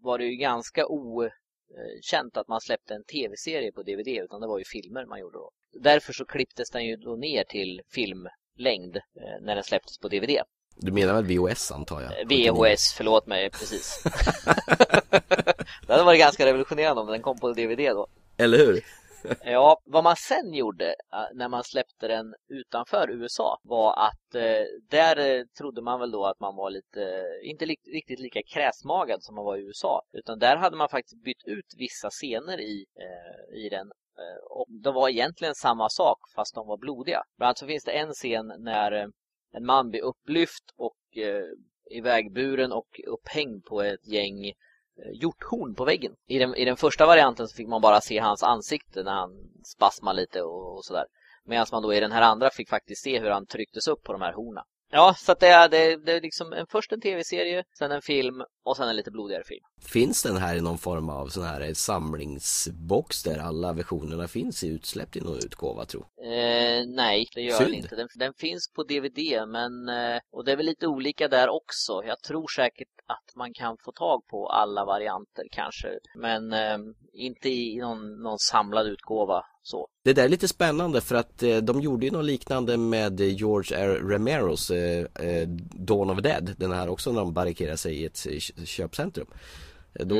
var 0.00 0.18
det 0.18 0.24
ju 0.24 0.36
ganska 0.36 0.86
okänt 0.86 2.36
att 2.36 2.48
man 2.48 2.60
släppte 2.60 2.94
en 2.94 3.04
tv-serie 3.04 3.72
på 3.72 3.82
DVD 3.82 4.08
utan 4.08 4.40
det 4.40 4.46
var 4.46 4.58
ju 4.58 4.64
filmer 4.64 5.06
man 5.06 5.20
gjorde 5.20 5.38
då. 5.38 5.50
Därför 5.80 6.12
så 6.12 6.24
klipptes 6.24 6.70
den 6.70 6.84
ju 6.84 6.96
då 6.96 7.16
ner 7.16 7.44
till 7.44 7.80
filmlängd 7.94 8.96
eh, 8.96 9.42
när 9.42 9.54
den 9.54 9.64
släpptes 9.64 9.98
på 9.98 10.08
DVD. 10.08 10.38
Du 10.76 10.92
menar 10.92 11.14
väl 11.14 11.24
VHS 11.24 11.72
antar 11.72 12.00
jag? 12.00 12.20
Eh, 12.20 12.52
VHS, 12.52 12.94
förlåt 12.96 13.26
mig, 13.26 13.50
precis. 13.50 14.02
det 15.86 15.92
hade 15.92 16.04
varit 16.04 16.20
ganska 16.20 16.46
revolutionerande 16.46 17.02
om 17.02 17.08
den 17.08 17.22
kom 17.22 17.38
på 17.38 17.52
DVD 17.52 17.78
då. 17.78 18.06
Eller 18.36 18.58
hur? 18.58 18.84
Ja, 19.44 19.80
vad 19.84 20.04
man 20.04 20.16
sen 20.16 20.54
gjorde 20.54 20.88
eh, 20.88 21.26
när 21.34 21.48
man 21.48 21.64
släppte 21.64 22.08
den 22.08 22.34
utanför 22.48 23.10
USA 23.10 23.58
var 23.62 24.06
att 24.06 24.34
eh, 24.34 24.64
där 24.90 25.18
eh, 25.18 25.44
trodde 25.58 25.82
man 25.82 26.00
väl 26.00 26.10
då 26.10 26.26
att 26.26 26.40
man 26.40 26.56
var 26.56 26.70
lite, 26.70 27.02
eh, 27.02 27.50
inte 27.50 27.66
li 27.66 27.76
riktigt 27.92 28.20
lika 28.20 28.40
kräsmagad 28.42 29.22
som 29.22 29.34
man 29.34 29.44
var 29.44 29.56
i 29.56 29.60
USA. 29.60 30.02
Utan 30.12 30.38
där 30.38 30.56
hade 30.56 30.76
man 30.76 30.88
faktiskt 30.88 31.22
bytt 31.24 31.44
ut 31.44 31.74
vissa 31.76 32.10
scener 32.10 32.60
i, 32.60 32.84
eh, 33.00 33.64
i 33.64 33.68
den. 33.68 33.90
Eh, 34.18 34.44
och 34.50 34.66
de 34.82 34.94
var 34.94 35.08
egentligen 35.08 35.54
samma 35.54 35.88
sak 35.88 36.18
fast 36.34 36.54
de 36.54 36.66
var 36.66 36.76
blodiga. 36.76 37.22
Bland 37.36 37.48
annat 37.48 37.58
så 37.58 37.66
finns 37.66 37.84
det 37.84 37.92
en 37.92 38.12
scen 38.12 38.52
när 38.58 38.92
eh, 38.92 39.06
en 39.52 39.66
man 39.66 39.90
blir 39.90 40.00
upplyft 40.00 40.64
och 40.76 41.16
eh, 41.16 41.44
ivägburen 41.90 42.72
och 42.72 43.00
upphängd 43.06 43.64
på 43.64 43.82
ett 43.82 44.06
gäng 44.06 44.52
Eh, 44.98 45.20
hjorthorn 45.20 45.74
på 45.74 45.84
väggen. 45.84 46.12
I 46.26 46.38
den, 46.38 46.54
I 46.54 46.64
den 46.64 46.76
första 46.76 47.06
varianten 47.06 47.48
så 47.48 47.56
fick 47.56 47.68
man 47.68 47.80
bara 47.80 48.00
se 48.00 48.18
hans 48.18 48.42
ansikte 48.42 49.02
när 49.02 49.12
han 49.12 49.30
spasmade 49.64 50.20
lite 50.20 50.42
och, 50.42 50.76
och 50.76 50.84
sådär. 50.84 51.04
Medan 51.44 51.66
man 51.72 51.82
då 51.82 51.94
i 51.94 52.00
den 52.00 52.12
här 52.12 52.22
andra 52.22 52.50
fick 52.50 52.68
faktiskt 52.68 53.02
se 53.02 53.20
hur 53.20 53.30
han 53.30 53.46
trycktes 53.46 53.88
upp 53.88 54.02
på 54.02 54.12
de 54.12 54.22
här 54.22 54.32
horna. 54.32 54.64
Ja, 54.94 55.14
så 55.18 55.32
att 55.32 55.40
det 55.40 55.48
är, 55.48 55.68
det, 55.68 55.96
det 55.96 56.12
är 56.12 56.20
liksom 56.20 56.52
en, 56.52 56.66
först 56.66 56.92
en 56.92 57.00
tv-serie, 57.00 57.64
sen 57.78 57.92
en 57.92 58.02
film 58.02 58.42
och 58.64 58.76
sen 58.76 58.88
en 58.88 58.96
lite 58.96 59.10
blodigare 59.10 59.44
film. 59.44 59.64
Finns 59.82 60.22
den 60.22 60.36
här 60.36 60.56
i 60.56 60.60
någon 60.60 60.78
form 60.78 61.08
av 61.08 61.28
sån 61.28 61.44
här 61.44 61.74
samlingsbox 61.74 63.22
där 63.22 63.38
alla 63.38 63.72
versionerna 63.72 64.28
finns 64.28 64.64
i 64.64 64.68
utsläppt 64.68 65.16
i 65.16 65.20
någon 65.20 65.36
utgåva 65.36 65.84
tro? 65.84 66.00
Eh, 66.00 66.86
nej, 66.86 67.26
det 67.34 67.40
gör 67.40 67.58
Synd. 67.58 67.70
den 67.70 67.78
inte. 67.78 67.96
Den, 67.96 68.08
den 68.14 68.34
finns 68.34 68.72
på 68.72 68.82
DVD, 68.82 69.48
men 69.48 69.88
eh, 69.88 70.20
och 70.32 70.44
det 70.44 70.52
är 70.52 70.56
väl 70.56 70.66
lite 70.66 70.86
olika 70.86 71.28
där 71.28 71.48
också. 71.48 72.02
Jag 72.06 72.20
tror 72.20 72.48
säkert 72.48 72.88
att 73.06 73.36
man 73.36 73.54
kan 73.54 73.76
få 73.84 73.92
tag 73.92 74.26
på 74.30 74.48
alla 74.48 74.84
varianter 74.84 75.44
kanske, 75.52 75.88
men 76.14 76.52
eh, 76.52 76.78
inte 77.12 77.48
i 77.48 77.78
någon, 77.80 78.22
någon 78.22 78.38
samlad 78.38 78.86
utgåva 78.86 79.44
så. 79.62 79.88
Det 80.04 80.12
där 80.12 80.24
är 80.24 80.28
lite 80.28 80.48
spännande 80.48 81.00
för 81.00 81.14
att 81.14 81.42
eh, 81.42 81.56
de 81.56 81.80
gjorde 81.80 82.06
ju 82.06 82.12
något 82.12 82.24
liknande 82.24 82.76
med 82.76 83.20
eh, 83.20 83.36
George 83.36 83.76
R. 83.78 84.00
Romeros 84.02 84.70
eh, 84.70 85.06
eh, 85.14 85.48
Dawn 85.74 86.10
of 86.10 86.18
Dead 86.22 86.54
Den 86.56 86.72
här 86.72 86.88
också 86.88 87.12
när 87.12 87.20
de 87.20 87.32
barrikerar 87.32 87.76
sig 87.76 87.94
i 87.94 88.04
ett 88.04 88.26
eh, 88.30 88.64
köpcentrum 88.64 89.26
Då 89.92 90.16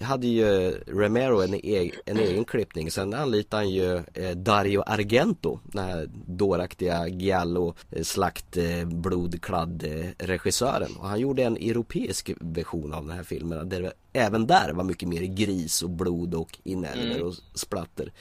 hade 0.00 0.26
ju 0.26 0.70
Romero 0.86 1.42
en, 1.42 1.54
e 1.54 1.90
en 2.06 2.18
egen 2.18 2.44
klippning. 2.44 2.90
Sen 2.90 3.14
anlitade 3.14 3.62
han 3.62 3.70
ju 3.70 3.96
eh, 4.14 4.30
Dario 4.36 4.82
Argento. 4.86 5.60
Den 5.64 5.84
här 5.84 6.10
dåraktiga 6.26 7.08
giallo 7.08 7.74
eh, 7.90 8.02
slakt 8.02 8.56
eh, 8.56 8.84
blodkladd 8.84 9.84
eh, 9.84 10.26
regissören. 10.26 10.96
Och 10.96 11.08
han 11.08 11.20
gjorde 11.20 11.42
en 11.42 11.56
europeisk 11.56 12.30
version 12.40 12.94
av 12.94 13.06
den 13.06 13.16
här 13.16 13.24
filmen. 13.24 13.68
Där 13.68 13.92
även 14.12 14.46
där 14.46 14.72
var 14.72 14.84
mycket 14.84 15.08
mer 15.08 15.22
gris 15.22 15.82
och 15.82 15.90
blod 15.90 16.34
och 16.34 16.58
inälvor 16.64 17.22
och 17.22 17.34
splatter. 17.54 18.12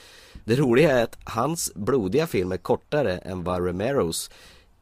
Det 0.45 0.55
roliga 0.55 0.91
är 0.91 1.03
att 1.03 1.17
hans 1.25 1.71
blodiga 1.75 2.27
film 2.27 2.51
är 2.51 2.57
kortare 2.57 3.17
än 3.17 3.43
vad 3.43 3.65
Romeros 3.67 4.29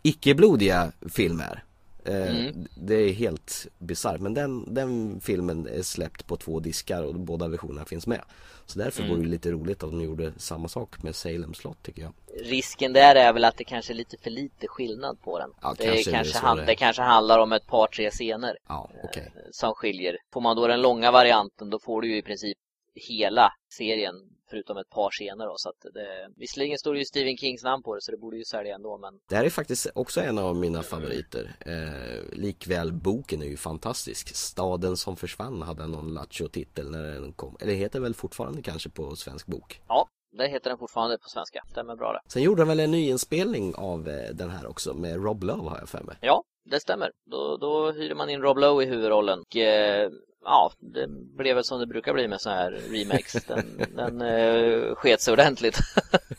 icke-blodiga 0.04 0.92
film 1.10 1.40
är. 1.40 1.64
Eh, 2.06 2.32
Mm. 2.38 2.68
Det 2.76 2.96
är 2.96 3.14
helt 3.14 3.68
bisarrt 3.78 4.20
men 4.22 4.34
den, 4.34 4.74
den 4.74 5.20
filmen 5.22 5.68
är 5.68 5.82
släppt 5.82 6.28
på 6.28 6.38
två 6.38 6.60
diskar 6.60 7.04
och 7.04 7.16
båda 7.16 7.48
versionerna 7.48 7.86
finns 7.86 8.08
med. 8.08 8.22
Så 8.66 8.80
därför 8.80 9.04
Mm. 9.04 9.12
vore 9.16 9.24
det 9.26 9.30
lite 9.32 9.52
roligt 9.52 9.84
att 9.84 9.90
de 9.92 10.02
gjorde 10.02 10.34
samma 10.38 10.68
sak 10.68 11.04
med 11.04 11.16
Salem 11.16 11.54
slott 11.54 11.84
tycker 11.84 12.02
jag. 12.02 12.14
Risken 12.46 12.94
där 12.94 13.16
är 13.16 13.34
väl 13.34 13.46
att 13.46 13.58
det 13.58 13.64
kanske 13.64 13.94
är 13.94 13.96
lite 13.96 14.18
för 14.18 14.30
lite 14.30 14.68
skillnad 14.68 15.22
på 15.22 15.40
den. 15.40 15.50
Ja, 15.62 15.76
det, 15.78 15.86
kanske 15.86 16.12
kanske 16.12 16.56
det 16.56 16.62
är. 16.62 16.66
det 16.66 16.76
kanske 16.76 17.02
handlar 17.02 17.40
om 17.40 17.52
ett 17.52 17.68
par, 17.68 17.88
tre 17.88 18.10
scener 18.12 18.58
Ja, 18.68 18.90
okej. 19.04 19.32
som 19.52 19.74
skiljer. 19.76 20.18
Får 20.34 20.42
man 20.42 20.56
då 20.56 20.68
den 20.68 20.82
långa 20.82 21.12
varianten 21.12 21.70
då 21.70 21.80
får 21.80 22.02
du 22.02 22.08
ju 22.12 22.18
i 22.18 22.22
princip 22.22 22.58
hela 22.96 23.54
serien 23.78 24.16
förutom 24.52 24.78
ett 24.78 24.90
par 24.90 25.12
scener 25.12 25.46
då. 25.46 25.54
Så 25.58 25.70
att 25.70 25.82
det, 25.94 26.30
visserligen 26.36 26.78
står 26.78 26.94
det 26.94 27.00
ju 27.00 27.06
Stephen 27.06 27.38
Kings 27.38 27.64
namn 27.64 27.84
på 27.84 27.96
det 27.96 28.02
så 28.02 28.12
det 28.12 28.18
borde 28.18 28.38
ju 28.38 28.44
sälja 28.44 28.76
ändå 28.76 28.98
men 28.98 29.14
Det 29.30 29.36
här 29.36 29.46
är 29.46 29.50
faktiskt 29.50 29.88
också 29.96 30.22
en 30.22 30.38
av 30.38 30.56
mina 30.56 30.84
favoriter. 30.84 31.56
Eh, 31.60 32.38
likväl 32.40 32.94
boken 32.94 33.42
är 33.42 33.46
ju 33.46 33.58
fantastisk. 33.58 34.36
Staden 34.36 34.98
som 34.98 35.16
försvann 35.18 35.62
hade 35.62 35.88
någon 35.88 36.14
lattjo-titel 36.14 36.92
när 36.92 37.04
den 37.04 37.34
kom. 37.34 37.58
Eller 37.60 37.74
heter 37.74 38.00
väl 38.00 38.14
fortfarande 38.14 38.62
kanske 38.62 38.90
på 38.90 39.16
svensk 39.16 39.48
bok. 39.48 39.82
ja, 39.88 40.08
det 40.38 40.48
heter 40.48 40.70
den 40.70 40.78
fortfarande 40.80 41.18
på 41.18 41.30
svenska. 41.30 41.64
Stämmer 41.72 41.96
bra 41.96 42.14
det. 42.14 42.22
Sen 42.32 42.42
gjorde 42.44 42.62
de 42.62 42.68
väl 42.68 42.80
en 42.80 42.92
nyinspelning 42.92 43.76
av 43.76 44.10
eh, 44.10 44.30
den 44.34 44.50
här 44.50 44.66
också 44.68 44.94
med 44.94 45.24
Rob 45.24 45.44
Love 45.44 45.70
har 45.70 45.78
jag 45.80 45.90
för 45.90 46.04
mig. 46.04 46.18
Ja, 46.22 46.44
det 46.64 46.80
stämmer. 46.80 47.12
Då, 47.26 47.58
då 47.58 47.92
hyr 47.92 48.14
man 48.14 48.30
in 48.30 48.42
Rob 48.42 48.58
Lowe 48.58 48.84
i 48.84 48.88
huvudrollen. 48.88 49.40
Och, 49.40 49.56
eh, 49.56 50.10
ja, 50.44 50.72
det 50.80 51.08
blev 51.08 51.56
väl 51.56 51.64
som 51.64 51.80
det 51.80 51.88
brukar 51.88 52.14
bli 52.14 52.28
med 52.28 52.42
så 52.42 52.50
här 52.50 52.72
remakes. 52.72 53.46
Den, 53.46 53.86
den 53.96 54.22
eh, 54.22 54.96
sket 54.96 55.22
sig 55.22 55.32
ordentligt. 55.32 55.80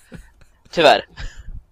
Tyvärr. 0.70 1.04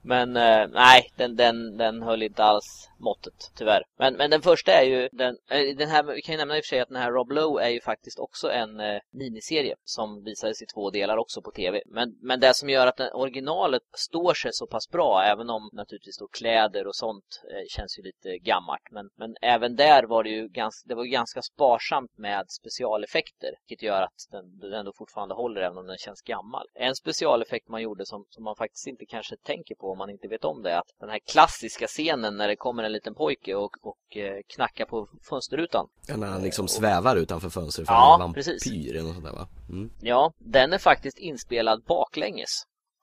Men 0.02 0.36
eh, 0.36 0.66
nej, 0.72 1.10
den, 1.16 1.36
den, 1.36 1.76
den 1.76 2.02
höll 2.02 2.22
inte 2.22 2.44
alls 2.44 2.89
måttet, 3.00 3.34
tyvärr. 3.56 3.82
Men, 3.98 4.14
men 4.14 4.30
den 4.30 4.42
första 4.42 4.72
är 4.72 4.82
ju, 4.82 5.08
den, 5.12 5.36
eh, 5.50 5.76
den 5.76 5.88
här, 5.88 6.02
vi 6.02 6.22
kan 6.22 6.32
ju 6.32 6.38
nämna 6.38 6.56
i 6.56 6.60
och 6.60 6.64
för 6.64 6.68
sig 6.68 6.80
att 6.80 6.88
den 6.88 7.02
här 7.02 7.12
Rob 7.12 7.30
Lowe 7.32 7.64
är 7.64 7.68
ju 7.68 7.80
faktiskt 7.80 8.18
också 8.18 8.50
en 8.50 8.80
eh, 8.80 9.00
miniserie 9.10 9.74
som 9.84 10.24
visades 10.24 10.62
i 10.62 10.66
två 10.66 10.90
delar 10.90 11.16
också 11.16 11.42
på 11.42 11.50
tv. 11.50 11.82
Men, 11.86 12.18
men 12.22 12.40
det 12.40 12.54
som 12.54 12.68
gör 12.68 12.86
att 12.86 12.96
den, 12.96 13.12
originalet 13.12 13.82
står 13.96 14.34
sig 14.34 14.50
så 14.54 14.66
pass 14.66 14.90
bra, 14.90 15.22
även 15.22 15.50
om 15.50 15.70
naturligtvis 15.72 16.18
då 16.18 16.26
kläder 16.26 16.86
och 16.86 16.96
sånt 16.96 17.42
eh, 17.50 17.64
känns 17.68 17.98
ju 17.98 18.02
lite 18.02 18.38
gammalt. 18.38 18.90
Men, 18.90 19.10
men 19.16 19.36
även 19.42 19.76
där 19.76 20.02
var 20.02 20.24
det 20.24 20.30
ju 20.30 20.48
ganska, 20.48 20.88
det 20.88 20.94
var 20.94 21.04
ganska 21.04 21.42
sparsamt 21.42 22.18
med 22.18 22.44
specialeffekter, 22.50 23.50
vilket 23.68 23.82
gör 23.82 24.02
att 24.02 24.26
den, 24.30 24.58
den 24.58 24.72
ändå 24.72 24.92
fortfarande 24.98 25.34
håller 25.34 25.60
även 25.60 25.78
om 25.78 25.86
den 25.86 25.98
känns 25.98 26.22
gammal. 26.22 26.66
En 26.74 26.94
specialeffekt 26.94 27.68
man 27.68 27.82
gjorde 27.82 28.06
som, 28.06 28.24
som 28.28 28.44
man 28.44 28.56
faktiskt 28.56 28.86
inte 28.86 29.06
kanske 29.06 29.36
tänker 29.36 29.74
på 29.74 29.90
om 29.92 29.98
man 29.98 30.10
inte 30.10 30.28
vet 30.28 30.44
om 30.44 30.62
det, 30.62 30.70
är 30.70 30.78
att 30.78 30.94
den 31.00 31.10
här 31.10 31.20
klassiska 31.32 31.86
scenen 31.86 32.36
när 32.36 32.48
det 32.48 32.56
kommer 32.56 32.82
en 32.82 32.89
liten 32.92 33.14
pojke 33.14 33.54
och, 33.54 33.76
och 33.82 34.16
eh, 34.16 34.40
knackar 34.54 34.84
på 34.84 35.08
fönsterrutan. 35.30 35.86
Ja, 36.06 36.16
när 36.16 36.26
han 36.26 36.42
liksom 36.42 36.68
svävar 36.68 37.16
utanför 37.16 37.50
fönstret 37.50 37.88
för 37.88 37.94
Ja, 37.94 38.14
är 38.14 38.18
vampyr 38.18 38.42
precis. 38.42 38.90
eller 38.90 39.02
något 39.02 39.12
sånt 39.12 39.24
där 39.24 39.32
va? 39.32 39.48
Mm. 39.68 39.90
Ja, 40.00 40.32
den 40.38 40.72
är 40.72 40.78
faktiskt 40.78 41.18
inspelad 41.18 41.82
baklänges. 41.88 42.50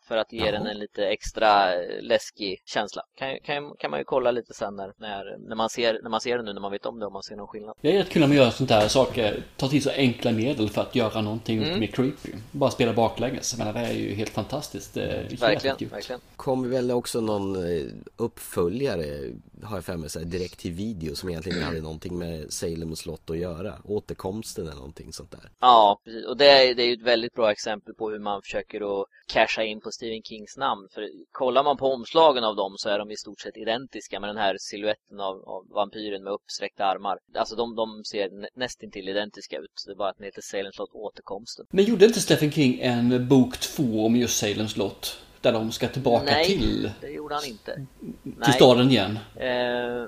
För 0.08 0.18
att 0.18 0.34
ge 0.34 0.40
Jaha. 0.40 0.52
den 0.52 0.68
en 0.68 0.80
lite 0.80 1.06
extra 1.08 1.74
eh, 1.74 2.02
läskig 2.02 2.62
känsla. 2.66 3.02
Kan, 3.18 3.40
kan, 3.40 3.74
kan 3.80 3.92
man 3.92 4.00
ju 4.00 4.04
kolla 4.04 4.32
lite 4.32 4.54
sen 4.54 4.76
när, 4.76 4.94
när, 4.98 5.38
när, 5.48 5.56
man 5.56 5.70
ser, 5.70 6.00
när 6.04 6.10
man 6.10 6.22
ser 6.22 6.36
den 6.38 6.46
nu, 6.46 6.54
när 6.54 6.62
man 6.62 6.72
vet 6.72 6.86
om 6.86 7.00
det, 7.00 7.06
om 7.06 7.14
man 7.14 7.24
ser 7.24 7.36
någon 7.36 7.48
skillnad. 7.48 7.76
Det 7.82 7.92
är 7.92 7.98
rätt 7.98 8.10
kul 8.10 8.20
när 8.20 8.28
man 8.28 8.38
gör 8.38 8.50
sånt 8.50 8.70
här 8.70 8.88
saker, 8.88 9.44
tar 9.58 9.68
till 9.68 9.84
så 9.84 9.90
enkla 9.90 10.32
medel 10.32 10.70
för 10.70 10.82
att 10.82 10.96
göra 10.96 11.22
någonting 11.22 11.58
Mm. 11.64 11.80
mer 11.80 11.88
creepy. 11.88 12.30
Bara 12.52 12.72
spela 12.72 12.94
baklänges. 12.94 13.58
Menar, 13.58 13.74
det 13.74 13.80
är 13.80 13.94
ju 13.94 14.14
helt 14.14 14.30
fantastiskt. 14.30 14.94
Det 14.94 15.02
är 15.02 15.38
Verkligen, 15.38 15.90
verkligen. 15.90 16.22
Kom 16.36 16.70
väl 16.70 16.92
också 16.92 17.22
någon 17.22 17.56
eh, 17.56 17.86
uppföljare 18.18 19.32
har 19.64 19.78
jag 19.78 19.86
för 19.86 19.98
mig 19.98 20.10
direkt 20.26 20.60
till 20.60 20.72
video 20.72 21.16
som 21.16 21.30
egentligen 21.30 21.58
inte 21.58 21.68
hade 21.68 21.82
någonting 21.82 22.18
med 22.18 22.54
Salem 22.54 22.96
slott 22.96 23.30
att 23.30 23.38
göra. 23.38 23.74
Återkomsten 23.84 24.66
eller 24.66 24.76
någonting 24.76 25.14
sånt 25.14 25.32
där. 25.32 25.52
Ja, 25.60 26.02
precis. 26.06 26.26
Och 26.26 26.38
det 26.38 26.46
är, 26.50 26.76
det 26.76 26.84
är 26.84 26.88
ju 26.88 26.94
ett 26.94 27.02
väldigt 27.02 27.34
bra 27.34 27.52
exempel 27.52 27.94
på 27.94 28.10
hur 28.10 28.20
man 28.20 28.42
försöker 28.42 29.02
att 29.02 29.08
casha 29.28 29.64
in 29.64 29.82
på 29.82 29.92
Stephen 29.98 30.24
Kings 30.30 30.58
namn. 30.58 30.88
För 30.94 31.04
kollar 31.32 31.64
man 31.64 31.78
på 31.78 31.88
omslagen 31.94 32.44
av 32.44 32.56
dem 32.56 32.74
så 32.78 32.90
är 32.90 33.00
de 33.00 33.12
i 33.12 33.18
stort 33.18 33.40
sett 33.42 33.58
identiska 33.58 34.20
med 34.20 34.30
den 34.30 34.38
här 34.38 34.56
siluetten 34.60 35.20
av, 35.20 35.36
av 35.56 35.62
vampyren 35.80 36.24
med 36.24 36.34
uppsträckta 36.34 36.86
armar. 36.86 37.18
Alltså 37.36 37.56
de, 37.56 37.76
de 37.76 38.04
ser 38.12 38.30
nä- 38.30 38.50
nästintill 38.56 39.10
identiska 39.10 39.58
ut. 39.58 39.84
Det 39.86 39.92
är 39.92 39.96
bara 39.96 40.10
att 40.10 40.18
den 40.18 40.26
heter 40.26 40.42
Salem 40.42 40.72
slott 40.72 40.90
återkomsten. 40.94 41.66
Men 41.70 41.86
gjorde 41.86 42.06
inte 42.06 42.20
Stephen 42.22 42.52
King 42.52 42.80
en 42.82 43.28
bok 43.28 43.58
två 43.58 44.06
om 44.06 44.16
just 44.16 44.38
Salem 44.38 44.68
slott? 44.68 45.20
Där 45.42 45.54
de 45.54 45.72
ska 45.72 45.88
tillbaka 45.88 46.24
Nej, 46.26 46.46
till, 46.46 46.92
det 47.02 47.10
gjorde 47.10 47.36
han 47.36 47.46
inte. 47.46 47.74
till 47.74 47.86
Nej. 48.24 48.54
staden 48.54 48.90
igen. 48.92 49.20
Eh, 49.36 50.06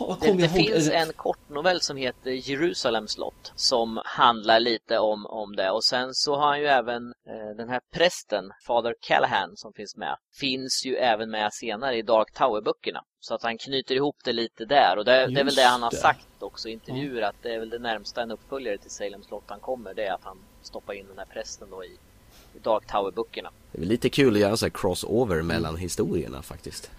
Vad 0.00 0.20
Det, 0.20 0.28
kom 0.28 0.36
det 0.38 0.48
finns 0.48 0.86
det- 0.88 0.96
en 0.96 1.12
kortnovell 1.12 1.80
som 1.80 1.96
heter 1.96 2.30
Jerusalem 2.30 3.08
slott 3.08 3.52
som 3.56 4.00
handlar 4.04 4.60
lite 4.60 4.98
om, 4.98 5.26
om 5.26 5.56
det 5.56 5.70
och 5.70 5.84
sen 5.84 6.14
så 6.14 6.36
har 6.36 6.46
han 6.46 6.60
ju 6.60 6.66
även 6.66 7.02
eh, 7.28 7.56
den 7.56 7.68
här 7.68 7.80
prästen, 7.94 8.44
Father 8.66 8.94
Callahan 9.00 9.56
som 9.56 9.72
finns 9.72 9.96
med, 9.96 10.16
finns 10.40 10.82
ju 10.86 10.96
även 10.96 11.30
med 11.30 11.52
senare 11.52 11.96
i 11.96 12.02
Dark 12.02 12.32
Tower-böckerna. 12.32 13.00
Så 13.20 13.34
att 13.34 13.42
han 13.42 13.58
knyter 13.58 13.94
ihop 13.94 14.16
det 14.24 14.32
lite 14.32 14.64
där 14.64 14.94
och 14.98 15.04
det, 15.04 15.26
det 15.26 15.40
är 15.40 15.44
väl 15.44 15.54
det 15.54 15.62
han 15.64 15.82
har 15.82 15.90
det. 15.90 15.96
sagt 15.96 16.26
också 16.42 16.68
i 16.68 16.72
intervjuer 16.72 17.22
att 17.22 17.36
det 17.42 17.54
är 17.54 17.58
väl 17.58 17.70
det 17.70 17.78
närmsta 17.78 18.22
en 18.22 18.30
uppföljare 18.30 18.78
till 18.78 18.90
Salem 18.90 19.22
slott 19.22 19.44
han 19.46 19.60
kommer, 19.60 19.94
det 19.94 20.04
är 20.06 20.12
att 20.12 20.24
han 20.24 20.38
stoppar 20.62 20.92
in 20.94 21.06
den 21.08 21.18
här 21.18 21.26
prästen 21.26 21.68
då 21.70 21.84
i, 21.84 21.98
i 22.54 22.58
Dark 22.62 22.86
Tower-böckerna. 22.86 23.50
Det 23.72 23.78
är 23.78 23.80
väl 23.80 23.88
lite 23.88 24.08
kul 24.08 24.34
att 24.34 24.40
göra 24.40 24.56
så 24.56 24.64
här 24.66 24.70
crossover 24.74 25.42
mellan 25.42 25.76
historierna 25.76 26.42
faktiskt. 26.42 26.90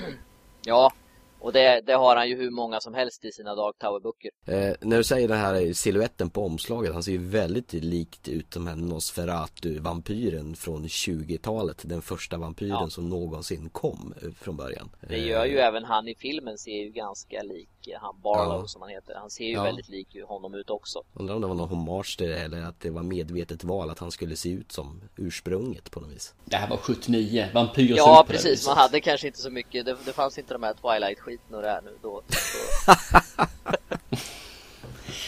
Ja, 0.65 0.91
och 1.45 1.53
det, 1.53 1.81
det 1.85 1.93
har 1.93 2.15
han 2.15 2.29
ju 2.29 2.35
hur 2.35 2.51
många 2.51 2.79
som 2.79 2.93
helst 2.93 3.25
i 3.25 3.31
sina 3.31 3.55
Dark 3.55 3.75
Tower-böcker. 3.79 4.31
Eh, 4.45 4.75
när 4.81 4.97
du 4.97 5.03
säger 5.03 5.27
den 5.27 5.37
här 5.37 5.73
siluetten 5.73 6.29
på 6.29 6.45
omslaget, 6.45 6.93
han 6.93 7.03
ser 7.03 7.11
ju 7.11 7.17
väldigt 7.17 7.73
likt 7.73 8.27
ut 8.27 8.51
de 8.51 8.67
här 8.67 8.75
Nosferatu-vampyren 8.75 10.55
från 10.55 10.87
20-talet. 10.87 11.81
Den 11.85 12.01
första 12.01 12.37
vampyren 12.37 12.69
Ja. 12.81 12.89
som 12.89 13.09
någonsin 13.09 13.69
kom 13.69 14.13
eh, 14.23 14.29
från 14.31 14.57
början. 14.57 14.89
Det 15.09 15.15
Eh, 15.15 15.27
gör 15.27 15.45
ju 15.45 15.57
även 15.57 15.83
han 15.85 16.07
i 16.07 16.15
filmen 16.15 16.57
ser 16.57 16.71
ju 16.83 16.89
ganska 16.89 17.41
lik 17.43 17.69
eh, 17.87 17.99
han 18.01 18.15
Barlow 18.23 18.61
Ja. 18.61 18.67
som 18.67 18.81
han 18.81 18.91
heter. 18.91 19.15
Han 19.15 19.29
ser 19.29 19.43
ju 19.45 19.51
Ja. 19.53 19.63
väldigt 19.63 19.89
lik 19.89 20.07
honom 20.27 20.53
ut 20.53 20.69
också. 20.69 21.03
Undrar 21.13 21.35
om 21.35 21.41
det 21.41 21.47
var 21.47 21.55
någon 21.55 21.69
hommage 21.69 22.17
till 22.17 22.27
det 22.27 22.37
eller 22.39 22.61
att 22.61 22.79
det 22.79 22.89
var 22.89 23.03
medvetet 23.03 23.63
val 23.63 23.89
att 23.89 23.99
han 23.99 24.11
skulle 24.11 24.35
se 24.35 24.49
ut 24.49 24.71
som 24.71 25.01
ursprunget 25.15 25.91
på 25.91 25.99
något 25.99 26.11
vis. 26.11 26.33
Det 26.45 26.55
här 26.55 26.69
var 26.69 26.77
79. 26.77 27.47
Vampyrer 27.53 27.97
Ja 27.97 28.25
precis, 28.27 28.67
man 28.67 28.77
hade 28.77 29.01
kanske 29.01 29.27
inte 29.27 29.39
så 29.39 29.49
mycket, 29.49 29.85
det, 29.85 29.95
det 30.05 30.13
fanns 30.13 30.37
inte 30.37 30.53
de 30.53 30.63
här 30.63 30.73
Twilight-skiten 30.73 31.34
det 31.49 31.67
här 31.67 31.81
nu 31.81 31.97
då. 32.01 32.21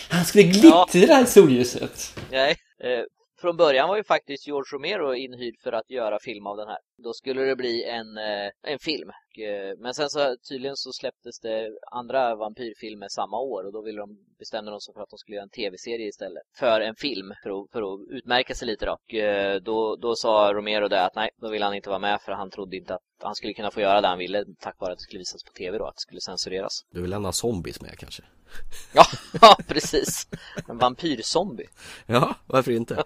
Han 0.09 0.25
skulle 0.25 0.43
glittra 0.43 0.85
i 0.93 1.05
det 1.05 1.13
här 1.13 1.25
solljuset. 1.25 2.19
nej. 2.31 2.55
Eh, 2.83 3.03
från 3.41 3.57
början 3.57 3.89
var 3.89 3.97
ju 3.97 4.03
faktiskt 4.03 4.47
George 4.47 4.75
Romero 4.75 5.15
inhyrd 5.15 5.55
för 5.63 5.71
att 5.71 5.89
göra 5.89 6.19
film 6.19 6.47
av 6.47 6.57
den 6.57 6.67
här. 6.67 6.77
Då 7.03 7.13
skulle 7.13 7.41
det 7.41 7.55
bli 7.55 7.83
en, 7.83 8.17
eh, 8.17 8.49
en 8.63 8.79
film. 8.79 9.09
Eh, 9.09 9.77
Men 9.77 9.93
sen 9.93 10.09
så 10.09 10.35
tydligen 10.49 10.75
så 10.77 10.91
släpptes 10.91 11.39
det 11.39 11.69
andra 11.91 12.35
vampyrfilmer 12.35 13.07
samma 13.09 13.39
år 13.39 13.63
och 13.63 13.73
då 13.73 13.81
ville 13.81 13.99
de 13.99 14.17
bestämde 14.39 14.71
de 14.71 14.81
sig 14.81 14.93
för 14.93 15.01
att 15.01 15.09
de 15.09 15.17
skulle 15.17 15.35
göra 15.35 15.43
en 15.43 15.49
tv-serie 15.49 16.07
istället 16.07 16.43
för 16.59 16.81
en 16.81 16.95
film 16.95 17.33
för 17.43 17.49
att, 17.49 17.71
för 17.71 17.93
att 17.93 18.09
utmärka 18.09 18.55
sig 18.55 18.67
lite 18.67 18.85
då. 18.85 18.91
Och 18.91 19.13
eh, 19.13 19.61
då, 19.61 19.95
då 19.95 20.15
sa 20.15 20.53
Romero 20.53 20.87
det 20.87 21.05
att 21.05 21.15
nej, 21.15 21.29
då 21.41 21.49
ville 21.49 21.65
han 21.65 21.73
inte 21.73 21.89
vara 21.89 21.99
med 21.99 22.21
för 22.21 22.31
han 22.31 22.49
trodde 22.49 22.77
inte 22.77 22.95
att 22.95 23.01
han 23.21 23.35
skulle 23.35 23.53
kunna 23.53 23.71
få 23.71 23.81
göra 23.81 24.01
det 24.01 24.07
han 24.07 24.17
ville 24.17 24.45
tack 24.59 24.75
vare 24.79 24.91
att 24.91 24.97
det 24.97 25.03
skulle 25.03 25.19
visas 25.19 25.43
på 25.43 25.51
tv 25.51 25.77
då, 25.77 25.85
att 25.85 25.95
det 25.95 26.01
skulle 26.01 26.21
censureras. 26.21 26.73
Du 26.91 27.01
vill 27.01 27.13
ha 27.13 27.31
zombies 27.31 27.81
med 27.81 27.97
kanske? 27.97 28.23
Ja, 28.93 29.05
ja 29.41 29.57
precis. 29.67 30.27
En 30.67 30.77
vampyrzombie. 30.77 31.67
Ja, 32.05 32.35
varför 32.45 32.71
inte? 32.71 33.03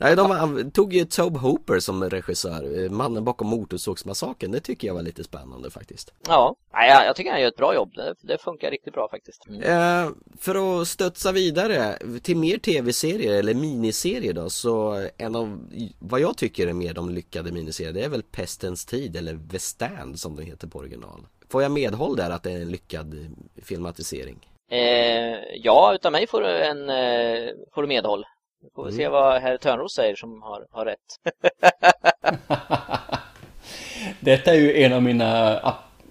Nej, 0.00 0.16
de 0.16 0.70
tog 0.70 0.92
ju 0.92 1.04
Tobe 1.04 1.38
Hooper 1.38 1.80
som 1.80 2.10
regissör, 2.10 2.88
mannen 2.88 3.24
bakom 3.24 3.33
Motorsågsmassakern. 3.42 4.52
Det 4.52 4.60
tycker 4.60 4.86
jag 4.86 4.94
var 4.94 5.02
lite 5.02 5.24
spännande 5.24 5.70
faktiskt. 5.70 6.12
Ja, 6.28 6.56
jag, 6.72 7.06
jag 7.06 7.16
tycker 7.16 7.30
han 7.30 7.40
gör 7.40 7.48
ett 7.48 7.56
bra 7.56 7.74
jobb. 7.74 7.92
Det, 7.94 8.14
det 8.22 8.38
funkar 8.38 8.70
riktigt 8.70 8.94
bra 8.94 9.08
faktiskt. 9.08 9.46
Mm. 9.48 9.62
Eh, 9.62 10.10
för 10.38 10.80
att 10.80 10.88
studsa 10.88 11.32
vidare 11.32 11.98
till 12.22 12.36
mer 12.36 12.58
tv-serier 12.58 13.38
eller 13.38 13.54
miniserier 13.54 14.32
då 14.32 14.50
så 14.50 15.06
en 15.16 15.36
av 15.36 15.58
vad 15.98 16.20
jag 16.20 16.36
tycker 16.36 16.66
är 16.66 16.72
mer 16.72 16.94
de 16.94 17.10
lyckade 17.10 17.52
miniserier 17.52 17.92
det 17.92 18.04
är 18.04 18.08
väl 18.08 18.22
Pestens 18.22 18.86
tid 18.86 19.16
eller 19.16 19.38
The 19.50 19.58
Stand 19.58 20.20
som 20.20 20.36
det 20.36 20.42
heter 20.42 20.68
på 20.68 20.78
original. 20.78 21.26
Får 21.48 21.62
jag 21.62 21.72
medhåll 21.72 22.16
där 22.16 22.30
att 22.30 22.42
det 22.42 22.52
är 22.52 22.60
en 22.60 22.70
lyckad 22.70 23.36
filmatisering? 23.62 24.48
Eh, 24.70 25.38
ja, 25.54 25.94
utav 25.94 26.12
mig 26.12 26.26
får 26.26 26.40
du, 26.40 26.48
en, 26.48 26.90
eh, 26.90 27.50
får 27.74 27.82
du 27.82 27.88
medhåll. 27.88 28.24
Vi 28.62 28.70
får 28.74 28.82
mm. 28.82 28.96
se 28.96 29.08
vad 29.08 29.42
herr 29.42 29.56
Törnros 29.56 29.94
säger 29.94 30.16
som 30.16 30.42
har, 30.42 30.66
har 30.70 30.84
rätt. 30.86 31.20
Detta 34.20 34.50
är 34.50 34.58
ju 34.58 34.82
en 34.82 34.92
av 34.92 35.02
mina, 35.02 35.60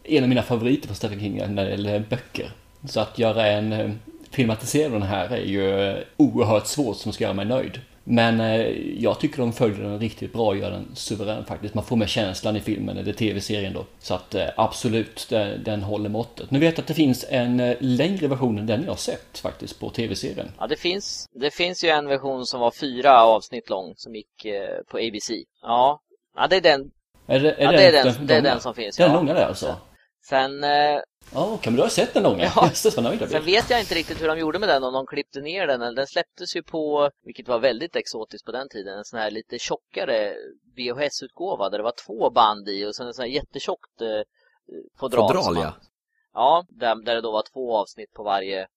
en 0.03 0.23
av 0.23 0.29
mina 0.29 0.43
favoriter 0.43 0.87
på 0.87 0.93
Stephen 0.93 1.19
King 1.19 1.37
när 1.37 1.65
det 1.65 1.71
gäller 1.71 1.99
böcker. 1.99 2.51
Så 2.87 2.99
att 2.99 3.19
göra 3.19 3.47
en 3.47 3.73
eh, 3.73 3.91
filmatisering 4.31 4.85
av 4.85 4.99
den 4.99 5.09
här 5.09 5.29
är 5.29 5.45
ju 5.45 5.89
eh, 5.89 5.97
oerhört 6.17 6.67
svårt 6.67 6.97
som 6.97 7.13
ska 7.13 7.23
göra 7.23 7.33
mig 7.33 7.45
nöjd. 7.45 7.81
Men 8.03 8.39
eh, 8.39 8.67
jag 9.01 9.19
tycker 9.19 9.37
de 9.37 9.53
följer 9.53 9.79
den 9.79 9.99
riktigt 9.99 10.33
bra 10.33 10.47
och 10.47 10.57
gör 10.57 10.71
den 10.71 10.95
suverän 10.95 11.45
faktiskt. 11.45 11.73
Man 11.73 11.83
får 11.83 11.95
med 11.95 12.09
känslan 12.09 12.55
i 12.55 12.59
filmen 12.59 12.97
eller 12.97 13.13
tv-serien 13.13 13.73
då. 13.73 13.85
Så 13.99 14.13
att 14.13 14.35
absolut, 14.55 15.27
den, 15.29 15.63
den 15.63 15.83
håller 15.83 16.09
måttet. 16.09 16.51
Nu 16.51 16.59
vet 16.59 16.77
jag 16.77 16.79
att 16.79 16.87
det 16.87 16.93
finns 16.93 17.25
en 17.29 17.75
längre 17.79 18.27
version 18.27 18.57
än 18.57 18.67
den 18.67 18.81
jag 18.83 18.91
har 18.91 18.95
sett 18.95 19.39
faktiskt 19.39 19.79
på 19.79 19.89
tv-serien. 19.89 20.51
Ja, 20.59 20.67
det 20.67 20.75
finns, 20.75 21.29
det 21.33 21.53
finns 21.53 21.83
ju 21.83 21.89
en 21.89 22.07
version 22.07 22.45
som 22.45 22.59
var 22.59 22.71
fyra 22.71 23.23
avsnitt 23.23 23.69
lång 23.69 23.93
som 23.95 24.15
gick 24.15 24.45
på 24.87 24.97
ABC. 24.97 25.29
Ja, 25.61 26.01
ja 26.35 26.47
det 26.47 26.55
är 26.55 26.61
den. 26.61 26.91
Är 27.27 27.39
det, 27.39 27.51
är 27.51 27.63
ja, 27.63 27.71
det, 27.71 27.77
det 27.77 27.83
är 27.83 27.91
den, 27.91 28.13
den, 28.13 28.27
det 28.27 28.35
är 28.35 28.41
den 28.41 28.61
som 28.61 28.73
finns. 28.73 28.97
Den 28.97 29.11
ja. 29.11 29.15
långa 29.15 29.33
där 29.33 29.45
alltså? 29.45 29.75
Sen 30.29 30.63
Ja, 31.33 31.57
kan 31.61 31.75
du 31.75 31.81
ha 31.81 31.89
sett 31.89 32.13
den 32.13 32.23
långa? 32.23 32.43
Ja. 32.43 32.69
Sen 32.73 33.45
vet 33.45 33.69
jag 33.69 33.79
inte 33.79 33.95
riktigt 33.95 34.21
hur 34.21 34.27
de 34.27 34.39
gjorde 34.39 34.59
med 34.59 34.69
den, 34.69 34.83
om 34.83 34.93
de 34.93 35.05
klippte 35.05 35.41
ner 35.41 35.67
den. 35.67 35.95
Den 35.95 36.07
släpptes 36.07 36.55
ju 36.55 36.63
på, 36.63 37.09
vilket 37.23 37.47
var 37.47 37.59
väldigt 37.59 37.95
exotiskt 37.95 38.45
på 38.45 38.51
den 38.51 38.69
tiden, 38.69 38.97
en 38.97 39.05
sån 39.05 39.19
här 39.19 39.31
lite 39.31 39.59
tjockare 39.59 40.33
VHS-utgåva 40.75 41.69
där 41.69 41.77
det 41.77 41.83
var 41.83 41.93
två 42.07 42.29
band 42.29 42.69
i 42.69 42.85
och 42.85 42.95
sen 42.95 43.07
en 43.07 43.13
sån 43.13 43.23
här 43.23 43.29
jättetjockt 43.29 44.01
eh, 44.01 44.21
fodral. 44.99 45.27
Fodral, 45.27 45.55
ja. 45.55 45.73
Ja, 46.33 46.65
där, 46.69 46.95
där 47.05 47.15
det 47.15 47.21
då 47.21 47.31
var 47.31 47.43
två 47.53 47.77
avsnitt 47.77 48.13
på 48.13 48.23
varje 48.23 48.67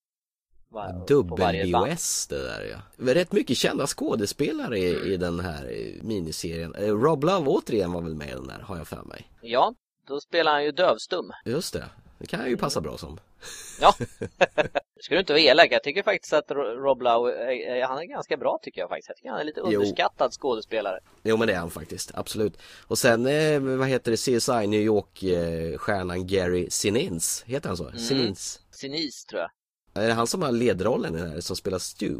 var, 0.77 1.07
Dubbel-VHS 1.07 2.27
det 2.29 2.43
där 2.43 2.63
ja. 2.71 3.13
Rätt 3.15 3.33
mycket 3.33 3.57
kända 3.57 3.87
skådespelare 3.87 4.79
i, 4.79 5.13
i 5.13 5.17
den 5.17 5.41
här 5.41 5.93
miniserien. 6.03 6.75
Eh, 6.75 6.93
Rob 6.93 7.25
Love 7.25 7.47
återigen 7.47 7.93
var 7.93 8.03
väl 8.03 8.15
med 8.15 8.29
i 8.29 8.33
den 8.33 8.47
där, 8.47 8.59
har 8.59 8.77
jag 8.77 8.89
för 8.89 9.03
mig. 9.03 9.31
Ja, 9.41 9.75
då 10.09 10.21
spelar 10.21 10.53
han 10.53 10.65
ju 10.65 10.73
dövstum. 10.73 11.31
Just 11.45 11.73
det. 11.73 11.85
Det 12.19 12.27
kan 12.27 12.51
ju 12.51 12.57
passa 12.57 12.81
bra 12.81 12.99
som. 12.99 13.19
Ja, 13.81 13.95
ska 15.01 15.15
du 15.15 15.21
inte 15.21 15.33
vara 15.33 15.41
elak. 15.41 15.69
Jag 15.71 15.83
tycker 15.83 16.03
faktiskt 16.03 16.33
att 16.33 16.51
Rob 16.51 17.03
Lau, 17.03 17.25
han 17.87 17.99
är 17.99 18.05
ganska 18.05 18.37
bra 18.37 18.59
tycker 18.63 18.81
jag 18.81 18.89
faktiskt. 18.89 19.09
Jag 19.09 19.17
tycker 19.17 19.31
han 19.31 19.41
är 19.41 19.45
lite 19.45 19.61
underskattad 19.61 20.29
jo. 20.33 20.37
skådespelare. 20.41 21.01
Jo 21.23 21.37
men 21.37 21.49
det 21.49 21.55
är 21.55 21.59
han 21.59 21.71
faktiskt, 21.71 22.11
absolut. 22.15 22.59
Och 22.87 22.99
sen, 22.99 23.27
eh, 23.27 23.61
vad 23.61 23.89
heter 23.89 24.11
det, 24.11 24.17
CSI 24.17 24.67
New 24.67 24.81
York-stjärnan 24.81 26.19
eh, 26.19 26.25
Gary 26.25 26.71
Sinins, 26.71 27.45
heter 27.47 27.69
han 27.69 27.77
så? 27.77 27.89
Mm. 27.89 27.99
Sinins? 27.99 28.61
Sinis 28.71 29.25
tror 29.25 29.41
jag. 29.41 29.51
Är 29.97 30.09
det 30.09 30.15
han 30.15 30.27
som 30.27 30.43
har 30.43 30.53
ledrollen 30.53 31.15
i 31.15 31.19
den 31.19 31.31
här, 31.31 31.41
som 31.41 31.57
spelar 31.57 31.79
Stu? 31.79 32.15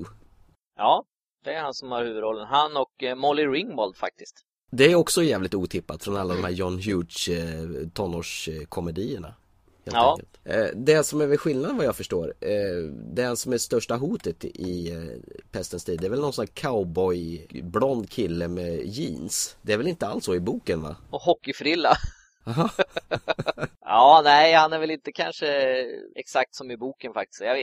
Ja, 0.77 1.05
det 1.45 1.55
är 1.55 1.63
han 1.63 1.75
som 1.75 1.93
har 1.93 2.05
huvudrollen. 2.05 2.47
Han 2.47 2.77
och 2.77 3.03
eh, 3.03 3.15
Molly 3.15 3.47
Ringwald 3.47 3.97
faktiskt. 3.97 4.37
Det 4.71 4.93
är 4.93 4.95
också 4.95 5.23
jävligt 5.23 5.55
otippat 5.55 6.05
från 6.05 6.17
alla 6.17 6.35
de 6.35 6.45
här 6.45 6.51
John 6.51 6.79
Hughes 6.79 7.29
eh, 7.29 7.89
tonårskomedierna. 7.95 9.35
Ja. 9.85 10.19
Eh, 10.45 10.67
det 10.75 11.05
som 11.05 11.21
är 11.21 11.27
väl 11.27 11.39
skillnaden 11.39 11.77
vad 11.77 11.87
jag 11.87 11.97
förstår, 11.97 12.35
den 13.15 13.37
som 13.37 13.53
är 13.53 13.59
största 13.59 13.97
hotet 13.97 14.45
i 14.45 14.93
pestens 15.53 15.85
tid, 15.85 16.01
det 16.01 16.07
är 16.07 16.11
väl 16.11 16.21
någon 16.21 16.33
sån 16.33 16.43
här 16.43 16.55
cowboy, 16.55 17.47
blond 17.63 18.11
kille 18.11 18.49
med 18.49 18.87
jeans. 18.87 19.57
Det 19.63 19.73
är 19.73 19.77
väl 19.77 19.87
inte 19.87 20.07
alls 20.07 20.25
så 20.25 20.35
i 20.35 20.41
boken 20.41 20.83
va? 20.83 20.97
Och 21.11 21.21
hockeyfrilla. 21.21 21.97
ja, 23.85 24.21
nej, 24.25 24.55
han 24.55 24.73
är 24.73 24.79
väl 24.79 24.91
inte 24.91 25.13
kanske 25.13 25.47
exakt 26.15 26.55
som 26.55 26.71
i 26.71 26.77
boken 26.77 27.13
faktiskt. 27.13 27.41
Jag, 27.41 27.59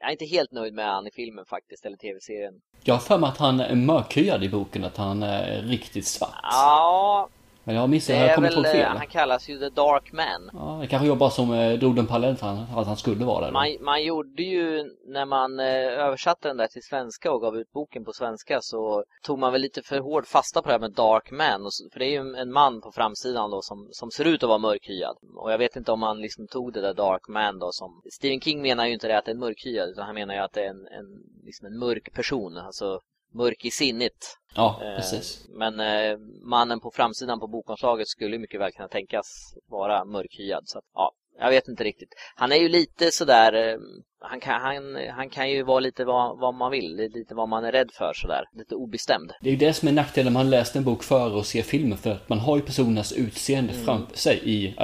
är 0.00 0.10
inte 0.10 0.24
helt 0.24 0.52
nöjd 0.52 0.74
med 0.74 0.86
han 0.86 1.06
i 1.06 1.10
filmen 1.10 1.44
faktiskt, 1.46 1.86
eller 1.86 1.96
tv-serien. 1.96 2.54
Jag 2.84 2.94
har 2.94 3.00
för 3.00 3.18
mig 3.18 3.28
att 3.28 3.38
han 3.38 3.60
är 3.60 3.74
mörkhyad 3.74 4.44
i 4.44 4.48
boken, 4.48 4.84
att 4.84 4.96
han 4.96 5.22
är 5.22 5.62
riktigt 5.62 6.06
svart. 6.06 6.38
Ja, 6.42 7.28
men 7.64 7.74
jag 7.74 7.82
har 7.82 7.88
missat, 7.88 8.16
jag 8.16 8.28
har 8.28 8.34
kommit 8.34 8.52
ihåg 8.52 8.66
fel. 8.66 8.80
Eh, 8.80 8.88
han 8.88 9.06
kallas 9.06 9.48
ju 9.48 9.58
The 9.58 9.68
Dark 9.68 10.12
Man. 10.12 10.50
Ja, 10.52 10.78
det 10.80 10.86
kanske 10.86 11.06
jag 11.06 11.18
bara 11.18 11.30
som 11.30 11.52
eh, 11.52 11.78
drog 11.78 11.96
den 11.96 12.06
parallellen 12.06 12.36
för 12.36 12.46
att 12.80 12.86
han 12.86 12.96
skulle 12.96 13.24
vara 13.24 13.46
det. 13.46 13.52
Man, 13.52 13.76
man 13.80 14.04
gjorde 14.04 14.42
ju, 14.42 14.84
när 15.06 15.26
man 15.26 15.60
eh, 15.60 16.06
översatte 16.06 16.48
den 16.48 16.56
där 16.56 16.66
till 16.66 16.82
svenska 16.82 17.32
och 17.32 17.40
gav 17.40 17.56
ut 17.56 17.72
boken 17.72 18.04
på 18.04 18.12
svenska 18.12 18.60
så 18.60 19.04
tog 19.22 19.38
man 19.38 19.52
väl 19.52 19.60
lite 19.60 19.82
för 19.82 19.98
hård 19.98 20.26
fasta 20.26 20.62
på 20.62 20.68
det 20.68 20.74
här 20.74 20.80
med 20.80 20.92
Dark 20.92 21.30
Man. 21.30 21.66
Och, 21.66 21.72
för 21.92 21.98
det 21.98 22.06
är 22.06 22.10
ju 22.10 22.34
en 22.36 22.52
man 22.52 22.80
på 22.80 22.92
framsidan 22.92 23.50
då 23.50 23.62
som, 23.62 23.88
som 23.90 24.10
ser 24.10 24.24
ut 24.24 24.42
att 24.42 24.48
vara 24.48 24.58
mörkhyad. 24.58 25.16
Och 25.36 25.52
jag 25.52 25.58
vet 25.58 25.76
inte 25.76 25.92
om 25.92 26.00
man 26.00 26.20
liksom 26.20 26.46
tog 26.46 26.72
det 26.72 26.80
där 26.80 26.94
Dark 26.94 27.28
Man 27.28 27.58
då 27.58 27.72
som... 27.72 28.02
Stephen 28.12 28.40
King 28.40 28.62
menar 28.62 28.86
ju 28.86 28.92
inte 28.92 29.08
det 29.08 29.18
att 29.18 29.24
det 29.24 29.30
är 29.30 29.34
en 29.34 29.40
mörkhyad 29.40 29.88
utan 29.88 30.06
han 30.06 30.14
menar 30.14 30.34
ju 30.34 30.40
att 30.40 30.52
det 30.52 30.64
är 30.64 30.70
en, 30.70 30.86
en, 30.86 31.06
liksom 31.44 31.66
en 31.66 31.78
mörk 31.78 32.12
person. 32.12 32.56
Alltså 32.56 33.00
mörk 33.34 33.64
i 33.64 33.70
sinnet. 33.70 34.38
Ja, 34.54 34.80
eh, 34.82 34.96
precis. 34.96 35.46
Men 35.48 35.80
eh, 35.80 36.18
mannen 36.42 36.80
på 36.80 36.90
framsidan 36.90 37.40
på 37.40 37.46
bokomslaget 37.46 38.08
skulle 38.08 38.38
mycket 38.38 38.60
väl 38.60 38.72
kunna 38.72 38.88
tänkas 38.88 39.54
vara 39.68 40.04
mörkhyad. 40.04 40.62
Så 40.64 40.78
att, 40.78 40.84
ja, 40.94 41.12
jag 41.38 41.50
vet 41.50 41.68
inte 41.68 41.84
riktigt. 41.84 42.08
Han 42.36 42.52
är 42.52 42.56
ju 42.56 42.68
lite 42.68 43.10
sådär, 43.10 43.52
eh, 43.52 43.78
han 44.20 44.40
kan, 44.40 44.60
han, 44.60 44.96
han 45.16 45.30
kan 45.30 45.50
ju 45.50 45.62
vara 45.62 45.80
lite 45.80 46.04
vad, 46.04 46.38
vad 46.38 46.54
man 46.54 46.70
vill, 46.70 47.10
lite 47.14 47.34
vad 47.34 47.48
man 47.48 47.64
är 47.64 47.72
rädd 47.72 47.90
för 47.92 48.12
sådär. 48.14 48.44
Lite 48.52 48.74
obestämd. 48.74 49.32
Det 49.40 49.48
är 49.48 49.52
ju 49.52 49.58
det 49.58 49.72
som 49.72 49.88
är 49.88 49.92
nackdelen 49.92 50.32
när 50.32 50.40
man 50.40 50.50
läst 50.50 50.76
en 50.76 50.84
bok 50.84 51.02
före 51.02 51.34
och 51.34 51.46
ser 51.46 51.62
filmen 51.62 51.98
för 51.98 52.10
att 52.10 52.28
man 52.28 52.38
har 52.38 52.56
ju 52.56 52.62
personernas 52.62 53.12
utseende 53.12 53.72
mm. 53.72 53.84
framför 53.84 54.16
sig 54.16 54.40
i, 54.44 54.74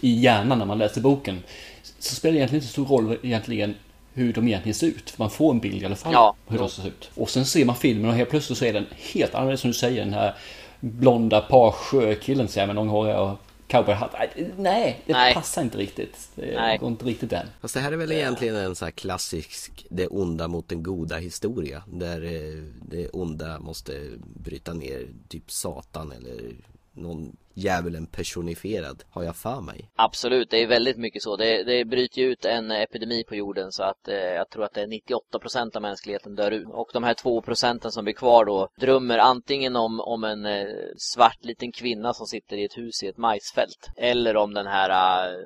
i 0.00 0.20
hjärnan 0.20 0.58
när 0.58 0.66
man 0.66 0.78
läser 0.78 1.00
boken. 1.00 1.42
Så 1.82 2.14
spelar 2.14 2.32
det 2.32 2.38
egentligen 2.38 2.62
inte 2.62 2.72
så 2.72 2.84
stor 2.84 2.96
roll 2.96 3.18
egentligen 3.22 3.74
hur 4.20 4.32
de 4.32 4.48
egentligen 4.48 4.74
ser 4.74 4.86
ut. 4.86 5.18
Man 5.18 5.30
får 5.30 5.50
en 5.50 5.60
bild 5.60 5.82
i 5.82 5.86
alla 5.86 5.96
fall 5.96 6.12
ja. 6.12 6.36
hur 6.48 6.58
de 6.58 6.68
ser 6.68 6.86
ut. 6.86 7.10
Och 7.14 7.30
sen 7.30 7.46
ser 7.46 7.64
man 7.64 7.76
filmen 7.76 8.10
och 8.10 8.16
helt 8.16 8.30
plötsligt 8.30 8.58
så 8.58 8.64
är 8.64 8.72
den 8.72 8.86
helt 9.12 9.34
annorlunda 9.34 9.56
som 9.56 9.70
du 9.70 9.74
säger. 9.74 10.04
Den 10.04 10.14
här 10.14 10.34
blonda 10.80 11.40
page-killen 11.40 12.48
ser 12.48 12.66
med 12.66 12.76
långhåriga 12.76 13.20
och 13.20 13.38
cowboyhatt. 13.66 14.14
Nej, 14.56 15.00
det 15.06 15.12
Nej. 15.12 15.34
passar 15.34 15.62
inte 15.62 15.78
riktigt. 15.78 16.28
Det 16.34 16.54
Nej. 16.54 16.78
går 16.78 16.88
inte 16.88 17.04
riktigt 17.04 17.32
än. 17.32 17.46
Fast 17.60 17.74
det 17.74 17.80
här 17.80 17.92
är 17.92 17.96
väl 17.96 18.12
egentligen 18.12 18.56
en 18.56 18.74
sån 18.74 18.86
här 18.86 18.92
klassisk 18.92 19.86
det 19.90 20.06
onda 20.06 20.48
mot 20.48 20.68
den 20.68 20.82
goda 20.82 21.16
historia. 21.16 21.82
Där 21.86 22.24
eh, 22.24 22.62
det 22.82 23.08
onda 23.08 23.58
måste 23.58 23.92
bryta 24.20 24.72
ner 24.72 25.08
typ 25.28 25.50
Satan 25.50 26.12
eller 26.12 26.54
någon 26.92 27.36
djävulen 27.54 28.06
personifierad, 28.06 29.02
har 29.10 29.22
jag 29.22 29.36
för 29.36 29.60
mig. 29.60 29.90
Absolut, 29.96 30.50
det 30.50 30.62
är 30.62 30.66
väldigt 30.66 30.96
mycket 30.96 31.22
så. 31.22 31.36
Det, 31.36 31.62
det 31.62 31.84
bryter 31.84 32.22
ju 32.22 32.28
ut 32.32 32.44
en 32.44 32.70
epidemi 32.70 33.24
på 33.24 33.34
jorden 33.34 33.72
så 33.72 33.82
att 33.82 34.08
eh, 34.08 34.14
jag 34.14 34.50
tror 34.50 34.64
att 34.64 34.74
det 34.74 34.82
är 34.82 34.86
98 34.86 35.38
procent 35.38 35.76
av 35.76 35.82
mänskligheten 35.82 36.34
dör 36.34 36.50
ut. 36.50 36.68
Och 36.68 36.90
de 36.92 37.04
här 37.04 37.14
två 37.14 37.42
procenten 37.42 37.92
som 37.92 38.04
blir 38.04 38.14
kvar 38.14 38.44
då 38.44 38.68
drömmer 38.80 39.18
antingen 39.18 39.76
om, 39.76 40.00
om 40.00 40.24
en 40.24 40.46
eh, 40.46 40.66
svart 40.96 41.44
liten 41.44 41.72
kvinna 41.72 42.12
som 42.12 42.26
sitter 42.26 42.56
i 42.56 42.64
ett 42.64 42.78
hus 42.78 43.02
i 43.02 43.06
ett 43.06 43.16
majsfält. 43.16 43.88
Eller 43.96 44.36
om 44.36 44.54
den 44.54 44.66
här 44.66 44.90
eh, 44.90 45.36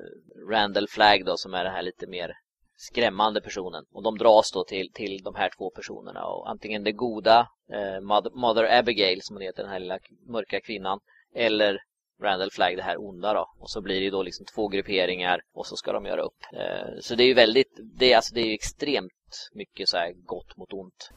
Randall 0.51 0.87
Flagg 0.87 1.25
då 1.25 1.37
som 1.37 1.53
är 1.53 1.63
den 1.63 1.73
här 1.73 1.83
lite 1.83 2.07
mer 2.07 2.31
skrämmande 2.77 3.41
personen. 3.41 3.83
Och 3.93 4.03
de 4.03 4.17
dras 4.17 4.51
då 4.51 4.63
till, 4.63 4.91
till 4.93 5.21
de 5.23 5.35
här 5.35 5.49
två 5.57 5.69
personerna. 5.69 6.25
Och 6.25 6.49
antingen 6.49 6.83
det 6.83 6.91
goda, 6.91 7.47
eh, 7.71 8.01
Mother 8.33 8.79
Abigail 8.79 9.21
som 9.21 9.35
hon 9.35 9.43
heter, 9.43 9.63
den 9.63 9.71
här 9.71 9.79
lilla 9.79 9.99
mörka 10.27 10.61
kvinnan. 10.61 10.99
Eller 11.35 11.77
Randall 12.21 12.51
Flagg, 12.51 12.77
det 12.77 12.83
här 12.83 13.07
onda 13.09 13.33
då. 13.33 13.49
Och 13.59 13.69
så 13.69 13.81
blir 13.81 14.01
det 14.01 14.09
då 14.09 14.23
liksom 14.23 14.45
två 14.55 14.67
grupperingar 14.67 15.41
och 15.53 15.65
så 15.65 15.75
ska 15.75 15.93
de 15.93 16.05
göra 16.05 16.21
upp. 16.21 16.37
Eh, 16.53 16.99
så 17.01 17.15
det 17.15 17.23
är 17.23 17.27
ju 17.27 17.33
väldigt, 17.33 17.79
det 17.99 18.11
är, 18.11 18.15
alltså, 18.15 18.33
det 18.33 18.41
är 18.41 18.45
ju 18.45 18.53
extremt 18.53 19.49
mycket 19.53 19.89
så 19.89 19.97
här 19.97 20.13
gott 20.25 20.57
mot 20.57 20.73
ont. 20.73 21.11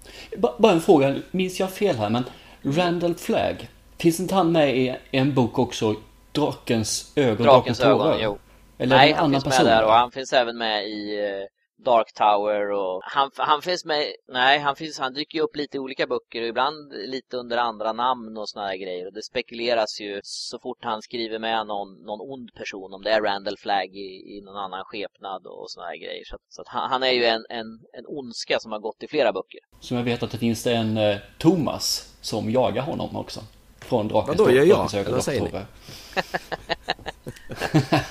Bara 0.58 0.72
en 0.72 0.80
fråga, 0.80 1.16
minns 1.30 1.60
jag 1.60 1.70
fel 1.70 1.96
här 1.96 2.10
men 2.10 2.24
Randall 2.62 3.14
Flagg, 3.14 3.68
finns 3.98 4.20
inte 4.20 4.34
han 4.34 4.52
med 4.52 4.76
i 4.76 4.96
en 5.10 5.34
bok 5.34 5.58
också, 5.58 5.94
Drakens 6.32 7.12
ögon, 7.16 7.46
Drakens 7.46 7.80
ögon, 7.80 8.16
jo. 8.20 8.38
Eller 8.78 8.96
Nej, 8.96 9.12
han 9.12 9.30
finns 9.30 9.44
person? 9.44 9.64
med 9.64 9.74
där 9.74 9.84
och 9.84 9.92
han 9.92 10.10
finns 10.10 10.32
även 10.32 10.58
med 10.58 10.88
i 10.88 11.18
eh, 11.18 11.57
Dark 11.84 12.12
Tower 12.12 12.70
och 12.70 13.00
han, 13.04 13.30
han 13.36 13.62
finns 13.62 13.84
med, 13.84 14.06
nej 14.28 14.58
han 14.58 14.76
finns, 14.76 14.98
han 14.98 15.14
dyker 15.14 15.38
ju 15.38 15.44
upp 15.44 15.56
lite 15.56 15.76
i 15.76 15.80
olika 15.80 16.06
böcker 16.06 16.42
och 16.42 16.48
ibland 16.48 16.92
lite 16.92 17.36
under 17.36 17.56
andra 17.56 17.92
namn 17.92 18.36
och 18.36 18.48
såna 18.48 18.66
här 18.66 18.76
grejer 18.76 19.06
och 19.06 19.12
det 19.12 19.22
spekuleras 19.22 20.00
ju 20.00 20.20
så 20.22 20.58
fort 20.58 20.78
han 20.80 21.02
skriver 21.02 21.38
med 21.38 21.66
någon, 21.66 22.02
någon 22.02 22.20
ond 22.20 22.54
person 22.54 22.94
om 22.94 23.02
det 23.02 23.10
är 23.10 23.22
Randall 23.22 23.56
Flagg 23.58 23.96
i, 23.96 24.36
i 24.36 24.42
någon 24.44 24.56
annan 24.56 24.84
skepnad 24.84 25.46
och 25.46 25.70
såna 25.70 25.86
här 25.86 25.96
grejer 25.96 26.24
så, 26.24 26.36
så 26.48 26.62
att 26.62 26.68
han, 26.68 26.90
han, 26.90 27.02
är 27.02 27.12
ju 27.12 27.24
en, 27.24 27.44
en, 27.48 27.66
en 27.92 28.04
ondska 28.06 28.58
som 28.60 28.72
har 28.72 28.78
gått 28.78 29.02
i 29.02 29.08
flera 29.08 29.32
böcker. 29.32 29.60
Som 29.80 29.96
jag 29.96 30.04
vet 30.04 30.22
att 30.22 30.30
det 30.30 30.38
finns 30.38 30.66
en 30.66 30.96
eh, 30.96 31.16
Thomas 31.38 32.14
som 32.20 32.50
jagar 32.50 32.82
honom 32.82 33.16
också. 33.16 33.40
Från 33.80 34.08
Drakens 34.08 34.38
Vadå, 34.38 34.50
gör 34.50 34.64
jag? 34.64 34.94
Eller 34.94 35.10
vad 35.10 35.24
säger 35.24 35.42
ni? 35.42 35.50
du 35.50 35.58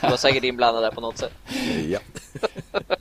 var 0.09 0.17
säkert 0.17 0.43
inblandad 0.43 0.83
där 0.83 0.91
på 0.91 1.01
något 1.01 1.17
sätt. 1.17 1.33
Ja. 1.87 1.99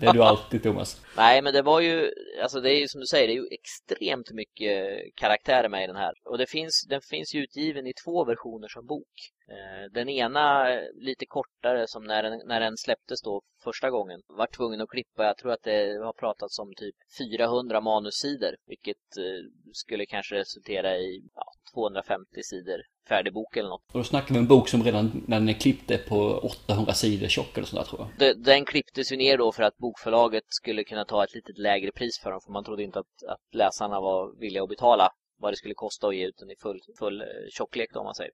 Det 0.00 0.06
är 0.06 0.12
du 0.12 0.22
alltid 0.22 0.62
Thomas. 0.62 1.00
Nej 1.16 1.42
men 1.42 1.52
det 1.52 1.62
var 1.62 1.80
ju, 1.80 2.10
alltså 2.42 2.60
det 2.60 2.70
är 2.70 2.80
ju 2.80 2.88
som 2.88 3.00
du 3.00 3.06
säger, 3.06 3.28
det 3.28 3.34
är 3.34 3.36
ju 3.36 3.48
extremt 3.50 4.30
mycket 4.32 5.00
karaktärer 5.14 5.68
med 5.68 5.84
i 5.84 5.86
den 5.86 5.96
här. 5.96 6.12
Och 6.24 6.38
det 6.38 6.46
finns, 6.46 6.86
den 6.88 7.00
finns 7.00 7.34
ju 7.34 7.42
utgiven 7.42 7.86
i 7.86 7.92
två 8.04 8.24
versioner 8.24 8.68
som 8.68 8.86
bok. 8.86 9.32
Eh, 9.48 9.92
den 9.92 10.08
ena 10.08 10.66
lite 10.94 11.26
kortare 11.26 11.86
som 11.88 12.04
när 12.04 12.22
den, 12.22 12.40
när 12.44 12.60
den 12.60 12.76
släpptes 12.76 13.22
då 13.22 13.42
första 13.64 13.90
gången 13.90 14.20
var 14.26 14.46
tvungen 14.46 14.80
att 14.80 14.88
klippa, 14.88 15.24
jag 15.24 15.36
tror 15.38 15.52
att 15.52 15.62
det 15.62 16.04
har 16.04 16.12
pratats 16.12 16.58
om 16.58 16.74
typ 16.76 16.94
400 17.18 17.80
manussidor 17.80 18.56
vilket 18.66 19.16
eh, 19.18 19.50
skulle 19.72 20.06
kanske 20.06 20.34
resultera 20.34 20.96
i 20.96 21.22
ja, 21.34 21.44
250 21.74 22.42
sidor 22.42 22.80
färdig 23.08 23.32
bok 23.32 23.56
eller 23.56 23.68
något. 23.68 23.82
Och 23.92 23.98
då 23.98 24.04
snackar 24.04 24.34
vi 24.34 24.40
en 24.40 24.46
bok 24.46 24.68
som 24.68 24.82
redan 24.84 25.24
när 25.26 25.40
den 25.40 25.48
är 25.48 25.60
klippt 25.60 25.90
är 25.90 25.98
på 25.98 26.38
800 26.38 26.92
sidor 26.92 27.28
tjock 27.28 27.56
eller 27.58 27.66
sådär 27.66 27.84
tror 27.84 28.08
jag. 28.18 28.38
Den 28.42 28.64
klipptes 28.64 29.12
ju 29.12 29.16
ner 29.16 29.38
då 29.38 29.52
för 29.52 29.62
att 29.62 29.76
bokförlaget 29.76 30.44
skulle 30.46 30.84
kunna 30.84 31.04
ta 31.04 31.24
ett 31.24 31.34
lite 31.34 31.52
lägre 31.56 31.92
pris 31.92 32.18
för 32.22 32.30
dem 32.30 32.40
för 32.44 32.52
man 32.52 32.64
trodde 32.64 32.82
inte 32.82 32.98
att, 32.98 33.22
att 33.28 33.54
läsarna 33.54 34.00
var 34.00 34.40
villiga 34.40 34.62
att 34.62 34.68
betala 34.68 35.12
vad 35.38 35.52
det 35.52 35.56
skulle 35.56 35.74
kosta 35.74 36.08
att 36.08 36.16
ge 36.16 36.26
ut 36.26 36.38
den 36.38 36.50
i 36.50 36.56
full, 36.56 36.80
full 36.98 37.20
eh, 37.20 37.26
tjocklek 37.50 37.90
då, 37.92 38.00
om 38.00 38.04
man 38.04 38.14
säger. 38.14 38.32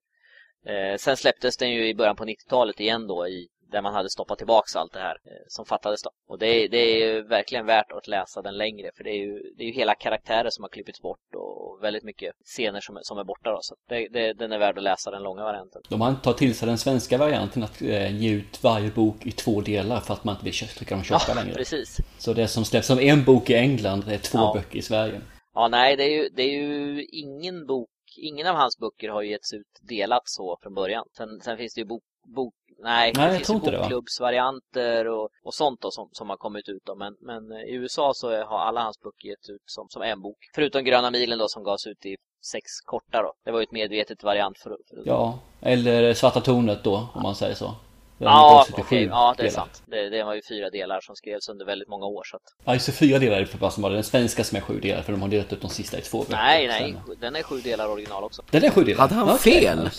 Eh, 0.67 0.97
sen 0.97 1.17
släpptes 1.17 1.57
den 1.57 1.71
ju 1.71 1.89
i 1.89 1.95
början 1.95 2.17
på 2.17 2.25
90-talet 2.25 2.81
igen 2.81 3.07
då 3.07 3.29
i 3.29 3.49
där 3.73 3.83
man 3.83 3.95
hade 3.95 4.11
stoppat 4.11 4.39
tillbaks 4.39 4.77
allt 4.77 4.93
det 4.93 4.99
här 4.99 5.17
eh, 5.25 5.45
som 5.49 5.65
fattades 5.65 6.03
då. 6.03 6.11
Och 6.29 6.39
det 6.39 6.47
är, 6.47 6.69
det 6.69 6.79
är 6.79 7.07
ju 7.07 7.23
verkligen 7.23 7.67
värt 7.67 7.93
att 7.93 8.09
läsa 8.09 8.43
den 8.43 8.57
längre 8.57 8.91
för 8.97 9.05
det 9.05 9.11
är 9.11 9.19
ju, 9.19 9.53
det 9.57 9.63
är 9.65 9.67
ju 9.67 9.73
hela 9.73 9.95
karaktärer 9.95 10.51
som 10.51 10.65
har 10.65 10.69
klippits 10.69 11.03
bort 11.03 11.35
och 11.35 11.85
väldigt 11.85 12.05
mycket 12.05 12.33
scener 12.45 12.81
som, 12.81 12.99
som 13.03 13.19
är 13.19 13.25
borta 13.25 13.51
då. 13.51 13.59
Så 13.63 13.75
det, 13.89 14.09
det, 14.09 14.33
den 14.33 14.53
är 14.53 14.59
värd 14.59 14.79
att 14.79 14.85
läsa 14.85 15.11
den 15.11 15.23
långa 15.23 15.43
varianten. 15.43 15.83
De 15.89 16.01
har 16.01 16.11
inte 16.11 16.23
tagit 16.23 16.39
till 16.39 16.55
sig 16.55 16.69
den 16.69 16.79
svenska 16.79 17.19
varianten 17.19 17.63
att 17.63 17.83
eh, 17.83 18.17
ge 18.17 18.31
ut 18.33 18.63
varje 18.63 18.91
bok 18.91 19.27
i 19.27 19.33
två 19.33 19.61
delar 19.61 20.01
för 20.01 20.15
att 20.15 20.25
man 20.25 20.35
inte 20.35 20.45
vill 20.45 20.55
trycka 20.55 20.95
dem 20.95 21.05
tjocka 21.05 21.25
ja, 21.29 21.35
längre. 21.35 21.55
precis. 21.55 22.01
Så 22.19 22.33
det 22.33 22.49
som 22.49 22.65
släpps 22.65 22.87
som 22.87 22.99
en 22.99 23.25
bok 23.25 23.51
i 23.51 23.55
England 23.55 24.05
är 24.09 24.19
två 24.19 24.39
ja. 24.39 24.53
böcker 24.55 24.79
i 24.79 24.83
Sverige. 24.83 25.21
Ja, 25.55 25.69
nej, 25.69 25.97
det 25.97 26.05
är 26.05 26.11
ju, 26.11 26.29
det 26.29 26.43
är 26.43 26.51
ju 26.51 27.05
ingen 27.05 27.67
bok 27.67 27.89
ingen 28.19 28.47
av 28.47 28.57
hans 28.57 28.79
böcker 28.79 29.09
har 29.09 29.23
ju 29.23 29.31
getts 29.31 29.53
ut 29.53 29.79
delat 29.81 30.23
så 30.25 30.59
från 30.63 30.75
början. 30.75 31.05
Sen, 31.17 31.41
sen 31.41 31.57
finns 31.57 31.75
det 31.75 31.81
ju 31.81 31.85
bok, 31.85 32.03
bok 32.27 32.55
nej, 32.79 33.13
nej 33.17 33.31
det 33.31 33.37
finns 33.37 33.51
ju 33.51 33.71
bokklubbsvarianter 33.71 35.09
och, 35.09 35.29
och 35.45 35.55
sånt 35.55 35.81
då 35.81 35.91
som, 35.91 36.09
som 36.13 36.31
har 36.31 36.37
kommit 36.37 36.69
ut 36.69 36.83
då. 36.85 36.95
Men, 36.95 37.17
men 37.21 37.53
i 37.53 37.75
USA 37.75 38.13
så 38.15 38.45
har 38.45 38.59
alla 38.59 38.83
hans 38.83 39.01
böcker 39.01 39.29
getts 39.29 39.51
ut 39.51 39.63
som, 39.67 39.89
som 39.89 40.03
en 40.03 40.21
bok. 40.23 40.37
Förutom 40.55 40.85
Gröna 40.85 41.11
milen 41.11 41.39
då 41.39 41.49
som 41.49 41.65
gavs 41.65 41.87
ut 41.87 42.07
i 42.07 42.17
sex 42.53 42.81
korta 42.85 43.23
då. 43.23 43.33
Det 43.45 43.51
var 43.51 43.59
ju 43.61 43.65
ett 43.65 43.73
medvetet 43.73 44.23
variant 44.23 44.59
för, 44.59 44.77
för 44.89 45.03
Ja, 45.05 45.39
eller 45.61 46.15
Svarta 46.15 46.41
tornet 46.41 46.85
då 46.85 47.09
om 47.15 47.23
man 47.23 47.35
säger 47.35 47.55
så. 47.55 47.75
Ja, 48.23 48.67
okay. 48.73 49.05
ja, 49.07 49.35
det 49.37 49.47
är 49.47 49.51
sant. 49.51 49.83
Det, 49.87 50.09
det, 50.09 50.25
var 50.25 50.35
ju 50.35 50.43
fyra 50.49 50.71
delar 50.71 51.01
som 51.01 51.17
skrevs 51.17 51.49
under 51.49 51.67
väldigt 51.67 51.89
många 51.89 52.07
år. 52.07 52.23
Så 52.25 52.37
att... 52.37 52.43
Ja, 52.65 52.75
just 52.75 52.87
det, 52.87 52.93
fyra 52.93 53.19
delar 53.19 53.37
är 53.37 53.49
det 53.61 53.71
som 53.71 53.83
var 53.83 53.91
den 53.91 54.05
svenska 54.05 54.45
som 54.45 54.57
är 54.57 54.61
sju 54.61 54.81
delar, 54.81 55.03
för 55.03 55.13
de 55.13 55.23
har 55.23 55.29
delat 55.29 55.53
upp 55.53 55.61
de 55.61 55.71
sista 55.71 55.99
i 55.99 56.01
två 56.01 56.19
böcker. 56.19 56.33
Nej, 56.33 56.67
nej, 56.67 56.97
sen... 57.07 57.17
den 57.21 57.37
är 57.37 57.43
sju 57.43 57.61
delar 57.61 57.89
original 57.89 58.25
också. 58.25 58.43
Den 58.51 58.65
är 58.65 58.71
sju 58.71 58.85
delar? 58.85 59.01
Hade 59.01 59.15
han 59.15 59.31
okay, 59.31 59.61
fel? 59.61 59.91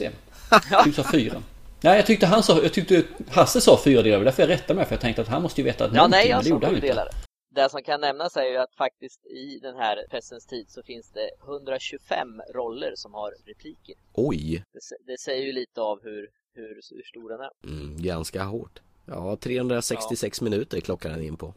Du 0.86 0.94
sa 0.94 1.04
fyra. 1.12 1.42
Nej, 1.82 1.96
jag 1.96 2.06
tyckte 2.06 2.26
han 2.26 2.44
sa, 2.44 2.60
jag 2.64 2.74
tyckte 2.74 3.04
Hasse 3.32 3.62
sa 3.62 3.80
fyra 3.84 4.02
delar, 4.02 4.18
och 4.18 4.26
därför 4.26 4.44
jag 4.44 4.50
rättade 4.50 4.74
mig, 4.74 4.86
för 4.86 4.94
jag 4.94 5.02
tänkte 5.02 5.22
att 5.22 5.28
han 5.28 5.42
måste 5.42 5.62
ju 5.62 5.66
veta 5.66 5.86
att 5.86 5.96
Ja, 5.96 6.08
nej, 6.08 6.30
jag 6.30 6.46
sa 6.46 6.60
sju 6.60 6.80
delar. 6.80 7.08
Det 7.56 7.70
som 7.70 7.84
kan 7.84 8.02
nämnas 8.02 8.38
är 8.38 8.44
ju 8.44 8.58
att 8.58 8.76
faktiskt 8.76 9.26
i 9.26 9.60
den 9.60 9.76
här 9.76 10.06
pressens 10.10 10.46
tid 10.46 10.66
så 10.70 10.84
finns 10.84 11.12
det 11.12 11.30
125 11.44 12.42
roller 12.54 12.94
som 12.96 13.14
har 13.14 13.32
repliker. 13.46 13.96
Oj! 14.14 14.64
Det, 14.74 15.12
det 15.12 15.20
säger 15.20 15.46
ju 15.46 15.52
lite 15.52 15.82
av 15.82 16.04
hur, 16.04 16.30
hur, 16.56 16.82
hur 16.96 17.04
stor 17.04 17.30
den 17.30 17.40
är. 17.40 17.52
Mm, 17.64 18.04
ganska 18.04 18.44
hårt. 18.44 18.82
Ja, 19.06 19.38
366 19.42 20.42
ja. 20.42 20.44
minuter 20.44 20.80
klockar 20.80 21.10
den 21.10 21.22
in 21.22 21.38
på. 21.38 21.54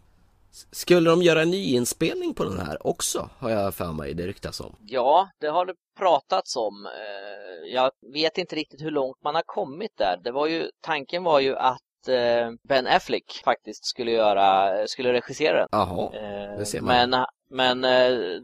Skulle 0.71 1.11
de 1.11 1.23
göra 1.23 1.43
en 1.43 1.51
nyinspelning 1.51 2.35
på 2.35 2.45
den 2.45 2.59
här 2.59 2.87
också, 2.87 3.31
har 3.39 3.51
jag 3.51 3.75
för 3.75 3.93
mig 3.93 4.15
det 4.15 4.27
ryktas 4.27 4.61
om? 4.61 4.77
Ja, 4.87 5.29
det 5.41 5.47
har 5.47 5.67
det 5.67 5.75
pratats 5.99 6.57
om. 6.57 6.87
Eh, 6.87 7.75
jag 7.75 7.91
vet 8.13 8.39
inte 8.39 8.57
riktigt 8.57 8.83
hur 8.83 8.91
långt 8.91 9.17
man 9.25 9.35
har 9.35 9.43
kommit 9.47 9.93
där. 9.99 10.21
Det 10.25 10.33
var 10.33 10.47
ju, 10.47 10.71
tanken 10.81 11.25
var 11.25 11.41
ju 11.41 11.57
att 11.57 12.09
eh, 12.09 12.51
Ben 12.69 12.87
Affleck 12.87 13.43
faktiskt 13.45 13.87
skulle 13.87 14.11
göra, 14.11 14.73
skulle 14.87 15.13
regissera 15.13 15.59
den. 15.59 15.69
Jaha, 15.73 16.11
det 16.59 16.67
ser 16.67 16.81
man. 16.81 17.11
Men, 17.11 17.25
men 17.51 17.81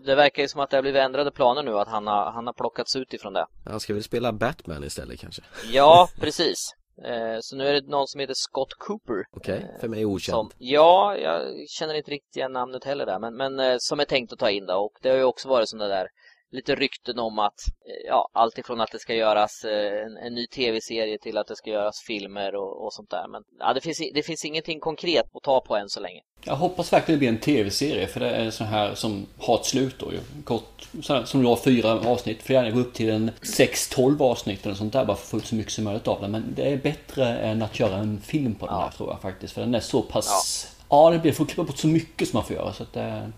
det 0.07 0.15
verkar 0.15 0.43
ju 0.43 0.49
som 0.49 0.61
att 0.61 0.71
det 0.71 0.77
har 0.77 0.83
blivit 0.83 1.03
ändrade 1.03 1.31
planer 1.31 1.63
nu, 1.63 1.79
att 1.79 1.89
han 1.89 2.07
har, 2.07 2.31
han 2.31 2.47
har 2.47 2.53
plockats 2.53 2.97
ut 2.97 3.15
ifrån 3.15 3.33
det. 3.33 3.47
Han 3.65 3.81
ska 3.81 3.95
väl 3.95 4.03
spela 4.03 4.33
Batman 4.33 4.85
istället 4.85 5.21
kanske? 5.21 5.43
Ja, 5.73 6.09
precis. 6.21 6.75
Eh, 7.05 7.39
så 7.41 7.57
nu 7.57 7.69
är 7.69 7.73
det 7.73 7.89
någon 7.89 8.07
som 8.07 8.21
heter 8.21 8.35
Scott 8.35 8.75
Cooper. 8.75 9.25
Okej, 9.31 9.59
okay, 9.59 9.81
för 9.81 9.89
mig 9.89 10.07
okänd. 10.07 10.35
Som, 10.35 10.51
ja, 10.59 11.17
jag 11.17 11.43
känner 11.69 11.95
inte 11.95 12.11
riktigt 12.11 12.37
igen 12.37 12.53
namnet 12.53 12.85
heller 12.85 13.07
där, 13.07 13.19
men, 13.19 13.37
men 13.37 13.61
eh, 13.61 13.77
som 13.79 14.01
är 14.01 14.05
tänkt 14.05 14.33
att 14.33 14.39
ta 14.39 14.51
in 14.51 14.67
då. 14.67 14.75
Och 14.75 14.99
det 15.03 15.09
har 15.09 15.17
ju 15.17 15.25
också 15.25 15.49
varit 15.49 15.69
sådana 15.69 15.89
där 15.89 16.09
lite 16.53 16.75
rykten 16.75 17.19
om 17.19 17.39
att 17.39 17.61
eh, 17.87 18.07
ja, 18.07 18.29
allt 18.33 18.59
ifrån 18.59 18.81
att 18.81 18.93
det 18.93 18.99
ska 18.99 19.15
göras 19.15 19.65
en, 19.65 20.17
en 20.17 20.35
ny 20.35 20.47
tv-serie 20.47 21.19
till 21.19 21.39
att 21.39 21.47
det 21.47 21.57
ska 21.57 21.71
göras 21.71 22.01
filmer 22.01 22.55
och, 22.55 22.85
och 22.85 22.93
sånt 22.93 23.11
där. 23.11 23.29
Men 23.29 23.43
ja, 23.59 23.75
det, 23.75 23.81
finns, 23.81 24.03
det 24.15 24.23
finns 24.23 24.45
ingenting 24.45 24.81
konkret 24.81 25.27
att 25.35 25.43
ta 25.43 25.61
på 25.61 25.77
än 25.77 25.89
så 25.89 26.01
länge. 26.01 26.21
Jag 26.45 26.57
hoppas 26.57 26.93
verkligen 26.93 27.17
det 27.17 27.19
blir 27.19 27.29
en 27.29 27.39
tv-serie 27.39 28.07
för 28.07 28.21
det 28.21 28.31
är 28.31 28.51
så 28.51 28.65
här 28.65 28.95
som 28.95 29.27
har 29.39 29.55
ett 29.55 29.65
slut 29.65 29.99
då 29.99 30.13
ju. 30.13 30.19
Kort, 30.45 30.89
här, 31.09 31.25
som 31.25 31.43
du 31.43 31.49
har 31.49 31.57
fyra 31.57 32.11
avsnitt. 32.11 32.43
Får 32.43 32.55
gärna 32.55 32.71
gå 32.71 32.81
upp 32.81 32.95
till 32.95 33.11
en 33.11 33.31
6-12 33.43 34.23
avsnitt 34.23 34.67
eller 34.67 34.75
sånt 34.75 34.93
där 34.93 35.05
bara 35.05 35.17
för 35.17 35.23
att 35.23 35.31
få 35.31 35.37
ut 35.37 35.47
så 35.47 35.55
mycket 35.55 35.73
som 35.73 35.85
möjligt 35.85 36.09
av 36.09 36.21
den. 36.21 36.31
Men 36.31 36.55
det 36.57 36.73
är 36.73 36.77
bättre 36.77 37.39
än 37.39 37.63
att 37.63 37.81
göra 37.81 37.97
en 37.97 38.21
film 38.21 38.55
på 38.55 38.67
den 38.67 38.75
ja. 38.75 38.81
här 38.81 38.91
tror 38.91 39.11
jag 39.11 39.21
faktiskt. 39.21 39.55
För 39.55 39.61
den 39.61 39.75
är 39.75 39.81
så 39.81 40.03
pass... 40.03 40.67
Ja, 40.89 41.05
ja 41.05 41.11
det 41.11 41.19
blir, 41.19 41.33
får 41.33 41.45
klippa 41.45 41.65
bort 41.65 41.79
så 41.79 41.87
mycket 41.87 42.29
som 42.29 42.37
man 42.37 42.45
får 42.45 42.57
göra. 42.57 42.73
Så 42.73 42.83
att, 42.83 42.97
äh, 42.97 43.29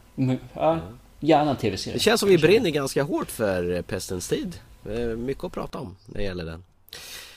ja, 0.55 0.79
gärna 1.25 1.51
en 1.51 1.57
tv-serie. 1.57 1.97
Det 1.97 2.01
känns 2.01 2.21
som 2.21 2.29
vi 2.29 2.39
brinner 2.39 2.71
ganska 2.71 3.03
hårt 3.03 3.31
för 3.31 3.83
Pestens 3.83 4.29
tid. 4.29 4.57
Mycket 5.17 5.45
att 5.45 5.53
prata 5.53 5.79
om 5.79 5.97
när 6.07 6.19
det 6.19 6.25
gäller 6.25 6.45
den. 6.45 6.65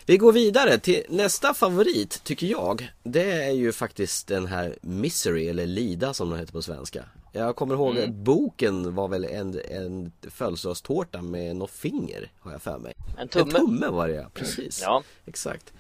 Vi 0.06 0.18
går 0.18 0.32
vidare 0.32 0.80
till 0.80 1.04
nästa 1.10 1.54
favorit 1.54 2.24
tycker 2.24 2.48
jag. 2.48 2.92
Det 3.04 3.32
är 3.32 3.52
ju 3.52 3.72
faktiskt 3.72 4.28
den 4.28 4.46
här 4.46 4.78
Misery 4.82 5.48
eller 5.48 5.66
Lida 5.66 6.14
som 6.14 6.30
den 6.30 6.40
heter 6.40 6.54
på 6.54 6.62
svenska. 6.62 7.04
Jag 7.32 7.56
kommer 7.56 7.76
ihåg 7.76 7.98
mm. 7.98 8.24
boken 8.24 8.96
var 8.96 9.08
väl 9.08 9.26
en, 9.26 9.60
en 9.70 10.12
födelsedagstårta 10.22 11.22
med 11.22 11.56
något 11.56 11.72
finger 11.72 12.32
har 12.40 12.52
jag 12.52 12.62
för 12.62 12.78
mig. 12.78 12.94
En 13.18 13.28
tumme. 13.28 13.52
En 13.52 13.68
tumme 13.68 13.88
var 13.88 14.08
det 14.08 14.14
ja, 14.14 14.30
precis. 14.34 14.82
Ja. 14.82 15.04
Exakt. 15.26 15.74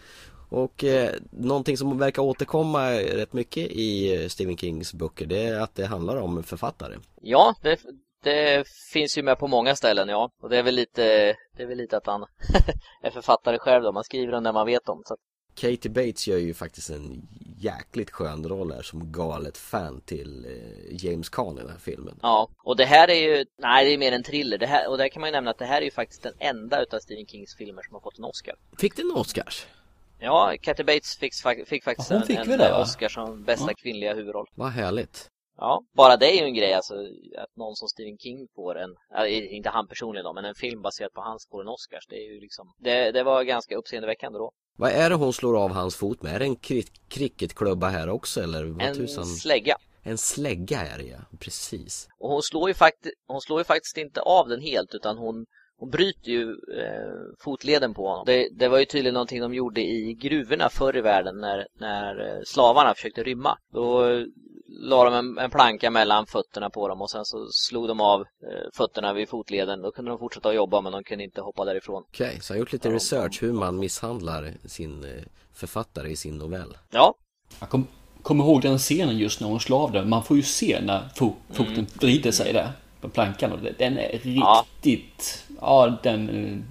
Och 0.49 0.83
eh, 0.83 1.13
någonting 1.31 1.77
som 1.77 1.97
verkar 1.97 2.21
återkomma 2.21 2.91
rätt 2.91 3.33
mycket 3.33 3.71
i 3.71 4.29
Stephen 4.29 4.57
Kings 4.57 4.93
böcker 4.93 5.25
det 5.25 5.43
är 5.43 5.59
att 5.59 5.75
det 5.75 5.85
handlar 5.85 6.17
om 6.17 6.43
författare. 6.43 6.95
Ja, 7.21 7.55
det, 7.61 7.79
det 8.23 8.67
finns 8.93 9.17
ju 9.17 9.23
med 9.23 9.39
på 9.39 9.47
många 9.47 9.75
ställen, 9.75 10.09
ja. 10.09 10.31
Och 10.41 10.49
det 10.49 10.57
är 10.57 10.63
väl 10.63 10.75
lite, 10.75 11.35
det 11.57 11.63
är 11.63 11.67
väl 11.67 11.77
lite 11.77 11.97
att 11.97 12.07
han 12.07 12.25
är 13.01 13.11
författare 13.11 13.59
själv 13.59 13.83
då. 13.83 13.91
Man 13.91 14.03
skriver 14.03 14.31
den 14.31 14.43
när 14.43 14.53
man 14.53 14.65
vet 14.65 14.89
om. 14.89 15.01
Så. 15.05 15.15
Katie 15.55 15.91
Bates 15.91 16.27
gör 16.27 16.37
ju 16.37 16.53
faktiskt 16.53 16.89
en 16.89 17.27
jäkligt 17.57 18.11
skön 18.11 18.47
roll 18.47 18.71
här 18.71 18.81
som 18.81 19.11
galet 19.11 19.57
fan 19.57 20.01
till 20.01 20.45
eh, 20.45 21.05
James 21.05 21.29
Caan 21.29 21.57
i 21.57 21.61
den 21.61 21.69
här 21.69 21.79
filmen. 21.79 22.19
Ja, 22.21 22.49
och 22.63 22.77
det 22.77 22.85
här 22.85 23.09
är 23.09 23.15
ju, 23.15 23.45
nej 23.57 23.85
det 23.85 23.93
är 23.93 23.97
mer 23.97 24.11
en 24.11 24.23
thriller. 24.23 24.57
Det 24.57 24.65
här, 24.65 24.89
och 24.89 24.97
där 24.97 25.09
kan 25.09 25.21
man 25.21 25.27
ju 25.27 25.31
nämna 25.31 25.51
att 25.51 25.57
det 25.57 25.65
här 25.65 25.81
är 25.81 25.85
ju 25.85 25.91
faktiskt 25.91 26.23
den 26.23 26.33
enda 26.39 26.81
utav 26.81 26.99
Stephen 26.99 27.25
Kings 27.25 27.55
filmer 27.55 27.81
som 27.83 27.93
har 27.93 28.01
fått 28.01 28.17
en 28.17 28.25
Oscar. 28.25 28.55
Fick 28.77 28.95
den 28.95 29.11
Oscars? 29.11 29.65
Ja, 30.19 30.55
Katie 30.61 30.85
Bates 30.85 31.17
fick, 31.17 31.33
fick 31.67 31.83
faktiskt 31.83 32.11
ja, 32.11 32.21
fick 32.21 32.37
en, 32.37 32.51
en 32.51 32.57
det, 32.57 32.81
Oscar 32.81 33.09
som 33.09 33.43
bästa 33.43 33.71
ja. 33.71 33.75
kvinnliga 33.81 34.13
huvudroll. 34.13 34.45
Vad 34.55 34.69
härligt. 34.69 35.27
Ja, 35.57 35.83
bara 35.95 36.17
det 36.17 36.25
är 36.25 36.41
ju 36.41 36.45
en 36.45 36.53
grej 36.53 36.73
alltså 36.73 36.93
att 37.37 37.55
någon 37.55 37.75
som 37.75 37.87
Stephen 37.87 38.17
King 38.17 38.47
får 38.55 38.75
en, 38.79 38.95
inte 39.27 39.69
han 39.69 39.87
personligen 39.87 40.23
då, 40.23 40.33
men 40.33 40.45
en 40.45 40.55
film 40.55 40.81
baserad 40.81 41.13
på 41.13 41.21
hans 41.21 41.47
får 41.51 41.61
en 41.61 41.67
Oscars. 41.67 42.05
Det 42.09 42.15
är 42.15 42.33
ju 42.33 42.39
liksom, 42.39 42.73
det, 42.77 43.11
det 43.11 43.23
var 43.23 43.43
ganska 43.43 43.75
uppseendeväckande 43.75 44.39
då. 44.39 44.51
Vad 44.77 44.91
är 44.91 45.09
det 45.09 45.15
hon 45.15 45.33
slår 45.33 45.63
av 45.63 45.71
hans 45.71 45.95
fot 45.95 46.21
med? 46.21 46.35
Är 46.35 46.39
det 46.39 46.45
en 46.45 46.55
cricketklubba 47.09 47.87
här 47.87 48.09
också 48.09 48.41
eller? 48.41 48.65
Vad 48.65 48.81
en 48.81 48.95
tusan? 48.95 49.25
slägga. 49.25 49.77
En 50.03 50.17
slägga 50.17 50.79
är 50.79 50.97
det 50.97 51.03
ja, 51.03 51.37
precis. 51.39 52.07
Och 52.19 52.29
hon 52.29 52.41
slår 52.41 52.69
ju, 52.69 52.73
faktiskt, 52.73 53.15
hon 53.27 53.41
slår 53.41 53.59
ju 53.59 53.63
faktiskt 53.63 53.97
inte 53.97 54.21
av 54.21 54.47
den 54.47 54.61
helt 54.61 54.95
utan 54.95 55.17
hon, 55.17 55.45
hon 55.79 55.89
bryter 55.89 56.31
ju 56.31 56.49
eh, 56.51 57.35
fotleden 57.39 57.93
på 57.93 58.07
honom. 58.07 58.23
Det, 58.25 58.49
det, 58.51 58.67
var 58.67 58.79
ju 58.79 58.85
tydligen 58.85 59.13
någonting 59.13 59.41
de 59.41 59.53
gjorde 59.53 59.81
i 59.81 60.13
gruvorna 60.13 60.69
förr 60.69 60.97
i 60.97 61.01
världen 61.01 61.37
när, 61.37 61.67
när 61.79 62.27
eh, 62.27 62.41
slavarna 62.45 62.93
försökte 62.93 63.23
rymma. 63.23 63.57
Då 63.73 64.03
la 64.69 65.03
de 65.03 65.13
en, 65.13 65.37
en, 65.37 65.49
planka 65.49 65.91
mellan 65.91 66.25
fötterna 66.25 66.69
på 66.69 66.87
dem 66.87 67.01
och 67.01 67.09
sen 67.09 67.25
så 67.25 67.47
slog 67.51 67.87
de 67.87 68.01
av 68.01 68.21
eh, 68.21 68.67
fötterna 68.73 69.13
vid 69.13 69.29
fotleden. 69.29 69.81
Då 69.81 69.91
kunde 69.91 70.11
de 70.11 70.19
fortsätta 70.19 70.53
jobba 70.53 70.81
men 70.81 70.91
de 70.91 71.03
kunde 71.03 71.23
inte 71.23 71.41
hoppa 71.41 71.65
därifrån. 71.65 72.03
Okej, 72.07 72.27
okay, 72.27 72.39
så 72.39 72.53
jag 72.53 72.55
har 72.55 72.59
gjort 72.59 72.73
lite 72.73 72.89
research 72.89 73.43
hur 73.43 73.53
man 73.53 73.79
misshandlar 73.79 74.53
sin 74.65 75.03
eh, 75.03 75.23
författare 75.53 76.09
i 76.09 76.15
sin 76.15 76.37
novell. 76.37 76.77
Ja. 76.91 77.15
Jag 77.59 77.69
kommer 77.69 77.87
kom 78.21 78.39
ihåg 78.39 78.61
den 78.61 78.77
scenen 78.77 79.17
just 79.17 79.41
när 79.41 79.47
hon 79.47 79.59
slår 79.59 79.83
av 79.83 79.91
den. 79.91 80.09
Man 80.09 80.23
får 80.23 80.37
ju 80.37 80.43
se 80.43 80.81
när 80.81 81.09
fo 81.15 81.33
foten 81.49 81.73
mm. 81.73 81.85
vrider 81.93 82.31
sig 82.31 82.53
där 82.53 82.71
på 83.07 83.13
plankan 83.13 83.51
och 83.51 83.59
den 83.77 83.97
är 83.97 84.19
riktigt, 84.19 85.45
ja, 85.47 85.87
ja 85.87 85.97
den 86.03 86.65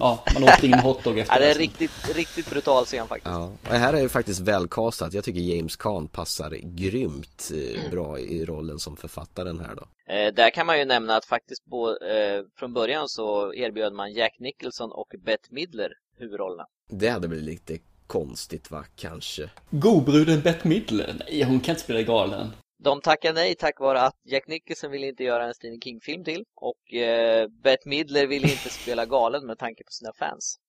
Ja, 0.00 0.24
man 0.34 0.42
åt 0.42 0.64
ingen 0.64 0.78
hotdog 0.78 1.18
efter 1.18 1.34
ja, 1.34 1.40
det. 1.40 1.46
är 1.46 1.50
en 1.50 1.58
riktigt, 1.58 2.16
riktigt 2.16 2.50
brutal 2.50 2.84
scen 2.84 3.08
faktiskt. 3.08 3.34
Ja, 3.34 3.52
och 3.68 3.74
här 3.74 3.94
är 3.94 4.00
ju 4.00 4.08
faktiskt 4.08 4.40
välkastat. 4.40 5.14
Jag 5.14 5.24
tycker 5.24 5.40
James 5.40 5.76
Caan 5.76 6.08
passar 6.08 6.50
grymt 6.62 7.50
eh, 7.54 7.90
bra 7.90 8.18
i 8.18 8.44
rollen 8.44 8.78
som 8.78 8.96
författaren 8.96 9.60
här 9.60 9.74
då. 9.74 10.14
Eh, 10.14 10.34
där 10.34 10.50
kan 10.50 10.66
man 10.66 10.78
ju 10.78 10.84
nämna 10.84 11.16
att 11.16 11.24
faktiskt 11.24 11.70
på, 11.70 11.88
eh, 11.90 12.42
från 12.58 12.72
början 12.72 13.08
så 13.08 13.54
erbjöd 13.54 13.92
man 13.92 14.12
Jack 14.12 14.36
Nicholson 14.38 14.92
och 14.92 15.14
Bette 15.24 15.48
Midler 15.50 15.92
huvudrollerna. 16.18 16.66
Det 16.90 17.08
hade 17.08 17.28
blivit 17.28 17.46
lite 17.46 17.78
konstigt 18.06 18.70
va, 18.70 18.84
kanske. 18.96 19.50
Godbruden 19.70 20.40
Bette 20.40 20.68
Midler? 20.68 21.14
Nej, 21.18 21.42
hon 21.42 21.60
kan 21.60 21.72
inte 21.72 21.82
spela 21.82 22.02
galen. 22.02 22.52
De 22.78 23.00
tackar 23.00 23.32
nej 23.32 23.54
tack 23.54 23.80
vare 23.80 24.00
att 24.00 24.16
Jack 24.24 24.46
Nicholson 24.46 24.90
vill 24.90 25.04
inte 25.04 25.24
göra 25.24 25.46
en 25.46 25.54
Stephen 25.54 25.80
King-film 25.80 26.24
till 26.24 26.44
och 26.54 26.94
eh, 26.94 27.48
Bette 27.48 27.88
Midler 27.88 28.26
vill 28.26 28.44
inte 28.44 28.70
spela 28.70 29.06
galen 29.06 29.46
med 29.46 29.58
tanke 29.58 29.84
på 29.84 29.92
sina 29.92 30.12
fans. 30.12 30.58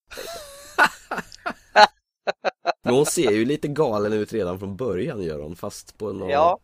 Men 2.84 2.94
hon 2.94 3.06
ser 3.06 3.32
ju 3.32 3.46
lite 3.46 3.68
galen 3.68 4.14
ut 4.14 4.34
redan 4.34 4.60
från 4.60 4.76
början 4.76 5.24
gör 5.24 5.40
hon, 5.40 5.56
fast 5.56 5.98
på 5.98 6.14
någon... 6.14 6.30
Ja, 6.30 6.60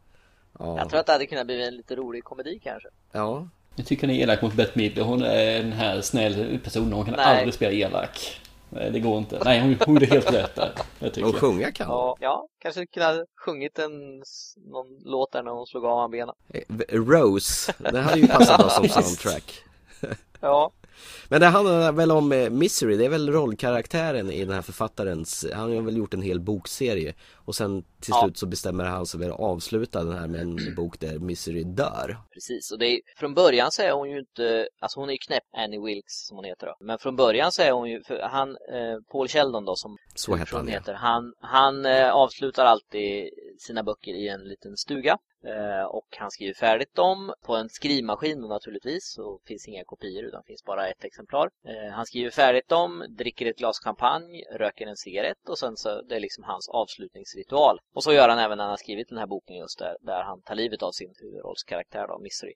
ja. 0.60 0.78
jag 0.78 0.90
tror 0.90 1.00
att 1.00 1.06
det 1.06 1.12
hade 1.12 1.26
kunnat 1.26 1.46
bli 1.46 1.68
en 1.68 1.76
lite 1.76 1.96
rolig 1.96 2.24
komedi 2.24 2.60
kanske. 2.64 2.90
Ja, 3.12 3.48
Jag 3.76 3.86
tycker 3.86 4.08
ni 4.08 4.20
är 4.20 4.24
elak 4.24 4.42
mot 4.42 4.54
Bette 4.54 4.80
Midler. 4.80 5.04
Hon 5.04 5.24
är 5.24 5.64
den 5.64 5.72
här 5.72 6.02
snäll 6.02 6.60
personen. 6.64 6.94
Hon 6.94 7.06
kan 7.06 7.14
Nej. 7.14 7.26
aldrig 7.26 7.54
spela 7.54 7.72
elak. 7.72 8.42
Nej, 8.76 8.92
det 8.92 9.00
går 9.00 9.18
inte. 9.18 9.42
Nej, 9.46 9.78
hon, 9.86 9.98
är 9.98 10.06
helt 10.06 10.34
rätt 10.34 10.56
där. 10.56 10.72
Jag 11.00 11.14
tycker 11.14 11.30
och 11.30 11.36
sjunga 11.36 11.72
kan 11.72 11.88
hon. 11.88 11.96
Ja, 11.96 12.18
ja 12.20 12.48
kanske 12.60 12.86
kunde 12.86 13.08
ha 13.08 13.26
sjungit 13.46 13.80
en, 13.80 14.24
någon 14.72 15.00
låt 15.04 15.32
där 15.32 15.44
när 15.44 15.52
hon 15.52 15.68
slog 15.68 15.86
av 15.86 15.92
honom 15.92 16.12
benen. 16.12 16.36
Eh, 16.54 16.62
Rose, 16.90 17.74
den 17.78 18.04
hade 18.04 18.20
ju 18.20 18.28
passat 18.28 18.60
bra 18.60 18.70
som 18.70 18.90
soundtrack. 18.90 19.64
Ja, 20.40 20.72
Men 21.30 21.42
det 21.42 21.48
handlar 21.48 21.92
väl 21.92 22.12
om 22.12 22.32
eh, 22.32 22.50
Misery, 22.50 22.98
det 22.98 23.06
är 23.06 23.10
väl 23.10 23.30
rollkaraktären 23.32 24.32
i 24.32 24.46
den 24.46 24.54
här 24.56 24.62
författarens, 24.62 25.46
han 25.54 25.76
har 25.76 25.82
väl 25.82 25.98
gjort 25.98 26.14
en 26.14 26.22
hel 26.22 26.40
bokserie 26.40 27.14
och 27.34 27.56
sen 27.56 27.82
till 27.82 28.12
Ja. 28.14 28.22
slut 28.24 28.38
så 28.38 28.46
bestämmer 28.46 28.84
han 28.84 29.06
sig 29.06 29.20
väl 29.20 29.32
att 29.32 29.40
avsluta 29.40 30.04
den 30.04 30.18
här 30.18 30.28
med 30.28 30.42
en 30.42 30.58
bok 30.76 31.00
där 31.00 31.20
Misery 31.20 31.64
dör. 31.64 32.18
precis. 32.34 32.72
Och 32.72 32.80
det 32.80 32.88
är, 32.88 33.00
från 33.18 33.34
början 33.34 33.72
så 33.72 33.82
är 33.82 33.92
hon 33.92 34.10
ju 34.10 34.20
inte, 34.20 34.68
alltså 34.82 35.00
hon 35.00 35.10
är 35.10 35.14
ju 35.14 35.18
knäpp, 35.18 35.44
Annie 35.58 35.80
Wilkes 35.86 36.28
som 36.28 36.38
hon 36.38 36.46
heter 36.46 36.68
då. 36.68 36.76
Men 36.86 36.98
från 37.00 37.16
början 37.16 37.52
så 37.52 37.62
är 37.62 37.72
hon 37.72 37.90
ju, 37.90 38.02
för 38.04 38.20
han, 38.32 38.50
eh, 38.50 38.98
Paul 39.12 39.28
Sheldon 39.28 39.66
då 39.66 39.76
som 39.76 39.98
Så 40.16 40.36
heter 40.36 40.56
han 40.58 40.68
ja. 40.68 40.74
heter, 40.74 40.94
han, 40.94 41.34
han 41.40 41.86
eh, 41.86 42.10
avslutar 42.12 42.66
alltid 42.66 43.30
sina 43.60 43.84
böcker 43.84 44.12
i 44.12 44.28
en 44.28 44.42
liten 44.42 44.78
stuga. 44.78 45.18
Eh, 45.46 45.86
och 45.86 46.08
han 46.18 46.32
skriver 46.32 46.54
färdigt 46.54 46.96
dem 46.96 47.34
på 47.42 47.56
en 47.56 47.70
skrivmaskin 47.70 48.42
då 48.42 48.48
naturligtvis. 48.48 49.14
Så 49.16 49.40
finns 49.46 49.68
inga 49.68 49.84
kopior 49.84 50.24
utan 50.24 50.44
finns 50.44 50.64
bara 50.64 50.88
ett 50.88 51.04
exemplar. 51.04 51.50
Eh, 51.66 51.92
han 51.92 52.06
skriver 52.06 52.30
färdigt 52.30 52.68
dem, 52.68 53.06
dricker 53.10 53.46
ett 53.46 53.58
glas 53.58 53.80
champagne, 53.84 54.44
röker 54.52 54.88
en 54.88 54.98
cigarett 54.98 55.50
och 55.50 55.58
sen 55.58 55.78
så 55.78 56.02
det 56.02 56.16
är 56.16 56.20
liksom 56.20 56.44
hans 56.44 56.70
avslutningsritual. 56.70 57.80
Och 57.96 58.04
så 58.04 58.14
gör 58.14 58.30
han 58.30 58.40
även 58.40 58.58
när 58.58 58.64
han 58.64 58.72
har 58.72 58.78
skrivit 58.78 59.10
den 59.10 59.18
här 59.18 59.28
boken 59.28 59.56
just 59.56 59.80
där, 59.80 59.98
där 60.02 60.24
han 60.24 60.42
tar 60.42 60.56
livet 60.56 60.84
av 60.84 60.92
sin 60.92 61.14
huvudrollskaraktär 61.22 62.08
då, 62.08 62.20
Misery. 62.20 62.54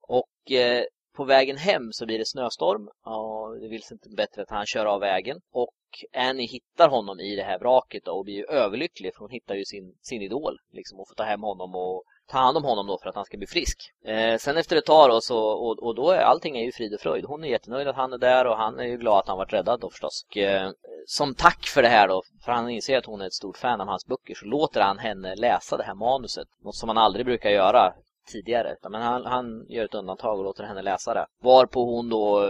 Och 0.00 0.52
eh, 0.52 0.84
på 1.16 1.24
vägen 1.24 1.56
hem 1.56 1.92
så 1.92 2.06
blir 2.06 2.18
det 2.18 2.26
snöstorm. 2.26 2.88
och 3.04 3.60
det 3.60 3.68
vill 3.68 3.82
sig 3.82 3.94
inte 3.94 4.08
bättre 4.16 4.42
att 4.42 4.50
han 4.50 4.66
kör 4.66 4.86
av 4.86 5.00
vägen. 5.00 5.40
Och 5.52 5.70
Annie 6.12 6.46
hittar 6.46 6.88
honom 6.88 7.20
i 7.20 7.36
det 7.36 7.42
här 7.42 7.58
vraket 7.58 8.04
då, 8.04 8.12
och 8.12 8.24
blir 8.24 8.34
ju 8.34 8.44
överlycklig 8.44 9.14
för 9.14 9.20
hon 9.20 9.30
hittar 9.30 9.54
ju 9.54 9.64
sin, 9.64 9.94
sin 10.02 10.22
idol. 10.22 10.58
Liksom, 10.72 11.00
och 11.00 11.08
får 11.08 11.14
ta 11.14 11.22
hem 11.22 11.42
honom 11.42 11.74
och 11.74 12.04
ta 12.30 12.38
hand 12.38 12.56
om 12.56 12.64
honom 12.64 12.86
då 12.86 12.98
för 12.98 13.08
att 13.08 13.14
han 13.14 13.24
ska 13.24 13.36
bli 13.36 13.46
frisk. 13.46 13.92
Eh, 14.04 14.38
sen 14.38 14.56
efter 14.56 14.76
ett 14.76 14.86
tag 14.86 15.10
då, 15.10 15.20
så, 15.20 15.38
och, 15.38 15.82
och 15.82 15.94
då 15.94 16.10
är 16.10 16.18
allting 16.18 16.56
är 16.56 16.64
ju 16.64 16.72
frid 16.72 16.94
och 16.94 17.00
fröjd. 17.00 17.24
Hon 17.24 17.44
är 17.44 17.48
jättenöjd 17.48 17.88
att 17.88 17.96
han 17.96 18.12
är 18.12 18.18
där 18.18 18.46
och 18.46 18.56
han 18.56 18.78
är 18.80 18.84
ju 18.84 18.96
glad 18.96 19.18
att 19.18 19.28
han 19.28 19.38
varit 19.38 19.52
räddad 19.52 19.80
då 19.80 19.90
förstås. 19.90 20.26
Och, 20.28 20.36
eh, 20.36 20.70
som 21.06 21.34
tack 21.34 21.66
för 21.66 21.82
det 21.82 21.88
här 21.88 22.08
då, 22.08 22.22
för 22.44 22.52
han 22.52 22.70
inser 22.70 22.98
att 22.98 23.06
hon 23.06 23.20
är 23.20 23.26
ett 23.26 23.32
stort 23.32 23.58
fan 23.58 23.80
av 23.80 23.88
hans 23.88 24.06
böcker, 24.06 24.34
så 24.34 24.46
låter 24.46 24.80
han 24.80 24.98
henne 24.98 25.34
läsa 25.34 25.76
det 25.76 25.84
här 25.84 25.94
manuset. 25.94 26.48
Något 26.64 26.76
som 26.76 26.88
han 26.88 26.98
aldrig 26.98 27.26
brukar 27.26 27.50
göra 27.50 27.94
tidigare. 28.32 28.76
Men 28.82 29.02
han, 29.02 29.24
han 29.24 29.66
gör 29.68 29.84
ett 29.84 29.94
undantag 29.94 30.38
och 30.38 30.44
låter 30.44 30.64
henne 30.64 30.82
läsa 30.82 31.14
det. 31.14 31.26
Varpå 31.42 31.84
hon 31.84 32.08
då 32.08 32.48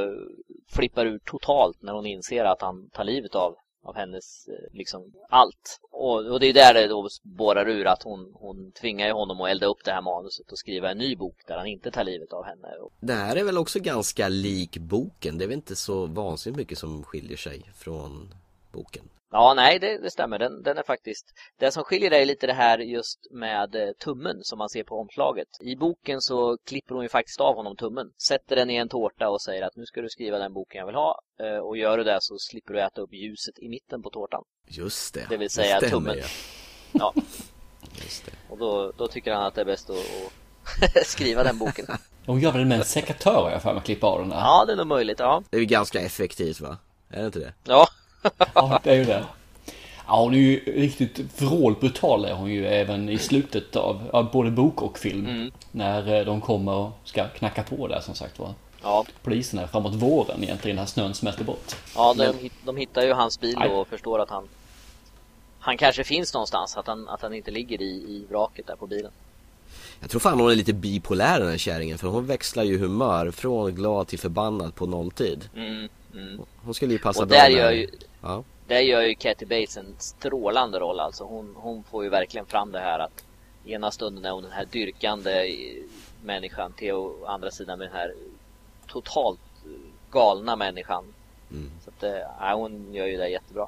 flippar 0.69 1.07
ur 1.07 1.19
totalt 1.19 1.83
när 1.83 1.93
hon 1.93 2.07
inser 2.07 2.45
att 2.45 2.63
han 2.63 2.91
tar 2.91 3.05
livet 3.05 3.35
av, 3.35 3.55
av 3.85 3.97
hennes 3.97 4.49
eh, 4.49 4.77
liksom 4.79 5.13
allt. 5.29 5.81
Och, 5.91 6.27
och 6.27 6.41
det 6.41 6.47
är 6.47 6.55
där 6.55 6.75
det 6.75 6.89
då 6.89 7.09
spårar 7.09 7.69
ur 7.69 7.87
att 7.87 8.03
hon, 8.03 8.33
hon 8.35 8.73
tvingar 8.73 9.07
ju 9.07 9.13
honom 9.13 9.41
att 9.41 9.51
elda 9.51 9.67
upp 9.67 9.85
det 9.85 9.93
här 9.93 10.03
manuset 10.03 10.53
och 10.53 10.59
skriva 10.59 10.91
en 10.91 10.99
ny 10.99 11.17
bok 11.17 11.37
där 11.47 11.57
han 11.57 11.67
inte 11.67 11.91
tar 11.91 12.05
livet 12.05 12.33
av 12.33 12.45
henne. 12.45 12.69
Det 13.01 13.13
här 13.13 13.37
är 13.37 13.45
väl 13.45 13.59
också 13.59 13.81
ganska 13.81 14.29
lik 14.29 14.79
boken, 14.79 15.39
det 15.39 15.45
är 15.45 15.49
väl 15.49 15.57
inte 15.57 15.77
så 15.77 16.07
vansinnigt 16.07 16.59
mycket 16.59 16.79
som 16.79 17.05
skiljer 17.05 17.37
sig 17.37 17.71
från 17.75 18.35
boken. 18.73 19.09
Ja, 19.31 19.55
nej, 19.55 19.79
det, 19.79 19.99
det 19.99 20.11
stämmer. 20.11 20.39
Den, 20.39 20.63
den 20.63 20.79
är 20.79 20.83
faktiskt... 20.83 21.27
Det 21.59 21.71
som 21.73 21.85
skiljer 21.85 22.11
är 22.11 22.25
lite 22.25 22.47
det 22.47 22.53
här 22.53 22.79
just 22.79 23.19
med 23.31 23.75
eh, 23.75 23.89
tummen 24.05 24.37
som 24.43 24.59
man 24.59 24.69
ser 24.69 24.85
på 24.85 25.01
omslaget. 25.01 25.49
I 25.61 25.77
boken 25.77 26.21
så 26.21 26.59
klipper 26.67 26.95
hon 26.95 27.03
ju 27.05 27.09
faktiskt 27.09 27.41
av 27.41 27.55
honom 27.55 27.77
tummen. 27.77 28.07
Sätter 28.29 28.57
den 28.57 28.71
i 28.71 28.75
en 28.77 28.89
tårta 28.89 29.29
och 29.29 29.43
säger 29.43 29.63
att 29.63 29.77
nu 29.77 29.87
ska 29.87 30.01
du 30.01 30.09
skriva 30.09 30.39
den 30.39 30.53
boken 30.53 30.79
jag 30.79 30.87
vill 30.87 30.95
ha. 30.95 31.21
Eh, 31.41 31.59
Och 31.59 31.77
gör 31.77 31.99
du 31.99 32.05
det 32.05 32.19
så 32.21 32.39
slipper 32.39 32.75
du 32.75 32.81
äta 32.83 33.01
upp 33.01 33.13
ljuset 33.13 33.59
i 33.59 33.69
mitten 33.69 34.03
på 34.03 34.11
tårtan. 34.11 34.43
Just 34.69 35.15
det. 35.15 35.27
Det 35.29 35.37
vill 35.37 35.51
säga 35.51 35.77
stämmer, 35.77 35.91
tummen. 35.91 36.17
ja. 36.19 36.25
Ja, 36.93 37.15
Just 38.03 38.27
det. 38.27 38.33
och 38.51 38.59
då, 38.59 38.93
då 38.99 39.09
tycker 39.09 39.33
han 39.35 39.47
att 39.47 39.55
det 39.55 39.61
är 39.61 39.65
bäst 39.65 39.91
att, 39.91 39.97
att 40.97 41.07
skriva 41.07 41.43
den 41.43 41.59
boken. 41.59 41.87
Hon 42.27 42.41
gör 42.41 42.53
väl 42.53 42.65
med 42.65 42.79
en 42.79 42.85
sekatör 42.85 43.43
har 43.43 43.51
jag 43.51 43.63
för 43.63 43.71
mig 43.73 43.79
att 43.79 43.85
klippa 43.85 44.07
av 44.07 44.21
den 44.21 44.29
där. 44.29 44.37
Ja, 44.37 44.65
det 44.67 44.73
är 44.73 44.77
nog 44.77 44.87
möjligt. 44.87 45.19
Ja, 45.19 45.43
Det 45.51 45.57
är 45.57 45.61
ju 45.61 45.67
ganska 45.67 46.01
effektivt 46.01 46.61
va? 46.61 46.77
Är 47.11 47.21
det 47.21 47.27
inte 47.27 47.39
det? 47.39 47.55
ja. 47.65 47.89
Ja, 48.55 48.81
det 48.85 48.91
är 48.91 48.95
ju 48.97 49.05
det. 49.05 49.25
Ja, 50.07 50.21
hon 50.23 50.35
är 50.35 50.39
ju 50.39 50.61
riktigt 50.61 51.21
vrålbrutal 51.43 52.25
är 52.25 52.33
hon 52.33 52.51
ju 52.51 52.67
även 52.67 53.09
i 53.09 53.19
slutet 53.19 53.77
av, 53.77 54.11
av 54.13 54.31
både 54.31 54.51
bok 54.51 54.83
och 54.83 54.99
film. 54.99 55.27
Mm. 55.27 55.51
När 55.73 56.19
eh, 56.19 56.25
de 56.25 56.41
kommer 56.41 56.73
och 56.73 56.91
ska 57.05 57.29
knacka 57.29 57.63
på 57.63 57.89
där 57.89 58.01
som 58.01 58.15
sagt 58.15 58.39
var. 58.39 58.55
ja. 58.83 59.05
Polisen 59.23 59.59
är 59.59 59.67
framåt 59.67 59.95
våren 59.95 60.45
egentligen 60.45 60.77
när 60.77 60.87
snön 60.87 61.15
smälter 61.15 61.45
bort. 61.45 61.77
Ja, 61.97 62.15
de, 62.15 62.51
de 62.65 62.77
hittar 62.77 63.03
ju 63.03 63.13
hans 63.13 63.41
bil 63.41 63.57
Nej. 63.59 63.69
och 63.69 63.89
förstår 63.89 64.19
att 64.19 64.31
han 64.31 64.49
han 65.61 65.77
kanske 65.79 66.05
finns 66.05 66.35
någonstans, 66.35 66.77
att 66.77 66.87
han, 66.87 67.09
att 67.09 67.23
han 67.23 67.35
inte 67.35 67.51
ligger 67.51 67.83
i, 67.83 67.85
i 67.91 68.25
vraket 68.31 68.67
där 68.67 68.77
på 68.77 68.87
bilen. 68.87 69.11
Jag 70.01 70.11
tror 70.11 70.21
fan 70.21 70.41
hon 70.41 70.51
är 70.51 70.55
lite 70.55 70.73
bipolär 70.73 71.41
den 71.41 71.49
här 71.51 71.59
kärringen 71.59 71.99
för 71.99 72.09
hon 72.09 72.27
växlar 72.27 72.63
ju 72.65 72.79
humör 72.79 73.31
från 73.31 73.75
glad 73.75 74.07
till 74.07 74.19
förbannad 74.19 74.75
på 74.75 74.87
nolltid. 74.87 75.49
Mm, 75.57 75.89
mm. 76.15 76.41
Hon 76.65 76.75
skulle 76.75 76.93
ju 76.93 76.99
passa 76.99 77.23
Och 77.23 77.29
bra 77.29 77.39
där 77.39 77.51
med- 77.51 77.59
gör, 77.59 77.71
ju, 77.71 77.89
Ja. 78.23 78.45
där 78.67 78.81
gör 78.81 79.03
ju 79.03 79.15
Kathy 79.15 79.47
Bates 79.47 79.77
en 79.77 79.95
strålande 79.99 80.79
roll 80.79 81.01
alltså. 81.01 81.25
Hon, 81.25 81.55
hon 81.57 81.85
får 81.85 82.05
ju 82.05 82.11
verkligen 82.11 82.47
fram 82.47 82.73
det 82.73 82.81
här 82.81 82.99
att 82.99 83.25
ena 83.65 83.91
stunden 83.91 84.25
är 84.25 84.31
hon 84.31 84.43
den 84.43 84.53
här 84.53 84.67
dyrkande 84.73 85.31
eh, 85.31 85.83
människan 86.25 86.73
till 86.73 86.93
å 86.93 87.25
andra 87.27 87.51
sidan 87.51 87.79
med 87.79 87.89
den 87.89 87.97
här 87.97 88.15
totalt 88.87 89.41
eh, 89.65 89.71
galna 90.11 90.57
människan. 90.57 91.05
Mm. 91.51 91.71
Så 91.85 91.91
att, 91.91 92.13
ja, 92.41 92.55
hon 92.55 92.95
gör 92.95 93.07
ju 93.07 93.17
det 93.17 93.29
jättebra. 93.29 93.67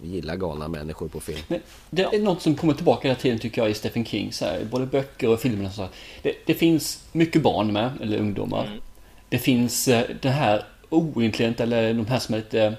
Vi 0.00 0.08
gillar 0.08 0.36
galna 0.36 0.68
människor 0.68 1.08
på 1.08 1.20
film. 1.20 1.38
Men 1.48 1.60
det 1.90 2.02
är 2.02 2.18
något 2.18 2.42
som 2.42 2.56
kommer 2.56 2.74
tillbaka 2.74 3.08
hela 3.08 3.20
tiden 3.20 3.38
tycker 3.38 3.62
jag 3.62 3.70
i 3.70 3.74
Stephen 3.74 4.04
King, 4.04 4.32
så 4.32 4.44
här, 4.44 4.64
både 4.64 4.86
böcker 4.86 5.28
och 5.28 5.40
filmer 5.40 5.66
och 5.66 5.72
så. 5.72 5.88
Det, 6.22 6.34
det 6.46 6.54
finns 6.54 7.04
mycket 7.12 7.42
barn 7.42 7.72
med, 7.72 7.90
eller 8.02 8.18
ungdomar. 8.18 8.66
Mm. 8.66 8.80
Det 9.28 9.38
finns 9.38 9.84
det 10.20 10.28
här 10.28 10.64
ointelligenta, 10.88 11.62
eller 11.62 11.94
de 11.94 12.06
här 12.06 12.18
som 12.18 12.34
är 12.34 12.38
lite, 12.38 12.76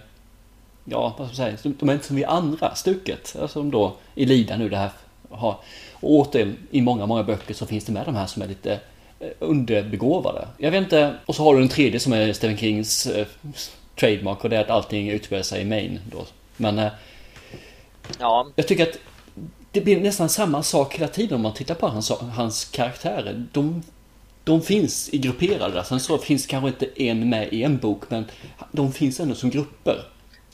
ja 0.91 1.15
vad 1.17 1.29
ska 1.29 1.43
man 1.43 1.57
säga, 1.57 1.73
de 1.79 1.89
är 1.89 1.93
inte 1.93 2.05
som 2.05 2.15
vi 2.15 2.25
andra, 2.25 2.75
stuket. 2.75 3.35
Alltså 3.41 3.59
som 3.59 3.71
då 3.71 3.95
i 4.15 4.25
Lida 4.25 4.57
nu 4.57 4.69
det 4.69 4.77
här 4.77 4.91
har. 5.29 5.55
Och 5.93 6.11
återigen, 6.11 6.57
i 6.71 6.81
många, 6.81 7.05
många 7.05 7.23
böcker 7.23 7.53
så 7.53 7.65
finns 7.65 7.85
det 7.85 7.91
med 7.91 8.05
de 8.05 8.15
här 8.15 8.27
som 8.27 8.41
är 8.41 8.47
lite 8.47 8.79
eh, 9.19 9.29
underbegåvade. 9.39 10.47
Jag 10.57 10.71
vet 10.71 10.83
inte, 10.83 11.15
och 11.25 11.35
så 11.35 11.43
har 11.43 11.53
du 11.53 11.59
den 11.59 11.69
tredje 11.69 11.99
som 11.99 12.13
är 12.13 12.33
Stephen 12.33 12.57
Kings 12.57 13.07
eh, 13.07 13.27
trademark 13.95 14.43
och 14.43 14.49
det 14.49 14.57
är 14.57 14.61
att 14.61 14.69
allting 14.69 15.09
utspelar 15.09 15.43
sig 15.43 15.61
i 15.61 15.65
Maine 15.65 15.99
då. 16.11 16.25
Men 16.57 16.79
eh, 16.79 16.91
Ja, 18.19 18.47
jag 18.55 18.67
tycker 18.67 18.83
att 18.83 18.99
det 19.71 19.81
blir 19.81 20.01
nästan 20.01 20.29
samma 20.29 20.63
sak 20.63 20.95
hela 20.95 21.07
tiden 21.07 21.35
om 21.35 21.41
man 21.41 21.53
tittar 21.53 21.75
på 21.75 21.87
hans, 21.87 22.11
hans 22.11 22.65
karaktärer. 22.65 23.45
De, 23.51 23.83
de 24.43 24.61
finns 24.61 25.09
i 25.13 25.17
grupperade 25.17 25.73
där. 25.73 25.83
Sen 25.83 25.99
så 25.99 26.17
finns 26.17 26.45
kanske 26.45 26.67
inte 26.67 27.03
en 27.03 27.29
med 27.29 27.53
i 27.53 27.63
en 27.63 27.77
bok, 27.77 28.03
men 28.09 28.25
de 28.71 28.93
finns 28.93 29.19
ändå 29.19 29.35
som 29.35 29.49
grupper. 29.49 30.05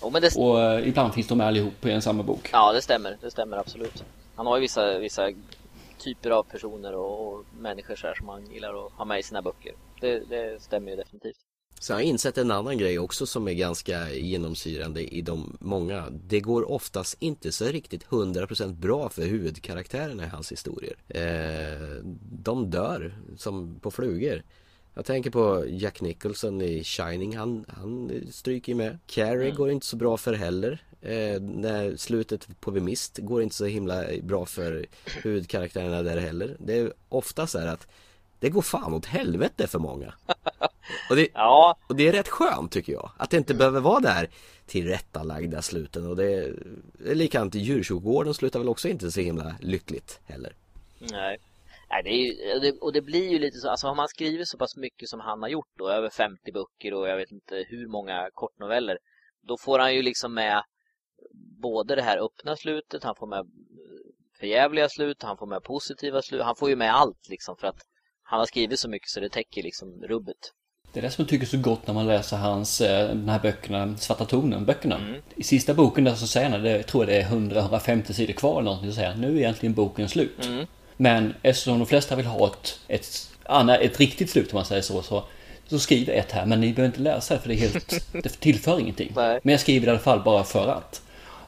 Men 0.10 0.22
det, 0.22 0.36
Och 0.36 0.61
eh, 0.61 0.88
ibland 0.88 1.14
finns 1.14 1.27
de 1.27 1.41
allihop 1.41 1.86
i 1.86 1.91
en 1.91 2.02
samma 2.02 2.23
bok. 2.23 2.49
ja, 2.52 2.73
det 2.73 2.82
stämmer. 2.82 3.18
Det 3.22 3.32
stämmer 3.32 3.57
absolut. 3.57 4.03
Han 4.36 4.48
har 4.48 4.57
ju 4.57 4.61
vissa, 4.61 4.99
vissa 4.99 5.30
typer 5.99 6.30
av 6.30 6.44
personer 6.44 6.95
och, 6.95 7.27
och 7.27 7.45
människor 7.60 7.95
så 7.95 8.07
här 8.07 8.15
som 8.15 8.30
han 8.30 8.45
gillar 8.52 8.86
att 8.86 8.91
ha 8.91 9.06
med 9.06 9.19
i 9.19 9.23
sina 9.23 9.41
böcker. 9.41 9.73
Det, 10.02 10.19
det 10.30 10.61
stämmer 10.61 10.91
ju 10.91 10.98
definitivt. 10.98 11.38
Så 11.80 11.91
jag 11.91 11.98
har 11.98 12.03
insett 12.03 12.38
en 12.38 12.52
annan 12.52 12.77
grej 12.77 12.99
också 12.99 13.26
som 13.26 13.48
är 13.48 13.53
ganska 13.53 14.10
genomsyrande 14.10 15.02
i 15.15 15.22
de 15.22 15.57
många. 15.60 16.06
Det 16.10 16.40
går 16.40 16.72
oftast 16.72 17.18
inte 17.19 17.52
så 17.52 17.65
riktigt 17.65 18.06
100% 18.07 18.73
bra 18.73 19.10
för 19.10 19.22
huvudkaraktärerna 19.22 20.23
i 20.23 20.27
hans 20.27 20.52
historier. 20.52 20.95
Eh, 21.07 22.03
de 22.44 22.69
dör 22.69 23.15
som 23.38 23.80
på 23.80 23.91
flugor. 23.91 24.44
Jag 24.97 25.05
tänker 25.05 25.30
på 25.30 25.65
Jack 25.67 26.01
Nicholson 26.01 26.61
i 26.61 26.84
Shining, 26.84 27.38
han, 27.38 27.65
han 27.67 28.22
stryker 28.31 28.72
ju 28.72 28.76
med. 28.76 28.97
Carrie 29.05 29.51
går 29.51 29.72
inte 29.72 29.85
så 29.85 29.95
bra 29.95 30.17
för 30.17 30.34
heller. 30.34 30.84
Eh, 31.01 31.41
när 31.41 31.95
slutet 31.95 32.47
på 32.59 32.72
The 32.72 32.80
Mist 32.80 33.17
går 33.17 33.41
inte 33.41 33.55
så 33.55 33.65
himla 33.65 34.03
bra 34.22 34.45
för 34.45 34.85
huvudkaraktärerna 35.23 36.03
där 36.03 36.17
heller. 36.17 36.55
Det 36.59 36.77
är 36.77 36.93
ofta 37.09 37.47
så 37.47 37.59
här 37.59 37.67
att 37.67 37.88
det 38.39 38.47
Det 38.47 38.49
går 38.49 38.61
fan 38.61 38.93
åt 38.93 39.05
helvete 39.05 39.67
för 39.67 39.80
många. 39.80 40.13
Och 41.09 41.15
det, 41.15 41.27
Ja, 41.34 41.77
och 41.88 41.95
det 41.95 42.07
är 42.07 42.11
rätt 42.11 42.27
skönt 42.27 42.72
tycker 42.72 42.93
jag. 42.93 43.11
Att 43.17 43.30
det 43.30 43.38
inte 43.38 43.53
behöver 43.53 43.80
vara 43.80 43.99
där 43.99 44.30
tillrättalagda 44.65 45.61
sluten. 45.61 46.07
Och 46.07 46.15
det 46.15 46.34
är, 46.34 46.53
det 46.93 47.15
likadant 47.15 47.55
i 47.55 47.59
djurkyrkogården 47.59 48.34
slutar 48.34 48.59
väl 48.59 48.69
också 48.69 48.88
inte 48.88 49.11
så 49.11 49.22
himla 49.22 49.55
lyckligt 49.59 50.19
heller. 50.26 50.53
nej. 50.99 51.38
Nej, 51.95 52.03
det 52.03 52.11
är 52.11 52.55
och, 52.55 52.61
det, 52.61 52.72
och 52.72 52.93
det 52.93 53.01
blir 53.01 53.30
ju 53.31 53.39
lite 53.39 53.57
så, 53.57 53.69
alltså 53.69 53.88
har 53.88 53.95
man 53.95 54.07
skrivit 54.07 54.47
så 54.47 54.57
pass 54.57 54.76
mycket 54.77 55.09
som 55.09 55.19
han 55.19 55.41
har 55.41 55.49
gjort 55.49 55.73
då, 55.77 55.89
över 55.89 56.09
50 56.09 56.51
böcker 56.51 56.93
och 56.93 57.07
jag 57.07 57.17
vet 57.17 57.31
inte 57.31 57.65
hur 57.69 57.88
många 57.88 58.30
kortnoveller, 58.34 58.97
då 59.41 59.57
får 59.57 59.80
han 59.80 59.95
ju 59.95 60.01
liksom 60.01 60.34
med 60.34 60.63
både 61.61 61.95
det 61.95 62.01
här 62.01 62.26
öppna 62.26 62.55
slutet, 62.55 63.03
han 63.03 63.15
får 63.15 63.27
med 63.27 63.45
förjävliga 64.39 64.89
slut, 64.89 65.23
han 65.23 65.38
får 65.38 65.47
med 65.47 65.63
positiva 65.63 66.22
slut, 66.22 66.41
han 66.41 66.55
får 66.55 66.69
ju 66.69 66.76
med 66.76 66.95
allt 66.95 67.30
liksom 67.30 67.55
för 67.57 67.67
att 67.67 67.81
han 68.23 68.39
har 68.39 68.45
skrivit 68.45 68.80
så 68.80 68.89
mycket 68.89 69.09
så 69.09 69.19
det 69.19 69.30
täcker 69.30 69.63
liksom 69.63 70.03
rubbet. 70.03 70.51
Det 70.93 70.99
är 70.99 71.01
det 71.01 71.11
som 71.11 71.22
jag 71.22 71.30
tycker 71.30 71.45
är 71.45 71.49
så 71.49 71.57
gott 71.57 71.88
när 71.88 71.93
man 71.93 72.07
läser 72.07 72.38
hans, 72.38 72.81
eh, 72.81 73.09
de 73.09 73.30
här 73.30 73.39
böckerna, 73.39 73.97
Svarta 73.97 74.26
tonen-böckerna. 74.26 74.97
Mm. 74.97 75.22
I 75.35 75.43
sista 75.43 75.73
boken 75.73 76.03
där 76.03 76.15
så 76.15 76.27
säger 76.27 76.49
han, 76.49 76.63
det, 76.63 76.72
jag 76.72 76.88
tror 76.88 77.05
det 77.05 77.22
är 77.22 77.23
100-150 77.23 78.11
sidor 78.11 78.34
kvar 78.34 78.51
eller 78.51 78.61
någonting, 78.61 78.89
så 78.91 78.95
säger 78.95 79.11
han, 79.11 79.22
nu 79.22 79.27
är 79.27 79.38
egentligen 79.38 79.73
boken 79.73 80.09
slut. 80.09 80.45
Mm. 80.45 80.65
Men 80.97 81.34
eftersom 81.41 81.80
de 81.80 81.88
flesta 81.88 82.15
vill 82.15 82.26
ha 82.26 82.47
ett, 82.47 82.80
ett, 82.88 83.30
annat, 83.43 83.80
ett 83.81 83.99
riktigt 83.99 84.30
slut 84.30 84.53
om 84.53 84.57
man 84.57 84.65
säger 84.65 84.81
så, 84.81 85.01
så, 85.01 85.23
så 85.67 85.80
skriver 85.80 86.13
jag 86.13 86.19
ett 86.19 86.31
här, 86.31 86.45
men 86.45 86.61
ni 86.61 86.73
behöver 86.73 86.88
inte 86.88 87.01
läsa 87.01 87.34
det 87.34 87.39
för 87.39 87.49
det 87.49 87.55
är 87.55 87.57
helt, 87.57 88.05
det 88.23 88.39
tillför 88.39 88.80
ingenting. 88.80 89.11
Nej. 89.15 89.39
Men 89.43 89.51
jag 89.51 89.61
skriver 89.61 89.88
i 89.88 89.89
alla 89.89 89.99
fall 89.99 90.23
bara 90.23 90.43
för 90.43 90.67
att. 90.67 91.01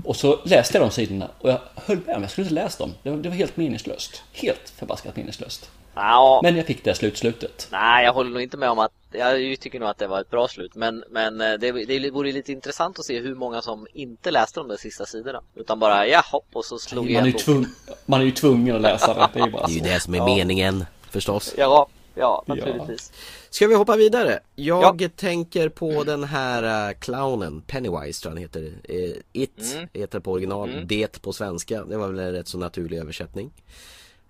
Och 0.04 0.16
så 0.16 0.40
läste 0.46 0.78
jag 0.78 0.88
de 0.88 0.92
sidorna 0.92 1.30
och 1.40 1.50
jag 1.50 1.60
höll 1.76 2.00
med 2.06 2.16
om, 2.16 2.22
jag 2.22 2.32
skulle 2.32 2.46
inte 2.46 2.56
läsa 2.56 2.84
dem. 2.84 2.94
Det 3.04 3.10
var, 3.10 3.18
det 3.18 3.30
var 3.30 3.36
helt 3.36 3.58
meningslöst. 3.58 4.24
Helt 4.34 4.70
förbaskat 4.76 5.16
meningslöst. 5.16 5.70
Ja, 5.98 6.40
Men 6.44 6.58
jag 6.58 6.66
fick 6.66 6.84
det 6.84 6.96
slutslutet. 6.96 7.68
Nej, 7.72 8.06
jag 8.06 8.14
håller 8.14 8.30
nog 8.32 8.42
inte 8.42 8.58
med 8.58 8.70
om 8.70 8.80
att, 8.80 8.92
jag 9.12 9.60
tycker 9.60 9.80
nog 9.80 9.90
att 9.90 9.98
det 9.98 10.08
var 10.08 10.22
ett 10.22 10.30
bra 10.30 10.48
slut. 10.48 10.76
Men, 10.76 11.04
men 11.10 11.42
eh, 11.42 11.54
det, 11.54 11.72
det 11.72 12.12
vore 12.12 12.32
lite 12.32 12.52
intressant 12.52 13.00
att 13.00 13.06
se 13.06 13.20
hur 13.20 13.36
många 13.36 13.62
som 13.62 13.88
inte 13.94 14.32
läste 14.32 14.60
de 14.60 14.68
där 14.68 14.78
sista 14.78 15.06
sidorna. 15.06 15.42
Utan 15.56 15.80
bara, 15.80 16.08
ja 16.08 16.22
hopp, 16.32 16.46
och 16.54 16.66
så 16.66 16.80
slog 16.80 17.06
Man 17.12 17.16
är, 17.24 17.28
igen 17.28 17.40
tvung, 17.40 17.66
man 18.06 18.22
är 18.22 18.26
ju 18.26 18.32
tvungen 18.32 18.76
att 18.76 18.82
läsa 18.82 19.14
det. 19.14 19.30
Det 19.34 19.40
är 19.40 19.46
ju 19.46 19.52
bara 19.52 19.68
Det 19.68 19.74
är 19.74 19.76
ju 19.76 19.82
det 19.82 20.00
som 20.00 20.14
är 20.14 20.18
Ja. 20.18 20.26
meningen 20.36 20.86
förstås. 21.10 21.54
Ja, 21.58 21.88
ja, 22.16 22.44
naturligtvis. 22.48 23.12
Ska 23.50 23.68
vi 23.68 23.76
hoppa 23.76 23.96
vidare? 23.96 24.40
Jag 24.56 25.10
tänker 25.16 25.70
på 25.70 26.04
den 26.04 26.24
här 26.24 26.90
äh, 26.90 26.94
clownen, 27.00 27.62
Pennywise 27.62 28.22
tror 28.22 28.32
jag 28.32 28.36
han 28.36 28.38
heter. 28.38 28.74
Eh, 28.84 29.42
It 29.42 29.74
Mm. 29.76 29.88
heter 29.94 30.20
på 30.20 30.32
original, 30.32 30.70
Mm. 30.70 30.88
Det 30.88 31.22
på 31.22 31.34
svenska. 31.34 31.84
Det 31.84 31.98
var 31.98 32.08
väl 32.08 32.20
en 32.20 32.32
rätt 32.32 32.48
så 32.48 32.58
naturlig 32.58 32.98
översättning. 32.98 33.52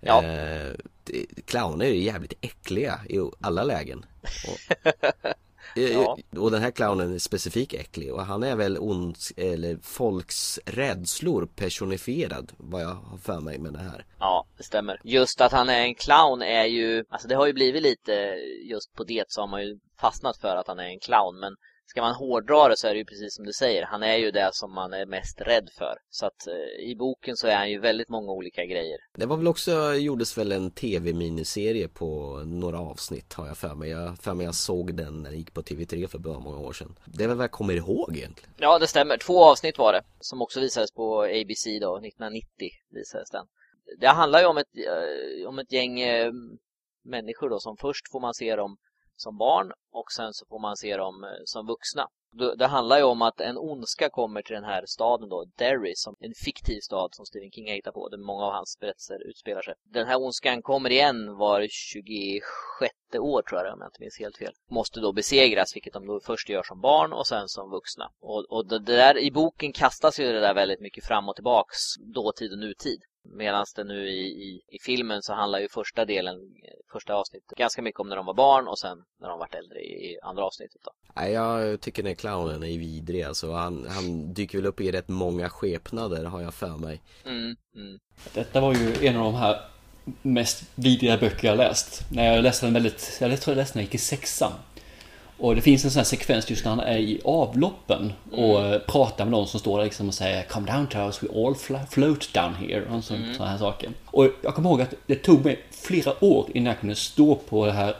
Ja. 0.00 0.24
Eh, 0.24 0.72
clowner 1.44 1.84
är 1.86 1.90
ju 1.90 2.02
jävligt 2.02 2.32
äckliga 2.40 3.00
i 3.08 3.18
alla 3.40 3.64
lägen. 3.64 4.06
Och, 4.22 4.76
Eh, 5.76 5.92
Ja. 5.92 6.18
och 6.36 6.50
den 6.50 6.62
här 6.62 6.70
clownen 6.70 7.14
är 7.14 7.18
specifikt 7.18 7.74
äcklig 7.74 8.14
och 8.14 8.24
han 8.26 8.42
är 8.42 8.56
väl 8.56 8.78
ond, 8.78 9.16
eller 9.36 9.78
folks 9.82 10.60
rädslor 10.66 11.48
personifierad 11.56 12.52
vad 12.56 12.82
jag 12.82 12.88
har 12.94 13.18
för 13.18 13.40
mig 13.40 13.58
med 13.58 13.72
det 13.72 13.78
här. 13.78 14.04
Ja, 14.18 14.46
det 14.56 14.62
stämmer. 14.62 15.00
Just 15.04 15.40
att 15.40 15.52
han 15.52 15.68
är 15.68 15.80
en 15.80 15.94
clown 15.94 16.42
är 16.42 16.64
ju, 16.64 17.04
alltså 17.08 17.28
det 17.28 17.34
har 17.34 17.46
ju 17.46 17.52
blivit 17.52 17.82
lite, 17.82 18.12
just 18.64 18.94
på 18.94 19.04
det 19.04 19.24
så 19.28 19.40
har 19.40 19.48
man 19.48 19.62
ju 19.62 19.78
fastnat 20.00 20.36
för 20.36 20.56
att 20.56 20.68
han 20.68 20.78
är 20.78 20.88
en 20.88 21.00
clown. 21.00 21.40
Men 21.40 21.56
ska 21.88 22.02
man 22.02 22.14
hårdra 22.14 22.68
det 22.68 22.76
så 22.76 22.86
är 22.86 22.92
det 22.92 22.98
ju 22.98 23.04
precis 23.04 23.34
som 23.34 23.44
du 23.44 23.52
säger, 23.52 23.82
han 23.82 24.02
är 24.02 24.16
ju 24.16 24.30
det 24.30 24.50
som 24.52 24.74
man 24.74 24.92
är 24.92 25.06
mest 25.06 25.40
rädd 25.40 25.68
för. 25.78 25.98
Så 26.10 26.26
att 26.26 26.46
eh, 26.46 26.90
i 26.90 26.96
boken 26.98 27.36
så 27.36 27.46
är 27.46 27.56
han 27.56 27.70
ju 27.70 27.80
väldigt 27.80 28.08
många 28.08 28.32
olika 28.32 28.64
grejer. 28.64 28.98
Det 29.14 29.26
var 29.26 29.36
väl 29.36 29.48
också, 29.48 29.94
gjordes 29.94 30.38
väl 30.38 30.52
en 30.52 30.70
tv-miniserie 30.70 31.88
på 31.88 32.42
några 32.46 32.80
avsnitt 32.80 33.32
har 33.32 33.46
jag 33.46 33.56
för 33.56 33.74
mig. 33.74 33.90
Jag 33.90 34.18
för 34.18 34.34
mig 34.34 34.46
jag 34.46 34.54
såg 34.54 34.94
den 34.94 35.22
när 35.22 35.30
det 35.30 35.36
gick 35.36 35.54
på 35.54 35.62
TV3 35.62 36.06
för 36.06 36.18
bra 36.18 36.40
många 36.40 36.58
år 36.58 36.72
sedan. 36.72 36.98
Det 37.04 37.24
är 37.24 37.28
väl 37.28 37.36
vad 37.36 37.44
jag 37.44 37.50
kommer 37.50 37.74
ihåg 37.74 38.16
egentligen. 38.16 38.54
Ja, 38.56 38.78
det 38.78 38.86
stämmer. 38.86 39.18
Två 39.18 39.44
avsnitt 39.44 39.78
var 39.78 39.92
det, 39.92 40.02
som 40.20 40.42
också 40.42 40.60
visades 40.60 40.92
på 40.92 41.22
ABC 41.22 41.64
då, 41.80 41.96
1990 41.96 42.46
visades 42.90 43.30
den. 43.30 43.46
Det 44.00 44.08
handlar 44.08 44.40
ju 44.40 44.46
om 44.46 44.58
ett, 44.58 44.76
eh, 44.76 45.48
om 45.48 45.58
ett 45.58 45.72
gäng 45.72 46.00
eh, 46.00 46.32
människor 47.04 47.50
då, 47.50 47.58
som 47.58 47.76
först 47.76 48.10
får 48.12 48.20
man 48.20 48.34
se 48.34 48.56
dem 48.56 48.76
som 49.20 49.38
barn 49.38 49.72
och 49.92 50.12
sen 50.12 50.32
så 50.32 50.46
får 50.46 50.58
man 50.58 50.76
se 50.76 50.96
dem 50.96 51.24
eh, 51.24 51.30
som 51.44 51.66
vuxna. 51.66 52.08
Det, 52.58 52.66
handlar 52.66 52.96
ju 52.96 53.02
om 53.02 53.22
att 53.22 53.40
en 53.40 53.58
ondska 53.58 54.10
kommer 54.10 54.42
till 54.42 54.54
den 54.54 54.64
här 54.64 54.84
staden 54.86 55.28
då, 55.28 55.44
Derry, 55.56 55.92
som 55.94 56.16
en 56.20 56.34
fiktiv 56.44 56.80
stad 56.80 57.08
som 57.12 57.26
Stephen 57.26 57.50
King 57.50 57.68
har 57.68 57.74
hittat 57.74 57.94
på, 57.94 58.08
där 58.08 58.18
många 58.18 58.44
av 58.44 58.52
hans 58.52 58.78
berättelser 58.80 59.28
utspelar 59.30 59.62
sig. 59.62 59.74
Den 59.84 60.06
här 60.06 60.22
ondskan 60.22 60.62
kommer 60.62 60.90
igen 60.90 61.36
var 61.36 61.66
26 61.70 62.94
år 63.18 63.42
tror 63.42 63.60
jag 63.60 63.74
om 63.74 63.80
jag 63.80 63.88
inte 63.88 64.00
minns 64.00 64.18
helt 64.18 64.36
fel. 64.36 64.52
Måste 64.70 65.00
då 65.00 65.12
besegras, 65.12 65.76
vilket 65.76 65.92
de 65.92 66.06
då 66.06 66.20
först 66.20 66.48
gör 66.48 66.62
som 66.62 66.80
barn 66.80 67.12
och 67.12 67.26
sen 67.26 67.48
som 67.48 67.70
vuxna. 67.70 68.10
Och, 68.20 68.44
och 68.50 68.66
det 68.68 68.78
där, 68.78 69.18
i 69.18 69.30
boken 69.30 69.72
kastas 69.72 70.20
ju 70.20 70.32
det 70.32 70.40
där 70.40 70.54
väldigt 70.54 70.80
mycket 70.80 71.04
fram 71.04 71.28
och 71.28 71.34
tillbaks, 71.34 71.78
dåtid 72.14 72.52
och 72.52 72.58
nutid. 72.58 73.02
Medan 73.30 73.66
det 73.76 73.84
nu 73.84 74.08
i, 74.08 74.26
i, 74.26 74.60
i 74.68 74.78
filmen 74.82 75.22
så 75.22 75.32
handlar 75.32 75.58
ju 75.58 75.68
första 75.68 76.04
delen, 76.04 76.36
första 76.92 77.14
avsnittet, 77.14 77.58
ganska 77.58 77.82
mycket 77.82 78.00
om 78.00 78.08
när 78.08 78.16
de 78.16 78.26
var 78.26 78.34
barn 78.34 78.68
och 78.68 78.78
sen 78.78 78.98
när 79.20 79.28
de 79.28 79.38
vart 79.38 79.54
äldre 79.54 79.80
i, 79.80 80.12
i 80.12 80.18
andra 80.22 80.44
avsnittet 80.44 80.80
då. 80.84 80.90
Nej, 81.14 81.32
jag 81.32 81.80
tycker 81.80 82.02
den 82.02 82.16
clownen 82.16 82.62
är 82.62 82.78
vidrig 82.78 83.22
alltså. 83.22 83.52
Han, 83.52 83.86
han 83.88 84.34
dyker 84.34 84.58
väl 84.58 84.66
upp 84.66 84.80
i 84.80 84.92
rätt 84.92 85.08
många 85.08 85.50
skepnader 85.50 86.24
har 86.24 86.42
jag 86.42 86.54
för 86.54 86.76
mig. 86.76 87.02
Mm, 87.24 87.56
mm. 87.74 87.98
Detta 88.34 88.60
var 88.60 88.74
ju 88.74 89.06
en 89.06 89.16
av 89.16 89.24
de 89.24 89.34
här 89.34 89.60
mest 90.22 90.62
vidriga 90.74 91.18
böcker 91.18 91.48
jag 91.48 91.56
läst. 91.56 92.02
När 92.10 92.34
jag 92.34 92.42
läste 92.42 92.66
den 92.66 92.74
väldigt, 92.74 93.18
jag 93.20 93.40
tror 93.40 93.56
jag 93.56 93.60
läste 93.60 93.78
den 93.78 93.80
när 93.80 93.82
jag 93.82 93.86
gick 93.86 93.94
i 93.94 93.98
sexan. 93.98 94.52
Och 95.38 95.54
det 95.54 95.62
finns 95.62 95.84
en 95.84 95.90
sån 95.90 96.00
här 96.00 96.04
sekvens 96.04 96.50
just 96.50 96.64
när 96.64 96.70
han 96.70 96.80
är 96.80 96.98
i 96.98 97.20
avloppen 97.24 98.12
och 98.32 98.64
eh, 98.64 98.78
pratar 98.78 99.24
med 99.24 99.32
någon 99.32 99.48
som 99.48 99.60
står 99.60 99.78
där 99.78 99.84
liksom 99.84 100.08
och 100.08 100.14
säger 100.14 100.42
Come 100.42 100.72
down 100.72 100.86
to 100.86 100.98
us, 100.98 101.22
we 101.22 101.28
all 101.46 101.54
float 101.90 102.32
down 102.32 102.54
here 102.54 102.84
och 102.90 103.04
sån, 103.04 103.34
såna 103.36 103.48
här 103.48 103.58
saker. 103.58 103.90
Och 104.06 104.28
jag 104.42 104.54
kommer 104.54 104.70
ihåg 104.70 104.82
att 104.82 104.94
det 105.06 105.14
tog 105.14 105.44
mig 105.44 105.62
flera 105.70 106.24
år 106.24 106.46
innan 106.54 106.66
jag 106.66 106.80
kunde 106.80 106.96
stå 106.96 107.34
på 107.34 107.66
det 107.66 107.72
här 107.72 107.96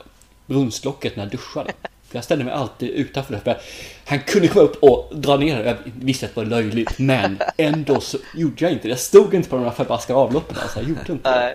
brunnslocket 0.46 1.16
när 1.16 1.24
jag 1.24 1.32
duschade. 1.32 1.72
Jag 2.12 2.24
ställde 2.24 2.44
mig 2.44 2.54
alltid 2.54 2.90
utanför 2.90 3.34
det. 3.34 3.40
För 3.40 3.60
han 4.04 4.20
kunde 4.20 4.48
komma 4.48 4.64
upp 4.64 4.82
och 4.82 5.16
dra 5.16 5.36
ner 5.36 5.58
det. 5.58 5.64
Jag 5.64 5.76
visste 5.84 6.26
att 6.26 6.34
det 6.34 6.40
var 6.40 6.46
löjligt. 6.46 6.98
Men 6.98 7.38
ändå 7.56 8.00
så 8.00 8.18
gjorde 8.34 8.64
jag 8.64 8.72
inte 8.72 8.82
det. 8.82 8.88
Jag 8.88 8.98
stod 8.98 9.34
inte 9.34 9.48
på 9.48 9.56
de 9.56 9.64
här 9.64 9.70
förbaskade 9.70 10.18
avloppen. 10.18 10.56
Alltså, 10.62 10.78
jag 10.78 10.88
gjorde 10.88 11.12
inte 11.12 11.30
det. 11.30 11.40
Nej. 11.40 11.54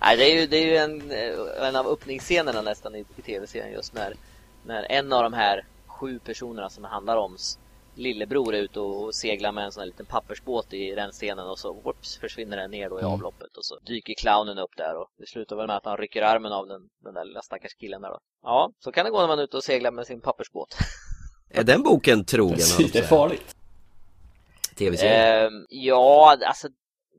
Nej, 0.00 0.16
det 0.16 0.24
är 0.24 0.40
ju, 0.40 0.46
det 0.46 0.56
är 0.56 0.66
ju 0.66 0.76
en, 0.76 1.10
eh, 1.10 1.68
en 1.68 1.76
av 1.76 1.86
öppningsscenerna 1.86 2.62
nästan 2.62 2.94
i, 2.94 3.04
i 3.16 3.22
tv-serien 3.22 3.72
just 3.72 3.94
när, 3.94 4.14
när 4.66 4.86
en 4.90 5.12
av 5.12 5.22
de 5.22 5.32
här 5.32 5.66
sju 5.86 6.18
personerna 6.18 6.68
som 6.70 6.82
det 6.82 6.88
handlar 6.88 7.16
om 7.16 7.36
lillebror 7.94 8.54
är 8.54 8.58
ute 8.58 8.80
och 8.80 9.14
seglar 9.14 9.52
med 9.52 9.64
en 9.64 9.72
sån 9.72 9.80
här 9.80 9.86
liten 9.86 10.06
pappersbåt 10.06 10.72
i 10.72 10.94
den 10.94 11.10
scenen 11.10 11.46
och 11.48 11.58
så 11.58 11.72
whoops, 11.72 12.16
försvinner 12.18 12.56
den 12.56 12.70
ner 12.70 12.90
då 12.90 12.98
i 12.98 13.02
Mm. 13.02 13.12
avloppet 13.12 13.56
och 13.56 13.64
så 13.64 13.78
dyker 13.78 14.14
clownen 14.14 14.58
upp 14.58 14.76
där 14.76 14.96
och 14.96 15.08
det 15.18 15.26
slutar 15.28 15.56
väl 15.56 15.66
med 15.66 15.76
att 15.76 15.84
han 15.84 15.96
rycker 15.96 16.22
armen 16.22 16.52
av 16.52 16.66
den, 16.66 16.80
den 17.04 17.14
där 17.14 17.24
lilla 17.24 17.42
stackars 17.42 17.74
killen 17.74 18.02
där 18.02 18.08
då. 18.08 18.18
Ja, 18.42 18.72
så 18.78 18.92
kan 18.92 19.04
det 19.04 19.10
gå 19.10 19.20
när 19.20 19.28
man 19.28 19.38
är 19.38 19.42
ute 19.42 19.56
och 19.56 19.64
seglar 19.64 19.90
med 19.90 20.06
sin 20.06 20.20
pappersbåt. 20.20 20.76
Är 21.50 21.64
den 21.64 21.82
boken 21.82 22.24
trogen? 22.24 22.54
Precis, 22.54 22.92
det 22.92 22.98
är 22.98 23.02
farligt. 23.02 23.56
Tv-serien? 24.76 25.46
Ehm, 25.46 25.66
ja, 25.68 26.38
alltså 26.46 26.68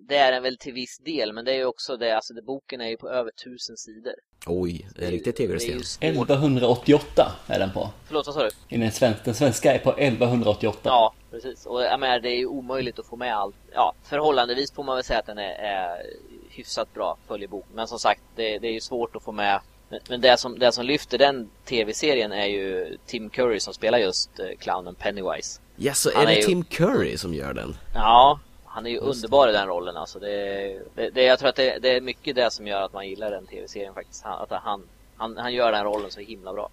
det 0.08 0.18
är 0.18 0.32
den 0.32 0.44
väl 0.44 0.58
till 0.58 0.74
viss 0.74 0.98
del, 0.98 1.34
men 1.34 1.46
det 1.46 1.52
är 1.52 1.56
ju 1.56 1.66
också 1.66 1.98
det, 1.98 2.16
alltså 2.16 2.34
det, 2.34 2.42
boken 2.42 2.82
är 2.82 2.90
ju 2.90 2.98
på 2.98 3.10
över 3.10 3.32
tusen 3.32 3.78
sidor. 3.78 4.14
Oj, 4.46 4.88
det 4.96 5.06
är 5.06 5.12
riktigt 5.12 5.38
svårt. 5.38 6.04
1188 6.04 7.32
är 7.48 7.60
den 7.60 7.72
på. 7.72 7.90
Förlåt, 8.08 8.26
vad 8.28 8.36
sa 8.36 8.44
du? 8.44 8.50
I 8.70 8.78
Den 8.78 8.92
svenska, 8.92 9.22
den 9.26 9.34
svenska 9.36 9.74
är 9.74 9.80
på 9.80 9.90
1188. 9.92 10.80
Ja, 10.84 11.14
precis. 11.32 11.66
Och 11.66 11.82
jag 11.84 12.00
menar, 12.00 12.20
det 12.20 12.30
är 12.30 12.38
ju 12.38 12.46
omöjligt 12.46 13.00
att 13.00 13.06
få 13.06 13.16
med 13.16 13.36
allt. 13.36 13.56
Ja, 13.74 13.94
förhållandevis 14.04 14.72
får 14.72 14.84
man 14.84 14.96
väl 14.96 15.04
säga 15.04 15.20
att 15.20 15.26
den 15.26 15.38
är, 15.38 15.52
är 15.54 16.02
hyfsat 16.50 16.94
bra 16.94 17.18
följebok. 17.28 17.66
Men 17.74 17.88
som 17.88 18.00
sagt, 18.00 18.22
det, 18.36 18.60
det 18.60 18.68
är 18.68 18.74
ju 18.74 18.82
svårt 18.82 19.16
att 19.16 19.24
få 19.24 19.32
med. 19.32 19.62
Men, 19.90 20.00
men 20.10 20.22
det, 20.22 20.38
som, 20.40 20.60
det 20.60 20.72
som 20.72 20.86
lyfter 20.86 21.18
den 21.18 21.50
tv-serien 21.66 22.32
är 22.32 22.46
ju 22.46 22.98
Tim 23.06 23.30
Curry 23.30 23.60
som 23.60 23.74
spelar 23.74 23.98
just 23.98 24.40
eh, 24.40 24.46
clownen 24.60 24.96
Pennywise. 24.96 25.62
Ja, 25.76 25.94
så 25.94 26.10
Han 26.14 26.24
är 26.24 26.28
det 26.28 26.34
är 26.34 26.38
ju- 26.38 26.44
Tim 26.44 26.64
Curry 26.64 27.18
som 27.18 27.34
gör 27.34 27.54
den? 27.54 27.78
Ja, 27.96 28.40
han 28.74 28.86
är 28.86 28.90
ju 28.90 28.96
Just 28.96 29.06
det. 29.06 29.10
underbar 29.10 29.50
i 29.50 29.52
den 29.52 29.68
rollen 29.68 29.98
alltså. 29.98 30.20
Det, 30.20 30.80
det, 30.96 31.10
det, 31.10 31.24
jag 31.24 31.40
tror 31.40 31.50
att 31.50 31.56
det, 31.56 31.80
det 31.82 31.96
är 31.96 32.02
mycket 32.02 32.36
det 32.36 32.52
som 32.52 32.68
gör 32.68 32.82
att 32.82 32.94
man 32.94 33.08
gillar 33.08 33.32
den 33.32 33.48
tv-serien 33.48 33.94
faktiskt. 33.94 34.24
Han, 34.24 34.42
att 34.42 34.64
han, 34.64 34.84
han, 35.18 35.38
han 35.38 35.54
gör 35.54 35.72
den 35.72 35.84
rollen 35.84 36.12
så 36.12 36.20
himla 36.20 36.54
bra. 36.54 36.70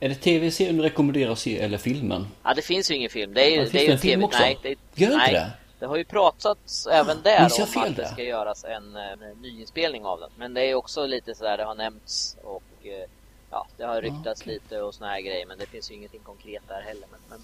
Är 0.00 0.08
det 0.08 0.14
tv-serien 0.14 0.76
du 0.76 0.82
rekommenderar 0.82 1.32
att 1.32 1.38
se 1.38 1.58
eller 1.58 1.78
filmen? 1.78 2.26
Ja, 2.42 2.54
det 2.54 2.62
finns 2.62 2.90
ju 2.90 2.94
ingen 2.94 3.10
film. 3.10 3.34
Det 3.34 3.40
är 3.40 3.50
ju, 3.50 3.56
Ja, 3.56 3.62
det 3.62 3.70
finns 3.70 3.82
är 3.82 3.86
det 3.86 3.92
en 3.92 3.98
film 3.98 4.20
TV 4.20 4.24
också? 4.24 4.38
Nej, 4.38 4.58
det, 4.62 4.68
Gör 4.94 5.08
det 5.08 5.14
inte 5.14 5.26
nej. 5.26 5.34
det? 5.34 5.50
Det 5.78 5.86
har 5.86 5.96
ju 5.96 6.04
pratats 6.04 6.86
även 6.86 7.22
där 7.22 7.44
om 7.60 7.66
fel 7.66 7.90
att 7.90 7.96
det 7.96 8.08
ska 8.08 8.22
göras 8.22 8.64
en, 8.64 8.96
eh, 8.96 9.36
nyinspelning 9.40 10.04
av 10.04 10.20
den. 10.20 10.30
Men 10.36 10.54
det 10.54 10.62
är 10.70 10.74
också 10.74 11.06
lite 11.06 11.34
sådär, 11.34 11.56
det 11.56 11.64
har 11.64 11.74
nämnts 11.74 12.36
och 12.42 12.62
eh, 12.82 13.08
ja, 13.50 13.66
det 13.76 13.84
har 13.84 14.02
ryktats 14.02 14.42
okay. 14.42 14.54
lite 14.54 14.82
och 14.82 14.94
såna 14.94 15.10
här 15.10 15.20
grejer 15.20 15.46
men 15.46 15.58
det 15.58 15.66
finns 15.66 15.90
ju 15.90 15.94
ingenting 15.94 16.20
konkret 16.20 16.62
där 16.68 16.82
heller. 16.82 17.06
Men, 17.10 17.20
men. 17.28 17.40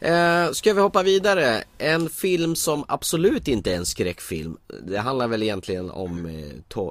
Eh, 0.00 0.52
ska 0.52 0.74
vi 0.74 0.80
hoppa 0.80 1.02
vidare? 1.02 1.64
En 1.78 2.08
film 2.08 2.56
som 2.56 2.84
absolut 2.88 3.48
inte 3.48 3.72
är 3.72 3.76
en 3.76 3.86
skräckfilm. 3.86 4.56
Det 4.82 4.98
handlar 4.98 5.28
väl 5.28 5.42
egentligen 5.42 5.90
om 5.90 6.26
eh, 6.26 6.84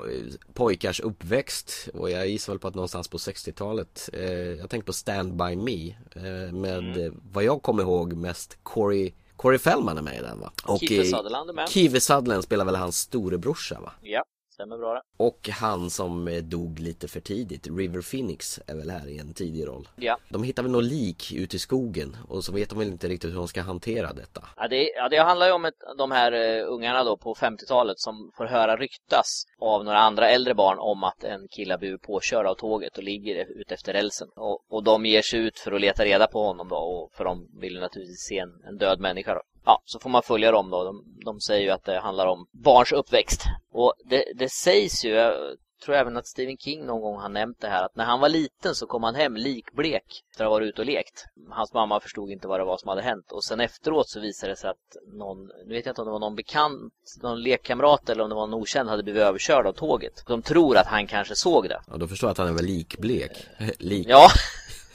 pojkars 0.54 1.00
uppväxt 1.00 1.90
och 1.94 2.12
jag 2.12 2.28
gissar 2.28 2.54
väl 2.54 2.60
på 2.60 2.68
att 2.68 2.76
någonstans 2.76 3.08
på 3.08 3.18
60-talet. 3.18 4.10
Eh, 4.14 4.24
jag 4.32 4.70
tänker 4.70 4.86
på 4.86 4.94
Stand 4.94 5.36
By 5.36 5.56
Me 5.56 5.96
eh, 6.16 6.54
med 6.54 6.98
mm. 6.98 7.22
vad 7.32 7.44
jag 7.44 7.62
kommer 7.62 7.84
ihåg 7.84 8.14
mest 8.14 8.58
Corey 8.64 9.14
Corey 9.36 9.60
Feldman 9.60 9.98
är 9.98 10.02
med 10.02 10.16
i 10.16 10.22
den 10.22 10.40
va? 10.40 10.52
Och 10.64 10.80
Kiefer 10.80 11.04
Sutherland 11.04 11.50
är 11.50 11.54
med. 11.54 11.70
Kiefer 11.70 12.00
Sutherland 12.00 12.44
spelar 12.44 12.66
väl 12.66 12.76
hans 12.76 12.98
storebrorsa 12.98 13.80
va? 13.80 13.92
Ja. 14.02 14.24
Stämmer 14.56 14.78
bra 14.78 14.94
det. 14.94 15.02
Och 15.18 15.50
han 15.50 15.90
som 15.90 16.28
eh, 16.28 16.44
dog 16.44 16.80
lite 16.80 17.08
för 17.08 17.20
tidigt, 17.20 17.68
River 17.68 18.02
Phoenix 18.02 18.60
är 18.68 18.76
väl 18.76 18.90
här 18.90 19.08
i 19.08 19.18
en 19.20 19.34
tidig 19.34 19.68
roll. 19.68 19.88
Ja. 19.96 20.18
De 20.30 20.44
hittar 20.44 20.64
väl 20.64 20.72
något 20.72 20.84
lik 20.84 21.34
ute 21.34 21.56
i 21.56 21.60
skogen 21.60 22.18
och 22.30 22.44
så 22.44 22.52
vet 22.52 22.70
de 22.70 22.80
väl 22.80 22.88
inte 22.88 23.08
riktigt 23.08 23.32
hur 23.32 23.36
de 23.36 23.48
ska 23.48 23.62
hantera 23.62 24.14
detta. 24.14 24.44
Ja, 24.58 24.68
det, 24.68 24.92
ja, 24.96 25.10
det 25.10 25.18
handlar 25.18 25.48
ju 25.48 25.54
om 25.54 25.66
ett, 25.66 25.74
de 25.98 26.12
här 26.12 26.34
uh, 26.34 26.74
ungarna 26.74 27.04
då 27.04 27.18
på 27.18 27.34
50-talet 27.34 28.00
som 28.00 28.32
får 28.38 28.46
höra 28.46 28.78
ryktas 28.78 29.44
av 29.60 29.84
några 29.86 30.00
andra 30.00 30.30
äldre 30.30 30.54
barn 30.54 30.80
om 30.80 31.04
att 31.04 31.24
en 31.24 31.48
kille 31.48 31.74
har 31.74 31.80
blivit 31.80 32.02
påkörd 32.02 32.46
av 32.46 32.56
tåget 32.56 32.98
och 32.98 33.04
ligger 33.04 33.60
ute 33.62 33.74
efter 33.74 33.94
rälsen. 33.94 34.28
Och, 34.36 34.60
och 34.70 34.84
de 34.84 35.06
ger 35.06 35.22
sig 35.22 35.40
ut 35.40 35.60
för 35.60 35.72
att 35.72 35.82
leta 35.82 36.06
reda 36.06 36.28
på 36.28 36.44
honom 36.44 36.68
då, 36.70 36.76
och 36.76 37.14
för 37.14 37.24
de 37.24 37.48
vill 37.60 37.80
naturligtvis 37.80 38.26
se 38.30 38.40
en, 38.40 38.62
en 38.68 38.78
död 38.78 39.00
människa 39.00 39.34
då 39.34 39.42
ja, 39.66 39.82
så 39.86 40.00
får 40.00 40.10
man 40.10 40.24
följa 40.24 40.52
dem 40.52 40.70
då. 40.70 40.84
De, 40.84 41.04
de 41.26 41.40
säger 41.40 41.62
ju 41.62 41.70
att 41.70 41.84
det 41.84 42.00
handlar 42.00 42.28
om 42.28 42.48
barns 42.52 42.92
uppväxt. 42.92 43.42
Och 43.72 43.94
det, 44.06 44.26
det 44.36 44.50
sägs 44.50 45.06
ju, 45.06 45.10
jag 45.10 45.58
tror 45.86 45.96
även 45.96 46.18
att 46.18 46.28
Stephen 46.28 46.58
King 46.58 46.86
någon 46.86 47.02
gång 47.02 47.18
har 47.18 47.30
nämnt 47.30 47.62
det 47.62 47.68
här, 47.68 47.84
att 47.84 47.96
när 47.96 48.06
han 48.06 48.20
var 48.20 48.30
liten 48.30 48.76
så 48.76 48.88
kom 48.88 49.04
han 49.04 49.16
hem 49.16 49.36
likblek 49.36 50.24
efter 50.32 50.44
att 50.44 50.50
ha 50.50 50.56
varit 50.56 50.68
ute 50.68 50.82
och 50.82 50.86
lekt. 50.86 51.26
Hans 51.50 51.74
mamma 51.74 52.00
förstod 52.00 52.32
inte 52.32 52.48
vad 52.48 52.60
det 52.60 52.64
var 52.64 52.78
som 52.78 52.90
hade 52.90 53.02
hänt. 53.02 53.32
Och 53.32 53.44
sen 53.44 53.60
efteråt 53.60 54.10
så 54.10 54.20
visade 54.20 54.52
det 54.52 54.58
sig 54.58 54.70
att 54.70 54.98
någon, 55.14 55.48
nu 55.66 55.74
vet 55.74 55.86
jag 55.86 55.92
inte 55.92 56.02
om 56.02 56.08
det 56.08 56.12
var 56.12 56.20
någon 56.20 56.36
bekant, 56.36 56.94
någon 57.22 57.42
lekkamrat 57.42 58.10
eller 58.10 58.24
om 58.24 58.30
det 58.30 58.36
var 58.36 58.48
någon 58.48 58.62
okänd 58.62 58.90
hade 58.90 59.04
blivit 59.04 59.22
överkörd 59.22 59.68
av 59.68 59.74
tåget. 59.74 60.24
De 60.28 60.42
tror 60.42 60.78
att 60.78 60.88
han 60.88 61.08
kanske 61.08 61.36
såg 61.36 61.70
det. 61.70 61.82
Ja, 61.92 61.98
då 61.98 62.08
förstår 62.08 62.28
jag 62.28 62.32
att 62.32 62.38
han 62.38 62.56
väl 62.56 62.66
likblek. 62.66 63.48
Lik. 63.80 64.08
Ja, 64.10 64.30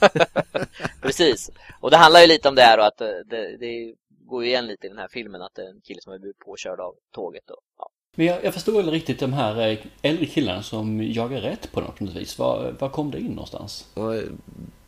precis. 1.02 1.50
Och 1.80 1.90
det 1.90 1.96
handlar 1.96 2.20
ju 2.20 2.26
lite 2.26 2.48
om 2.48 2.54
det 2.54 2.62
här 2.62 2.78
och 2.78 2.86
att 2.86 2.98
det, 2.98 3.24
det, 3.24 3.56
det 3.56 3.94
går 4.30 4.44
ju 4.44 4.48
igen 4.50 4.66
lite 4.66 4.86
i 4.86 4.90
den 4.90 4.98
här 4.98 5.08
filmen 5.08 5.42
att 5.42 5.54
det 5.54 5.62
är 5.62 5.70
en 5.70 5.80
kille 5.80 6.00
som 6.00 6.12
har 6.12 6.18
blivit 6.18 6.38
påkörd 6.38 6.80
av 6.80 6.94
tåget. 7.10 7.50
Och, 7.50 7.62
ja. 7.78 7.90
Men 8.16 8.26
jag, 8.26 8.44
jag 8.44 8.54
förstår 8.54 8.72
väl 8.72 8.90
riktigt 8.90 9.20
de 9.20 9.32
här 9.32 9.68
eh, 9.68 9.78
äldre 10.02 10.26
killarna 10.26 10.62
som 10.62 11.02
jagar 11.02 11.40
rätt 11.40 11.72
på 11.72 11.80
något 11.80 12.00
vis. 12.00 12.38
Var, 12.38 12.74
var 12.78 12.88
kom 12.88 13.10
det 13.10 13.20
in 13.20 13.32
någonstans? 13.32 13.92
Och, 13.94 14.14
eh, 14.14 14.22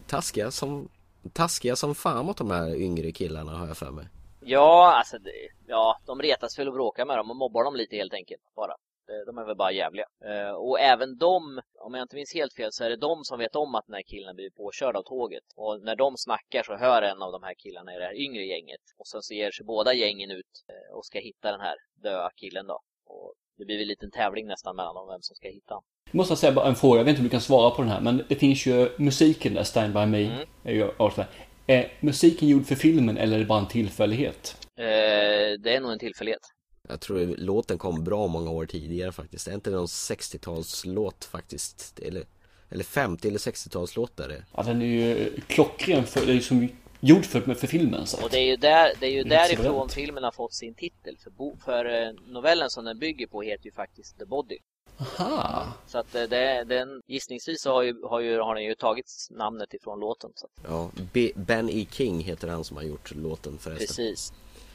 taskiga 0.06 0.50
som, 0.50 0.88
taskiga 1.32 1.76
som 1.76 1.94
fan 1.94 2.26
mot 2.26 2.36
de 2.36 2.50
här 2.50 2.74
yngre 2.74 3.12
killarna 3.12 3.52
har 3.52 3.66
jag 3.66 3.76
för 3.76 3.90
mig. 3.90 4.06
Ja, 4.40 4.94
alltså 4.98 5.18
det, 5.18 5.30
ja, 5.66 5.98
de 6.06 6.22
retas 6.22 6.58
väl 6.58 6.68
och 6.68 6.74
bråkar 6.74 7.06
med 7.06 7.18
dem 7.18 7.30
och 7.30 7.36
mobbar 7.36 7.64
dem 7.64 7.76
lite 7.76 7.96
helt 7.96 8.14
enkelt 8.14 8.42
bara. 8.56 8.74
Eh, 9.08 9.26
de 9.26 9.38
är 9.38 9.44
väl 9.44 9.56
bara 9.56 9.72
jävliga. 9.72 10.06
Eh, 10.24 10.50
och 10.50 10.80
även 10.80 11.18
de, 11.18 11.60
om 11.78 11.94
jag 11.94 12.04
inte 12.04 12.16
minns 12.16 12.34
helt 12.34 12.54
fel, 12.54 12.72
så 12.72 12.84
är 12.84 12.90
det 12.90 12.96
de 12.96 13.24
som 13.24 13.38
vet 13.38 13.56
om 13.56 13.74
att 13.74 13.86
den 13.86 13.94
här 13.94 14.02
killen 14.02 14.36
blivit 14.36 14.56
påkörd 14.56 14.96
av 14.96 15.02
tåget. 15.02 15.44
Och 15.56 15.80
när 15.82 15.96
de 15.96 16.16
snackar 16.16 16.62
så 16.62 16.76
hör 16.76 17.02
en 17.02 17.22
av 17.22 17.32
de 17.32 17.42
här 17.42 17.54
killarna 17.54 17.94
i 17.94 17.98
det 17.98 18.04
här 18.04 18.20
yngre 18.20 18.44
gänget. 18.44 18.80
Och 18.98 19.06
sen 19.06 19.22
så 19.22 19.34
ger 19.34 19.50
sig 19.50 19.64
båda 19.66 19.94
gängen 19.94 20.30
ut 20.30 20.52
eh, 20.68 20.96
och 20.96 21.06
ska 21.06 21.18
hitta 21.18 21.50
den 21.52 21.60
här 21.60 21.76
döda 22.02 22.30
killen 22.36 22.66
då. 22.66 22.80
Och 23.06 23.34
det 23.58 23.64
blir 23.64 23.80
en 23.80 23.88
liten 23.88 24.10
tävling 24.10 24.46
nästan 24.46 24.76
mellan 24.76 24.94
dem, 24.94 25.08
vem 25.08 25.22
som 25.22 25.36
ska 25.36 25.48
hitta 25.48 25.74
honom. 25.74 25.84
Jag 26.06 26.14
måste 26.14 26.36
säga 26.36 26.52
bara 26.52 26.68
en 26.68 26.74
fråga, 26.74 26.98
jag 27.00 27.04
vet 27.04 27.10
inte 27.10 27.20
om 27.20 27.24
du 27.24 27.30
kan 27.30 27.40
svara 27.40 27.70
på 27.70 27.82
den 27.82 27.90
här, 27.90 28.00
men 28.00 28.24
det 28.28 28.34
finns 28.34 28.66
ju 28.66 28.88
musiken 28.98 29.54
där, 29.54 29.62
Stand 29.62 29.94
By 29.94 30.06
Me. 30.06 30.24
Mm. 30.24 30.48
Är, 30.64 30.72
ju, 30.72 30.90
är 31.66 31.92
musiken 32.00 32.48
gjord 32.48 32.66
för 32.66 32.74
filmen 32.74 33.18
eller 33.18 33.34
är 33.34 33.38
det 33.40 33.46
bara 33.46 33.58
en 33.58 33.68
tillfällighet? 33.68 34.56
Eh, 34.78 34.84
det 35.62 35.76
är 35.76 35.80
nog 35.80 35.92
en 35.92 35.98
tillfällighet. 35.98 36.40
Jag 36.92 37.00
tror 37.00 37.34
låten 37.38 37.78
kom 37.78 38.04
bra 38.04 38.26
många 38.26 38.50
år 38.50 38.66
tidigare 38.66 39.12
faktiskt. 39.12 39.44
Det 39.44 39.50
är 39.50 39.54
inte 39.54 39.70
någon 39.70 39.86
60-talslåt 39.86 41.24
faktiskt. 41.24 41.98
Eller, 41.98 42.24
eller 42.70 42.84
50 42.84 43.28
eller 43.28 43.38
60-talslåt 43.38 44.20
är 44.20 44.28
det. 44.28 44.44
Ja, 44.56 44.62
den 44.62 44.82
är 44.82 44.86
ju 44.86 45.40
klockren 45.46 46.06
för, 46.06 46.26
det 46.26 46.32
är 46.32 46.40
som 46.40 46.68
gjord 47.00 47.24
för, 47.24 47.54
för 47.54 47.66
filmen. 47.66 48.06
Så. 48.06 48.24
Och 48.24 48.30
det 48.30 48.38
är 48.38 48.46
ju, 48.46 48.56
där, 48.56 48.92
det 49.00 49.06
är 49.06 49.10
ju 49.10 49.22
därifrån 49.22 49.88
filmen 49.88 50.24
har 50.24 50.32
fått 50.32 50.54
sin 50.54 50.74
titel. 50.74 51.16
För, 51.22 51.30
bo, 51.30 51.56
för 51.64 51.84
eh, 51.84 52.12
novellen 52.26 52.70
som 52.70 52.84
den 52.84 52.98
bygger 52.98 53.26
på 53.26 53.42
heter 53.42 53.64
ju 53.66 53.72
faktiskt 53.72 54.18
The 54.18 54.24
Body. 54.24 54.58
Aha. 55.18 55.72
Så 55.86 55.98
att 55.98 56.14
eh, 56.14 56.22
det, 56.22 56.64
den, 56.64 57.02
gissningsvis 57.06 57.62
så 57.62 57.72
har, 57.72 57.82
ju, 57.82 58.02
har, 58.02 58.20
ju, 58.20 58.40
har 58.40 58.54
den 58.54 58.64
ju 58.64 58.74
tagit 58.74 59.06
namnet 59.30 59.74
ifrån 59.74 60.00
låten. 60.00 60.30
Så. 60.34 60.48
Ja, 60.68 60.90
B 61.12 61.32
Ben 61.34 61.70
E. 61.70 61.86
King 61.90 62.20
heter 62.20 62.48
han 62.48 62.64
som 62.64 62.76
har 62.76 62.84
gjort 62.84 63.14
låten 63.14 63.58
förresten. 63.58 63.86
Precis. 63.86 64.32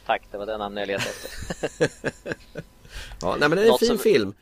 Tack, 0.07 0.21
det 0.31 0.37
var 0.37 0.45
det 0.45 0.57
namnet 0.57 0.81
jag 0.81 0.87
letade 0.87 1.09
efter. 1.61 1.89
ja, 3.21 3.35
nej 3.39 3.49
men 3.49 3.51
det 3.51 3.61
är 3.61 3.63
en 3.63 3.67
Något 3.67 3.79
fin 3.79 3.87
som... 3.87 3.97
film. 3.97 4.33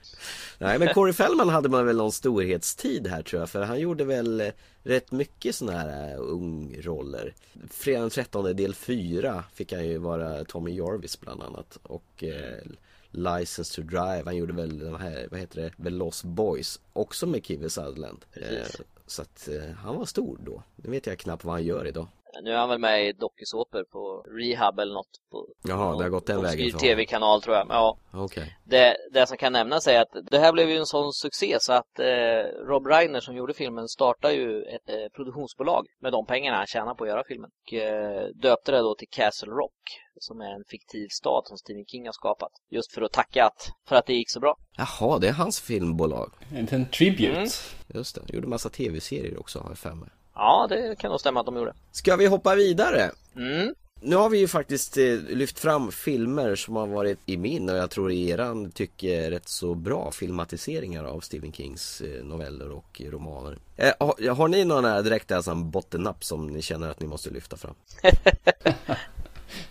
Nej 0.58 0.80
men 0.80 0.94
Corey 0.94 1.14
Feldman 1.14 1.50
hade 1.50 1.70
man 1.70 1.86
väl 1.86 1.98
någon 1.98 2.12
storhetstid 2.12 3.08
här 3.08 3.24
tror 3.24 3.42
jag 3.42 3.50
för 3.50 3.64
han 3.64 3.80
gjorde 3.80 4.04
väl 4.04 4.42
eh, 4.42 4.52
rätt 4.84 5.12
mycket 5.12 5.56
sådana 5.56 5.80
här 5.80 6.16
uh, 6.16 6.22
ungroller. 6.22 7.34
Fredag 7.70 8.00
den 8.00 8.10
13 8.10 8.56
del 8.56 8.76
4 8.76 9.44
fick 9.54 9.74
han 9.74 9.88
ju 9.88 9.98
vara 9.98 10.44
Tommy 10.44 10.76
Jarvis 10.76 11.20
bland 11.20 11.44
annat 11.44 11.78
och 11.84 12.24
uh, 12.24 12.72
License 13.12 13.76
to 13.76 13.82
Drive, 13.82 14.22
han 14.26 14.36
gjorde 14.36 14.54
väl 14.54 14.80
den 14.80 14.96
här, 14.96 15.28
vad 15.32 15.40
heter 15.40 15.62
det, 15.62 15.84
The 15.84 15.90
Lost 15.90 16.24
Boys 16.24 16.80
också 16.94 17.28
med 17.28 17.46
Kiwi 17.46 17.70
Sutherland. 17.70 18.26
Uh, 18.38 18.68
så 19.08 19.22
att 19.22 19.50
han 19.78 19.96
var 19.96 20.06
stor 20.06 20.40
då. 20.46 20.64
Nu 20.76 20.90
vet 20.90 21.08
jag 21.08 21.20
knappt 21.20 21.44
vad 21.44 21.54
han 21.54 21.64
gör 21.64 21.88
idag. 21.88 22.08
Nu 22.44 22.52
är 22.52 22.58
han 22.58 22.70
väl 22.70 22.80
med 22.80 23.08
i 23.08 23.14
dokusåpor 23.14 23.84
på 23.84 24.26
Rehab 24.40 24.80
eller 24.80 24.94
något. 24.94 25.22
På, 25.32 25.48
Jaha, 25.64 25.98
det 25.98 26.04
har 26.04 26.10
gått 26.10 26.28
den 26.28 26.42
vägen 26.42 26.72
för 26.72 26.80
tv-kanal 26.80 27.42
tror 27.42 27.56
jag. 27.56 27.68
Ja. 27.70 27.98
Okay. 28.14 28.48
Det, 28.64 28.98
det 29.14 29.28
som 29.28 29.38
kan 29.38 29.54
nämnas 29.54 29.88
är 29.88 30.02
att 30.02 30.16
det 30.32 30.40
här 30.40 30.54
blev 30.54 30.70
ju 30.70 30.78
en 30.78 30.86
sån 30.86 31.14
succé 31.14 31.58
så 31.60 31.74
att 31.74 32.00
eh, 32.00 32.66
Rob 32.68 32.88
Reiner 32.88 33.20
som 33.20 33.36
gjorde 33.36 33.54
filmen 33.54 33.88
startade 33.88 34.34
ju 34.34 34.62
ett 34.62 34.90
eh, 34.90 35.10
produktionsbolag 35.16 35.86
med 36.02 36.12
de 36.12 36.26
pengarna 36.26 36.58
han 36.58 36.68
tjänade 36.68 36.96
på 36.96 37.04
att 37.04 37.10
göra 37.10 37.24
filmen. 37.28 37.50
Och 37.66 37.74
eh, 37.74 38.28
döpte 38.42 38.72
det 38.72 38.78
då 38.78 38.96
till 38.96 39.08
Castle 39.12 39.52
Rock 39.52 40.02
som 40.20 40.42
är 40.42 40.56
en 40.56 40.64
fiktiv 40.68 41.08
stad 41.12 41.44
som 41.46 41.58
Stephen 41.58 41.86
King 41.86 42.06
har 42.06 42.14
skapat. 42.14 42.52
Just 42.70 42.94
för 42.94 43.02
att 43.02 43.12
tacka 43.12 43.46
att, 43.46 43.72
för 43.88 43.96
att 43.96 44.06
det 44.06 44.14
gick 44.14 44.32
så 44.32 44.40
bra. 44.40 44.58
Jaha, 44.78 45.20
det 45.20 45.28
är 45.28 45.34
hans 45.34 45.60
filmbolag. 45.60 46.32
En, 46.52 46.68
en 46.72 46.86
tribute. 46.86 47.32
Mm. 47.32 47.50
Just 47.88 48.16
det, 48.16 48.34
gjorde 48.34 48.48
massa 48.48 48.70
tv-serier 48.70 49.40
också 49.40 49.60
har 49.60 49.70
jag 49.70 49.78
för 49.78 49.94
mig. 49.94 50.10
Ja, 50.36 50.68
det 50.70 51.00
kan 51.00 51.12
nog 51.12 51.20
stämma 51.20 51.40
att 51.40 51.46
de 51.46 51.56
gjorde. 51.56 51.74
Ska 51.92 52.16
vi 52.16 52.26
hoppa 52.26 52.56
vidare? 52.56 53.12
Mm. 53.36 53.76
Nu 54.02 54.16
har 54.16 54.30
vi 54.30 54.38
ju 54.38 54.48
faktiskt 54.48 54.98
eh, 54.98 55.04
lyft 55.14 55.60
fram 55.60 55.92
filmer 55.92 56.56
som 56.56 56.76
har 56.76 56.88
varit 56.88 57.20
i 57.26 57.38
min 57.38 57.70
och 57.70 57.78
jag 57.78 57.92
tror 57.92 58.12
i 58.12 58.30
eran 58.30 58.72
tycke 58.72 59.32
rätt 59.32 59.50
så 59.50 59.76
bra 59.76 60.12
filmatiseringar 60.12 61.04
av 61.04 61.20
Stephen 61.20 61.54
Kings 61.54 62.02
eh, 62.02 62.24
noveller 62.24 62.72
och 62.72 63.02
romaner. 63.06 63.58
Eh, 63.76 63.94
har, 64.00 64.34
har, 64.34 64.48
ni 64.48 64.66
några 64.66 65.02
direkta 65.02 65.36
alltså, 65.36 65.56
bottennapp 65.56 66.24
som 66.24 66.48
ni 66.48 66.62
känner 66.62 66.90
att 66.90 67.00
ni 67.00 67.08
måste 67.08 67.30
lyfta 67.30 67.58
fram? 67.58 67.76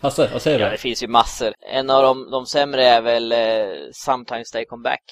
Hasse, 0.00 0.30
vad 0.32 0.42
säger 0.42 0.58
du? 0.58 0.64
Ja, 0.64 0.70
det 0.70 0.78
finns 0.78 1.02
ju 1.02 1.08
massor. 1.08 1.54
En 1.60 1.90
av 1.90 2.02
de, 2.02 2.30
de 2.30 2.46
sämre 2.46 2.84
är 2.84 3.02
väl 3.02 3.32
eh, 3.32 3.38
Sometimes 3.92 4.50
They 4.50 4.64
Come 4.64 4.82
Back. 4.82 5.02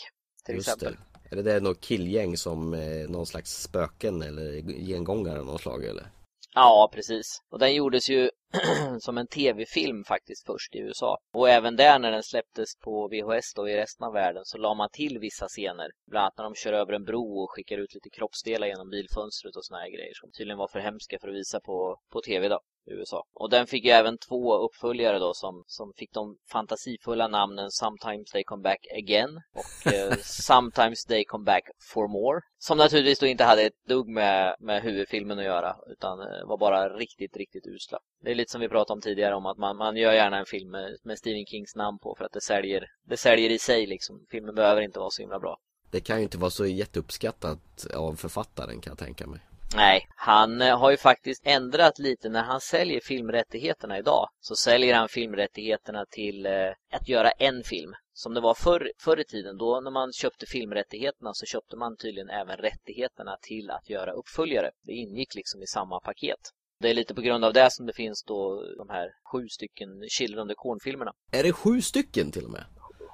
Till 0.46 0.54
Just 0.54 0.68
exempel. 0.68 0.92
Det. 0.92 1.11
Eller 1.32 1.42
det 1.42 1.52
är 1.52 1.60
något 1.60 1.80
killgäng 1.80 2.36
som 2.36 2.74
eh, 2.74 3.09
någon 3.09 3.26
slags 3.26 3.62
spöken 3.62 4.22
eller 4.22 4.52
gengångare 4.86 5.40
av 5.40 5.46
något 5.46 5.60
slag 5.60 5.84
eller? 5.84 6.06
Ja, 6.54 6.90
precis. 6.94 7.42
Och 7.50 7.59
den 7.59 7.74
gjordes 7.74 8.10
ju 8.10 8.30
som 9.00 9.18
en 9.18 9.26
tv-film 9.26 10.04
faktiskt 10.04 10.46
först 10.46 10.74
i 10.74 10.78
USA. 10.78 11.18
Och 11.32 11.48
även 11.48 11.76
där 11.76 11.98
när 11.98 12.10
den 12.10 12.22
släpptes 12.22 12.76
på 12.76 13.08
VHS 13.08 13.54
då 13.54 13.68
i 13.68 13.76
resten 13.76 14.06
av 14.06 14.12
världen 14.12 14.44
så 14.44 14.58
la 14.58 14.74
man 14.74 14.88
till 14.92 15.18
vissa 15.18 15.48
scener. 15.48 15.90
Bland 16.06 16.22
annat 16.22 16.36
när 16.36 16.44
de 16.44 16.54
kör 16.54 16.72
över 16.72 16.92
en 16.92 17.04
bro 17.04 17.42
och 17.42 17.50
skickar 17.50 17.78
ut 17.78 17.94
lite 17.94 18.10
kroppsdelar 18.10 18.66
genom 18.66 18.90
bilfönstret 18.90 19.56
och 19.56 19.64
såna 19.64 19.80
här 19.80 19.90
grejer 19.90 20.14
som 20.14 20.30
tydligen 20.30 20.58
var 20.58 20.68
för 20.68 20.80
hemska 20.80 21.18
för 21.20 21.28
att 21.28 21.34
visa 21.34 21.60
på, 21.60 21.96
på 22.12 22.20
tv 22.20 22.48
då. 22.48 22.60
USA. 22.86 23.24
Och 23.34 23.50
den 23.50 23.66
fick 23.66 23.84
ju 23.84 23.90
även 23.90 24.18
två 24.18 24.58
uppföljare 24.58 25.18
då 25.18 25.34
som, 25.34 25.64
som 25.66 25.92
fick 25.96 26.12
de 26.12 26.36
fantasifulla 26.52 27.28
namnen 27.28 27.70
Sometimes 27.70 28.30
They 28.30 28.44
Come 28.44 28.62
Back 28.62 28.86
Again 28.98 29.40
och 29.54 29.92
eh, 29.92 30.16
Sometimes 30.22 31.04
They 31.04 31.24
Come 31.24 31.44
Back 31.44 31.62
For 31.92 32.08
More. 32.08 32.40
Som 32.58 32.78
naturligtvis 32.78 33.18
då 33.18 33.26
inte 33.26 33.44
hade 33.44 33.62
ett 33.62 33.84
dugg 33.88 34.08
med, 34.08 34.56
med 34.60 34.82
huvudfilmen 34.82 35.38
att 35.38 35.44
göra 35.44 35.76
utan 35.86 36.20
eh, 36.20 36.46
var 36.46 36.58
bara 36.58 36.88
riktigt, 36.88 37.36
riktigt 37.36 37.66
usla. 37.66 37.98
Det 38.22 38.30
är 38.30 38.34
lite 38.43 38.52
som 38.52 38.60
vi 38.60 38.69
pratade 38.69 38.97
om 38.97 39.01
tidigare 39.01 39.35
om 39.35 39.47
att 39.47 39.59
man, 39.59 39.77
man 39.77 39.97
gör 39.97 40.12
gärna 40.12 40.39
en 40.39 40.47
film 40.47 40.70
med, 40.70 40.97
med 41.05 41.19
Stephen 41.19 41.47
Kings 41.47 41.77
namn 41.77 41.98
på 41.98 42.14
för 42.19 42.24
att 42.24 42.32
det 42.32 42.40
säljer, 42.40 42.85
det 43.09 43.16
säljer 43.16 43.51
i 43.51 43.59
sig 43.59 43.86
liksom. 43.86 44.27
Filmen 44.31 44.55
behöver 44.55 44.81
inte 44.81 44.98
vara 44.98 45.10
så 45.10 45.23
himla 45.23 45.39
bra. 45.39 45.56
Det 45.90 46.01
kan 46.01 46.16
ju 46.16 46.23
inte 46.23 46.39
vara 46.39 46.51
så 46.51 46.66
jätteuppskattat 46.66 47.86
av 47.94 48.14
författaren 48.14 48.81
kan 48.81 48.90
jag 48.90 48.98
tänka 48.98 49.27
mig. 49.27 49.40
Nej, 49.77 50.06
han 50.16 50.62
eh, 50.62 50.78
har 50.78 50.90
ju 50.90 50.97
faktiskt 50.97 51.47
ändrat 51.47 51.98
lite 51.98 52.28
när 52.28 52.43
han 52.43 52.60
säljer 52.60 53.01
filmrättigheterna 53.01 53.98
idag. 53.98 54.28
Så 54.40 54.56
säljer 54.56 54.94
han 54.94 55.09
filmrättigheterna 55.09 56.05
till 56.10 56.47
eh, 56.47 56.70
att 56.93 57.09
göra 57.09 57.31
en 57.31 57.62
film. 57.64 57.93
som 58.14 58.35
det 58.35 58.40
var 58.40 58.55
förr, 58.55 58.93
förr 58.98 59.20
i 59.20 59.24
tiden. 59.24 59.59
Då 59.59 59.81
när 59.81 59.90
man 59.90 60.12
köpte 60.12 60.47
filmrättigheterna 60.47 61.31
så 61.35 61.47
köpte 61.47 61.77
man 61.77 61.97
tydligen 61.97 62.31
även 62.31 62.56
rättigheterna 62.56 63.36
till 63.43 63.70
att 63.70 63.90
göra 63.90 64.12
uppföljare. 64.12 64.70
Det 64.82 64.93
ingick 64.93 65.35
liksom 65.35 65.62
i 65.62 65.66
samma 65.66 66.01
paket. 66.01 66.40
Det 66.82 66.90
är 66.90 66.94
lite 66.94 67.14
på 67.14 67.20
grund 67.20 67.44
av 67.44 67.52
det 67.52 67.68
som 67.70 67.86
det 67.86 67.92
finns 67.92 68.22
då 68.22 68.62
de 68.78 68.88
här 68.88 69.09
sju 69.32 69.48
stycken 69.48 69.88
Children 70.09 70.42
of 70.42 70.48
the 70.48 70.54
Corn-filmerna. 70.54 71.12
Är 71.30 71.42
det 71.42 71.52
sju 71.52 71.82
stycken 71.82 72.32
till 72.32 72.44
och 72.44 72.50
med? 72.50 72.64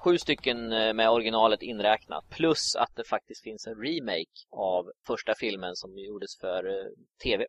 Sju 0.04 0.18
stycken 0.18 0.72
eh, 0.72 0.94
med 0.94 1.10
originalet 1.10 1.62
inräknat. 1.62 2.24
Plus 2.30 2.76
att 2.76 2.96
det 2.96 3.04
faktiskt 3.08 3.42
finns 3.42 3.66
en 3.66 3.74
remake 3.74 4.38
av 4.50 4.84
första 5.06 5.34
filmen 5.34 5.76
som 5.76 5.98
gjordes 5.98 6.38
för 6.40 6.66
eh, 6.66 6.86
tv. 7.22 7.46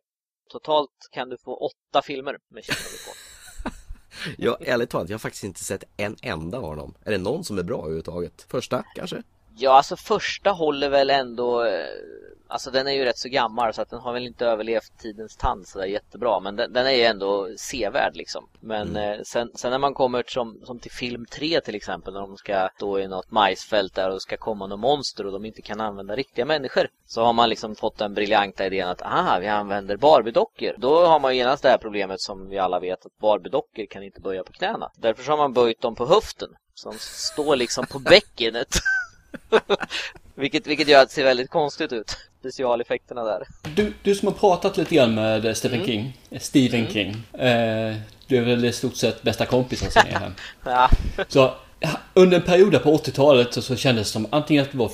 Totalt 0.50 0.90
kan 1.10 1.28
du 1.28 1.36
få 1.44 1.54
åtta 1.54 2.02
filmer 2.02 2.36
med 2.48 2.64
Children 2.64 2.84
of 2.84 2.98
the 2.98 3.04
Corn. 3.04 3.16
Ja, 4.38 4.58
ärligt 4.60 4.90
talat, 4.90 5.08
jag 5.08 5.14
har 5.14 5.18
faktiskt 5.18 5.44
inte 5.44 5.64
sett 5.64 5.84
en 5.96 6.16
enda 6.22 6.58
av 6.58 6.76
dem. 6.76 6.94
Är 7.04 7.10
det 7.10 7.18
någon 7.18 7.44
som 7.44 7.58
är 7.58 7.62
bra 7.62 7.78
överhuvudtaget? 7.78 8.46
Första, 8.48 8.84
kanske? 8.94 9.22
Ja, 9.56 9.70
alltså 9.70 9.96
första 9.96 10.50
håller 10.50 10.90
väl 10.90 11.10
ändå 11.10 11.64
eh, 11.64 11.86
Alltså 12.50 12.70
den 12.70 12.86
är 12.86 12.92
ju 12.92 13.04
rätt 13.04 13.18
så 13.18 13.28
gammal 13.28 13.74
så 13.74 13.82
att 13.82 13.90
den 13.90 14.00
har 14.00 14.12
väl 14.12 14.26
inte 14.26 14.46
överlevt 14.46 14.98
tidens 14.98 15.36
tand 15.36 15.68
sådär 15.68 15.86
jättebra 15.86 16.40
men 16.40 16.56
den, 16.56 16.72
den 16.72 16.86
är 16.86 16.90
ju 16.90 17.02
ändå 17.02 17.48
sevärd 17.56 18.16
liksom. 18.16 18.48
Men 18.60 18.88
mm. 18.88 19.12
eh, 19.12 19.22
sen, 19.24 19.50
sen 19.54 19.70
när 19.70 19.78
man 19.78 19.94
kommer 19.94 20.24
som, 20.26 20.60
som 20.64 20.78
till 20.78 20.90
film 20.90 21.26
3 21.26 21.60
till 21.60 21.74
exempel 21.74 22.14
när 22.14 22.20
de 22.20 22.36
ska 22.36 22.68
stå 22.76 22.98
i 22.98 23.08
något 23.08 23.30
majsfält 23.30 23.94
där 23.94 24.10
och 24.10 24.22
ska 24.22 24.36
komma 24.36 24.66
något 24.66 24.80
monster 24.80 25.26
och 25.26 25.32
de 25.32 25.44
inte 25.44 25.62
kan 25.62 25.80
använda 25.80 26.16
riktiga 26.16 26.44
människor. 26.44 26.88
Så 27.06 27.22
har 27.22 27.32
man 27.32 27.48
liksom 27.48 27.76
fått 27.76 27.98
den 27.98 28.14
briljanta 28.14 28.66
idén 28.66 28.88
att 28.88 29.02
aha, 29.02 29.38
vi 29.38 29.48
använder 29.48 29.96
Barbie-dockor. 29.96 30.74
Då 30.78 31.06
har 31.06 31.20
man 31.20 31.36
genast 31.36 31.62
det 31.62 31.68
här 31.68 31.78
problemet 31.78 32.20
som 32.20 32.48
vi 32.48 32.58
alla 32.58 32.80
vet 32.80 33.06
att 33.06 33.18
Barbie-dockor 33.18 33.86
kan 33.90 34.02
inte 34.02 34.20
böja 34.20 34.44
på 34.44 34.52
knäna. 34.52 34.90
Därför 34.96 35.30
har 35.30 35.36
man 35.36 35.52
böjt 35.52 35.80
dem 35.80 35.94
på 35.94 36.06
höften. 36.06 36.48
Som 36.74 36.92
står 36.98 37.56
liksom 37.56 37.86
på 37.86 37.98
bäckenet. 37.98 38.68
vilket, 40.40 40.66
vilket 40.66 40.88
gör 40.88 41.02
att 41.02 41.08
det 41.08 41.14
ser 41.14 41.24
väldigt 41.24 41.50
konstigt 41.50 41.92
ut 41.92 42.16
specialeffekterna 42.40 43.24
där. 43.24 43.42
Du, 43.74 43.92
du 44.02 44.14
som 44.14 44.28
har 44.28 44.34
pratat 44.34 44.76
lite 44.76 44.94
grann 44.94 45.14
med 45.14 45.56
Stephen 45.56 45.78
mm. 45.78 45.86
King, 45.86 46.18
eh, 46.30 46.40
Stephen 46.40 46.80
mm. 46.80 46.92
King. 46.92 47.08
Eh, 47.32 47.96
du 48.26 48.36
är 48.36 48.42
väl 48.42 48.64
i 48.64 48.72
stort 48.72 48.96
sett 48.96 49.22
bästa 49.22 49.46
kompisar 49.46 49.90
som 49.90 50.02
är 50.08 50.18
här. 50.18 50.32
ja. 50.64 50.90
Så 51.28 51.54
under 52.14 52.36
en 52.36 52.42
period 52.42 52.82
på 52.82 52.96
80-talet 52.96 53.54
så, 53.54 53.62
så 53.62 53.76
kändes 53.76 54.06
det 54.06 54.12
som 54.12 54.26
antingen 54.30 54.62
att 54.62 54.72
det 54.72 54.78
var 54.78 54.90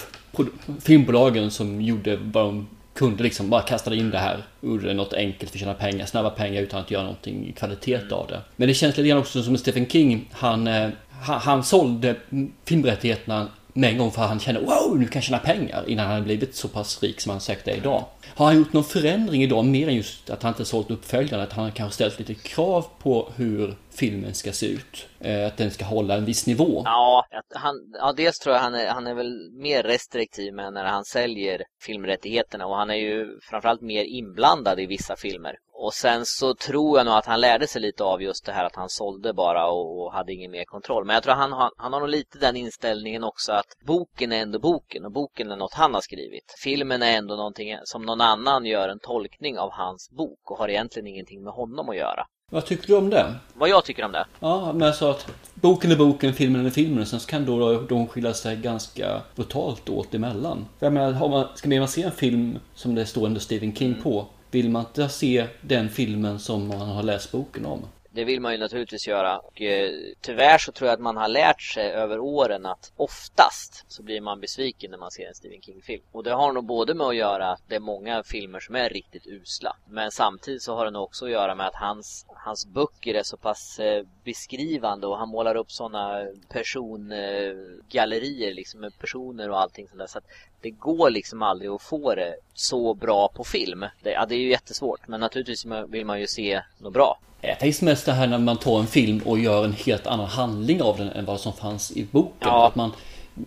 filmbolagen 0.81 1.51
som 1.51 1.81
gjorde 1.81 2.17
vad 2.17 2.45
de 2.45 2.69
kunde 2.95 3.23
liksom 3.23 3.51
bara 3.51 3.63
kastade 3.63 3.97
in 3.97 4.11
det 4.11 4.19
här 4.19 4.43
gjorde 4.61 4.95
något 4.95 5.13
enkelt 5.13 5.51
för 5.51 5.57
att 5.57 5.61
tjäna 5.61 5.75
pengar, 5.75 6.07
snabba 6.07 6.31
pengar 6.31 6.63
utan 6.63 6.81
att 6.81 6.91
göra 6.91 7.03
någonting 7.03 7.53
kvalitet 7.57 7.95
mm. 7.95 8.13
av 8.13 8.27
det. 8.27 8.41
Men 8.57 8.69
det 8.69 8.75
känns 8.75 8.97
lite 8.97 9.09
grann 9.09 9.19
också 9.19 9.43
som 9.43 9.59
Stephen 9.59 9.87
King, 9.87 10.29
han, 10.33 10.67
eh, 10.67 10.89
han, 11.11 11.41
han 11.41 11.65
sålde 11.65 12.17
filmrättigheterna 12.65 13.49
med 13.77 13.91
en 13.91 13.99
gång 13.99 14.11
för 14.11 14.23
att 14.23 14.29
han 14.29 14.41
kände 14.41 14.61
wow, 14.61 14.99
nu 14.99 15.07
kan 15.07 15.21
jag 15.21 15.25
tjäna 15.25 15.39
pengar 15.39 15.85
innan 15.89 16.07
han 16.07 16.25
blivit 16.25 16.55
så 16.55 16.69
pass 16.69 17.03
rik 17.03 17.21
som 17.21 17.31
han 17.31 17.41
säkert 17.41 17.69
är 17.69 17.77
idag. 17.77 18.05
Har 18.35 18.47
han 18.47 18.57
gjort 18.57 18.73
någon 18.73 18.85
förändring 18.85 19.43
idag 19.43 19.65
mer 19.65 19.89
än 19.89 19.95
just 19.95 20.31
att 20.31 20.43
han 20.43 20.53
inte 20.53 20.65
sålt 20.65 20.91
uppföljaren? 20.91 21.45
Att 21.45 21.53
han 21.53 21.73
kanske 21.73 21.95
ställt 21.95 22.19
lite 22.19 22.35
krav 22.35 22.87
på 23.03 23.33
hur 23.37 23.77
filmen 23.95 24.35
ska 24.35 24.53
se 24.53 24.67
ut? 24.67 25.09
Eh, 25.21 25.47
att 25.47 25.57
den 25.57 25.71
ska 25.71 25.85
hålla 25.85 26.15
en 26.15 26.25
viss 26.25 26.47
nivå? 26.47 26.83
Ja, 26.85 27.27
han, 27.55 27.75
ja 27.93 28.13
dels 28.13 28.39
tror 28.39 28.55
jag 28.55 28.63
han 28.63 28.75
är, 28.75 28.89
han 28.89 29.07
är 29.07 29.15
väl 29.15 29.51
mer 29.53 29.83
restriktiv 29.83 30.55
med 30.55 30.73
när 30.73 30.85
han 30.85 31.05
säljer 31.05 31.63
filmrättigheterna 31.83 32.67
och 32.67 32.77
han 32.77 32.91
är 32.91 32.95
ju 32.95 33.39
framförallt 33.43 33.81
mer 33.81 34.05
inblandad 34.05 34.81
i 34.81 34.87
vissa 34.87 35.17
filmer. 35.17 35.57
Och 35.79 35.95
sen 35.95 36.27
så 36.27 36.55
tror 36.55 36.99
jag 36.99 37.07
nog 37.07 37.15
att 37.15 37.27
han 37.27 37.41
lärde 37.41 37.67
sig 37.67 37.83
lite 37.83 38.05
av 38.05 38.23
just 38.23 38.47
det 38.47 38.53
här 38.53 38.65
att 38.65 38.77
han 38.77 38.89
sålde 38.89 39.33
bara 39.33 39.67
och, 39.67 40.03
och 40.03 40.13
hade 40.13 40.33
ingen 40.33 40.51
mer 40.51 40.65
kontroll. 40.65 41.05
Men 41.05 41.15
jag 41.15 41.23
tror 41.23 41.35
han, 41.35 41.53
han, 41.53 41.71
han 41.77 41.93
har 41.93 42.01
nog 42.01 42.09
lite 42.09 42.39
den 42.39 42.57
inställningen 42.57 43.25
också 43.25 43.53
att 43.53 43.67
boken 43.87 44.33
är 44.33 44.43
ändå 44.43 44.59
boken 44.59 45.05
och 45.05 45.13
boken 45.13 45.51
är 45.51 45.57
något 45.57 45.75
han 45.75 45.95
har 45.95 46.01
skrivit. 46.01 46.55
Filmen 46.63 47.03
är 47.03 47.17
ändå 47.17 47.37
någonting 47.37 47.77
som 47.85 48.03
någon 48.03 48.21
annan 48.21 48.67
gör 48.67 48.89
en 48.89 48.99
tolkning 48.99 49.59
av 49.59 49.71
hans 49.73 50.11
bok 50.11 50.51
och 50.51 50.59
har 50.59 50.69
egentligen 50.69 51.07
ingenting 51.07 51.43
med 51.43 51.53
honom 51.53 51.89
att 51.89 51.97
göra. 51.97 52.27
Vad 52.51 52.67
tycker 52.67 52.87
du 52.87 52.97
om 52.97 53.11
det? 53.11 53.35
Vad 53.55 53.69
jag 53.69 53.85
tycker 53.85 54.05
om 54.05 54.13
det? 54.13 54.27
Ja, 54.41 54.73
men 54.73 54.89
alltså 54.89 55.11
att 55.11 55.27
boken 55.55 55.91
är 55.91 55.97
boken, 55.97 56.33
filmen 56.33 56.67
är 56.67 56.71
filmen. 56.71 57.07
Sen 57.07 57.21
så 57.21 57.29
kan 57.29 57.45
då 57.45 57.81
de 57.81 58.09
skilja 58.09 58.35
sig 58.35 58.57
ganska 58.57 59.21
brutalt 59.35 59.89
åt 59.89 60.15
emellan. 60.15 60.67
Jag 60.79 60.93
menar, 60.93 61.13
har 61.13 61.29
man, 61.29 61.47
ska 61.55 61.69
man 61.69 61.89
se 61.89 62.03
en 62.03 62.13
film 62.13 62.59
som 62.75 62.95
det 62.95 63.07
står 63.07 63.27
under 63.27 63.41
Stephen 63.41 63.75
King 63.75 63.89
mm. 63.89 64.03
på 64.03 64.27
vill 64.57 64.71
man 64.71 64.85
inte 64.85 65.09
se 65.09 65.47
den 65.61 65.89
filmen 65.89 66.39
som 66.39 66.69
man 66.69 66.89
har 66.89 67.03
läst 67.03 67.33
boken 67.33 67.67
om. 67.67 67.81
Det 68.17 68.25
vill 68.25 68.41
man 68.41 68.53
ju 68.53 68.59
naturligtvis 68.59 69.09
göra. 69.09 69.39
Och, 69.39 69.63
eh, 69.63 69.93
tyvärr 70.21 70.59
så 70.59 70.73
tror 70.73 70.89
jag 70.89 70.95
att 70.95 71.01
man 71.01 71.17
har 71.17 71.29
lärt 71.29 71.63
sig 71.63 71.91
över 71.91 72.19
åren 72.19 72.67
att 72.67 72.93
oftast 72.97 73.85
så 73.89 74.03
blir 74.03 74.21
man 74.21 74.41
besviken 74.41 74.91
när 74.91 74.99
man 74.99 75.11
ser 75.11 75.29
en 75.29 75.35
Stephen 75.35 75.63
King-film. 75.63 76.03
Och 76.13 76.25
det 76.25 76.31
har 76.31 76.53
nog 76.53 76.65
både 76.65 76.95
med 76.95 77.07
att 77.07 77.17
göra 77.17 77.51
att 77.51 77.63
det 77.69 77.75
är 77.75 77.81
många 77.81 78.23
filmer 78.23 78.61
som 78.61 78.75
är 78.75 78.89
riktigt 78.89 79.27
usla. 79.27 79.77
Men 79.89 80.11
samtidigt 80.11 80.63
så 80.63 80.75
har 80.75 80.85
det 80.85 80.91
nog 80.91 81.03
också 81.03 81.25
att 81.25 81.31
göra 81.31 81.55
med 81.55 81.67
att 81.67 81.75
hans, 81.75 82.27
hans 82.29 82.67
böcker 82.67 83.15
är 83.15 83.23
så 83.23 83.37
pass 83.37 83.79
eh, 83.79 84.05
beskrivande 84.25 85.07
och 85.07 85.19
han 85.19 85.29
målar 85.29 85.55
upp 85.55 85.71
sådana 85.71 86.27
persongallerier 86.49 88.49
eh, 88.49 88.55
liksom 88.55 88.81
med 88.81 88.99
personer 88.99 89.51
och 89.51 89.61
allting 89.61 89.89
sånt 89.89 89.99
där. 89.99 90.07
Så 90.07 90.19
att 90.19 90.27
det 90.61 90.71
går 90.71 91.11
liksom 91.11 91.43
aldrig 91.43 91.71
att 91.71 91.83
få 91.83 92.15
det 92.15 92.37
så 92.55 92.95
bra 92.95 93.29
på 93.29 93.45
film. 93.45 93.85
Det, 94.03 94.11
ja, 94.11 94.27
det 94.27 94.35
är 94.35 94.41
ju 94.41 94.51
jättesvårt 94.51 95.09
men 95.09 95.21
naturligtvis 95.21 95.67
vill 95.89 96.07
man 96.07 96.21
ju 96.21 96.27
se 96.27 96.63
något 96.79 96.93
bra. 96.93 97.19
Jag 97.49 97.59
tänkte 97.59 97.85
mest 97.85 98.07
det 98.07 98.13
här 98.13 98.27
när 98.27 98.39
man 98.39 98.57
tar 98.57 98.81
en 98.81 98.87
film 98.87 99.21
och 99.25 99.39
gör 99.39 99.65
en 99.65 99.73
helt 99.73 100.07
annan 100.07 100.27
handling 100.27 100.83
av 100.83 100.97
den 100.97 101.09
än 101.09 101.25
vad 101.25 101.41
som 101.41 101.53
fanns 101.53 101.93
i 101.93 102.07
boken. 102.11 102.33
Ja. 102.41 102.67
Att 102.67 102.75
man, 102.75 102.93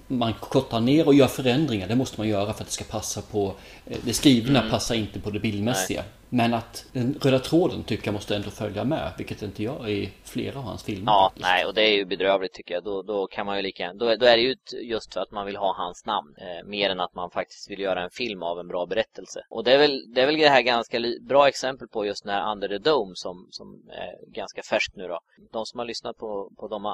man 0.08 0.34
kortar 0.34 0.80
ner 0.80 1.08
och 1.08 1.14
gör 1.14 1.28
förändringar. 1.28 1.88
Det 1.88 1.96
måste 1.96 2.20
man 2.20 2.28
göra 2.28 2.54
för 2.54 2.64
att 2.64 2.68
det 2.68 2.74
ska 2.74 2.84
passa 2.84 3.22
på 3.22 3.54
det 4.04 4.14
skrivna 4.14 4.60
mm. 4.60 4.72
passar 4.72 4.96
inte 4.96 5.20
på 5.20 5.30
det 5.30 5.40
bildmässiga. 5.40 6.02
Nej. 6.02 6.12
Men 6.32 6.54
att 6.54 6.86
den 6.92 7.20
röda 7.22 7.40
tråden 7.40 7.84
tycker 7.84 8.08
jag 8.08 8.14
måste 8.14 8.36
ändå 8.36 8.50
följa 8.50 8.84
med, 8.84 9.14
vilket 9.18 9.42
inte 9.42 9.64
gör 9.64 9.90
i 9.90 10.14
flera 10.24 10.60
av 10.60 10.64
hans 10.64 10.84
filmer. 10.84 11.12
Ja, 11.12 11.30
faktiskt. 11.30 11.48
nej, 11.48 11.66
och 11.66 11.74
det 11.74 11.82
är 11.82 11.96
ju 11.96 12.06
bedrövligt 12.06 12.54
tycker 12.54 12.74
jag. 12.74 12.84
Då, 12.84 13.02
då 13.02 13.28
kan 13.28 13.46
man 13.46 13.56
ju 13.58 13.62
lika 13.62 13.94
då, 13.94 14.06
då 14.16 14.26
är 14.26 14.38
det 14.38 14.42
ju 14.42 14.56
just 14.82 15.14
för 15.14 15.22
att 15.22 15.32
man 15.32 15.46
vill 15.46 15.56
ha 15.56 15.76
hans 15.78 16.06
namn, 16.06 16.36
eh, 16.38 16.68
mer 16.68 16.90
än 16.90 17.00
att 17.00 17.16
man 17.16 17.32
faktiskt 17.32 17.72
vill 17.72 17.80
göra 17.80 18.04
en 18.04 18.10
film 18.10 18.44
av 18.44 18.60
en 18.60 18.68
bra 18.68 18.86
berättelse. 18.86 19.40
Och 19.50 19.64
det 19.64 19.74
är 19.74 19.78
väl 19.78 20.14
det, 20.14 20.22
är 20.22 20.26
väl 20.26 20.38
det 20.38 20.50
här 20.50 20.62
ganska 20.62 21.00
bra 21.22 21.48
exempel 21.48 21.88
på 21.88 22.06
just 22.06 22.24
den 22.24 22.34
här 22.34 22.52
Under 22.52 22.68
the 22.68 22.78
Dome 22.78 23.12
som, 23.16 23.48
som 23.52 23.82
är 23.90 24.32
ganska 24.32 24.62
färskt 24.62 24.96
nu 24.96 25.08
då. 25.08 25.20
De 25.52 25.66
som 25.66 25.80
har 25.80 25.86
lyssnat 25.86 26.18
på, 26.18 26.52
på 26.58 26.68
de 26.68 26.86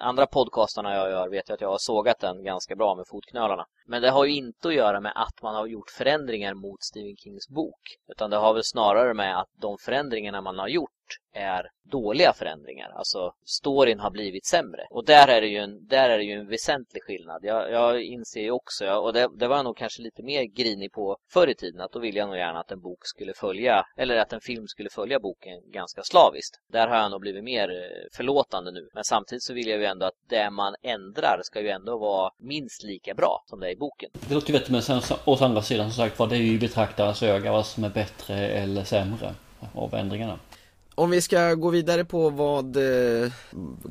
andra 0.00 0.26
podcastarna 0.26 0.94
jag 0.94 1.10
gör 1.10 1.28
vet 1.28 1.50
ju 1.50 1.54
att 1.54 1.60
jag 1.60 1.68
har 1.68 1.78
sågat 1.78 2.20
den 2.20 2.44
ganska 2.44 2.76
bra 2.76 2.94
med 2.94 3.04
fotknölarna. 3.08 3.66
Men 3.86 4.02
det 4.02 4.10
har 4.10 4.24
ju 4.24 4.34
inte 4.34 4.68
att 4.68 4.74
göra 4.74 5.00
med 5.00 5.12
att 5.14 5.42
man 5.42 5.54
har 5.54 5.66
gjort 5.66 5.90
förändringar 5.90 6.39
mot 6.54 6.82
Stephen 6.82 7.16
Kings 7.16 7.48
bok. 7.48 7.80
Utan 8.08 8.30
det 8.30 8.36
har 8.36 8.54
väl 8.54 8.64
snarare 8.64 9.14
med 9.14 9.40
att 9.40 9.48
de 9.60 9.78
förändringarna 9.78 10.40
man 10.40 10.58
har 10.58 10.68
gjort 10.68 10.90
är 11.32 11.70
dåliga 11.90 12.32
förändringar. 12.32 12.92
Alltså 12.94 13.32
storyn 13.44 14.00
har 14.00 14.10
blivit 14.10 14.46
sämre. 14.46 14.86
Och 14.90 15.04
där 15.04 15.28
är 15.28 15.40
det 15.40 15.46
ju 15.46 15.58
en, 15.58 15.86
där 15.86 16.10
är 16.10 16.18
det 16.18 16.24
ju 16.24 16.32
en 16.32 16.48
väsentlig 16.48 17.02
skillnad. 17.02 17.44
Jag, 17.44 17.70
jag 17.72 18.02
inser 18.02 18.40
ju 18.40 18.50
också, 18.50 18.92
och 18.92 19.12
det, 19.12 19.28
det 19.38 19.48
var 19.48 19.56
jag 19.56 19.64
nog 19.64 19.76
kanske 19.76 20.02
lite 20.02 20.22
mer 20.22 20.44
grinig 20.44 20.92
på 20.92 21.16
förr 21.32 21.48
i 21.48 21.54
tiden, 21.54 21.80
att 21.80 21.92
då 21.92 21.98
ville 21.98 22.18
jag 22.18 22.28
nog 22.28 22.38
gärna 22.38 22.60
att 22.60 22.70
en 22.70 22.80
bok 22.80 22.98
skulle 23.06 23.34
följa, 23.34 23.86
eller 23.96 24.16
att 24.16 24.32
en 24.32 24.40
film 24.40 24.66
skulle 24.68 24.90
följa 24.90 25.20
boken 25.20 25.60
ganska 25.72 26.02
slaviskt. 26.02 26.60
Där 26.72 26.88
har 26.88 26.96
jag 26.96 27.10
nog 27.10 27.20
blivit 27.20 27.44
mer 27.44 27.70
eh, 27.70 28.16
förlåtande 28.16 28.70
nu. 28.70 28.88
Men 28.94 29.04
samtidigt 29.04 29.42
så 29.42 29.54
vill 29.54 29.68
jag 29.68 29.78
ju 29.78 29.84
ändå 29.84 30.06
att 30.06 30.18
det 30.28 30.50
man 30.50 30.74
ändrar 30.82 31.40
ska 31.44 31.60
ju 31.60 31.68
ändå 31.68 31.98
vara 31.98 32.30
minst 32.38 32.82
lika 32.82 33.14
bra 33.14 33.42
som 33.46 33.60
det 33.60 33.66
är 33.66 33.72
i 33.72 33.76
boken. 33.76 34.10
Det 34.28 34.34
låter 34.34 34.48
ju 34.48 34.52
vettigt, 34.52 34.70
men 34.70 34.82
sen 34.82 35.00
å 35.24 35.36
andra 35.40 35.62
sidan 35.62 35.90
som 35.90 36.04
sagt 36.04 36.18
var 36.18 36.26
det 36.26 36.36
är 36.36 36.38
ju 36.38 36.58
betraktarens 36.58 37.08
alltså, 37.08 37.26
öga 37.26 37.52
vad 37.52 37.66
som 37.66 37.84
är 37.84 37.88
bättre 37.88 38.36
eller 38.36 38.84
sämre 38.84 39.34
av 39.74 39.94
ändringarna. 39.94 40.38
Om 41.00 41.10
vi 41.10 41.20
ska 41.20 41.54
gå 41.54 41.70
vidare 41.70 42.04
på 42.04 42.30
vad 42.30 42.76
eh, 42.76 43.32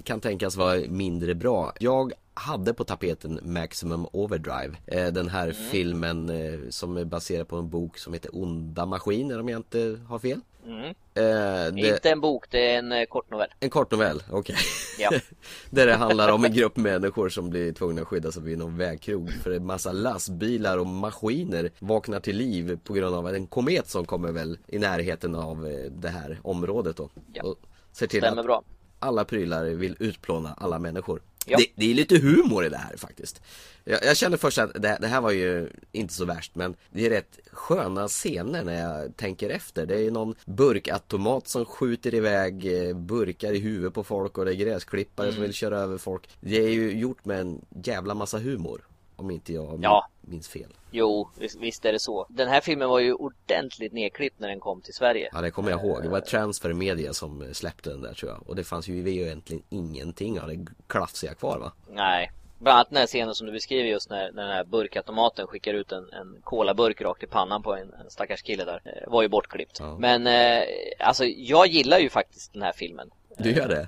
kan 0.04 0.20
tänkas 0.20 0.56
vara 0.56 0.80
mindre 0.90 1.36
bra. 1.36 1.74
Jag 1.80 2.14
hade 2.34 2.74
på 2.74 2.84
tapeten 2.84 3.40
Maximum 3.44 4.08
Overdrive. 4.12 4.78
Eh, 4.86 5.08
den 5.08 5.30
här 5.30 5.44
mm. 5.44 5.56
filmen 5.72 6.30
eh, 6.30 6.60
som 6.70 6.98
är 6.98 7.06
baserad 7.06 7.48
på 7.48 7.56
en 7.56 7.70
bok 7.70 7.98
som 7.98 8.14
heter 8.14 8.32
Onda 8.34 8.86
Maskiner 8.86 9.40
om 9.40 9.50
jag 9.50 9.60
inte 9.60 10.00
har 10.08 10.20
fel. 10.20 10.42
Mm. 10.70 10.86
Eh, 11.14 11.74
det... 11.74 11.96
Inte 11.96 12.10
en 12.10 12.22
bok, 12.22 12.46
det 12.50 12.74
är 12.74 12.80
en 12.80 12.92
eh, 12.92 13.06
kortnovell. 13.06 13.50
En 13.60 13.70
kortnovell, 13.70 14.24
okej. 14.32 14.40
Okay. 14.40 14.56
Ja. 15.00 15.12
Där 15.70 15.88
det 15.88 15.96
handlar 15.96 16.32
om 16.32 16.46
en 16.46 16.54
grupp 16.54 16.78
människor 16.78 17.30
som 17.30 17.50
blir 17.50 17.74
tvungna 17.74 18.02
att 18.02 18.08
skydda 18.08 18.32
sig 18.32 18.44
vid 18.44 18.58
någon 18.58 18.78
vägkrog. 18.78 19.32
För 19.44 19.52
en 19.52 19.66
massa 19.66 19.92
lastbilar 19.92 20.78
och 20.78 20.88
maskiner 20.88 21.72
vaknar 21.80 22.20
till 22.20 22.38
liv 22.38 22.80
på 22.84 22.94
grund 22.94 23.16
av 23.16 23.28
en 23.28 23.48
komet 23.48 23.90
som 23.90 24.06
kommer 24.06 24.32
väl 24.32 24.58
i 24.68 24.80
närheten 24.80 25.36
av 25.36 25.68
eh, 25.68 25.92
det 25.92 26.10
här 26.10 26.40
området 26.44 26.98
då. 26.98 27.10
Ja. 27.34 27.44
Och 27.44 27.56
ser 27.92 28.08
till 28.08 28.22
Stämmer 28.22 28.40
att 28.40 28.46
bra. 28.46 28.64
alla 29.00 29.26
prylar 29.26 29.66
vill 29.66 29.96
utplåna 30.00 30.54
alla 30.58 30.80
människor. 30.80 31.22
Ja. 31.52 31.58
Det, 31.58 31.68
det 31.76 31.92
är 31.92 31.96
lite 31.96 32.18
humor 32.18 32.66
i 32.66 32.70
det 32.70 32.78
här 32.78 32.98
faktiskt. 32.98 33.42
Jag, 33.84 34.06
jag 34.06 34.18
kände 34.18 34.38
först 34.38 34.58
att 34.58 34.74
det, 34.74 34.98
det, 35.02 35.08
här 35.08 35.22
var 35.22 35.32
ju 35.32 35.70
inte 35.92 36.14
så 36.14 36.26
värst 36.26 36.56
men 36.56 36.76
det 36.92 37.06
är 37.06 37.10
rätt 37.10 37.40
sköna 37.52 38.08
scener 38.08 38.64
när 38.64 38.82
jag 38.82 39.18
tänker 39.18 39.50
efter. 39.50 39.86
Det 39.86 40.02
är 40.02 40.12
någon 40.12 40.36
burkautomat 40.46 41.48
som 41.48 41.66
skjuter 41.66 42.14
iväg 42.14 42.88
eh, 42.88 42.96
burkar 42.96 43.54
i 43.54 43.60
huvudet 43.60 43.94
på 43.94 44.04
folk 44.04 44.38
och 44.38 44.46
det 44.46 44.52
är 44.52 44.56
gräsklippare 44.56 45.28
mm. 45.28 45.36
som 45.36 45.42
vill 45.42 45.54
köra 45.54 45.80
över 45.80 45.98
folk. 45.98 46.30
Det 46.40 46.58
är 46.58 46.70
ju 46.70 47.00
gjort 47.00 47.26
med 47.26 47.40
en 47.40 47.62
jävla 47.84 48.14
massa 48.14 48.38
humor. 48.38 48.82
Om 49.16 49.32
inte 49.32 49.54
jag 49.54 49.80
ja. 49.84 50.10
Minns 50.30 50.48
fel. 50.48 50.74
Jo, 50.92 51.30
visst 51.60 51.86
är 51.86 51.92
det 51.92 52.00
så. 52.00 52.26
Den 52.30 52.48
här 52.48 52.62
filmen 52.62 52.90
var 52.90 53.00
ju 53.00 53.14
ordentligt 53.14 53.94
nedklippt 53.94 54.40
när 54.40 54.48
den 54.48 54.60
kom 54.60 54.82
till 54.82 54.94
Sverige. 54.94 55.30
Ja, 55.34 55.42
det 55.42 55.52
kommer 55.52 55.72
jag 55.72 55.86
ihåg. 55.86 56.04
Det 56.04 56.10
var 56.10 56.22
Transfer 56.22 56.74
Media 56.74 57.14
som 57.14 57.54
släppte 57.54 57.90
den 57.90 58.02
där 58.02 58.14
tror 58.14 58.32
jag. 58.32 58.50
Och 58.50 58.56
det 58.56 58.64
fanns 58.64 58.88
ju 58.88 59.10
egentligen 59.10 59.64
ingenting 59.70 60.40
av 60.40 60.48
det 60.48 60.66
klafsiga 60.88 61.34
kvar 61.34 61.58
va? 61.58 61.72
Nej, 61.90 62.32
Bland 62.60 62.76
annat 62.76 62.90
den 62.90 62.98
här 62.98 63.08
scenen 63.08 63.36
som 63.36 63.48
du 63.48 63.54
beskriver 63.54 63.90
just 63.90 64.10
när, 64.10 64.32
när 64.32 64.44
den 64.44 64.52
här 64.52 64.64
burkautomaten 64.64 65.48
skickar 65.48 65.74
ut 65.74 65.92
en, 65.92 66.10
en 66.14 66.42
kolaburk 66.44 67.02
rakt 67.02 67.24
i 67.24 67.28
pannan 67.28 67.64
på 67.64 67.76
en, 67.76 67.94
en 67.94 68.10
stackars 68.10 68.42
kille 68.42 68.66
där. 68.66 68.82
Eh, 68.86 69.12
var 69.12 69.22
ju 69.22 69.28
bortklippt. 69.28 69.80
Ja. 69.80 69.98
Men 70.00 70.28
eh, 70.28 70.64
alltså 71.00 71.26
jag 71.26 71.68
gillar 71.68 72.00
ju 72.00 72.10
faktiskt 72.10 72.54
den 72.54 72.62
här 72.62 72.72
filmen. 72.72 73.10
Du 73.38 73.52
gör 73.52 73.68
det? 73.68 73.88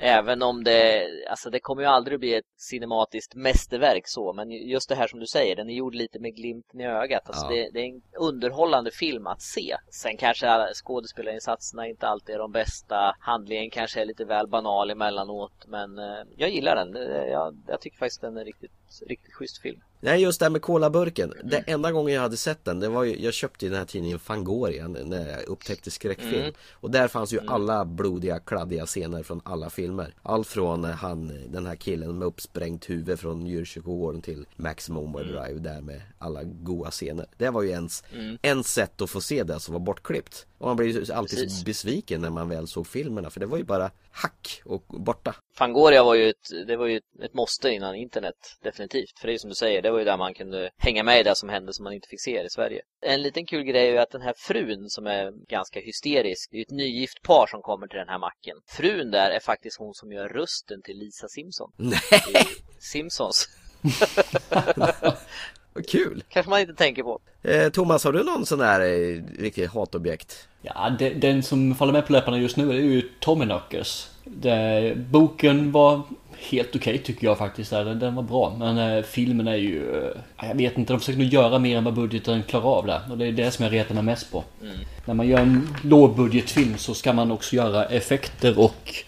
Även 0.00 0.42
om 0.42 0.64
det, 0.64 1.06
alltså 1.30 1.50
det 1.50 1.60
kommer 1.60 1.82
ju 1.82 1.88
aldrig 1.88 2.20
bli 2.20 2.34
ett 2.34 2.44
cinematiskt 2.56 3.34
mästerverk 3.34 4.08
så, 4.08 4.32
men 4.32 4.50
just 4.50 4.88
det 4.88 4.94
här 4.94 5.06
som 5.06 5.20
du 5.20 5.26
säger, 5.26 5.56
den 5.56 5.70
är 5.70 5.74
gjord 5.74 5.94
lite 5.94 6.18
med 6.18 6.36
glimten 6.36 6.80
i 6.80 6.86
ögat. 6.86 7.22
Alltså 7.26 7.44
ja. 7.44 7.50
det, 7.50 7.70
det, 7.72 7.80
är 7.80 7.84
en 7.84 8.02
underhållande 8.18 8.90
film 8.90 9.26
att 9.26 9.42
se. 9.42 9.76
Sen 9.90 10.16
kanske 10.16 10.74
skådespelarinsatserna 10.74 11.86
inte 11.86 12.06
alltid 12.08 12.34
är 12.34 12.38
de 12.38 12.52
bästa, 12.52 13.16
handlingen 13.20 13.70
kanske 13.70 14.00
är 14.00 14.06
lite 14.06 14.24
väl 14.24 14.46
banal 14.48 14.90
emellanåt, 14.90 15.66
men 15.66 15.98
eh, 15.98 16.24
jag 16.36 16.50
gillar 16.50 16.76
den. 16.76 16.94
Jag, 17.30 17.56
jag 17.66 17.80
tycker 17.80 17.98
faktiskt 17.98 18.20
den 18.20 18.36
är 18.36 18.44
riktigt, 18.44 18.72
riktigt 19.06 19.34
schysst 19.34 19.62
film. 19.62 19.80
Nej 20.00 20.22
just 20.22 20.38
det 20.38 20.44
här 20.44 20.50
med 20.50 20.62
kolaburken. 20.62 21.32
Mm. 21.32 21.48
Den 21.48 21.62
enda 21.66 21.92
gången 21.92 22.14
jag 22.14 22.22
hade 22.22 22.36
sett 22.36 22.64
den, 22.64 22.80
det 22.80 22.88
var 22.88 23.04
ju, 23.04 23.22
jag 23.22 23.34
köpte 23.34 23.64
ju 23.64 23.70
den 23.70 23.78
här 23.78 23.86
tidningen 23.86 24.18
Fangoria 24.18 24.88
när 24.88 25.28
jag 25.30 25.42
upptäckte 25.42 25.90
skräckfilm. 25.90 26.42
Mm. 26.42 26.54
Och 26.72 26.90
där 26.90 27.08
fanns 27.08 27.32
ju 27.32 27.38
mm. 27.38 27.48
alla 27.48 27.84
blodiga, 27.84 28.38
kladdiga 28.38 28.86
scener 28.86 29.22
från 29.22 29.40
alla 29.44 29.70
filmer. 29.70 30.14
Allt 30.22 30.46
från 30.46 30.84
han, 30.84 31.32
den 31.48 31.66
här 31.66 31.76
killen 31.76 32.18
med 32.18 32.26
uppsprängt 32.26 32.90
huvud 32.90 33.20
från 33.20 33.46
djurkyrkogården 33.46 34.22
till 34.22 34.46
Maximum 34.56 35.04
Overdrive 35.04 35.50
mm. 35.50 35.62
där 35.62 35.80
med 35.80 36.02
alla 36.18 36.42
goa 36.42 36.90
scener. 36.90 37.26
Det 37.36 37.50
var 37.50 37.62
ju 37.62 37.70
ens 37.70 38.04
mm. 38.12 38.38
en 38.42 38.64
sätt 38.64 39.00
att 39.00 39.10
få 39.10 39.20
se 39.20 39.42
det 39.42 39.60
som 39.60 39.72
var 39.72 39.80
bortklippt. 39.80 40.46
Och 40.58 40.66
man 40.66 40.76
blev 40.76 40.88
ju 40.88 41.12
alltid 41.12 41.38
Precis. 41.38 41.64
besviken 41.64 42.20
när 42.20 42.30
man 42.30 42.48
väl 42.48 42.66
såg 42.66 42.86
filmerna 42.86 43.30
för 43.30 43.40
det 43.40 43.46
var 43.46 43.58
ju 43.58 43.64
bara 43.64 43.90
hack 44.10 44.62
och 44.64 44.84
borta. 44.88 45.34
Fangoria 45.56 46.04
var 46.04 46.14
ju 46.14 46.30
ett, 46.30 46.66
det 46.66 46.76
var 46.76 46.86
ju 46.86 47.00
ett 47.22 47.34
måste 47.34 47.70
innan 47.70 47.94
internet 47.94 48.58
definitivt. 48.62 49.18
För 49.20 49.28
det 49.28 49.34
är 49.34 49.38
som 49.38 49.50
du 49.50 49.54
säger, 49.54 49.82
det 49.82 49.90
var 49.90 49.98
ju 49.98 50.04
där 50.04 50.16
man 50.16 50.34
kunde 50.34 50.70
hänga 50.76 51.02
med 51.02 51.20
i 51.20 51.22
det 51.22 51.36
som 51.36 51.48
hände 51.48 51.72
som 51.74 51.84
man 51.84 51.92
inte 51.92 52.08
fick 52.08 52.22
se 52.22 52.42
i 52.42 52.50
Sverige. 52.50 52.82
En 53.00 53.22
liten 53.22 53.46
kul 53.46 53.62
grej 53.62 53.88
är 53.88 53.92
ju 53.92 53.98
att 53.98 54.10
den 54.10 54.22
här 54.22 54.34
frun 54.36 54.88
som 54.88 55.06
är 55.06 55.32
ganska 55.48 55.80
hysterisk, 55.80 56.50
det 56.50 56.56
är 56.56 56.58
ju 56.58 56.62
ett 56.62 56.70
nygift 56.70 57.22
par 57.22 57.46
som 57.46 57.62
kommer 57.62 57.86
till 57.86 57.98
den 57.98 58.08
här 58.08 58.18
macken. 58.18 58.56
Frun 58.66 59.10
där 59.10 59.30
är 59.30 59.40
faktiskt 59.40 59.78
hon 59.78 59.94
som 59.94 60.12
gör 60.12 60.28
rösten 60.28 60.82
till 60.82 60.98
Lisa 60.98 61.28
Simpson. 61.28 61.72
Nej! 61.76 62.46
Simpsons. 62.80 63.48
Vad 65.78 65.88
kul! 65.88 66.22
Kanske 66.28 66.50
man 66.50 66.60
inte 66.60 66.74
tänker 66.74 67.02
på. 67.02 67.20
Eh, 67.42 67.68
Thomas, 67.68 68.04
har 68.04 68.12
du 68.12 68.24
någon 68.24 68.46
sån 68.46 68.60
här 68.60 68.80
eh, 68.80 69.22
riktig 69.38 69.66
hatobjekt? 69.66 70.48
Ja, 70.62 70.96
det, 70.98 71.10
den 71.10 71.42
som 71.42 71.74
faller 71.74 71.92
med 71.92 72.06
på 72.06 72.12
läpparna 72.12 72.38
just 72.38 72.56
nu 72.56 72.70
är 72.70 72.74
ju 72.74 73.02
Tommy 73.20 73.44
Knockers. 73.44 74.06
boken 74.96 75.72
var 75.72 76.02
helt 76.50 76.68
okej 76.68 76.78
okay, 76.78 76.98
tycker 76.98 77.26
jag 77.26 77.38
faktiskt. 77.38 77.70
Den, 77.70 77.98
den 77.98 78.14
var 78.14 78.22
bra. 78.22 78.56
Men 78.58 78.78
eh, 78.78 79.02
filmen 79.04 79.48
är 79.48 79.56
ju... 79.56 80.04
Eh, 80.38 80.48
jag 80.48 80.54
vet 80.54 80.78
inte, 80.78 80.92
de 80.92 80.98
försöker 80.98 81.18
nog 81.18 81.28
göra 81.28 81.58
mer 81.58 81.78
än 81.78 81.84
vad 81.84 81.94
budgeten 81.94 82.42
klarar 82.42 82.78
av 82.78 82.86
där. 82.86 83.00
Och 83.10 83.18
det 83.18 83.26
är 83.26 83.32
det 83.32 83.50
som 83.50 83.64
jag 83.64 83.72
retar 83.72 83.94
mig 83.94 84.04
mest 84.04 84.32
på. 84.32 84.44
Mm. 84.62 84.76
När 85.04 85.14
man 85.14 85.28
gör 85.28 85.38
en 85.38 85.68
lågbudgetfilm 85.82 86.78
så 86.78 86.94
ska 86.94 87.12
man 87.12 87.30
också 87.30 87.56
göra 87.56 87.84
effekter 87.84 88.58
och 88.58 89.04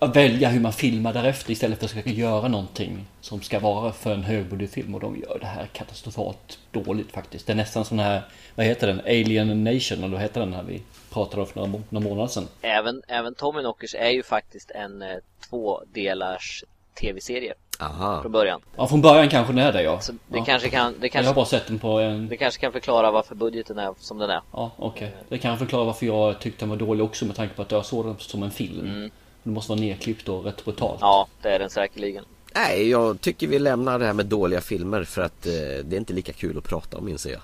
att 0.00 0.16
välja 0.16 0.48
hur 0.48 0.60
man 0.60 0.72
filmar 0.72 1.12
därefter 1.12 1.50
istället 1.50 1.78
för 1.78 1.84
att 1.84 1.90
försöka 1.90 2.10
göra 2.10 2.48
någonting 2.48 3.06
som 3.20 3.42
ska 3.42 3.58
vara 3.58 3.92
för 3.92 4.14
en 4.14 4.22
högbudgetfilm 4.22 4.94
och 4.94 5.00
de 5.00 5.16
gör 5.16 5.38
det 5.40 5.46
här 5.46 5.66
katastrofalt 5.66 6.58
dåligt 6.70 7.12
faktiskt. 7.12 7.46
Det 7.46 7.52
är 7.52 7.56
nästan 7.56 7.84
sån 7.84 7.98
här, 7.98 8.22
vad 8.54 8.66
heter 8.66 8.86
den, 8.86 9.00
Alien 9.00 9.64
Nation 9.64 9.98
eller 9.98 10.08
vad 10.08 10.20
heter 10.20 10.40
den 10.40 10.54
här 10.54 10.62
vi 10.62 10.82
pratade 11.10 11.42
om 11.42 11.48
för 11.48 11.60
några, 11.60 11.82
några 11.88 12.08
månader 12.08 12.28
sedan. 12.28 12.48
Även, 12.62 13.02
även 13.08 13.34
Tommy 13.34 13.60
Knockers 13.60 13.94
är 13.94 14.10
ju 14.10 14.22
faktiskt 14.22 14.70
en 14.70 15.02
eh, 15.02 15.08
tvådelars 15.48 16.64
tv-serie. 16.94 17.54
Aha. 17.80 18.22
Från 18.22 18.32
början. 18.32 18.60
Ja, 18.76 18.86
från 18.86 19.00
början 19.00 19.28
kanske 19.28 19.52
den 19.52 19.66
är 19.66 19.72
det 19.72 19.82
ja. 19.82 20.00
Så 20.00 20.12
det 20.12 20.38
ja. 20.38 20.44
kanske 20.44 20.68
kan... 20.68 20.94
Det 21.00 21.08
kanske, 21.08 21.26
jag 21.26 21.30
har 21.30 21.34
bara 21.34 21.44
sett 21.44 21.66
den 21.66 21.78
på 21.78 21.98
en... 21.98 22.28
Det 22.28 22.36
kanske 22.36 22.60
kan 22.60 22.72
förklara 22.72 23.10
varför 23.10 23.34
budgeten 23.34 23.78
är 23.78 23.94
som 23.98 24.18
den 24.18 24.30
är. 24.30 24.40
Ja, 24.52 24.70
okej. 24.76 25.08
Okay. 25.08 25.18
Det 25.28 25.38
kan 25.38 25.58
förklara 25.58 25.84
varför 25.84 26.06
jag 26.06 26.40
tyckte 26.40 26.62
den 26.62 26.70
var 26.70 26.76
dålig 26.76 27.04
också 27.04 27.24
med 27.24 27.36
tanke 27.36 27.54
på 27.54 27.62
att 27.62 27.70
jag 27.70 27.84
såg 27.84 28.06
den 28.06 28.18
som 28.18 28.42
en 28.42 28.50
film. 28.50 28.80
Mm. 28.80 29.10
Det 29.44 29.50
måste 29.50 29.72
vara 29.72 29.80
nedklippt 29.80 30.28
och 30.28 30.44
rätt 30.44 30.64
brutalt. 30.64 30.98
Ja, 31.00 31.28
det 31.42 31.48
är 31.48 31.58
den 31.58 31.70
säkerligen. 31.70 32.24
Nej, 32.54 32.90
jag 32.90 33.20
tycker 33.20 33.46
vi 33.46 33.58
lämnar 33.58 33.98
det 33.98 34.06
här 34.06 34.12
med 34.12 34.26
dåliga 34.26 34.60
filmer 34.60 35.04
för 35.04 35.22
att 35.22 35.46
eh, 35.46 35.52
det 35.84 35.96
är 35.96 35.96
inte 35.96 36.12
lika 36.12 36.32
kul 36.32 36.58
att 36.58 36.64
prata 36.64 36.96
om 36.96 37.08
inser 37.08 37.30
jag. 37.30 37.40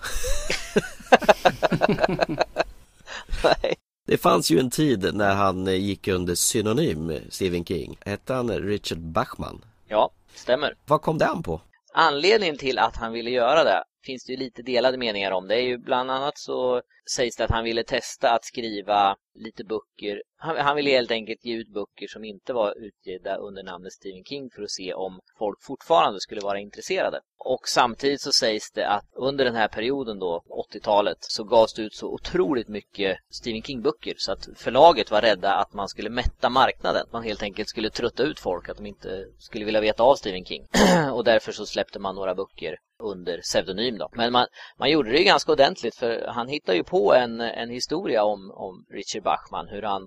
Nej. 3.45 3.75
Det 4.07 4.19
fanns 4.19 4.51
ju 4.51 4.59
en 4.59 4.71
tid 4.71 5.15
när 5.15 5.35
han 5.35 5.67
eh, 5.69 5.75
gick 5.75 6.09
under 6.09 6.35
synonym 6.35 7.19
Stephen 7.29 7.65
King. 7.65 7.99
Hette 8.05 8.35
han 8.35 8.51
Richard 8.51 8.99
Bachman? 8.99 9.65
Ja, 9.89 10.11
stämmer. 10.35 10.75
Vad 10.87 11.03
kom 11.03 11.19
det 11.19 11.27
an 11.27 11.43
på? 11.43 11.61
Anledningen 11.95 12.57
till 12.57 12.79
att 12.79 12.97
han 12.97 13.13
ville 13.13 13.31
göra 13.31 13.65
det 13.65 13.85
finns 14.05 14.25
det 14.25 14.33
ju 14.33 14.39
lite 14.39 14.63
delade 14.63 14.99
meningar 14.99 15.31
om. 15.31 15.49
Det 15.49 15.55
är 15.55 15.63
ju 15.63 15.79
bland 15.79 16.11
annat 16.11 16.39
så 16.39 16.83
sägs 17.17 17.37
det 17.37 17.45
att 17.45 17.51
han 17.51 17.65
ville 17.65 17.85
testa 17.85 18.31
att 18.31 18.45
skriva 18.45 19.17
lite 19.35 19.65
böcker. 19.65 20.23
Han, 20.37 20.57
han 20.57 20.77
ville 20.77 20.91
helt 20.91 21.11
enkelt 21.11 21.45
ge 21.45 21.55
ut 21.55 21.69
böcker 21.69 22.07
som 22.09 22.25
inte 22.25 22.53
var 22.53 22.75
utgivna 22.79 23.37
under 23.37 23.63
namnet 23.63 23.93
Stephen 23.93 24.25
King 24.25 24.51
för 24.51 24.63
att 24.63 24.71
se 24.71 24.95
om 24.95 25.21
folk 25.39 25.63
fortfarande 25.63 26.21
skulle 26.21 26.41
vara 26.41 26.59
intresserade. 26.59 27.21
Och 27.39 27.69
samtidigt 27.69 28.21
så 28.21 28.33
sägs 28.33 28.71
det 28.71 28.89
att 28.89 29.05
under 29.13 29.45
den 29.45 29.55
här 29.55 29.69
perioden 29.69 30.19
då, 30.19 30.43
80-talet, 30.73 31.19
så 31.21 31.45
gavs 31.45 31.75
det 31.75 31.83
ut 31.83 31.95
så 31.95 32.09
otroligt 32.09 32.69
mycket 32.69 33.19
Stephen 33.31 33.63
King-böcker 33.63 34.15
så 34.17 34.33
att 34.33 34.49
förlaget 34.57 35.11
var 35.11 35.21
rädda 35.21 35.55
att 35.55 35.73
man 35.73 35.89
skulle 35.89 36.11
mätta 36.11 36.49
marknaden. 36.49 37.07
Man 37.13 37.23
helt 37.23 37.43
enkelt 37.43 37.69
skulle 37.69 37.91
trötta 37.91 38.23
ut 38.23 38.41
folk, 38.41 38.69
att 38.69 38.77
de 38.77 38.87
inte 38.87 39.27
skulle 39.39 39.65
vilja 39.65 39.81
veta 39.81 40.03
av 40.03 40.15
Stephen 40.15 40.45
King. 40.45 40.67
och 41.13 41.25
därför 41.25 41.53
så 41.53 41.67
släppte 41.67 41.99
man 41.99 42.15
några 42.15 42.35
böcker 42.35 42.77
under 43.01 43.41
pseudonym 43.41 43.99
då. 43.99 44.09
Men 44.13 44.33
man, 44.33 44.47
man 44.79 44.91
gjorde 44.91 45.11
det 45.11 45.19
ju 45.19 45.25
ganska 45.25 45.53
ordentligt 45.53 45.95
för 45.95 46.27
han 46.29 46.49
hittade 46.49 46.79
ju 46.79 46.85
på 46.85 47.15
en, 47.15 47.41
en 47.41 47.71
historia 47.71 48.25
om, 48.25 48.51
om 48.51 48.87
Richard 48.91 49.23
Bachman, 49.23 49.69
hur 49.69 49.83
han 49.83 50.07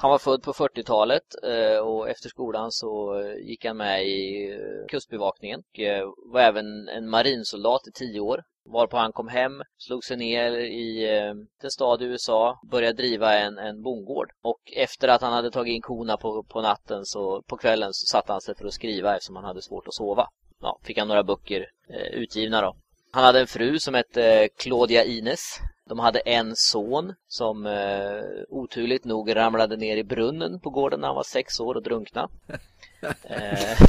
han 0.00 0.10
var 0.10 0.18
född 0.18 0.42
på 0.42 0.52
40-talet 0.52 1.22
eh, 1.42 1.78
och 1.78 2.08
efter 2.08 2.28
skolan 2.28 2.72
så 2.72 3.22
gick 3.44 3.64
han 3.64 3.76
med 3.76 4.06
i 4.06 4.50
eh, 4.52 4.86
kustbevakningen 4.88 5.62
och 5.72 5.80
eh, 5.80 6.04
var 6.32 6.40
även 6.40 6.88
en 6.88 7.08
marinsoldat 7.08 7.88
i 7.88 7.92
tio 7.92 8.20
år. 8.20 8.42
Varpå 8.64 8.96
han 8.96 9.12
kom 9.12 9.28
hem, 9.28 9.62
slog 9.78 10.04
sig 10.04 10.16
ner 10.16 10.52
i 10.58 11.08
en 11.62 11.70
stad 11.70 12.02
i 12.02 12.04
USA, 12.04 12.60
började 12.70 13.02
driva 13.02 13.38
en, 13.38 13.58
en 13.58 13.82
bondgård. 13.82 14.30
Och 14.42 14.72
efter 14.76 15.08
att 15.08 15.22
han 15.22 15.32
hade 15.32 15.50
tagit 15.50 15.72
in 15.72 15.82
korna 15.82 16.16
på, 16.16 16.42
på 16.42 16.62
natten 16.62 17.04
så 17.04 17.42
på 17.42 17.56
kvällen 17.56 17.92
så 17.92 18.06
satte 18.06 18.32
han 18.32 18.40
sig 18.40 18.54
för 18.54 18.66
att 18.66 18.72
skriva 18.72 19.14
eftersom 19.14 19.36
han 19.36 19.44
hade 19.44 19.62
svårt 19.62 19.88
att 19.88 19.94
sova. 19.94 20.26
Ja, 20.60 20.78
fick 20.82 20.98
han 20.98 21.08
några 21.08 21.22
böcker 21.22 21.66
utgivna 22.12 22.60
då. 22.60 22.76
Han 23.12 23.24
hade 23.24 23.40
en 23.40 23.46
fru 23.46 23.78
som 23.78 23.94
hette 23.94 24.48
Claudia 24.56 25.04
Ines 25.04 25.60
de 25.90 25.98
hade 25.98 26.18
en 26.18 26.56
son 26.56 27.14
som 27.28 27.66
eh, 27.66 28.22
oturligt 28.48 29.04
nog 29.04 29.36
ramlade 29.36 29.76
ner 29.76 29.96
i 29.96 30.04
brunnen 30.04 30.60
på 30.60 30.70
gården 30.70 31.00
när 31.00 31.06
han 31.06 31.16
var 31.16 31.22
sex 31.22 31.60
år 31.60 31.74
och 31.74 31.82
drunkna. 31.82 32.28
eh. 33.22 33.82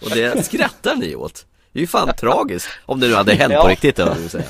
och 0.00 0.10
det 0.14 0.44
skrattar 0.44 0.96
ni 0.96 1.14
åt. 1.16 1.46
Det 1.72 1.78
är 1.78 1.80
ju 1.80 1.86
fan 1.86 2.14
tragiskt 2.16 2.68
om 2.86 3.00
det 3.00 3.08
nu 3.08 3.14
hade 3.14 3.34
hänt 3.34 3.52
ja. 3.52 3.62
på 3.62 3.68
riktigt, 3.68 3.98
jag 3.98 4.14
vill 4.14 4.30
säga. 4.30 4.44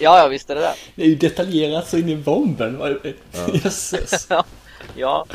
Ja, 0.00 0.18
ja, 0.18 0.28
visst 0.28 0.50
är 0.50 0.54
det 0.54 0.60
det. 0.60 0.74
Det 0.94 1.02
är 1.02 1.06
ju 1.06 1.14
detaljerat 1.14 1.88
så 1.88 1.98
in 1.98 2.08
i 2.08 2.16
bomben. 2.16 2.78
Ja. 2.80 3.48
Jösses. 3.64 4.28
ja, 4.96 5.26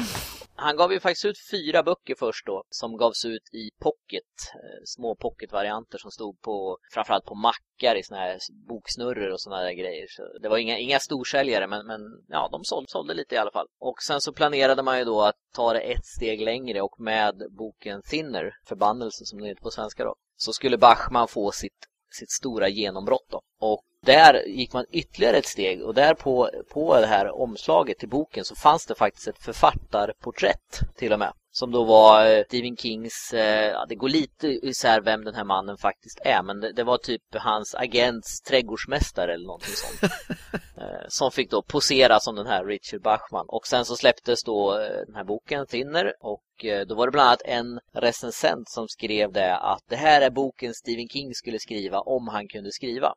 han 0.62 0.76
gav 0.76 0.94
ju 0.94 1.00
faktiskt 1.00 1.26
ut 1.26 1.38
fyra 1.52 1.84
böcker 1.84 2.16
först 2.20 2.46
då 2.46 2.64
som 2.70 2.98
gavs 2.98 3.26
ut 3.26 3.54
i 3.54 3.70
pocket, 3.80 4.32
eh, 4.54 4.82
små 4.86 5.16
pocketvarianter 5.16 5.98
som 5.98 6.12
stod 6.12 6.42
på 6.42 6.78
framförallt 6.94 7.26
på 7.26 7.36
mackar 7.36 7.96
i 7.96 8.04
såna 8.04 8.20
här 8.20 8.38
boksnurror 8.68 9.32
och 9.32 9.42
såna 9.42 9.62
där 9.62 9.74
grejer. 9.74 10.06
Så 10.10 10.40
det 10.42 10.50
var 10.50 10.58
inga, 10.58 10.78
inga 10.78 11.00
storsäljare 11.00 11.68
men, 11.68 11.86
men 11.86 12.02
ja, 12.28 12.50
de 12.52 12.64
sålde, 12.64 12.90
sålde 12.90 13.14
lite 13.14 13.36
i 13.36 13.38
alla 13.38 13.52
fall. 13.52 13.68
Och 13.80 14.02
sen 14.02 14.22
så 14.22 14.34
planerade 14.34 14.84
man 14.84 15.00
ju 15.00 15.06
då 15.06 15.22
att 15.22 15.36
ta 15.56 15.74
det 15.74 15.80
ett 15.80 16.06
steg 16.06 16.42
längre 16.42 16.82
och 16.82 17.00
med 17.00 17.36
boken 17.58 18.02
Thinner, 18.02 18.52
förbannelse 18.66 19.26
som 19.26 19.42
det 19.42 19.48
heter 19.48 19.62
på 19.62 19.72
svenska 19.72 20.04
då, 20.04 20.16
så 20.40 20.54
skulle 20.54 20.78
Bachman 20.78 21.28
få 21.28 21.52
sitt, 21.52 21.88
sitt 22.12 22.32
stora 22.32 22.70
genombrott 22.70 23.28
då. 23.32 23.42
Och 23.60 23.82
där 24.02 24.48
gick 24.48 24.74
man 24.74 24.86
ytterligare 24.92 25.38
ett 25.38 25.46
steg 25.46 25.82
och 25.82 25.94
där 25.94 26.14
på, 26.14 26.50
på 26.74 27.00
det 27.00 27.08
här 27.08 27.42
omslaget 27.42 28.00
till 28.00 28.10
boken 28.10 28.46
så 28.46 28.56
fanns 28.56 28.86
det 28.86 28.96
faktiskt 28.96 29.28
ett 29.28 29.44
författarporträtt 29.44 30.80
till 30.96 31.14
och 31.14 31.20
med 31.20 31.34
Som 31.52 31.72
då 31.72 31.84
var 31.84 32.26
eh, 32.26 32.44
Stephen 32.48 32.78
Kings, 32.78 33.34
eh, 33.34 33.72
ja, 33.72 33.86
det 33.90 33.96
går 33.96 34.10
lite 34.10 34.48
isär 34.48 35.02
vem 35.02 35.24
den 35.24 35.36
här 35.36 35.44
mannen 35.44 35.78
faktiskt 35.78 36.20
är 36.26 36.44
men 36.44 36.60
det, 36.60 36.74
det 36.74 36.84
var 36.84 36.98
typ 36.98 37.22
hans 37.32 37.76
agents 37.76 38.42
trädgårdsmästare 38.42 39.34
eller 39.34 39.48
någonting 39.48 39.74
sånt. 39.76 40.14
Eh, 40.82 41.06
som 41.08 41.32
fick 41.32 41.52
då 41.52 41.62
posera 41.62 42.20
som 42.20 42.36
den 42.36 42.48
här 42.48 42.66
Richard 42.66 43.02
Bachman. 43.02 43.46
Och 43.48 43.68
sen 43.68 43.86
så 43.86 43.96
släpptes 43.96 44.44
då 44.44 44.80
eh, 44.80 45.06
den 45.06 45.16
här 45.16 45.24
boken 45.24 45.66
Thinner 45.66 46.14
och 46.20 46.66
eh, 46.66 46.88
då 46.88 46.96
var 46.96 47.08
det 47.08 47.12
bland 47.12 47.28
annat 47.28 47.42
en 47.46 47.80
recensent 47.94 48.70
som 48.70 48.88
skrev 48.88 49.32
det 49.32 49.58
att 49.58 49.84
det 49.90 49.96
här 49.96 50.22
är 50.22 50.30
boken 50.30 50.74
Stephen 50.74 51.08
King 51.10 51.34
skulle 51.34 51.60
skriva 51.60 52.00
om 52.00 52.28
han 52.28 52.48
kunde 52.48 52.72
skriva. 52.72 53.14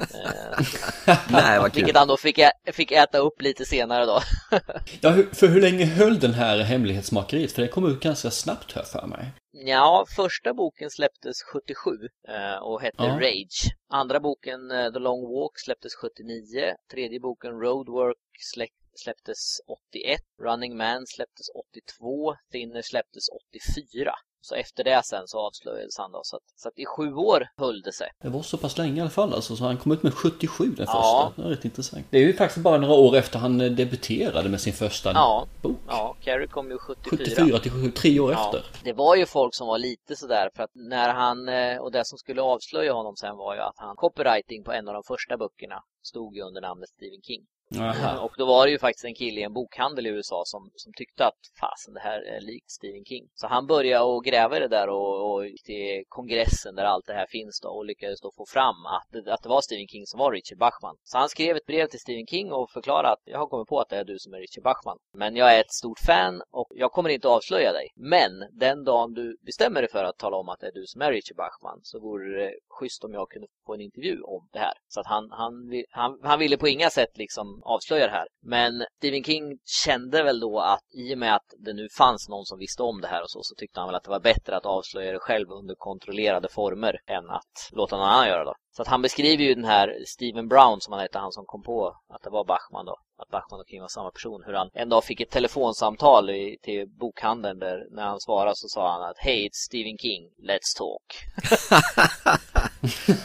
Eh, 0.00 1.16
Nej, 1.30 1.58
vad 1.58 1.72
kul. 1.72 1.82
Vilket 1.82 1.96
han 1.98 2.08
då 2.08 2.16
fick, 2.16 2.38
ä- 2.38 2.52
fick 2.72 2.92
äta 2.92 3.18
upp 3.18 3.42
lite 3.42 3.64
senare 3.64 4.04
då. 4.06 4.20
Ja, 5.00 5.12
för 5.32 5.46
hur 5.46 5.60
länge 5.60 5.84
höll 5.84 6.18
den 6.20 6.34
här 6.34 6.58
hemlighetsmakeriet? 6.58 7.52
För 7.52 7.62
det 7.62 7.68
kom 7.68 7.86
ut 7.86 8.00
ganska 8.00 8.30
snabbt 8.30 8.72
här 8.72 8.82
för 8.82 9.06
mig. 9.06 9.32
Ja, 9.52 10.06
första 10.16 10.54
boken 10.54 10.90
släpptes 10.90 11.42
77 11.52 11.90
eh, 12.28 12.62
och 12.62 12.80
hette 12.82 13.02
Ja. 13.02 13.18
Rage. 13.20 13.70
Andra 13.92 14.20
boken 14.20 14.70
eh, 14.70 14.92
The 14.92 14.98
Long 14.98 15.22
Walk 15.34 15.52
släpptes 15.58 15.94
79. 15.94 16.74
Tredje 16.92 17.20
boken 17.20 17.50
Roadwork 17.50 18.16
slä- 18.56 18.76
släpptes 18.94 19.60
81. 19.66 20.20
Running 20.42 20.76
Man 20.76 21.06
släpptes 21.06 21.46
82. 21.48 22.34
Thinner 22.52 22.82
släpptes 22.82 23.24
84. 23.28 24.12
Så 24.42 24.54
efter 24.54 24.84
det 24.84 25.02
sen 25.04 25.22
så 25.28 25.38
avslöjades 25.38 25.98
han 25.98 26.12
då. 26.12 26.20
Så 26.24 26.36
att, 26.36 26.42
så 26.56 26.68
att 26.68 26.78
i 26.78 26.86
sju 26.86 27.14
år 27.14 27.48
höll 27.56 27.82
det 27.82 27.92
sig. 27.92 28.08
Det 28.22 28.28
var 28.28 28.42
så 28.42 28.56
pass 28.56 28.78
länge 28.78 28.98
i 28.98 29.00
alla 29.00 29.10
fall 29.10 29.34
alltså, 29.34 29.56
så 29.56 29.64
han 29.64 29.76
kom 29.76 29.92
ut 29.92 30.02
med 30.02 30.14
77 30.14 30.64
den 30.64 30.76
första. 30.76 30.92
Ja. 30.92 31.32
Det 31.36 31.42
var 31.42 31.50
rätt 31.50 31.64
intressant. 31.64 32.06
Det 32.10 32.16
är 32.18 32.22
ju 32.22 32.32
faktiskt 32.32 32.64
bara 32.64 32.78
några 32.78 32.94
år 32.94 33.16
efter 33.16 33.38
han 33.38 33.60
eh, 33.60 33.70
debuterade 33.70 34.48
med 34.48 34.60
sin 34.60 34.72
första 34.72 35.12
Ja, 35.12 35.46
bok. 35.62 35.78
ja 35.88 36.16
Carrie 36.20 36.46
kom 36.46 36.70
ju 36.70 36.78
74. 36.78 37.16
74 37.18 37.58
till 37.58 37.70
77, 37.72 37.90
tre 37.90 38.20
år 38.20 38.32
Ja, 38.32 38.44
efter. 38.44 38.70
det 38.84 38.92
var 38.92 39.16
ju 39.16 39.26
folk 39.26 39.54
som 39.54 39.66
var 39.66 39.78
lite 39.78 40.16
sådär 40.16 40.50
för 40.56 40.62
att 40.62 40.70
när 40.74 41.08
han, 41.14 41.48
eh, 41.48 41.76
och 41.78 41.92
det 41.92 42.04
som 42.04 42.18
skulle 42.18 42.42
avslöja 42.42 42.92
honom 42.92 43.16
sen 43.16 43.36
var 43.36 43.54
ju 43.54 43.60
att 43.60 43.74
han, 43.76 43.96
copywriting 43.96 44.64
på 44.64 44.72
en 44.72 44.88
av 44.88 44.94
de 44.94 45.02
första 45.02 45.36
böckerna 45.36 45.82
stod 46.02 46.36
ju 46.36 46.42
under 46.42 46.60
namnet 46.60 46.88
Stephen 46.88 47.22
King. 47.22 47.46
Aha. 47.78 48.14
Eh, 48.14 48.24
och 48.24 48.32
då 48.38 48.46
var 48.46 48.66
det 48.66 48.72
ju 48.72 48.78
faktiskt 48.78 49.04
en 49.04 49.14
kille 49.14 49.40
i 49.40 49.44
en 49.44 49.52
bokhandel 49.52 50.06
i 50.06 50.10
USA 50.10 50.42
som, 50.46 50.70
som 50.74 50.92
tyckte 50.92 51.26
att 51.26 51.40
fasen 51.60 51.94
det 51.94 52.00
här 52.00 52.20
är 52.20 52.40
likt 52.40 52.70
Stephen 52.70 53.04
King. 53.04 53.28
Så 53.34 53.46
han 53.46 53.66
började 53.66 54.04
och 54.04 54.24
gräva 54.24 54.56
i 54.56 54.60
det 54.60 54.68
där 54.68 54.88
och, 54.88 55.32
och 55.32 55.46
gick 55.46 55.62
till 55.62 56.04
kongressen 56.08 56.74
där 56.74 56.84
allt 56.84 57.06
det 57.06 57.12
här 57.12 57.26
finns 57.26 57.60
då 57.60 57.68
och 57.68 57.84
lyckades 57.84 58.20
då 58.20 58.32
få 58.36 58.46
fram 58.46 58.86
att 58.86 59.06
det, 59.12 59.34
att 59.34 59.42
det 59.42 59.48
var 59.48 59.60
Stephen 59.60 59.88
King 59.88 60.06
som 60.06 60.18
var 60.18 60.32
Richard 60.32 60.58
Bachman. 60.58 60.96
Så 61.04 61.18
han 61.18 61.28
skrev 61.28 61.56
ett 61.56 61.66
brev 61.66 61.86
till 61.86 62.00
Stephen 62.00 62.26
King 62.26 62.52
och 62.52 62.70
förklarade 62.70 63.08
att 63.08 63.22
jag 63.24 63.38
har 63.38 63.46
kommit 63.46 63.68
på 63.68 63.80
att 63.80 63.88
det 63.88 63.96
är 63.96 64.04
du 64.04 64.18
som 64.18 64.34
är 64.34 64.38
Richard 64.38 64.64
Bachman. 64.64 64.98
Men 65.14 65.36
jag 65.36 65.56
är 65.56 65.60
ett 65.60 65.72
stort 65.72 65.98
fan 65.98 66.42
och 66.50 66.68
jag 66.74 66.92
kommer 66.92 67.10
inte 67.10 67.28
avslöja 67.28 67.72
dig. 67.72 67.88
Men 67.94 68.32
den 68.52 68.84
dagen 68.84 69.14
du 69.14 69.36
bestämmer 69.46 69.80
dig 69.82 69.90
för 69.90 70.04
att 70.04 70.18
tala 70.18 70.36
om 70.36 70.48
att 70.48 70.60
det 70.60 70.66
är 70.66 70.72
du 70.72 70.86
som 70.86 71.02
är 71.02 71.12
Richard 71.12 71.36
Bachman 71.36 71.80
så 71.82 72.00
vore 72.00 72.42
det 72.42 72.54
schysst 72.68 73.04
om 73.04 73.12
jag 73.14 73.28
kunde 73.30 73.48
få 73.66 73.74
en 73.74 73.80
intervju 73.80 74.22
om 74.22 74.48
det 74.52 74.58
här. 74.58 74.74
Så 74.88 75.00
att 75.00 75.06
han, 75.06 75.30
han, 75.30 75.52
han, 75.90 76.18
han 76.22 76.38
ville 76.38 76.56
på 76.56 76.68
inga 76.68 76.90
sätt 76.90 77.18
liksom 77.18 77.59
avslöja 77.64 78.06
det 78.06 78.12
här. 78.12 78.26
Men 78.42 78.84
Stephen 78.96 79.24
King 79.24 79.58
kände 79.84 80.22
väl 80.22 80.40
då 80.40 80.60
att 80.60 80.84
i 80.94 81.14
och 81.14 81.18
med 81.18 81.34
att 81.34 81.54
det 81.58 81.72
nu 81.72 81.88
fanns 81.98 82.28
någon 82.28 82.44
som 82.44 82.58
visste 82.58 82.82
om 82.82 83.00
det 83.00 83.08
här 83.08 83.22
och 83.22 83.30
så, 83.30 83.42
så 83.42 83.54
tyckte 83.54 83.80
han 83.80 83.88
väl 83.88 83.96
att 83.96 84.04
det 84.04 84.10
var 84.10 84.20
bättre 84.20 84.56
att 84.56 84.66
avslöja 84.66 85.12
det 85.12 85.18
själv 85.18 85.50
under 85.50 85.74
kontrollerade 85.74 86.48
former 86.48 87.00
än 87.06 87.30
att 87.30 87.70
låta 87.72 87.96
någon 87.96 88.08
annan 88.08 88.28
göra 88.28 88.44
det. 88.44 88.54
Så 88.80 88.82
att 88.82 88.88
han 88.88 89.02
beskriver 89.02 89.44
ju 89.44 89.54
den 89.54 89.64
här 89.64 89.96
Stephen 90.06 90.48
Brown 90.48 90.80
som 90.80 90.92
han 90.92 91.02
hette, 91.02 91.18
han 91.18 91.32
som 91.32 91.44
kom 91.44 91.62
på 91.62 91.96
att 92.08 92.22
det 92.22 92.30
var 92.30 92.44
Bachman 92.44 92.86
då. 92.86 92.96
Att 93.18 93.28
Bachman 93.28 93.60
och 93.60 93.66
King 93.68 93.80
var 93.80 93.88
samma 93.88 94.10
person. 94.10 94.42
Hur 94.46 94.52
han 94.52 94.70
en 94.74 94.88
dag 94.88 95.04
fick 95.04 95.20
ett 95.20 95.30
telefonsamtal 95.30 96.30
i, 96.30 96.56
till 96.62 96.88
bokhandeln 96.88 97.58
där 97.58 97.86
när 97.90 98.02
han 98.02 98.20
svarade 98.20 98.56
så 98.56 98.68
sa 98.68 98.92
han 98.92 99.02
att 99.02 99.18
Hey, 99.18 99.48
it's 99.48 99.64
Stephen 99.66 99.98
King, 99.98 100.22
let's 100.48 100.76
talk. 100.78 101.06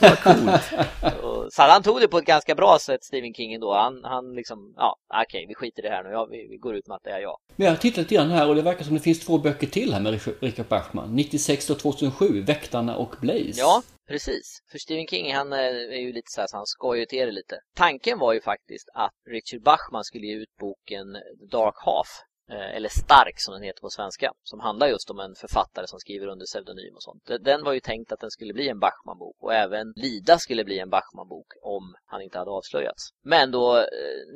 Vad 0.00 0.18
coolt. 0.18 1.52
Så 1.52 1.62
han 1.62 1.82
tog 1.82 2.00
det 2.00 2.08
på 2.08 2.18
ett 2.18 2.24
ganska 2.24 2.54
bra 2.54 2.78
sätt, 2.80 3.04
Stephen 3.04 3.34
King 3.34 3.52
ändå. 3.54 3.74
Han, 3.74 4.04
han 4.04 4.34
liksom, 4.34 4.74
ja, 4.76 4.96
okej, 5.26 5.46
vi 5.48 5.54
skiter 5.54 5.84
i 5.84 5.88
det 5.88 5.94
här 5.94 6.04
nu. 6.04 6.10
Ja, 6.10 6.26
vi, 6.30 6.46
vi 6.50 6.56
går 6.56 6.76
ut 6.76 6.86
med 6.86 6.94
att 6.94 7.04
det 7.04 7.10
är 7.10 7.20
jag. 7.20 7.36
Men 7.56 7.64
jag 7.64 7.72
har 7.72 7.78
tittat 7.78 8.08
grann 8.08 8.30
här 8.30 8.48
och 8.48 8.54
det 8.54 8.62
verkar 8.62 8.84
som 8.84 8.94
det 8.94 9.00
finns 9.00 9.26
två 9.26 9.38
böcker 9.38 9.66
till 9.66 9.92
här 9.92 10.00
med 10.00 10.20
Richard 10.40 10.68
Bachman. 10.68 11.16
96 11.16 11.70
och 11.70 11.78
2007, 11.78 12.42
Väktarna 12.42 12.96
och 12.96 13.14
Blaze. 13.20 13.60
Ja, 13.60 13.82
precis. 14.08 14.58
För 14.70 14.78
Stephen 14.78 15.06
King, 15.06 15.34
han 15.34 15.52
är 15.52 16.00
ju 16.00 16.12
lite 16.12 16.30
så 16.30 16.40
här, 16.40 16.48
så 16.48 16.56
han 16.56 16.66
skojar 16.66 17.00
ju 17.00 17.06
till 17.06 17.26
det 17.26 17.32
lite. 17.32 17.60
Tanken 17.74 18.18
var 18.18 18.32
ju 18.32 18.40
faktiskt 18.40 18.88
att 18.94 19.14
Richard 19.30 19.62
Bachman 19.62 20.04
skulle 20.04 20.26
ge 20.26 20.34
ut 20.34 20.56
boken 20.58 21.12
The 21.12 21.56
Dark 21.56 21.74
Half 21.84 22.08
eh, 22.50 22.76
Eller 22.76 22.88
Stark 22.88 23.34
som 23.36 23.54
den 23.54 23.62
heter 23.62 23.80
på 23.80 23.90
svenska. 23.90 24.32
Som 24.42 24.60
handlar 24.60 24.86
just 24.86 25.10
om 25.10 25.20
en 25.20 25.34
författare 25.34 25.86
som 25.86 26.00
skriver 26.00 26.26
under 26.26 26.46
pseudonym 26.46 26.94
och 26.94 27.02
sånt. 27.02 27.22
Den- 27.40 27.64
var 27.64 27.72
ju 27.72 27.80
tänkt 27.80 28.12
att 28.12 28.20
den 28.20 28.30
skulle 28.30 28.52
bli 28.52 28.68
en 28.68 28.78
Bachman-bok. 28.78 29.36
Och 29.40 29.54
även 29.54 29.92
Lida 29.96 30.38
skulle 30.38 30.64
bli 30.64 30.78
en 30.78 30.90
Bachman-bok 30.90 31.46
om 31.62 31.94
han 32.06 32.22
inte 32.22 32.38
hade 32.38 32.50
avslöjats. 32.50 33.02
Men 33.22 33.50
då 33.50 33.78
eh, 33.78 33.84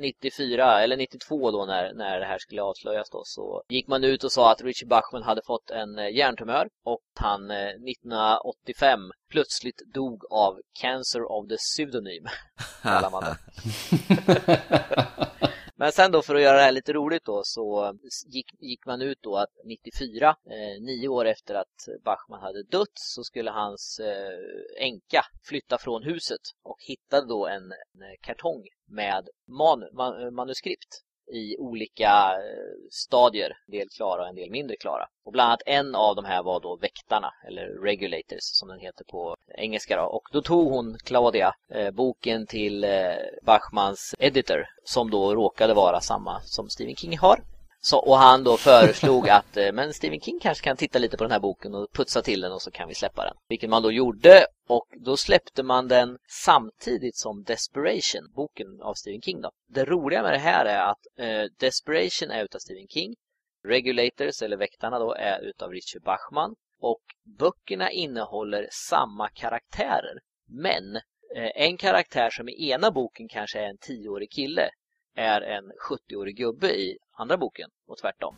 94, 0.01 0.81
eller 0.83 0.97
92 0.97 1.51
då 1.51 1.65
när, 1.65 1.93
när 1.93 2.19
det 2.19 2.25
här 2.25 2.37
skulle 2.37 2.61
avslöjas 2.61 3.09
då, 3.09 3.21
så 3.25 3.63
gick 3.69 3.87
man 3.87 4.03
ut 4.03 4.23
och 4.23 4.31
sa 4.31 4.51
att 4.51 4.61
Richard 4.61 4.89
Bachman 4.89 5.23
hade 5.23 5.41
fått 5.45 5.69
en 5.71 5.99
eh, 5.99 6.09
hjärntumör 6.15 6.67
och 6.85 7.01
han 7.15 7.51
eh, 7.51 7.67
1985 7.67 8.99
plötsligt 9.29 9.81
dog 9.93 10.25
av 10.31 10.59
cancer 10.81 11.31
of 11.31 11.47
the 11.49 11.57
pseudonym. 11.57 12.25
kallar 12.81 13.09
man 13.11 13.23
det. 13.23 13.37
Men 15.81 15.91
sen 15.91 16.11
då 16.11 16.21
för 16.21 16.35
att 16.35 16.41
göra 16.41 16.57
det 16.57 16.63
här 16.63 16.71
lite 16.71 16.93
roligt 16.93 17.25
då 17.25 17.41
så 17.43 17.93
gick, 18.27 18.45
gick 18.59 18.85
man 18.85 19.01
ut 19.01 19.17
då 19.21 19.35
att 19.35 19.49
94, 19.65 20.27
eh, 20.27 20.81
nio 20.81 21.07
år 21.07 21.25
efter 21.25 21.55
att 21.55 22.03
Bachman 22.05 22.41
hade 22.41 22.63
dött 22.63 22.93
så 22.93 23.23
skulle 23.23 23.51
hans 23.51 23.99
eh, 23.99 24.85
änka 24.85 25.25
flytta 25.43 25.77
från 25.77 26.03
huset 26.03 26.41
och 26.63 26.77
hittade 26.87 27.27
då 27.27 27.47
en, 27.47 27.63
en 27.63 28.17
kartong 28.21 28.63
med 28.85 29.29
man, 29.47 29.79
man, 29.93 30.33
manuskript 30.33 31.01
i 31.27 31.57
olika 31.57 32.33
eh, 32.33 32.89
stadier, 32.91 33.57
en 33.67 33.71
del 33.71 33.89
klara 33.89 34.21
och 34.21 34.27
en 34.27 34.35
del 34.35 34.51
mindre 34.51 34.75
klara. 34.75 35.07
Och 35.25 35.31
bland 35.31 35.47
annat 35.47 35.61
en 35.65 35.95
av 35.95 36.15
de 36.15 36.25
här 36.25 36.43
var 36.43 36.59
då 36.59 36.75
Väktarna, 36.75 37.33
eller 37.47 37.67
Regulators 37.67 38.43
som 38.43 38.69
den 38.69 38.79
heter 38.79 39.03
på 39.03 39.35
engelska. 39.55 39.97
Då. 39.97 40.03
Och 40.03 40.27
då 40.31 40.41
tog 40.41 40.71
hon, 40.71 40.97
Claudia, 41.03 41.53
eh, 41.69 41.91
boken 41.91 42.47
till 42.47 42.83
eh, 42.83 43.15
Bachmans 43.43 44.15
editor 44.19 44.65
som 44.83 45.11
då 45.11 45.35
råkade 45.35 45.73
vara 45.73 46.01
samma 46.01 46.39
som 46.39 46.69
Stephen 46.69 46.95
King 46.95 47.17
har. 47.17 47.41
Så, 47.83 47.99
och 47.99 48.17
han 48.17 48.43
då 48.43 48.57
föreslog 48.57 49.29
att 49.29 49.57
eh, 49.57 49.71
men 49.71 49.93
Stephen 49.93 50.19
King 50.19 50.39
kanske 50.39 50.63
kan 50.63 50.77
titta 50.77 50.99
lite 50.99 51.17
på 51.17 51.23
den 51.23 51.31
här 51.31 51.39
boken 51.39 51.75
och 51.75 51.87
putsa 51.93 52.21
till 52.21 52.41
den 52.41 52.51
och 52.51 52.61
så 52.61 52.71
kan 52.71 52.87
vi 52.87 52.95
släppa 52.95 53.25
den. 53.25 53.33
Vilket 53.47 53.69
man 53.69 53.83
då 53.83 53.91
gjorde 53.91 54.45
och 54.67 54.87
då 55.05 55.17
släppte 55.17 55.63
man 55.63 55.87
den 55.87 56.17
samtidigt 56.45 57.17
som 57.17 57.43
Desperation, 57.43 58.31
boken 58.35 58.81
av 58.81 58.93
Stephen 58.93 59.21
King. 59.21 59.41
Då. 59.41 59.51
Det 59.69 59.85
roliga 59.85 60.23
med 60.23 60.33
det 60.33 60.37
här 60.37 60.65
är 60.65 60.79
att 60.91 60.99
eh, 61.17 61.43
Desperation 61.59 62.31
är 62.31 62.43
utav 62.43 62.59
Stephen 62.59 62.87
King. 62.87 63.15
Regulators, 63.67 64.41
eller 64.41 64.57
Väktarna 64.57 64.99
då, 64.99 65.13
är 65.13 65.39
utav 65.39 65.71
Richard 65.71 66.03
Bachman. 66.03 66.55
Och 66.79 67.01
böckerna 67.39 67.91
innehåller 67.91 68.67
samma 68.71 69.29
karaktärer. 69.29 70.19
Men 70.47 70.95
eh, 71.35 71.51
en 71.55 71.77
karaktär 71.77 72.29
som 72.29 72.49
i 72.49 72.69
ena 72.69 72.91
boken 72.91 73.27
kanske 73.27 73.59
är 73.59 73.69
en 73.69 73.77
tioårig 73.77 74.31
kille 74.31 74.69
är 75.15 75.41
en 75.41 75.71
70-årig 75.89 76.37
gubbe 76.37 76.67
i 76.67 76.97
andra 77.17 77.37
boken 77.37 77.69
och 77.87 77.97
tvärtom. 77.97 78.35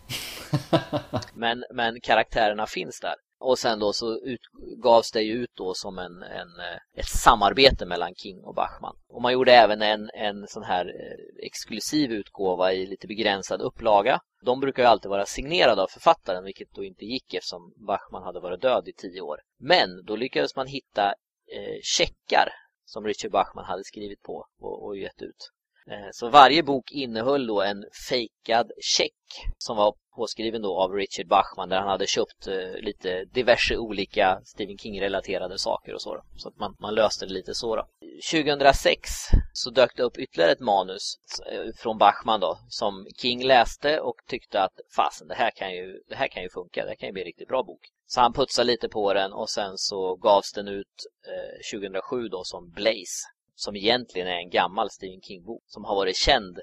Men, 1.33 1.63
men 1.73 2.01
karaktärerna 2.01 2.67
finns 2.67 2.99
där. 2.99 3.15
Och 3.39 3.59
sen 3.59 3.79
då 3.79 3.93
så 3.93 4.19
ut, 4.19 4.41
gavs 4.83 5.11
det 5.11 5.21
ju 5.21 5.33
ut 5.33 5.51
då 5.55 5.73
som 5.73 5.97
en, 5.97 6.23
en, 6.23 6.59
eh, 6.59 6.99
ett 6.99 7.09
samarbete 7.09 7.85
mellan 7.85 8.15
King 8.15 8.43
och 8.43 8.55
Bachman. 8.55 8.95
Och 9.07 9.21
man 9.21 9.33
gjorde 9.33 9.53
även 9.53 9.81
en, 9.81 10.09
en 10.13 10.47
sån 10.47 10.63
här 10.63 10.85
eh, 10.85 11.45
exklusiv 11.45 12.11
utgåva 12.11 12.73
i 12.73 12.85
lite 12.85 13.07
begränsad 13.07 13.61
upplaga. 13.61 14.19
De 14.45 14.59
brukar 14.59 14.83
ju 14.83 14.89
alltid 14.89 15.09
vara 15.09 15.25
signerade 15.25 15.81
av 15.81 15.87
författaren, 15.87 16.43
vilket 16.43 16.71
då 16.71 16.83
inte 16.83 17.05
gick 17.05 17.33
eftersom 17.33 17.73
Bachman 17.87 18.23
hade 18.23 18.39
varit 18.39 18.61
död 18.61 18.87
i 18.87 18.93
tio 18.93 19.21
år. 19.21 19.37
Men 19.59 20.05
då 20.05 20.15
lyckades 20.15 20.55
man 20.55 20.67
hitta 20.67 21.13
eh, 21.55 21.79
checkar 21.81 22.49
som 22.85 23.05
Richard 23.05 23.31
Bachman 23.31 23.65
hade 23.65 23.83
skrivit 23.83 24.21
på 24.21 24.47
och, 24.59 24.85
och 24.85 24.97
gett 24.97 25.21
ut. 25.21 25.51
Eh, 25.87 26.09
så 26.11 26.29
varje 26.29 26.63
bok 26.63 26.91
innehöll 26.91 27.47
då 27.47 27.61
en 27.61 27.85
fejkad 28.09 28.71
check 28.81 29.13
som 29.57 29.77
var 29.77 29.95
påskriven 30.15 30.61
då 30.61 30.77
av 30.77 30.91
Richard 30.91 31.27
Bachman 31.27 31.69
där 31.69 31.79
han 31.79 31.89
hade 31.89 32.07
köpt 32.07 32.47
eh, 32.47 32.81
lite 32.81 33.25
diverse 33.25 33.77
olika 33.77 34.41
Stephen 34.45 34.77
King-relaterade 34.77 35.57
saker 35.57 35.93
och 35.93 36.01
så. 36.01 36.15
Då. 36.15 36.23
Så 36.37 36.47
att 36.47 36.57
man, 36.57 36.75
man 36.79 36.95
löste 36.95 37.25
det 37.25 37.33
lite 37.33 37.53
så. 37.53 37.75
Då. 37.75 37.87
2006 38.31 39.09
så 39.53 39.69
dök 39.69 39.97
det 39.97 40.03
upp 40.03 40.17
ytterligare 40.17 40.51
ett 40.51 40.59
manus 40.59 41.15
eh, 41.51 41.73
från 41.75 41.97
Bachman 41.97 42.39
då 42.39 42.57
som 42.69 43.07
King 43.17 43.43
läste 43.43 43.99
och 43.99 44.15
tyckte 44.27 44.61
att 44.61 44.79
fasen 44.95 45.27
det 45.27 45.35
här 45.35 45.51
kan 45.51 45.71
ju, 45.71 45.99
det 46.09 46.15
här 46.15 46.27
kan 46.27 46.43
ju 46.43 46.49
funka, 46.49 46.83
det 46.83 46.89
här 46.89 46.95
kan 46.95 47.07
ju 47.07 47.13
bli 47.13 47.21
en 47.21 47.25
riktigt 47.25 47.47
bra 47.47 47.63
bok. 47.63 47.81
Så 48.05 48.21
han 48.21 48.33
putsade 48.33 48.67
lite 48.67 48.89
på 48.89 49.13
den 49.13 49.33
och 49.33 49.49
sen 49.49 49.77
så 49.77 50.15
gavs 50.15 50.51
den 50.53 50.67
ut 50.67 51.05
eh, 51.27 51.79
2007 51.79 52.27
då 52.27 52.43
som 52.43 52.69
Blaze 52.69 53.27
som 53.63 53.75
egentligen 53.75 54.27
är 54.27 54.37
en 54.37 54.49
gammal 54.49 54.89
Stephen 54.89 55.21
King-bok 55.21 55.63
som 55.67 55.85
har 55.85 55.95
varit 55.95 56.17
känd 56.17 56.59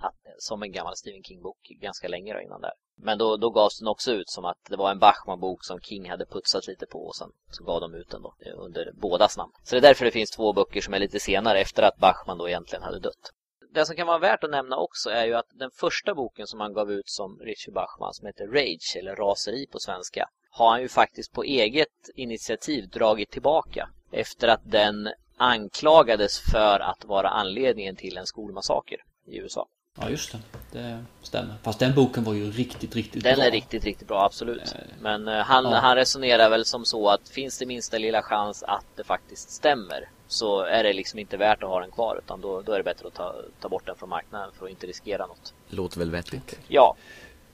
att- 0.00 0.14
som 0.38 0.62
en 0.62 0.72
gammal 0.72 0.96
Stephen 0.96 1.22
King-bok 1.22 1.58
ganska 1.80 2.08
länge 2.08 2.34
då 2.34 2.40
innan 2.40 2.60
där. 2.60 2.72
Men 2.96 3.18
då, 3.18 3.36
då 3.36 3.50
gavs 3.50 3.78
den 3.78 3.88
också 3.88 4.12
ut 4.12 4.30
som 4.30 4.44
att 4.44 4.58
det 4.70 4.76
var 4.76 4.90
en 4.90 4.98
Bachman-bok 4.98 5.64
som 5.64 5.80
King 5.80 6.10
hade 6.10 6.26
putsat 6.26 6.66
lite 6.66 6.86
på 6.86 6.98
och 7.06 7.16
sen 7.16 7.30
så 7.50 7.64
gav 7.64 7.80
de 7.80 7.94
ut 7.94 8.10
den 8.10 8.22
då 8.22 8.34
eh, 8.46 8.52
under 8.56 8.92
bådas 8.92 9.36
namn. 9.36 9.52
Så 9.62 9.74
det 9.74 9.78
är 9.78 9.88
därför 9.88 10.04
det 10.04 10.10
finns 10.10 10.30
två 10.30 10.52
böcker 10.52 10.80
som 10.80 10.94
är 10.94 10.98
lite 10.98 11.20
senare 11.20 11.60
efter 11.60 11.82
att 11.82 11.96
Bachman 11.96 12.38
då 12.38 12.48
egentligen 12.48 12.82
hade 12.82 12.98
dött. 12.98 13.30
Det 13.70 13.86
som 13.86 13.96
kan 13.96 14.06
vara 14.06 14.18
värt 14.18 14.44
att 14.44 14.50
nämna 14.50 14.76
också 14.76 15.10
är 15.10 15.26
ju 15.26 15.34
att 15.34 15.50
den 15.52 15.70
första 15.70 16.14
boken 16.14 16.46
som 16.46 16.60
han 16.60 16.72
gav 16.72 16.92
ut 16.92 17.08
som 17.08 17.38
Richard 17.38 17.74
Bachman 17.74 18.14
som 18.14 18.26
heter 18.26 18.46
Rage 18.46 18.96
eller 18.98 19.16
Raseri 19.16 19.66
på 19.66 19.78
svenska 19.78 20.28
har 20.50 20.70
han 20.70 20.82
ju 20.82 20.88
faktiskt 20.88 21.32
på 21.32 21.42
eget 21.42 22.10
initiativ 22.14 22.88
dragit 22.88 23.30
tillbaka 23.30 23.88
efter 24.12 24.48
att 24.48 24.62
den 24.64 25.08
anklagades 25.36 26.40
för 26.40 26.80
att 26.80 27.04
vara 27.04 27.28
anledningen 27.28 27.96
till 27.96 28.16
en 28.16 28.26
skolmassaker 28.26 28.98
i 29.26 29.38
USA. 29.38 29.66
Ja, 30.00 30.10
just 30.10 30.32
det. 30.32 30.38
Det 30.72 31.04
stämmer. 31.22 31.54
Fast 31.62 31.78
den 31.78 31.94
boken 31.94 32.24
var 32.24 32.34
ju 32.34 32.50
riktigt, 32.50 32.94
riktigt 32.94 33.24
den 33.24 33.34
bra. 33.34 33.44
Den 33.44 33.46
är 33.46 33.50
riktigt, 33.50 33.84
riktigt 33.84 34.08
bra, 34.08 34.24
absolut. 34.24 34.74
Men 35.00 35.28
uh, 35.28 35.34
han, 35.34 35.64
ja. 35.64 35.78
han 35.78 35.96
resonerar 35.96 36.50
väl 36.50 36.64
som 36.64 36.84
så 36.84 37.08
att 37.08 37.28
finns 37.28 37.58
det 37.58 37.66
minsta 37.66 37.98
lilla 37.98 38.22
chans 38.22 38.62
att 38.62 38.86
det 38.96 39.04
faktiskt 39.04 39.50
stämmer 39.50 40.08
så 40.28 40.62
är 40.62 40.84
det 40.84 40.92
liksom 40.92 41.18
inte 41.18 41.36
värt 41.36 41.62
att 41.62 41.68
ha 41.68 41.80
den 41.80 41.90
kvar 41.90 42.20
utan 42.24 42.40
då, 42.40 42.62
då 42.62 42.72
är 42.72 42.78
det 42.78 42.84
bättre 42.84 43.06
att 43.06 43.14
ta, 43.14 43.34
ta 43.60 43.68
bort 43.68 43.86
den 43.86 43.96
från 43.96 44.08
marknaden 44.08 44.50
för 44.58 44.66
att 44.66 44.70
inte 44.70 44.86
riskera 44.86 45.26
något. 45.26 45.54
Låter 45.68 45.98
väl 45.98 46.10
vettigt. 46.10 46.58
Ja. 46.68 46.96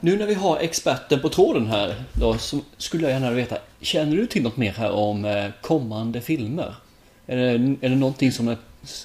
Nu 0.01 0.17
när 0.17 0.27
vi 0.27 0.35
har 0.35 0.59
experten 0.59 1.21
på 1.21 1.29
tråden 1.29 1.67
här 1.67 1.95
då 2.13 2.39
så 2.39 2.59
skulle 2.77 3.03
jag 3.03 3.13
gärna 3.13 3.31
veta, 3.31 3.57
känner 3.81 4.17
du 4.17 4.27
till 4.27 4.43
något 4.43 4.57
mer 4.57 4.73
här 4.73 4.91
om 4.93 5.25
eh, 5.25 5.51
kommande 5.61 6.21
filmer? 6.21 6.75
Är 7.31 7.37
det, 7.37 7.87
är 7.87 7.89
det 7.89 7.97
någonting 7.97 8.33
som 8.33 8.57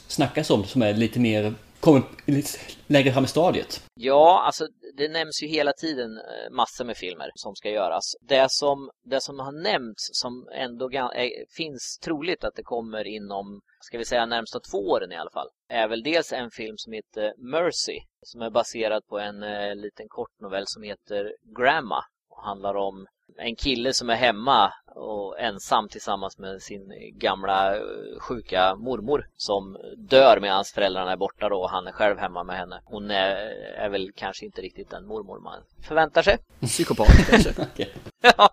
snackas 0.07 0.49
om 0.49 0.63
som 0.63 0.81
är 0.81 0.93
lite 0.93 1.19
mer 1.19 1.53
kommer 1.79 2.03
lite 2.25 2.49
längre 2.87 3.11
fram 3.11 3.23
i 3.23 3.27
stadiet? 3.27 3.83
Ja, 3.93 4.43
alltså 4.45 4.67
det 4.97 5.07
nämns 5.07 5.43
ju 5.43 5.47
hela 5.47 5.73
tiden 5.73 6.17
eh, 6.17 6.51
massor 6.51 6.85
med 6.85 6.97
filmer 6.97 7.29
som 7.35 7.55
ska 7.55 7.69
göras. 7.69 8.03
Det 8.21 8.47
som, 8.49 8.89
det 9.03 9.21
som 9.21 9.39
har 9.39 9.63
nämnts 9.63 10.09
som 10.11 10.47
ändå 10.55 10.89
är, 10.91 11.21
eh, 11.23 11.29
finns 11.57 11.99
troligt 12.03 12.43
att 12.43 12.55
det 12.55 12.63
kommer 12.63 13.07
inom, 13.07 13.61
ska 13.79 13.97
vi 13.97 14.05
säga 14.05 14.25
närmsta 14.25 14.59
två 14.59 14.77
åren 14.77 15.11
i 15.11 15.15
alla 15.15 15.31
fall, 15.31 15.47
är 15.69 15.87
väl 15.87 16.03
dels 16.03 16.33
en 16.33 16.51
film 16.51 16.75
som 16.77 16.93
heter 16.93 17.33
Mercy 17.37 17.99
som 18.21 18.41
är 18.41 18.49
baserad 18.49 19.01
på 19.09 19.19
en 19.19 19.43
eh, 19.43 19.75
liten 19.75 20.05
kortnovell 20.09 20.63
som 20.67 20.83
heter 20.83 21.35
Grandma 21.57 22.03
och 22.29 22.43
handlar 22.43 22.75
om 22.75 23.05
en 23.37 23.55
kille 23.55 23.93
som 23.93 24.09
är 24.09 24.15
hemma 24.15 24.73
och 24.95 25.39
ensam 25.39 25.89
tillsammans 25.89 26.37
med 26.37 26.61
sin 26.61 26.93
gamla 27.17 27.75
eh, 27.75 27.81
sjuka 28.19 28.75
mormor 28.75 29.27
som 29.35 29.77
dör 29.97 30.39
medan 30.41 30.63
föräldrarna 30.73 31.11
är 31.11 31.17
borta 31.17 31.49
då 31.49 31.61
och 31.61 31.69
han 31.69 31.87
är 31.87 31.91
själv 31.91 32.17
hemma 32.17 32.43
med 32.43 32.57
henne. 32.57 32.81
Hon 32.85 33.11
är, 33.11 33.35
är 33.77 33.89
väl 33.89 34.11
kanske 34.15 34.45
inte 34.45 34.61
riktigt 34.61 34.89
den 34.89 35.05
mormor 35.05 35.39
man 35.39 35.63
förväntar 35.87 36.21
sig. 36.21 36.37
Psykopat 36.61 37.07
kanske. 37.29 37.53
ja. 38.21 38.49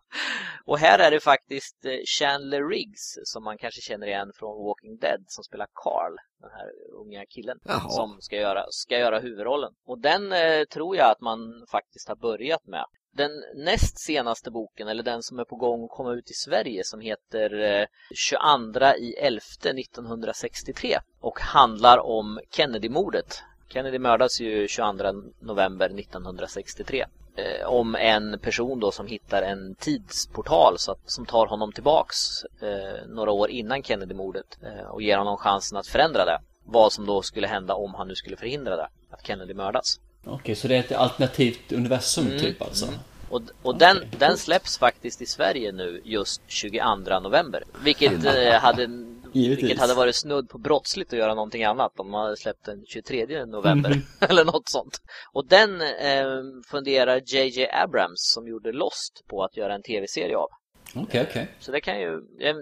Och 0.65 0.79
här 0.79 0.99
är 0.99 1.11
det 1.11 1.21
faktiskt 1.21 1.85
eh, 1.85 1.99
Chandler 2.19 2.69
Riggs 2.69 3.19
som 3.25 3.45
man 3.45 3.59
kanske 3.59 3.81
känner 3.81 4.07
igen 4.07 4.33
från 4.35 4.65
Walking 4.65 4.97
Dead 4.97 5.25
som 5.27 5.45
spelar 5.45 5.67
Carl, 5.75 6.17
den 6.41 6.51
här 6.51 6.71
unga 7.01 7.27
killen 7.27 7.59
Jaha. 7.65 7.91
som 7.91 8.21
ska 8.21 8.37
göra, 8.37 8.65
ska 8.71 8.99
göra 8.99 9.21
huvudrollen. 9.21 9.73
Och 9.87 9.99
den 9.99 10.33
eh, 10.33 10.65
tror 10.65 10.97
jag 10.97 11.11
att 11.11 11.21
man 11.21 11.67
faktiskt 11.71 12.09
har 12.09 12.17
börjat 12.17 12.67
med. 12.67 12.85
Den 13.15 13.45
näst 13.55 13.99
senaste 13.99 14.51
boken, 14.51 14.89
eller 14.89 15.03
den 15.03 15.23
som 15.23 15.39
är 15.39 15.45
på 15.45 15.57
gång 15.57 15.85
att 15.85 15.91
komma 15.91 16.13
ut 16.13 16.31
i 16.31 16.35
Sverige 16.35 16.85
som 16.85 17.01
heter 17.01 17.61
eh, 17.61 17.87
22 18.15 18.87
i 18.99 19.15
11 19.19 19.41
1963 19.63 20.99
och 21.21 21.41
handlar 21.41 21.99
om 21.99 22.41
Kennedy-mordet. 22.51 23.43
Kennedy 23.69 23.99
mördas 23.99 24.41
ju 24.41 24.69
22 24.69 25.13
november 25.41 25.87
1963 25.87 27.05
eh, 27.37 27.67
om 27.67 27.95
en 27.95 28.39
person 28.39 28.81
då 28.81 28.91
som 28.91 29.07
hittar 29.07 29.43
en 29.43 29.75
tidsportal 29.75 30.75
så 30.79 30.93
att, 30.93 31.11
som 31.11 31.27
tar 31.27 31.47
honom 31.47 31.73
tillbaks 31.73 32.45
eh, 32.45 33.07
några 33.09 33.31
år 33.31 33.51
innan 33.51 33.83
Kennedy-mordet 33.83 34.59
eh, 34.63 34.87
och 34.87 35.03
ger 35.03 35.19
honom 35.19 35.37
chansen 35.37 35.79
att 35.79 35.87
förändra 35.87 36.25
det. 36.25 36.39
Vad 36.65 36.93
som 36.93 37.07
då 37.07 37.23
skulle 37.23 37.47
hända 37.47 37.75
om 37.75 37.95
han 37.95 38.09
nu 38.09 38.15
skulle 38.15 38.37
förhindra 38.37 38.77
det, 38.77 38.89
att 39.11 39.27
Kennedy 39.27 39.55
mördas. 39.55 40.01
Okej, 40.27 40.55
så 40.55 40.69
det 40.69 40.77
är 40.77 40.81
ett 40.81 40.93
alternativt 40.93 41.73
universum 41.73 42.27
mm, 42.27 42.39
typ 42.39 42.63
alltså? 42.63 42.87
Mm. 42.87 42.99
Och, 43.33 43.43
och 43.63 43.79
den, 43.79 43.97
den 44.19 44.39
släpps 44.39 44.79
faktiskt 44.79 45.23
i 45.23 45.27
Sverige 45.27 45.73
nu 45.73 46.01
just 46.05 46.43
22 46.47 46.97
november. 47.23 47.65
Vilket, 47.85 48.25
eh, 48.25 48.53
hade, 48.53 48.89
vilket 49.33 49.79
hade 49.79 49.95
varit 49.95 50.15
snudd 50.15 50.49
på 50.49 50.59
brottsligt 50.59 51.13
att 51.13 51.19
göra 51.19 51.35
någonting 51.35 51.65
annat 51.65 52.01
om 52.01 52.11
man 52.11 52.25
hade 52.25 52.37
släppt 52.37 52.65
den 52.65 52.85
23 52.87 53.47
november. 53.47 53.91
Mm. 53.91 54.03
eller 54.31 54.45
något 54.45 54.69
sånt. 54.69 54.99
Och 55.33 55.47
den 55.47 55.81
eh, 55.81 56.43
funderar 56.71 57.23
JJ 57.27 57.67
Abrams 57.73 58.33
som 58.35 58.49
gjorde 58.49 58.73
Lost 58.73 59.25
på 59.31 59.45
att 59.45 59.57
göra 59.57 59.75
en 59.75 59.83
tv-serie 59.83 60.37
av. 60.37 60.49
Okej, 60.91 61.03
okay, 61.03 61.23
okej. 61.23 61.43
Okay. 61.43 61.47
Så 61.59 61.73
det 61.73 61.81
kan 61.81 62.01
ju, 62.01 62.21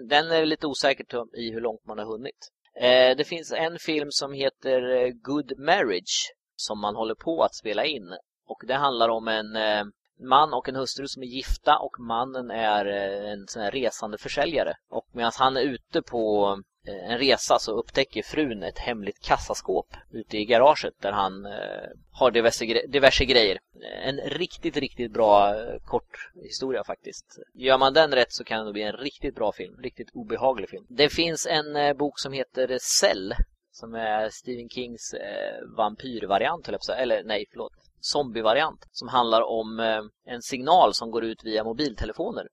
den 0.09 0.31
är 0.31 0.45
lite 0.45 0.67
osäker 0.67 1.05
i 1.37 1.51
hur 1.51 1.61
långt 1.61 1.85
man 1.87 1.97
har 1.97 2.05
hunnit. 2.05 2.49
Eh, 2.79 3.17
det 3.17 3.27
finns 3.27 3.51
en 3.51 3.79
film 3.79 4.07
som 4.11 4.33
heter 4.33 4.95
eh, 4.95 5.09
Good 5.09 5.59
Marriage 5.59 6.31
som 6.61 6.79
man 6.79 6.95
håller 6.95 7.15
på 7.15 7.43
att 7.43 7.55
spela 7.55 7.85
in. 7.85 8.17
Och 8.47 8.63
det 8.67 8.75
handlar 8.75 9.09
om 9.09 9.27
en 9.27 9.55
eh, 9.55 9.83
man 10.21 10.53
och 10.53 10.69
en 10.69 10.75
hustru 10.75 11.07
som 11.07 11.23
är 11.23 11.27
gifta 11.27 11.77
och 11.77 11.99
mannen 11.99 12.51
är 12.51 12.85
eh, 12.85 13.31
en 13.31 13.47
sån 13.47 13.61
här 13.61 13.71
resande 13.71 14.17
försäljare. 14.17 14.73
Och 14.89 15.07
medan 15.11 15.31
han 15.35 15.57
är 15.57 15.61
ute 15.61 16.01
på 16.01 16.51
eh, 16.87 17.11
en 17.11 17.17
resa 17.17 17.59
så 17.59 17.71
upptäcker 17.71 18.23
frun 18.23 18.63
ett 18.63 18.79
hemligt 18.79 19.21
kassaskåp 19.21 19.87
ute 20.11 20.37
i 20.37 20.45
garaget 20.45 20.93
där 21.01 21.11
han 21.11 21.45
eh, 21.45 21.89
har 22.11 22.31
diverse, 22.31 22.65
diverse 22.87 23.25
grejer. 23.25 23.59
En 24.03 24.17
riktigt, 24.17 24.77
riktigt 24.77 25.11
bra 25.11 25.55
kort 25.85 26.31
historia 26.43 26.83
faktiskt. 26.83 27.39
Gör 27.53 27.77
man 27.77 27.93
den 27.93 28.11
rätt 28.11 28.31
så 28.31 28.43
kan 28.43 28.65
det 28.65 28.73
bli 28.73 28.83
en 28.83 28.97
riktigt 28.97 29.35
bra 29.35 29.51
film, 29.51 29.77
riktigt 29.77 30.09
obehaglig 30.13 30.69
film. 30.69 30.85
Det 30.89 31.09
finns 31.09 31.47
en 31.47 31.97
bok 31.97 32.19
som 32.19 32.33
heter 32.33 32.77
Cell 32.81 33.33
som 33.81 33.95
är 33.95 34.29
Stephen 34.29 34.69
Kings 34.69 35.13
eh, 35.13 35.77
vampyrvariant, 35.77 36.69
eller 36.89 37.23
nej, 37.23 37.45
förlåt 37.51 37.73
zombievariant 38.01 38.87
som 38.91 39.07
handlar 39.07 39.41
om 39.41 39.79
eh, 39.79 40.01
en 40.33 40.41
signal 40.41 40.93
som 40.93 41.11
går 41.11 41.23
ut 41.23 41.43
via 41.43 41.63
mobiltelefoner. 41.63 42.47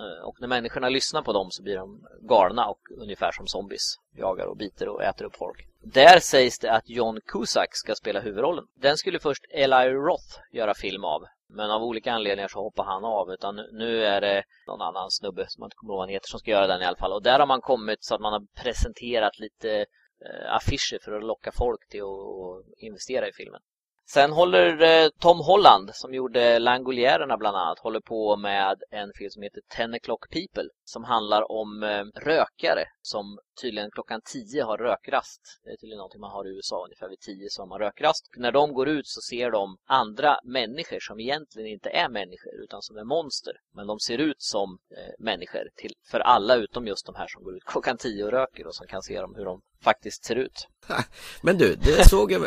Eh, 0.00 0.28
och 0.28 0.40
när 0.40 0.48
människorna 0.48 0.88
lyssnar 0.88 1.22
på 1.22 1.32
dem 1.32 1.50
så 1.50 1.62
blir 1.62 1.76
de 1.76 2.06
galna 2.28 2.66
och 2.66 2.80
ungefär 2.98 3.32
som 3.32 3.46
zombies. 3.46 3.86
Jagar 4.16 4.46
och 4.46 4.56
biter 4.56 4.88
och 4.88 5.02
äter 5.02 5.24
upp 5.24 5.36
folk. 5.36 5.66
Där 5.82 6.18
sägs 6.20 6.58
det 6.58 6.72
att 6.72 6.88
John 6.88 7.20
Cusack 7.26 7.70
ska 7.72 7.94
spela 7.94 8.20
huvudrollen. 8.20 8.64
Den 8.74 8.96
skulle 8.96 9.18
först 9.18 9.44
Eli 9.50 9.88
Roth 9.90 10.40
göra 10.52 10.74
film 10.74 11.04
av. 11.04 11.22
Men 11.48 11.70
av 11.70 11.82
olika 11.82 12.12
anledningar 12.12 12.48
så 12.48 12.58
hoppar 12.58 12.84
han 12.84 13.04
av. 13.04 13.30
Utan 13.30 13.56
nu 13.72 14.04
är 14.04 14.20
det 14.20 14.44
någon 14.66 14.82
annan 14.82 15.10
snubbe 15.10 15.44
som 15.48 15.60
man 15.60 15.66
inte 15.66 15.76
kommer 15.76 15.92
ihåg 15.92 15.98
vad 15.98 16.06
han 16.06 16.14
heter 16.14 16.28
som 16.28 16.40
ska 16.40 16.50
göra 16.50 16.66
den 16.66 16.82
i 16.82 16.84
alla 16.84 16.96
fall. 16.96 17.12
Och 17.12 17.22
där 17.22 17.38
har 17.38 17.46
man 17.46 17.60
kommit 17.60 18.04
så 18.04 18.14
att 18.14 18.20
man 18.20 18.32
har 18.32 18.46
presenterat 18.62 19.38
lite 19.38 19.86
Eh, 20.24 20.54
affischer 20.54 20.98
för 21.04 21.12
att 21.12 21.24
locka 21.24 21.52
folk 21.52 21.88
till 21.88 22.02
att 22.02 22.78
investera 22.78 23.28
i 23.28 23.32
filmen. 23.32 23.60
Sen 24.08 24.32
håller 24.32 24.82
eh, 24.82 25.08
Tom 25.18 25.40
Holland, 25.40 25.90
som 25.94 26.14
gjorde 26.14 26.58
Langoliererna 26.58 27.36
bland 27.36 27.56
annat, 27.56 27.78
håller 27.78 28.00
på 28.00 28.36
med 28.36 28.82
en 28.90 29.12
film 29.12 29.30
som 29.30 29.42
heter 29.42 29.62
Ten 29.68 29.94
o'clock 29.94 30.30
people 30.30 30.68
som 30.88 31.04
handlar 31.04 31.52
om 31.52 31.82
eh, 31.82 32.04
rökare 32.14 32.84
som 33.02 33.38
tydligen 33.62 33.90
klockan 33.90 34.20
10 34.24 34.62
har 34.62 34.78
rökrast. 34.78 35.40
Det 35.64 35.70
är 35.70 35.76
tydligen 35.76 35.98
någonting 35.98 36.20
man 36.20 36.30
har 36.30 36.46
i 36.46 36.50
USA, 36.56 36.84
ungefär 36.84 37.08
vid 37.08 37.20
10 37.20 37.50
så 37.50 37.62
har 37.62 37.66
man 37.66 37.78
rökrast. 37.78 38.30
När 38.36 38.52
de 38.52 38.74
går 38.74 38.88
ut 38.88 39.06
så 39.06 39.20
ser 39.20 39.50
de 39.50 39.76
andra 39.86 40.38
människor 40.44 41.00
som 41.00 41.20
egentligen 41.20 41.68
inte 41.68 41.88
är 41.90 42.08
människor 42.08 42.54
utan 42.64 42.82
som 42.82 42.96
är 42.96 43.04
monster. 43.04 43.52
Men 43.74 43.86
de 43.86 44.00
ser 44.00 44.18
ut 44.18 44.42
som 44.42 44.78
eh, 44.96 45.14
människor 45.18 45.68
till, 45.76 45.92
för 46.10 46.20
alla 46.20 46.54
utom 46.56 46.86
just 46.86 47.06
de 47.06 47.14
här 47.14 47.26
som 47.26 47.44
går 47.44 47.56
ut 47.56 47.64
klockan 47.64 47.96
10 47.96 48.24
och 48.24 48.30
röker 48.30 48.66
och 48.66 48.74
som 48.74 48.86
kan 48.86 49.02
se 49.02 49.20
dem 49.20 49.34
hur 49.36 49.44
de 49.44 49.62
faktiskt 49.82 50.24
ser 50.24 50.36
ut. 50.36 50.68
Men 51.42 51.58
du, 51.58 51.74
det 51.74 52.08
såg 52.08 52.32
jag, 52.32 52.42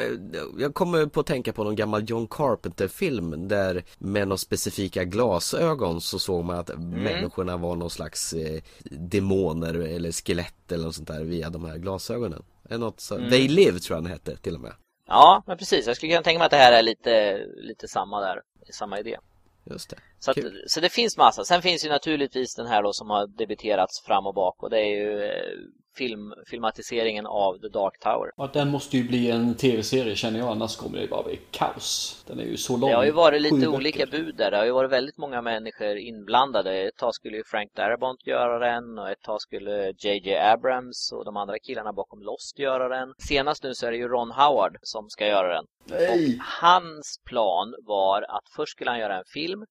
jag 0.58 0.74
kommer 0.74 1.06
på 1.06 1.20
att 1.20 1.26
tänka 1.26 1.54
på 1.54 1.64
någon 1.64 1.76
gammal 1.76 2.10
John 2.10 2.28
Carpenter-film 2.28 3.48
där 3.48 3.84
med 3.98 4.28
några 4.28 4.38
specifika 4.38 5.04
glasögon 5.04 6.02
så 6.02 6.20
såg 6.20 6.46
man 6.46 6.60
att 6.60 6.70
mm. 6.70 6.90
människorna 6.90 7.58
var 7.58 7.76
någon 7.76 7.90
slags 7.90 8.29
eh, 8.34 8.62
demoner 8.92 9.74
eller 9.74 10.12
skelett 10.12 10.72
eller 10.72 10.86
något 10.86 10.96
sånt 10.96 11.08
där 11.08 11.24
via 11.24 11.50
de 11.50 11.66
här 11.66 11.78
glasögonen. 11.78 12.44
Något 12.70 13.00
så, 13.00 13.16
mm. 13.16 13.30
They 13.30 13.48
Live 13.48 13.80
tror 13.80 13.98
jag 13.98 14.04
den 14.04 14.12
hette 14.12 14.38
till 14.38 14.56
och 14.56 14.62
med. 14.62 14.74
Ja, 15.08 15.44
men 15.48 15.58
precis. 15.58 15.88
Jag 15.88 15.96
skulle 15.96 16.12
kunna 16.12 16.24
tänka 16.24 16.40
mig 16.40 16.46
att 16.46 16.52
det 16.52 16.58
här 16.58 16.72
är 16.72 16.82
lite, 16.82 17.46
lite 17.56 17.88
samma 17.88 18.22
där, 18.22 18.42
samma 18.72 19.00
idé. 19.00 19.18
Just 19.64 19.90
det. 19.90 19.98
Så, 20.20 20.32
att, 20.32 20.38
så 20.68 20.80
det 20.80 20.90
finns 20.90 21.18
massa. 21.18 21.44
Sen 21.44 21.62
finns 21.62 21.86
ju 21.86 21.90
naturligtvis 21.90 22.56
den 22.56 22.68
här 22.68 22.84
då 22.84 22.94
som 22.94 23.10
har 23.10 23.28
debiterats 23.28 24.02
fram 24.02 24.28
och 24.28 24.34
bak 24.34 24.64
och 24.64 24.70
det 24.70 24.80
är 24.80 24.96
ju 24.96 25.24
eh, 25.24 25.58
film, 25.98 26.34
filmatiseringen 26.48 27.26
av 27.26 27.58
The 27.58 27.68
Dark 27.68 28.00
Tower. 28.00 28.32
Ja, 28.38 28.50
den 28.54 28.70
måste 28.70 28.98
ju 28.98 29.08
bli 29.08 29.32
en 29.32 29.56
tv-serie 29.56 30.16
känner 30.16 30.40
jag, 30.40 30.48
annars 30.48 30.76
kommer 30.76 30.98
det 31.00 31.08
bara 31.08 31.24
bli 31.24 31.40
kaos. 31.52 32.24
Den 32.28 32.40
är 32.40 32.44
ju 32.44 32.58
så 32.58 32.78
lång. 32.78 32.90
Det 32.90 32.96
har 32.96 33.06
ju 33.06 33.12
varit 33.12 33.42
lite 33.42 33.68
olika 33.68 34.06
bud 34.06 34.36
där. 34.36 34.52
Det 34.52 34.58
har 34.58 34.66
ju 34.66 34.72
varit 34.72 34.92
väldigt 34.92 35.18
många 35.18 35.42
människor 35.42 35.98
inblandade. 35.98 36.88
Ett 36.88 36.98
tag 36.98 37.16
skulle 37.16 37.38
ju 37.38 37.44
Frank 37.44 37.74
Darabont 37.76 38.28
göra 38.28 38.60
den 38.60 39.00
och 39.00 39.10
ett 39.10 39.22
tag 39.22 39.42
skulle 39.42 39.94
JJ 39.98 40.36
Abrams 40.36 41.12
och 41.12 41.26
de 41.26 41.38
andra 41.38 41.60
killarna 41.60 41.94
bakom 41.94 42.22
Lost 42.22 42.60
göra 42.60 42.90
den. 42.90 43.14
Senast 43.28 43.64
nu 43.64 43.74
så 43.74 43.88
är 43.88 43.92
det 43.92 43.98
ju 43.98 44.08
Ron 44.08 44.32
Howard 44.32 44.78
som 44.82 45.10
ska 45.10 45.28
göra 45.28 45.56
den. 45.56 45.66
Nej! 45.86 46.40
Hans 46.62 47.20
plan 47.26 47.76
var 47.88 48.22
att 48.22 48.50
först 48.56 48.72
skulle 48.72 48.92
han 48.92 49.00
göra 49.00 49.18
en 49.18 49.26
film 49.34 49.66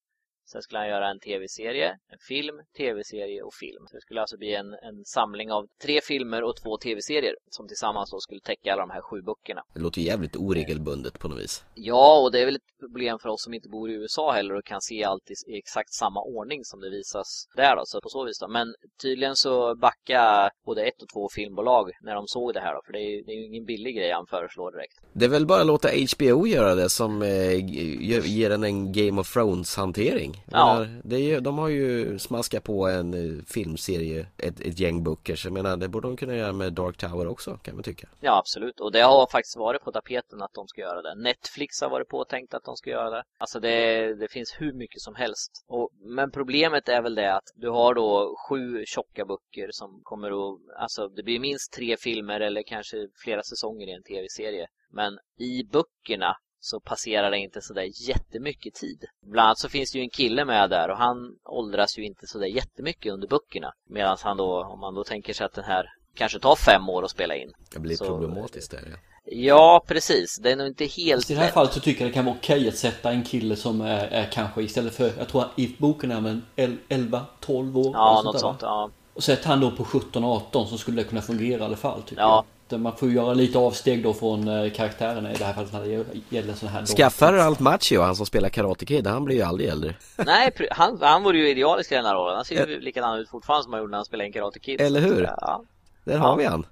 Sen 0.53 0.63
skulle 0.63 0.79
han 0.79 0.89
göra 0.89 1.09
en 1.11 1.21
tv-serie, 1.21 1.89
en 2.13 2.19
film, 2.29 2.57
tv-serie 2.77 3.43
och 3.43 3.55
film. 3.55 3.87
Så 3.89 3.97
det 3.97 4.01
skulle 4.01 4.21
alltså 4.21 4.37
bli 4.37 4.55
en, 4.55 4.67
en 4.67 5.05
samling 5.05 5.53
av 5.53 5.67
tre 5.83 6.01
filmer 6.01 6.43
och 6.43 6.57
två 6.63 6.77
tv-serier 6.77 7.35
som 7.51 7.69
tillsammans 7.69 8.11
då 8.11 8.21
skulle 8.21 8.41
täcka 8.41 8.73
alla 8.73 8.83
de 8.87 8.91
här 8.91 9.01
sju 9.03 9.23
böckerna. 9.23 9.63
Det 9.75 9.81
låter 9.81 10.01
ju 10.01 10.07
jävligt 10.07 10.37
oregelbundet 10.37 11.19
på 11.19 11.29
något 11.29 11.39
vis. 11.39 11.65
Ja, 11.75 12.21
och 12.23 12.33
det 12.33 12.41
är 12.41 12.45
väl 12.45 12.57
ett 12.57 12.79
problem 12.81 13.19
för 13.19 13.29
oss 13.29 13.43
som 13.45 13.55
inte 13.55 13.69
bor 13.69 13.91
i 13.91 13.95
USA 13.95 14.33
heller 14.33 14.55
och 14.55 14.65
kan 14.65 14.81
se 14.81 15.05
allt 15.05 15.31
i, 15.31 15.53
i 15.53 15.59
exakt 15.59 15.93
samma 15.95 16.21
ordning 16.23 16.65
som 16.65 16.81
det 16.81 16.91
visas 16.91 17.47
där 17.57 17.77
då, 17.77 17.83
så 17.87 18.01
på 18.01 18.09
så 18.09 18.25
vis 18.25 18.39
då. 18.39 18.49
Men 18.49 18.75
tydligen 19.03 19.37
så 19.37 19.75
backar 19.75 20.51
både 20.67 20.83
ett 20.85 21.03
och 21.03 21.09
två 21.09 21.29
filmbolag 21.35 21.91
när 22.03 22.15
de 22.15 22.27
såg 22.27 22.55
det 22.55 22.61
här 22.61 22.75
då, 22.75 22.81
för 22.87 22.93
det 22.93 22.99
är, 23.01 23.25
det 23.27 23.33
är 23.33 23.37
ju 23.37 23.45
ingen 23.47 23.65
billig 23.65 23.97
grej 23.97 24.13
han 24.13 24.27
föreslår 24.27 24.73
direkt. 24.73 24.95
Det 25.13 25.25
är 25.25 25.29
väl 25.29 25.47
bara 25.47 25.61
att 25.61 25.67
låta 25.67 25.89
HBO 25.89 26.47
göra 26.47 26.75
det 26.75 26.89
som 26.89 27.23
eh, 27.23 27.53
ge- 27.55 28.21
ger 28.21 28.51
den 28.51 28.65
en 28.65 28.93
Game 28.93 29.21
of 29.21 29.33
Thrones 29.33 29.77
hantering. 29.77 30.38
Jag 30.47 30.61
Ja. 30.61 30.75
menar, 30.75 31.01
det 31.05 31.17
är, 31.33 31.41
de 31.41 31.59
har 31.59 31.69
ju 31.69 32.19
smaskat 32.19 32.65
på 32.65 32.89
en 32.89 33.15
eh, 33.15 33.43
filmserie, 33.47 34.27
ett, 34.39 34.61
ett 34.61 34.81
gäng 34.81 35.03
böcker. 35.05 35.37
Så 35.37 35.47
jag 35.47 35.53
menar, 35.53 35.77
det 35.77 35.89
borde 35.89 36.09
de 36.09 36.17
kunna 36.17 36.37
göra 36.37 36.53
med 36.53 36.73
Dark 36.73 36.97
Tower 36.97 37.27
också 37.27 37.57
kan 37.63 37.75
man 37.75 37.83
tycka. 37.85 38.09
Ja, 38.21 38.39
absolut. 38.39 38.81
Och 38.81 38.93
det 38.93 39.01
har 39.01 39.27
faktiskt 39.31 39.57
varit 39.57 39.83
på 39.83 39.93
tapeten 39.93 40.43
att 40.43 40.55
de 40.55 40.69
ska 40.69 40.81
göra 40.81 41.03
det. 41.03 41.15
Netflix 41.15 41.81
har 41.81 41.91
varit 41.91 42.09
påtänkt 42.09 42.55
att 42.55 42.65
de 42.65 42.77
ska 42.77 42.91
göra 42.91 43.11
det. 43.11 43.23
Alltså 43.39 43.61
det, 43.61 44.15
det 44.15 44.29
finns 44.33 44.57
hur 44.59 44.73
mycket 44.73 45.01
som 45.01 45.15
helst. 45.15 45.51
Och, 45.69 45.91
men 46.17 46.31
problemet 46.31 46.89
är 46.89 47.03
väl 47.03 47.15
det 47.15 47.35
att 47.35 47.45
du 47.57 47.69
har 47.71 47.95
då 47.95 48.37
sju 48.49 48.85
tjocka 48.87 49.25
böcker 49.25 49.69
som 49.71 50.01
kommer 50.03 50.29
att... 50.31 50.59
Alltså 50.79 51.09
det 51.09 51.23
blir 51.23 51.41
minst 51.41 51.73
tre 51.73 51.97
filmer 51.97 52.41
eller 52.41 52.63
kanske 52.67 52.97
flera 53.25 53.43
säsonger 53.43 53.87
i 53.87 53.93
en 53.93 54.03
tv-serie. 54.03 54.67
Men 54.91 55.19
i 55.39 55.65
böckerna 55.73 56.37
så 56.69 56.81
passerar 56.81 57.31
det 57.31 57.39
inte 57.39 57.61
sådär 57.63 57.89
jättemycket 58.09 58.75
tid. 58.75 59.05
Bland 59.27 59.47
annat 59.47 59.59
så 59.59 59.69
finns 59.69 59.93
det 59.93 59.99
ju 59.99 60.03
en 60.05 60.11
kille 60.11 60.45
med 60.45 60.71
där 60.71 60.91
och 60.91 60.97
han 60.97 61.17
åldras 61.45 61.99
ju 61.99 62.05
inte 62.05 62.27
sådär 62.27 62.47
jättemycket 62.47 63.13
under 63.13 63.29
böckerna. 63.29 63.73
Medan 63.91 64.17
han 64.21 64.37
då, 64.37 64.65
om 64.65 64.81
man 64.81 64.95
då 64.95 65.05
tänker 65.05 65.33
sig 65.35 65.47
att 65.47 65.55
den 65.55 65.65
här 65.65 65.87
kanske 66.15 66.39
tar 66.39 66.57
fem 66.57 66.89
år 66.89 67.05
att 67.05 67.11
spela 67.11 67.35
in. 67.37 67.53
Det 67.73 67.79
blir 67.79 67.97
Så- 67.97 68.05
problematiskt 68.07 68.71
där 68.71 68.81
ja. 68.91 68.97
Ja, 69.31 69.85
precis. 69.87 70.39
Det 70.43 70.51
är 70.53 70.57
nog 70.57 70.67
inte 70.67 70.85
helt 70.85 71.15
Fast 71.23 71.31
I 71.31 71.35
det 71.35 71.41
här 71.41 71.51
fallet 71.51 71.73
så 71.73 71.81
tycker 71.81 72.01
jag 72.01 72.11
det 72.11 72.15
kan 72.15 72.25
vara 72.25 72.37
okej 72.39 72.69
att 72.69 72.77
sätta 72.77 73.11
en 73.11 73.25
kille 73.25 73.57
som 73.57 73.81
är, 73.81 74.07
är 74.07 74.29
kanske 74.33 74.63
istället 74.63 74.95
för, 74.95 75.11
jag 75.19 75.29
tror 75.29 75.43
att 75.43 75.59
i 75.59 75.77
boken 75.79 76.11
är 76.11 76.15
han 76.15 76.43
11, 76.89 77.27
12 77.41 77.79
år. 77.79 77.91
Ja, 77.95 78.23
något 78.25 78.41
sånt. 78.41 78.63
va? 78.63 78.69
Ja. 78.69 78.91
Och 79.15 79.23
sätter 79.23 79.49
han 79.49 79.61
då 79.61 79.71
på 79.71 79.85
17, 79.85 80.25
18 80.25 80.67
så 80.69 80.79
skulle 80.79 81.03
det 81.03 81.09
kunna 81.09 81.23
fungera 81.23 81.61
i 81.61 81.65
alla 81.65 81.77
fall 81.77 82.03
tycker 82.03 82.23
Ja. 82.23 82.29
jag. 82.29 82.45
Där 82.69 82.79
Man 82.79 82.97
får 82.97 83.11
göra 83.11 83.35
lite 83.35 83.59
avsteg 83.59 84.03
då 84.03 84.15
från 84.15 84.49
eh, 84.49 84.73
karaktärerna 84.73 85.33
i 85.33 85.37
det 85.37 85.45
här 85.45 85.53
fallet 85.53 85.73
när 85.73 85.81
det 85.81 86.05
gäller 86.37 86.55
sådana 86.55 86.79
här 86.79 86.87
Skaffar 86.87 87.33
Ralph 87.33 87.63
Macchio, 87.63 88.01
han 88.01 88.17
som 88.17 88.27
spelar 88.27 88.49
Karate 88.49 88.87
Kid, 88.87 89.07
han 89.07 89.25
blir 89.25 89.37
ju 89.37 89.43
aldrig 89.43 89.69
äldre. 89.69 89.95
Nej, 90.17 90.53
han, 90.71 90.99
han 91.01 91.23
vore 91.23 91.39
ju 91.39 91.49
idealisk 91.49 91.93
i 91.93 91.95
den 91.95 92.05
här 92.05 92.15
rollen. 92.15 92.37
Han 92.37 92.45
ser 92.45 92.67
ju 92.67 92.81
likadan 92.81 93.19
ut 93.19 93.29
fortfarande 93.29 93.65
som 93.65 93.73
han 93.73 93.81
gjorde 93.81 93.91
när 93.91 93.99
han 93.99 94.05
spelade 94.05 94.27
in 94.27 94.33
Karate 94.33 94.59
Kid. 94.59 94.81
Eller 94.81 95.01
hur? 95.01 95.23
Ja, 95.23 95.65
Där 96.05 96.19
har 96.19 96.37
vi 96.37 96.45
han. 96.45 96.67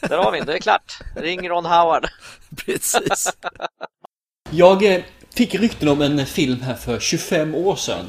där 0.00 0.18
har 0.18 0.32
vi 0.32 0.38
det. 0.40 0.44
Det 0.44 0.54
är 0.54 0.58
klart. 0.58 0.98
Ring 1.16 1.48
Ron 1.48 1.66
Howard. 1.66 2.06
Precis. 2.66 3.32
Jag 4.50 4.94
eh, 4.94 5.02
fick 5.34 5.54
rykten 5.54 5.88
om 5.88 6.02
en 6.02 6.26
film 6.26 6.60
här 6.60 6.74
för 6.74 6.98
25 6.98 7.54
år 7.54 7.76
sedan. 7.76 8.06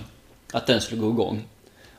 Att 0.53 0.67
den 0.67 0.81
skulle 0.81 1.01
gå 1.01 1.09
igång. 1.09 1.43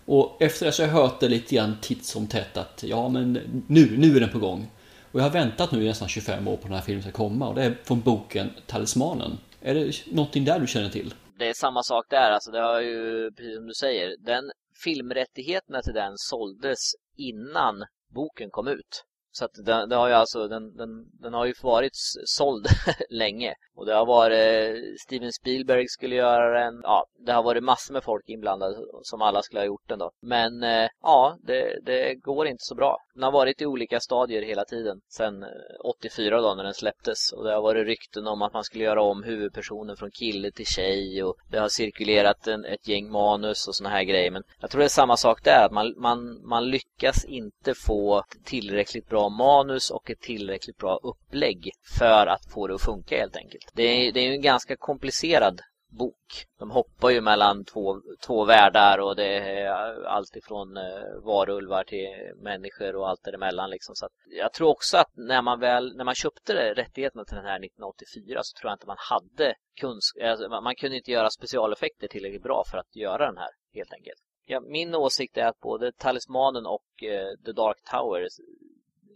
Och 0.06 0.36
efter 0.42 0.66
det 0.66 0.72
så 0.72 0.82
har 0.82 0.88
jag 0.88 0.94
hört 0.94 1.20
det 1.20 1.28
lite 1.28 1.54
grann 1.54 1.76
titt 1.80 2.04
som 2.04 2.26
tätt 2.26 2.56
att 2.56 2.84
ja 2.86 3.08
men 3.08 3.32
nu, 3.66 3.96
nu 3.98 4.16
är 4.16 4.20
den 4.20 4.30
på 4.30 4.38
gång. 4.38 4.70
Och 5.18 5.22
jag 5.22 5.28
har 5.28 5.34
väntat 5.44 5.72
nu 5.72 5.82
i 5.82 5.88
nästan 5.88 6.08
25 6.08 6.48
år 6.48 6.56
på 6.56 6.62
den 6.62 6.72
här 6.72 6.82
filmen 6.82 7.02
ska 7.02 7.12
komma 7.12 7.48
och 7.48 7.54
det 7.54 7.64
är 7.64 7.78
från 7.84 8.00
boken 8.00 8.50
Talismanen. 8.66 9.38
Är 9.60 9.74
det 9.74 9.92
någonting 10.12 10.44
där 10.44 10.60
du 10.60 10.66
känner 10.66 10.88
till? 10.88 11.14
Det 11.38 11.48
är 11.48 11.54
samma 11.54 11.82
sak 11.82 12.06
där. 12.10 12.30
Alltså 12.30 12.50
det 12.50 12.60
har 12.60 12.80
ju, 12.80 13.30
precis 13.30 13.56
som 13.56 13.66
du 13.66 13.74
säger, 13.74 14.16
den 14.18 14.50
filmrättigheterna 14.84 15.82
till 15.82 15.94
den 15.94 16.12
såldes 16.16 16.78
innan 17.16 17.84
boken 18.14 18.50
kom 18.50 18.68
ut. 18.68 19.04
Så 19.30 19.44
att 19.44 19.50
den, 19.54 19.88
den 19.88 19.98
har 19.98 20.08
ju 20.08 20.14
alltså, 20.14 20.48
den, 20.48 20.76
den, 20.76 20.88
den 21.22 21.34
har 21.34 21.46
ju 21.46 21.54
varit 21.62 21.96
såld 22.24 22.66
länge. 23.10 23.54
Och 23.78 23.86
det 23.86 23.94
har 23.94 24.06
varit, 24.06 25.00
Steven 25.00 25.32
Spielberg 25.32 25.88
skulle 25.88 26.14
göra 26.14 26.64
den. 26.64 26.80
Ja, 26.82 27.04
det 27.18 27.32
har 27.32 27.42
varit 27.42 27.64
massor 27.64 27.92
med 27.92 28.04
folk 28.04 28.28
inblandade 28.28 28.76
som 29.02 29.22
alla 29.22 29.42
skulle 29.42 29.60
ha 29.60 29.66
gjort 29.66 29.88
den 29.88 29.98
då. 29.98 30.10
Men 30.22 30.62
eh, 30.62 30.88
ja, 31.02 31.36
det, 31.42 31.78
det 31.82 32.14
går 32.14 32.46
inte 32.46 32.64
så 32.64 32.74
bra. 32.74 32.96
Den 33.14 33.22
har 33.22 33.32
varit 33.32 33.62
i 33.62 33.66
olika 33.66 34.00
stadier 34.00 34.42
hela 34.42 34.64
tiden. 34.64 35.00
Sen 35.08 35.42
eh, 35.42 35.48
84 35.84 36.40
då 36.40 36.54
när 36.54 36.64
den 36.64 36.74
släpptes. 36.74 37.32
Och 37.32 37.44
det 37.44 37.54
har 37.54 37.62
varit 37.62 37.86
rykten 37.86 38.26
om 38.26 38.42
att 38.42 38.52
man 38.52 38.64
skulle 38.64 38.84
göra 38.84 39.02
om 39.02 39.22
huvudpersonen 39.22 39.96
från 39.96 40.10
kille 40.10 40.50
till 40.50 40.66
tjej. 40.66 41.22
Och 41.24 41.36
det 41.50 41.58
har 41.58 41.68
cirkulerat 41.68 42.46
en, 42.46 42.64
ett 42.64 42.88
gäng 42.88 43.10
manus 43.10 43.68
och 43.68 43.74
såna 43.74 43.90
här 43.90 44.02
grejer. 44.02 44.30
Men 44.30 44.42
jag 44.60 44.70
tror 44.70 44.78
det 44.78 44.86
är 44.86 44.88
samma 44.88 45.16
sak 45.16 45.44
där. 45.44 45.64
Att 45.64 45.72
man, 45.72 45.94
man, 45.96 46.48
man 46.48 46.70
lyckas 46.70 47.24
inte 47.24 47.74
få 47.74 48.22
tillräckligt 48.44 49.08
bra 49.08 49.28
manus 49.28 49.90
och 49.90 50.10
ett 50.10 50.20
tillräckligt 50.20 50.76
bra 50.76 50.98
upplägg 51.02 51.70
för 51.98 52.26
att 52.26 52.52
få 52.52 52.66
det 52.66 52.74
att 52.74 52.82
funka 52.82 53.18
helt 53.18 53.36
enkelt. 53.36 53.67
Det 53.74 53.82
är, 53.82 54.12
det 54.12 54.20
är 54.20 54.24
ju 54.24 54.32
en 54.32 54.42
ganska 54.42 54.76
komplicerad 54.76 55.60
bok. 55.90 56.46
De 56.58 56.70
hoppar 56.70 57.10
ju 57.10 57.20
mellan 57.20 57.64
två, 57.64 58.00
två 58.26 58.44
världar 58.44 58.98
och 58.98 59.16
det 59.16 59.38
är 59.38 60.04
allt 60.04 60.36
ifrån 60.36 60.76
eh, 60.76 61.24
varulvar 61.24 61.84
till 61.84 62.32
människor 62.36 62.96
och 62.96 63.08
allt 63.08 63.24
däremellan. 63.24 63.70
Liksom. 63.70 63.94
Så 63.94 64.06
att 64.06 64.12
jag 64.30 64.52
tror 64.52 64.68
också 64.68 64.96
att 64.96 65.10
när 65.16 65.42
man 65.42 65.60
väl 65.60 65.96
när 65.96 66.04
man 66.04 66.14
köpte 66.14 66.74
rättigheterna 66.74 67.24
till 67.24 67.36
den 67.36 67.44
här 67.44 67.64
1984 67.64 68.40
så 68.42 68.58
tror 68.60 68.70
jag 68.70 68.74
inte 68.74 68.86
man 68.86 68.96
hade 69.10 69.54
kunskap. 69.80 70.22
Alltså, 70.22 70.48
man- 70.48 70.74
kunde 70.74 70.96
inte 70.96 71.10
göra 71.10 71.30
specialeffekter 71.30 72.08
tillräckligt 72.08 72.42
bra 72.42 72.64
för 72.70 72.78
att 72.78 72.96
göra 72.96 73.26
den 73.26 73.36
här 73.36 73.50
helt 73.74 73.92
enkelt. 73.92 74.20
Ja, 74.46 74.60
min 74.60 74.94
åsikt 74.94 75.36
är 75.36 75.44
att 75.46 75.60
både 75.60 75.92
Talismanen 75.92 76.66
och 76.66 77.02
eh, 77.02 77.28
The 77.44 77.52
Dark 77.52 77.76
Tower 77.90 78.28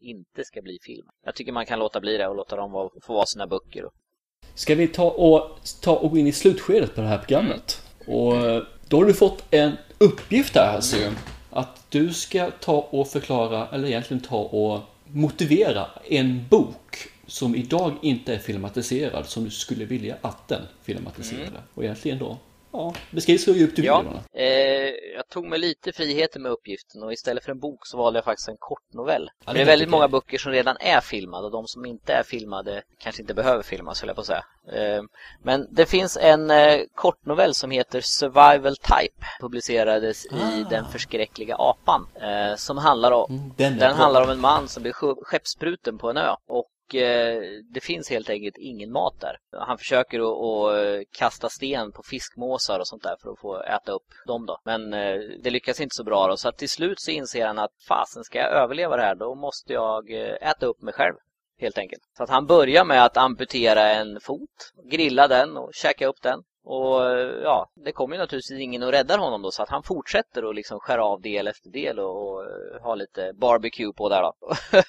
inte 0.01 0.45
ska 0.45 0.63
bli 0.63 0.79
film. 0.83 1.07
Jag 1.25 1.35
tycker 1.35 1.53
man 1.53 1.67
kan 1.67 1.79
låta 1.79 2.01
bli 2.01 2.17
det 2.17 2.29
och 2.29 2.37
låta 2.37 2.57
dem 2.57 2.91
få 3.03 3.15
vara 3.15 3.27
sina 3.27 3.47
böcker. 3.47 3.85
Ska 4.55 4.75
vi 4.75 4.89
ta 4.89 5.11
och, 5.11 5.61
ta 5.81 5.93
och 5.93 6.11
gå 6.11 6.19
in 6.19 6.27
i 6.27 6.33
slutskedet 6.33 6.95
på 6.95 7.01
det 7.01 7.07
här 7.07 7.19
programmet? 7.19 7.83
Och 8.07 8.37
eh, 8.37 8.63
då 8.89 8.97
har 8.97 9.05
du 9.05 9.15
fått 9.15 9.45
en 9.51 9.73
uppgift 9.99 10.55
här 10.55 10.75
alltså. 10.75 10.97
Att 11.51 11.85
du 11.89 12.13
ska 12.13 12.51
ta 12.51 12.89
och 12.91 13.09
förklara, 13.09 13.69
eller 13.73 13.89
egentligen 13.89 14.23
ta 14.23 14.39
och 14.39 14.81
motivera 15.07 15.87
en 16.11 16.47
bok 16.49 17.09
som 17.27 17.55
idag 17.55 17.93
inte 18.03 18.35
är 18.35 18.39
filmatiserad 18.39 19.27
som 19.27 19.45
du 19.45 19.51
skulle 19.51 19.85
vilja 19.85 20.17
att 20.21 20.49
den 20.49 20.63
filmatiserade. 20.83 21.59
Och 21.75 21.85
egentligen 21.85 22.19
då, 22.19 22.39
ja, 22.73 22.95
beskriv 23.11 23.39
så 23.39 23.51
djupt 23.51 23.77
du 23.77 23.83
vill. 23.83 23.87
Ja, 23.87 24.03
Jonas. 24.05 24.27
eh, 24.35 24.91
jag 25.17 25.29
tog 25.29 25.47
mig 25.47 25.59
lite 25.59 25.93
friheter 25.93 26.41
med 26.41 26.53
uppgiften 26.53 27.03
och 27.03 27.13
istället 27.13 27.45
för 27.45 27.51
en 27.53 27.59
bok 27.59 27.87
så 27.87 27.97
valde 27.97 28.17
jag 28.17 28.25
faktiskt 28.25 28.49
en 28.49 28.57
kortnovell. 28.59 29.31
Ja, 29.47 29.53
det, 29.53 29.59
det 29.59 29.63
är 29.63 29.67
väldigt 29.67 29.89
många 29.91 30.09
böcker 30.09 30.39
som 30.39 30.53
redan 30.53 30.77
är 30.81 31.01
filmade 31.01 31.45
och 31.47 31.53
de 31.53 31.67
som 31.67 31.85
inte 31.87 32.13
är 32.13 32.23
filmade 32.23 32.83
kanske 32.99 33.23
inte 33.23 33.35
behöver 33.35 33.63
filmas, 33.63 34.01
höll 34.01 34.09
jag 34.09 34.15
på 34.17 34.21
att 34.21 34.27
säga. 34.27 34.45
Eh, 34.73 35.03
men 35.43 35.67
det 35.71 35.87
finns 35.87 36.17
en 36.21 36.51
eh, 36.51 36.81
kortnovell 36.95 37.55
som 37.55 37.71
heter 37.71 38.01
Survival 38.01 38.77
Type, 38.77 39.27
publicerades 39.41 40.27
i 40.27 40.29
Ah. 40.65 40.69
Den 40.71 40.85
förskräckliga 40.89 41.57
apan, 41.59 42.07
eh, 42.15 42.57
som 42.57 42.79
handlar 42.79 43.11
om 43.13 43.31
Mm, 43.31 43.53
den 43.57 43.79
Den 43.79 43.95
handlar 43.97 44.23
om 44.23 44.31
en 44.31 44.41
man 44.41 44.69
som 44.69 44.83
blir 44.83 44.93
skepp- 44.93 45.23
skeppsbruten 45.25 45.99
på 45.99 46.11
en 46.11 46.17
ö 46.17 46.35
och 46.49 46.69
Eh, 46.95 47.41
det 47.75 47.81
finns 47.81 48.11
helt 48.11 48.31
enkelt 48.31 48.57
ingen 48.59 48.93
mat 48.93 49.21
där. 49.21 49.37
Han 49.67 49.79
försöker 49.79 50.19
att, 50.19 50.77
eh, 50.77 51.03
kasta 51.19 51.49
sten 51.49 51.93
på 51.93 52.03
fiskmåsar 52.03 52.79
och 52.79 52.89
sånt 52.89 53.03
där 53.03 53.17
för 53.23 53.31
att 53.31 53.41
få 53.41 53.63
äta 53.63 53.93
upp 53.93 54.09
dem 54.27 54.47
då. 54.47 54.59
Men 54.65 54.95
eh, 54.95 55.19
det 55.43 55.51
lyckas 55.51 55.81
inte 55.81 55.95
så 55.95 56.05
bra 56.05 56.27
då. 56.27 56.37
Så 56.37 56.49
att 56.49 56.59
till 56.59 56.69
slut 56.69 57.01
så 57.01 57.11
inser 57.11 57.47
han 57.47 57.59
att 57.59 57.73
fasen 57.89 58.25
ska 58.25 58.39
jag 58.39 58.53
överleva 58.53 58.97
det 58.97 59.03
här 59.03 59.15
då 59.15 59.35
måste 59.35 59.73
jag 59.73 60.11
äta 60.41 60.67
upp 60.67 60.83
mig 60.83 60.95
själv. 60.95 61.15
Helt 61.59 61.79
enkelt. 61.79 62.03
Så 62.17 62.23
att 62.23 62.31
han 62.31 62.47
börjar 62.47 62.85
med 62.85 63.05
att 63.05 63.17
amputera 63.17 63.91
en 63.91 64.21
fot, 64.21 64.73
grilla 64.91 65.29
den 65.29 65.57
och 65.57 65.71
käka 65.75 66.07
upp 66.07 66.23
den. 66.23 66.43
Och 66.65 67.01
ja, 67.43 67.71
det 67.85 67.93
kommer 67.93 68.17
ju 68.17 68.21
naturligtvis 68.21 68.61
ingen 68.61 68.83
och 68.83 68.93
räddar 68.93 69.19
honom 69.19 69.43
då 69.43 69.51
så 69.51 69.63
att 69.63 69.69
han 69.69 69.83
fortsätter 69.83 70.49
att 70.49 70.55
liksom 70.55 70.81
skära 70.81 71.05
av 71.05 71.21
del 71.21 71.49
efter 71.49 71.71
del 71.71 71.99
och, 71.99 72.39
och 72.39 72.45
ha 72.83 72.95
lite 72.95 73.33
barbecue 73.35 73.93
på 73.93 74.09
där 74.09 74.23
då. 74.23 74.35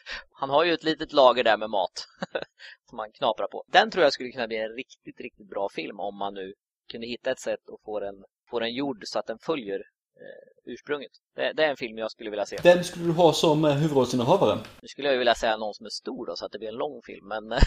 han 0.43 0.49
har 0.49 0.63
ju 0.63 0.73
ett 0.73 0.83
litet 0.83 1.13
lager 1.13 1.43
där 1.43 1.57
med 1.57 1.69
mat 1.69 2.07
som 2.89 2.99
han 2.99 3.11
knaprar 3.11 3.47
på. 3.47 3.63
Den 3.67 3.91
tror 3.91 4.03
jag 4.03 4.13
skulle 4.13 4.31
kunna 4.31 4.47
bli 4.47 4.57
en 4.57 4.75
riktigt, 4.75 5.19
riktigt 5.19 5.49
bra 5.49 5.69
film 5.69 5.99
om 5.99 6.17
man 6.17 6.33
nu 6.33 6.53
kunde 6.91 7.07
hitta 7.07 7.31
ett 7.31 7.39
sätt 7.39 7.59
att 7.73 7.81
få 7.85 7.99
den, 7.99 8.15
får 8.49 8.59
den 8.61 8.73
gjord 8.73 9.03
så 9.05 9.19
att 9.19 9.27
den 9.27 9.37
följer 9.39 9.79
eh, 10.23 10.71
ursprunget. 10.73 11.11
Det, 11.35 11.53
det, 11.53 11.65
är 11.65 11.69
en 11.69 11.77
film 11.77 11.97
jag 11.97 12.11
skulle 12.11 12.29
vilja 12.29 12.45
se. 12.45 12.57
Vem 12.63 12.83
skulle 12.83 13.05
du 13.05 13.11
ha 13.11 13.33
som 13.33 13.65
eh, 13.65 13.71
huvudrollsinnehavare? 13.71 14.59
Nu 14.81 14.87
skulle 14.87 15.11
jag 15.11 15.17
vilja 15.17 15.35
säga 15.35 15.57
någon 15.57 15.73
som 15.73 15.85
är 15.85 15.89
stor 15.89 16.25
då, 16.25 16.35
så 16.35 16.45
att 16.45 16.51
det 16.51 16.59
blir 16.59 16.69
en 16.69 16.75
lång 16.75 17.01
film, 17.05 17.27
men... 17.27 17.43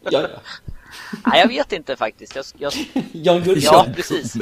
ja, 0.00 0.10
ja. 0.10 0.28
Nej, 1.26 1.40
jag 1.40 1.48
vet 1.48 1.72
inte 1.72 1.96
faktiskt. 1.96 2.36
Jag, 2.36 2.44
jag... 2.58 2.72
Jan 3.12 3.42
Gullberg. 3.42 3.64
Ja, 3.64 3.86
precis. 3.96 4.34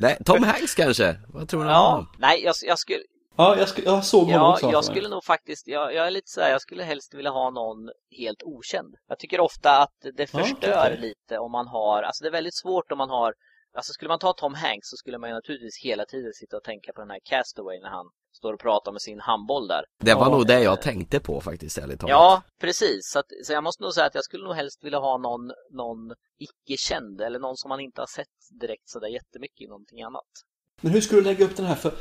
Nej, 0.00 0.18
Tom 0.24 0.42
Hanks 0.42 0.74
kanske? 0.74 1.16
Vad 1.28 1.48
tror 1.48 1.64
du 1.64 1.70
ja, 1.70 1.96
om? 1.96 2.06
Nej, 2.18 2.44
jag, 2.44 2.54
jag 2.62 2.78
skulle... 2.78 3.00
Ja, 3.36 3.56
jag, 3.58 3.68
sk 3.68 3.78
jag 3.84 4.04
såg 4.04 4.20
honom 4.20 4.34
ja, 4.34 4.52
också. 4.52 4.70
Jag 4.70 4.84
skulle 4.84 5.08
nog 5.08 5.24
faktiskt, 5.24 5.68
jag, 5.68 5.94
jag 5.94 6.06
är 6.06 6.10
lite 6.10 6.30
så 6.30 6.40
här, 6.40 6.50
jag 6.50 6.60
skulle 6.60 6.82
helst 6.82 7.14
vilja 7.14 7.30
ha 7.30 7.50
någon 7.50 7.90
helt 8.18 8.42
okänd. 8.42 8.94
Jag 9.08 9.18
tycker 9.18 9.40
ofta 9.40 9.78
att 9.82 9.98
det 10.16 10.26
förstör 10.26 10.90
ja, 10.90 11.00
lite 11.00 11.38
om 11.38 11.52
man 11.52 11.66
har, 11.68 12.02
alltså 12.02 12.24
det 12.24 12.28
är 12.28 12.32
väldigt 12.32 12.56
svårt 12.56 12.92
om 12.92 12.98
man 12.98 13.10
har, 13.10 13.34
alltså 13.76 13.92
skulle 13.92 14.08
man 14.08 14.18
ta 14.18 14.32
Tom 14.32 14.54
Hanks 14.54 14.88
så 14.88 14.96
skulle 14.96 15.18
man 15.18 15.30
ju 15.30 15.34
naturligtvis 15.34 15.84
hela 15.84 16.04
tiden 16.04 16.32
sitta 16.32 16.56
och 16.56 16.62
tänka 16.62 16.92
på 16.92 17.00
den 17.00 17.10
här 17.10 17.20
Castaway 17.24 17.80
när 17.80 17.88
han 17.88 18.06
står 18.32 18.52
och 18.52 18.60
pratar 18.60 18.92
med 18.92 19.02
sin 19.02 19.20
handboll 19.20 19.66
där. 19.68 19.84
Det 19.98 20.14
var 20.14 20.26
ja, 20.26 20.36
nog 20.36 20.46
det 20.46 20.60
jag 20.62 20.82
tänkte 20.82 21.20
på 21.20 21.40
faktiskt, 21.40 21.78
ärligt 21.78 22.00
talat. 22.00 22.10
Ja, 22.10 22.42
precis. 22.60 23.10
Så, 23.12 23.18
att, 23.18 23.26
så 23.44 23.52
jag 23.52 23.64
måste 23.64 23.82
nog 23.82 23.92
säga 23.92 24.06
att 24.06 24.14
jag 24.14 24.24
skulle 24.24 24.44
nog 24.44 24.54
helst 24.54 24.84
vilja 24.84 24.98
ha 24.98 25.18
någon, 25.18 25.52
någon 25.70 26.14
icke-känd 26.38 27.20
eller 27.20 27.38
någon 27.38 27.56
som 27.56 27.68
man 27.68 27.80
inte 27.80 28.00
har 28.00 28.06
sett 28.06 28.60
direkt 28.60 28.88
sådär 28.88 29.08
jättemycket 29.08 29.60
i 29.60 29.66
någonting 29.66 30.02
annat. 30.02 30.32
Men 30.84 30.92
hur 30.92 31.00
skulle 31.00 31.20
du 31.20 31.24
lägga 31.24 31.44
upp 31.44 31.56
den 31.56 31.66
här? 31.66 31.74
För 31.74 31.92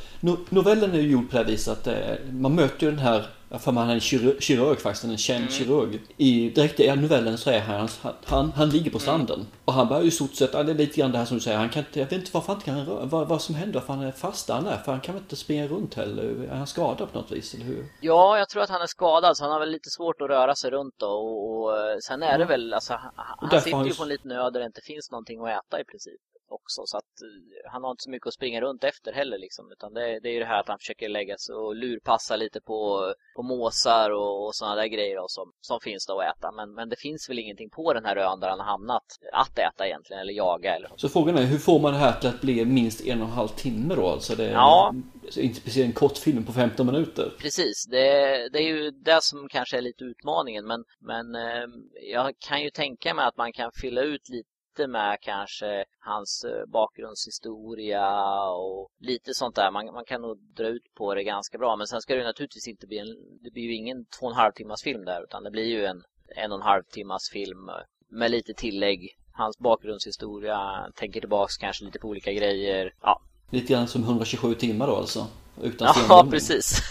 novellen 0.50 0.94
är 0.94 1.00
ju 1.00 1.12
gjord 1.12 1.30
på 1.30 1.38
det 1.38 1.44
här 1.44 1.52
viset 1.52 1.78
att 1.78 1.88
eh, 1.88 1.94
man 2.32 2.56
möter 2.56 2.86
ju 2.86 2.92
den 2.92 3.00
här, 3.00 3.26
för 3.60 3.72
man 3.72 3.90
är 3.90 3.94
en 3.94 4.00
kirurg, 4.00 4.42
kirurg 4.42 4.78
faktiskt, 4.78 5.04
en 5.04 5.18
känd 5.18 5.42
mm. 5.42 5.52
kirurg. 5.52 6.00
I, 6.18 6.50
direkt 6.50 6.80
i 6.80 6.96
novellen 6.96 7.38
så 7.38 7.50
är 7.50 7.60
han, 7.60 7.88
han, 8.26 8.52
han 8.52 8.70
ligger 8.70 8.92
på 8.92 9.00
stranden. 9.00 9.40
Mm. 9.40 9.52
Och 9.66 9.74
han 9.74 9.88
börjar 9.88 10.02
ju 10.02 10.08
i 10.08 10.12
stort 10.12 10.36
sett, 10.36 10.52
det 10.52 10.58
är 10.58 10.64
lite 10.64 11.00
grann 11.00 11.12
det 11.12 11.18
här 11.18 11.26
som 11.26 11.38
du 11.38 11.42
säger, 11.42 11.58
han 11.58 11.70
kan 11.70 11.80
inte, 11.80 12.00
jag 12.00 12.06
vet 12.06 12.14
inte 12.14 12.32
varför 12.34 12.48
han 12.48 12.56
inte 12.56 12.66
kan 12.66 12.86
röra, 12.86 13.06
vad, 13.06 13.28
vad 13.28 13.42
som 13.42 13.56
händer, 13.56 13.80
för 13.80 13.94
han 13.94 14.04
är 14.04 14.12
fast 14.12 14.48
där 14.48 14.54
han 14.54 14.68
är, 14.68 14.78
för 14.78 14.92
han 14.92 15.02
kan 15.02 15.16
väl 15.16 15.24
inte 15.24 15.36
springa 15.36 15.68
runt 15.68 15.94
heller. 15.94 16.48
Är 16.52 16.56
han 16.56 16.68
skadad 16.68 17.12
på 17.12 17.18
något 17.18 17.32
vis, 17.32 17.54
eller 17.54 17.66
hur? 17.66 17.86
Ja, 18.02 18.38
jag 18.38 18.50
tror 18.50 18.64
att 18.64 18.70
han 18.70 18.82
är 18.82 18.88
skadad, 18.88 19.38
så 19.38 19.44
han 19.44 19.52
har 19.52 19.60
väl 19.60 19.72
lite 19.72 19.90
svårt 19.90 20.22
att 20.22 20.30
röra 20.30 20.56
sig 20.56 20.72
runt 20.72 20.96
då. 20.98 21.08
Och, 21.08 21.64
och 21.64 22.04
sen 22.04 22.24
är 22.24 22.32
ja. 22.32 22.38
det 22.38 22.46
väl, 22.46 22.74
alltså, 22.74 22.94
han, 22.94 23.50
han 23.50 23.62
sitter 23.62 23.86
ju 23.86 23.94
på 23.94 24.04
en 24.04 24.10
liten 24.10 24.32
ö 24.32 24.50
där 24.50 24.60
det 24.60 24.66
inte 24.66 24.82
finns 24.82 25.12
någonting 25.12 25.40
att 25.42 25.50
äta 25.50 25.82
i 25.82 25.86
princip 25.86 26.22
också. 26.54 26.82
Så 26.86 26.98
att 26.98 27.14
uh, 27.24 27.72
han 27.72 27.84
har 27.84 27.92
inte 27.92 28.04
så 28.04 28.10
mycket 28.10 28.28
att 28.28 28.34
springa 28.34 28.62
runt 28.62 28.84
efter 28.84 29.14
heller 29.14 29.38
liksom. 29.38 29.72
Utan 29.72 29.94
det, 29.94 30.20
det 30.20 30.30
är 30.30 30.34
ju 30.34 30.40
det 30.40 30.46
här 30.46 30.60
att 30.60 30.68
han 30.68 30.80
försöker 30.80 31.10
lägga 31.10 31.38
sig 31.38 31.56
och 31.56 31.76
lurpassa 31.76 32.36
lite 32.36 32.62
på, 32.62 33.14
på 33.36 33.44
måsar 33.44 34.10
och, 34.10 34.46
och 34.46 34.56
sådana 34.56 34.76
där 34.76 34.88
grejer 34.88 35.16
då, 35.16 35.26
som, 35.28 35.52
som 35.62 35.80
finns 35.80 36.06
då 36.06 36.20
att 36.20 36.38
äta. 36.38 36.52
Men, 36.52 36.74
men 36.74 36.90
det 36.90 37.00
finns 37.00 37.30
väl 37.30 37.40
ingenting 37.40 37.70
på 37.70 37.94
den 37.94 38.06
här 38.06 38.16
ön 38.18 38.40
där 38.40 38.50
han 38.50 38.60
har 38.60 38.66
hamnat 38.66 39.04
att 39.34 39.60
äta 39.60 39.88
egentligen 39.88 40.22
eller 40.22 40.34
jaga 40.34 40.76
eller 40.76 40.92
Så 40.96 41.10
frågan 41.10 41.38
är 41.38 41.42
hur 41.42 41.58
får 41.58 41.80
man 41.80 41.94
det 41.94 42.00
här 42.00 42.20
till 42.20 42.30
att 42.30 42.42
bli 42.42 42.66
minst 42.66 43.02
en 43.02 43.22
och 43.22 43.28
en 43.28 43.34
halv 43.34 43.48
timme 43.48 43.96
då? 43.96 44.08
Alltså 44.08 44.36
det 44.36 44.52
ja. 44.52 44.94
inte 45.38 45.56
speciellt 45.56 45.88
en 45.88 45.94
kort 45.94 46.18
film 46.18 46.46
på 46.46 46.54
15 46.54 46.86
minuter. 46.86 47.34
Precis, 47.40 47.86
det, 47.86 48.50
det 48.54 48.60
är 48.60 48.68
ju 48.68 48.92
det 48.92 49.24
som 49.24 49.50
kanske 49.50 49.78
är 49.78 49.82
lite 49.82 50.04
utmaningen 50.04 50.66
men, 50.68 50.84
men 51.00 51.36
eh, 51.36 51.68
jag 52.12 52.34
kan 52.40 52.64
ju 52.64 52.70
tänka 52.70 53.14
mig 53.14 53.26
att 53.26 53.38
man 53.38 53.54
kan 53.54 53.72
fylla 53.82 54.02
ut 54.02 54.30
lite 54.30 54.50
lite 54.74 54.88
med 54.88 55.18
kanske 55.22 55.86
hans 56.00 56.44
eh, 56.44 56.66
bakgrundshistoria 56.66 58.42
och 58.50 58.90
lite 59.00 59.34
sånt 59.34 59.56
där. 59.56 59.72
Man, 59.72 59.86
man 59.86 60.06
kan 60.06 60.22
nog 60.22 60.38
dra 60.38 60.68
ut 60.68 60.94
på 60.96 61.16
det 61.16 61.24
ganska 61.24 61.58
bra. 61.58 61.76
Men 61.76 61.88
sen 61.88 62.02
ska 62.02 62.16
det 62.16 62.24
naturligtvis 62.24 62.68
inte 62.68 62.88
bli 62.88 62.98
en, 62.98 63.08
det 63.44 63.52
blir 63.52 63.64
ju 63.64 63.76
ingen 63.76 64.06
två 64.06 64.26
och 64.26 64.32
en 64.32 64.38
halv 64.38 64.52
timmars 64.52 64.84
film 64.84 65.06
där 65.06 65.24
utan 65.24 65.44
det 65.44 65.52
blir 65.52 65.66
ju 65.66 65.86
en 65.86 66.04
en 66.36 66.52
och 66.52 66.58
en 66.58 66.64
halv 66.64 66.84
timmars 66.84 67.30
film 67.32 67.70
med 68.10 68.32
lite 68.32 68.54
tillägg. 68.54 69.18
Hans 69.34 69.58
bakgrundshistoria, 69.60 70.88
tänker 70.96 71.20
tillbaks 71.20 71.58
kanske 71.58 71.86
lite 71.86 72.00
på 72.00 72.08
olika 72.08 72.32
grejer. 72.32 72.94
Ja. 73.02 73.22
Lite 73.50 73.74
grann 73.74 73.88
som 73.88 74.04
127 74.04 74.54
timmar 74.54 74.88
då 74.88 74.96
alltså? 74.96 75.28
Utan 75.62 75.94
ja, 76.10 76.28
precis. 76.32 76.82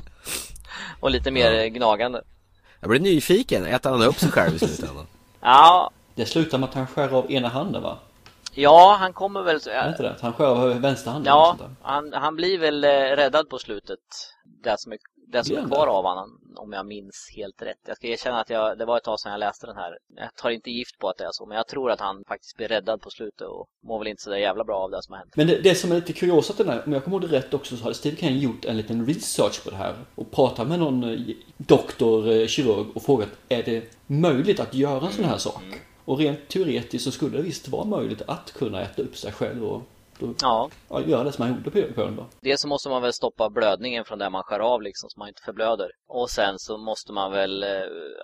och 1.00 1.10
lite 1.10 1.30
mer 1.30 1.52
ja. 1.52 1.68
gnagande. 1.68 2.22
Jag 2.80 2.90
blir 2.90 3.00
nyfiken. 3.00 3.66
Äter 3.66 3.90
han 3.90 4.02
upp 4.02 4.18
sig 4.18 4.30
själv 4.30 4.54
i 4.54 4.58
slutändan? 4.58 5.06
ja, 5.40 5.90
det 6.14 6.26
slutar 6.26 6.58
med 6.58 6.68
att 6.68 6.74
han 6.74 6.86
skär 6.86 7.14
av 7.14 7.32
ena 7.32 7.48
handen 7.48 7.82
va? 7.82 7.98
Ja, 8.54 8.96
han 9.00 9.12
kommer 9.12 9.42
väl... 9.42 9.60
Är 9.66 9.88
inte 9.88 10.02
det? 10.02 10.16
Han 10.20 10.32
skär 10.32 10.46
av 10.46 10.80
vänsterhanden? 10.80 11.30
Ja, 11.30 11.56
han, 11.82 12.12
han 12.12 12.36
blir 12.36 12.58
väl 12.58 12.84
eh, 12.84 12.88
räddad 12.88 13.48
på 13.48 13.58
slutet. 13.58 13.98
Det 14.64 14.80
som 14.80 14.92
är, 14.92 14.98
det 15.32 15.44
som 15.44 15.56
är 15.56 15.66
kvar 15.66 15.86
av 15.86 16.04
honom, 16.04 16.40
om 16.56 16.72
jag 16.72 16.86
minns 16.86 17.32
helt 17.36 17.62
rätt. 17.62 17.78
Jag 17.86 17.96
ska 17.96 18.06
erkänna 18.06 18.40
att 18.40 18.50
jag, 18.50 18.78
det 18.78 18.84
var 18.84 18.96
ett 18.96 19.04
tag 19.04 19.20
sedan 19.20 19.32
jag 19.32 19.38
läste 19.38 19.66
den 19.66 19.76
här. 19.76 19.98
Jag 20.16 20.34
tar 20.34 20.50
inte 20.50 20.70
gift 20.70 20.98
på 20.98 21.08
att 21.08 21.18
det 21.18 21.24
är 21.24 21.32
så, 21.32 21.46
men 21.46 21.56
jag 21.56 21.68
tror 21.68 21.90
att 21.90 22.00
han 22.00 22.24
faktiskt 22.28 22.56
blir 22.56 22.68
räddad 22.68 23.00
på 23.00 23.10
slutet 23.10 23.48
och 23.48 23.66
mår 23.82 23.98
väl 23.98 24.08
inte 24.08 24.22
så 24.22 24.30
där 24.30 24.36
jävla 24.36 24.64
bra 24.64 24.76
av 24.76 24.90
det 24.90 25.02
som 25.02 25.12
har 25.12 25.18
hänt. 25.18 25.32
Men 25.36 25.46
det, 25.46 25.60
det 25.60 25.74
som 25.74 25.90
är 25.90 25.94
lite 25.94 26.12
kuriosat 26.12 26.58
den 26.58 26.68
här, 26.68 26.82
om 26.86 26.92
jag 26.92 27.04
kommer 27.04 27.16
ihåg 27.16 27.30
det 27.30 27.36
rätt 27.36 27.54
också, 27.54 27.76
så 27.76 27.82
hade 27.82 27.94
Steve 27.94 28.16
Kane 28.16 28.38
gjort 28.38 28.64
en 28.64 28.76
liten 28.76 29.06
research 29.06 29.64
på 29.64 29.70
det 29.70 29.76
här 29.76 29.94
och 30.14 30.30
pratat 30.30 30.68
med 30.68 30.78
någon 30.78 31.04
eh, 31.04 31.36
doktor, 31.56 32.30
eh, 32.30 32.46
kirurg 32.46 32.86
och 32.94 33.02
frågat 33.02 33.28
är 33.48 33.62
det 33.62 33.92
möjligt 34.06 34.60
att 34.60 34.74
göra 34.74 35.06
en 35.06 35.12
sån 35.12 35.24
här 35.24 35.38
sak? 35.38 35.62
Mm. 35.62 35.78
Och 36.04 36.18
rent 36.18 36.48
teoretiskt 36.48 37.04
så 37.04 37.10
skulle 37.10 37.36
det 37.36 37.42
visst 37.42 37.68
vara 37.68 37.84
möjligt 37.84 38.22
att 38.26 38.52
kunna 38.52 38.82
äta 38.82 39.02
upp 39.02 39.16
sig 39.16 39.32
själv 39.32 39.64
och 39.64 39.82
då, 40.18 40.34
ja. 40.40 40.70
ja. 40.88 41.00
göra 41.00 41.24
det 41.24 41.32
som 41.32 41.48
man 41.48 41.56
gjorde 41.56 41.92
på 41.92 42.00
ön 42.00 42.16
då. 42.16 42.26
Dels 42.40 42.60
så 42.60 42.68
måste 42.68 42.88
man 42.88 43.02
väl 43.02 43.12
stoppa 43.12 43.50
blödningen 43.50 44.04
från 44.04 44.18
där 44.18 44.30
man 44.30 44.42
skär 44.42 44.60
av 44.60 44.82
liksom 44.82 45.10
så 45.10 45.18
man 45.18 45.28
inte 45.28 45.42
förblöder. 45.42 45.90
Och 46.08 46.30
sen 46.30 46.58
så 46.58 46.78
måste 46.78 47.12
man 47.12 47.32
väl, 47.32 47.62
eh, 47.62 47.68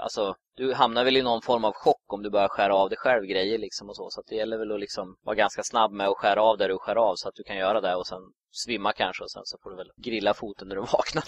alltså 0.00 0.34
du 0.56 0.74
hamnar 0.74 1.04
väl 1.04 1.16
i 1.16 1.22
någon 1.22 1.42
form 1.42 1.64
av 1.64 1.72
chock 1.72 2.12
om 2.12 2.22
du 2.22 2.30
börjar 2.30 2.48
skära 2.48 2.74
av 2.74 2.88
dig 2.88 2.98
själv 2.98 3.24
grejer 3.24 3.58
liksom 3.58 3.88
och 3.88 3.96
så. 3.96 4.10
Så 4.10 4.22
det 4.26 4.34
gäller 4.34 4.58
väl 4.58 4.72
att 4.72 4.80
liksom 4.80 5.16
vara 5.22 5.36
ganska 5.36 5.62
snabb 5.62 5.92
med 5.92 6.08
att 6.08 6.16
skära 6.16 6.42
av 6.42 6.58
där 6.58 6.68
du 6.68 6.78
skär 6.78 6.96
av 6.96 7.14
så 7.16 7.28
att 7.28 7.34
du 7.34 7.42
kan 7.42 7.56
göra 7.56 7.80
det 7.80 7.94
och 7.94 8.06
sen 8.06 8.22
svimma 8.52 8.92
kanske 8.92 9.24
och 9.24 9.30
sen 9.30 9.42
så 9.44 9.58
får 9.62 9.70
du 9.70 9.76
väl 9.76 9.90
grilla 9.96 10.34
foten 10.34 10.68
när 10.68 10.76
du 10.76 10.80
vaknar. 10.92 11.24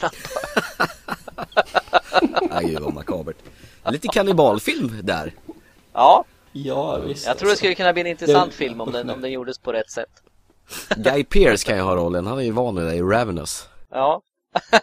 Nej, 2.54 2.66
gud 2.66 2.80
vad 2.80 2.94
makabert. 2.94 3.36
Lite 3.90 4.08
kannibalfilm 4.08 5.00
där. 5.02 5.34
Ja, 5.92 6.24
Ja, 6.52 6.98
visst. 6.98 7.26
Jag 7.26 7.38
tror 7.38 7.50
det 7.50 7.56
skulle 7.56 7.74
kunna 7.74 7.92
bli 7.92 8.00
en 8.00 8.06
intressant 8.06 8.50
det... 8.50 8.56
film 8.56 8.80
om 8.80 8.92
den, 8.92 9.10
om 9.10 9.20
den 9.20 9.32
gjordes 9.32 9.58
på 9.58 9.72
rätt 9.72 9.90
sätt. 9.90 10.08
Guy 10.96 11.24
Pearce 11.24 11.66
kan 11.66 11.76
ju 11.76 11.82
ha 11.82 11.96
rollen, 11.96 12.26
han 12.26 12.38
är 12.38 12.42
ju 12.42 12.50
van 12.50 12.76
vid 12.76 12.84
det 12.84 12.94
i 12.94 13.02
Ravenous. 13.02 13.68
Ja. 13.90 14.22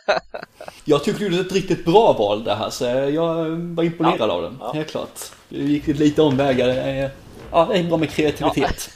jag 0.85 1.03
tyckte 1.03 1.19
du 1.19 1.25
gjorde 1.25 1.47
ett 1.47 1.51
riktigt 1.51 1.85
bra 1.85 2.13
val 2.13 2.43
där 2.43 2.55
här, 2.55 2.69
så 2.69 2.85
jag 2.85 3.49
var 3.49 3.83
imponerad 3.83 4.29
ja. 4.29 4.33
av 4.33 4.41
den, 4.41 4.57
ja. 4.59 4.73
helt 4.73 4.89
klart. 4.89 5.19
Du 5.49 5.57
gick 5.57 5.87
lite 5.87 6.21
omvägar, 6.21 6.67
ja, 7.51 7.65
det 7.65 7.77
är 7.77 7.83
bra 7.83 7.97
med 7.97 8.09
kreativitet. 8.09 8.89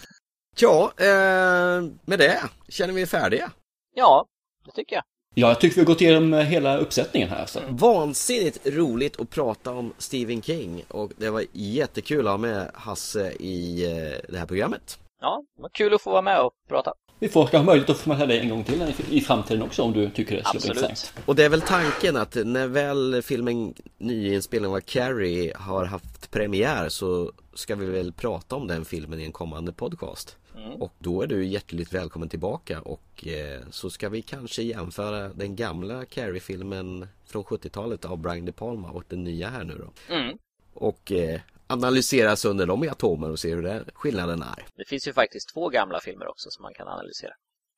Ja, 0.59 0.91
ja 0.97 1.05
eh, 1.05 1.83
med 2.05 2.19
det 2.19 2.43
känner 2.69 2.93
vi 2.93 3.01
är 3.01 3.05
färdiga. 3.05 3.51
Ja, 3.95 4.25
det 4.65 4.71
tycker 4.71 4.95
jag. 4.95 5.03
Ja, 5.35 5.47
jag 5.47 5.59
tycker 5.59 5.75
vi 5.75 5.81
har 5.81 5.85
gått 5.85 6.01
igenom 6.01 6.33
hela 6.33 6.77
uppsättningen 6.77 7.29
här. 7.29 7.45
Så. 7.45 7.59
Vansinnigt 7.69 8.67
roligt 8.67 9.19
att 9.19 9.29
prata 9.29 9.71
om 9.71 9.93
Stephen 9.97 10.41
King 10.41 10.83
och 10.87 11.11
det 11.17 11.29
var 11.29 11.43
jättekul 11.51 12.27
att 12.27 12.31
ha 12.33 12.37
med 12.37 12.71
Hasse 12.73 13.31
i 13.31 13.85
eh, 13.85 14.31
det 14.31 14.37
här 14.37 14.45
programmet. 14.45 14.99
Ja, 15.21 15.43
det 15.55 15.61
var 15.61 15.69
kul 15.69 15.93
att 15.93 16.01
få 16.01 16.11
vara 16.11 16.21
med 16.21 16.41
och 16.41 16.51
prata. 16.69 16.93
Vi 17.19 17.29
får 17.29 17.45
ha 17.45 17.63
möjlighet 17.63 17.89
att 17.89 17.97
få 17.97 18.09
med 18.09 18.27
dig 18.27 18.39
en 18.39 18.49
gång 18.49 18.63
till 18.63 18.93
i 19.09 19.21
framtiden 19.21 19.61
också 19.61 19.83
om 19.83 19.93
du 19.93 20.09
tycker 20.09 20.35
det 20.35 20.43
skulle 20.59 20.73
vara 20.73 20.87
intressant. 20.87 21.13
Och 21.25 21.35
det 21.35 21.45
är 21.45 21.49
väl 21.49 21.61
tanken 21.61 22.17
att 22.17 22.35
när 22.45 22.67
väl 22.67 23.21
filmen 23.21 23.73
nyinspelningen 23.97 24.75
av 24.75 24.79
Carrie 24.81 25.53
har 25.55 25.85
haft 25.85 26.31
premiär 26.31 26.89
så 26.89 27.31
ska 27.53 27.75
vi 27.75 27.85
väl 27.85 28.13
prata 28.13 28.55
om 28.55 28.67
den 28.67 28.85
filmen 28.85 29.19
i 29.19 29.23
en 29.23 29.31
kommande 29.31 29.73
podcast. 29.73 30.37
Mm. 30.55 30.81
Och 30.81 30.93
då 30.99 31.21
är 31.21 31.27
du 31.27 31.45
hjärtligt 31.45 31.93
välkommen 31.93 32.29
tillbaka 32.29 32.81
och 32.81 33.27
eh, 33.27 33.61
så 33.71 33.89
ska 33.89 34.09
vi 34.09 34.21
kanske 34.21 34.63
jämföra 34.63 35.29
den 35.29 35.55
gamla 35.55 36.05
Carrie-filmen 36.05 37.07
från 37.25 37.43
70-talet 37.43 38.05
av 38.05 38.17
Brian 38.17 38.45
De 38.45 38.51
Palma 38.51 38.91
och 38.91 39.03
den 39.07 39.23
nya 39.23 39.49
här 39.49 39.63
nu 39.63 39.77
då. 39.77 40.13
Mm. 40.13 40.37
Och 40.73 41.11
eh, 41.11 41.41
analysera 41.67 42.35
sönder 42.35 42.65
dem 42.65 42.83
i 42.83 42.89
atomer 42.89 43.29
och 43.29 43.39
se 43.39 43.55
hur 43.55 43.63
det, 43.63 43.85
skillnaden 43.93 44.41
är. 44.41 44.65
Det 44.75 44.85
finns 44.87 45.07
ju 45.07 45.13
faktiskt 45.13 45.53
två 45.53 45.69
gamla 45.69 45.99
filmer 45.99 46.27
också 46.27 46.49
som 46.51 46.61
man 46.61 46.73
kan 46.73 46.87
analysera. 46.87 47.33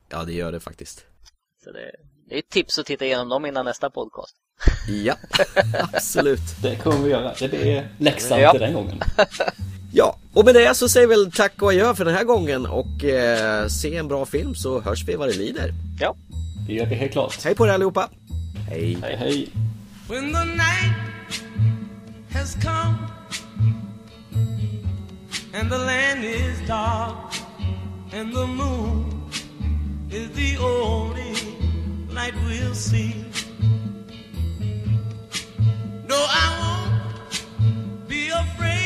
Ja, 0.09 0.23
det 0.23 0.33
gör 0.33 0.51
det 0.51 0.59
faktiskt. 0.59 1.05
Så 1.63 1.71
det, 1.71 1.91
det 2.29 2.35
är 2.35 2.39
ett 2.39 2.49
tips 2.49 2.79
att 2.79 2.85
titta 2.85 3.05
igenom 3.05 3.29
dem 3.29 3.45
innan 3.45 3.65
nästa 3.65 3.89
podcast. 3.89 4.35
Ja, 4.87 5.15
absolut. 5.93 6.61
Det 6.61 6.75
kommer 6.75 7.03
vi 7.03 7.09
göra. 7.09 7.33
Det 7.39 7.77
är 7.77 7.95
läxan 7.99 8.41
ja. 8.41 8.51
till 8.51 8.61
den 8.61 8.73
gången. 8.73 8.99
Ja, 9.97 10.15
och 10.33 10.45
med 10.45 10.55
det 10.55 10.75
så 10.75 10.89
säger 10.89 11.07
vi 11.07 11.15
väl 11.15 11.31
tack 11.31 11.61
och 11.61 11.69
adjö 11.69 11.95
för 11.95 12.05
den 12.05 12.15
här 12.15 12.23
gången 12.23 12.65
och 12.65 13.03
eh, 13.03 13.67
se 13.67 13.95
en 13.95 14.07
bra 14.07 14.25
film 14.25 14.55
så 14.55 14.81
hörs 14.81 15.03
vi 15.03 15.15
vad 15.15 15.27
det 15.27 15.33
lider. 15.37 15.73
Ja, 15.99 16.15
det 16.67 16.73
gör 16.73 16.85
vi 16.85 16.95
helt 16.95 17.11
klart. 17.11 17.43
Hej 17.43 17.55
på 17.55 17.67
er 17.67 17.71
allihopa. 17.71 18.09
Hej. 18.69 18.97
Hej, 19.01 19.15
hej. 19.15 19.49
When 20.07 20.33
the 20.33 20.45
night 20.45 20.95
has 22.31 22.55
come 22.55 22.95
And 25.53 25.71
the 25.71 25.77
land 25.77 26.25
is 26.25 26.67
dark 26.67 27.35
And 28.13 28.33
the 28.33 28.47
moon 28.47 29.29
is 30.11 30.29
the 30.35 30.57
only 30.57 31.33
light 32.13 32.33
we'll 32.47 32.75
see 32.75 33.13
No, 36.09 36.15
I 36.15 36.45
won't 36.59 38.09
be 38.09 38.29
afraid 38.29 38.84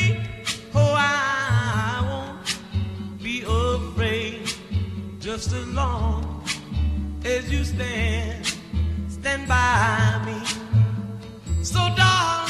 I 1.00 2.02
won't 2.10 3.22
be 3.22 3.42
afraid 3.42 4.50
just 5.18 5.52
as 5.52 5.66
long 5.68 6.44
as 7.24 7.50
you 7.52 7.64
stand, 7.64 8.46
stand 9.08 9.48
by 9.48 10.22
me. 10.26 10.38
So 11.62 11.78
darling, 11.96 12.49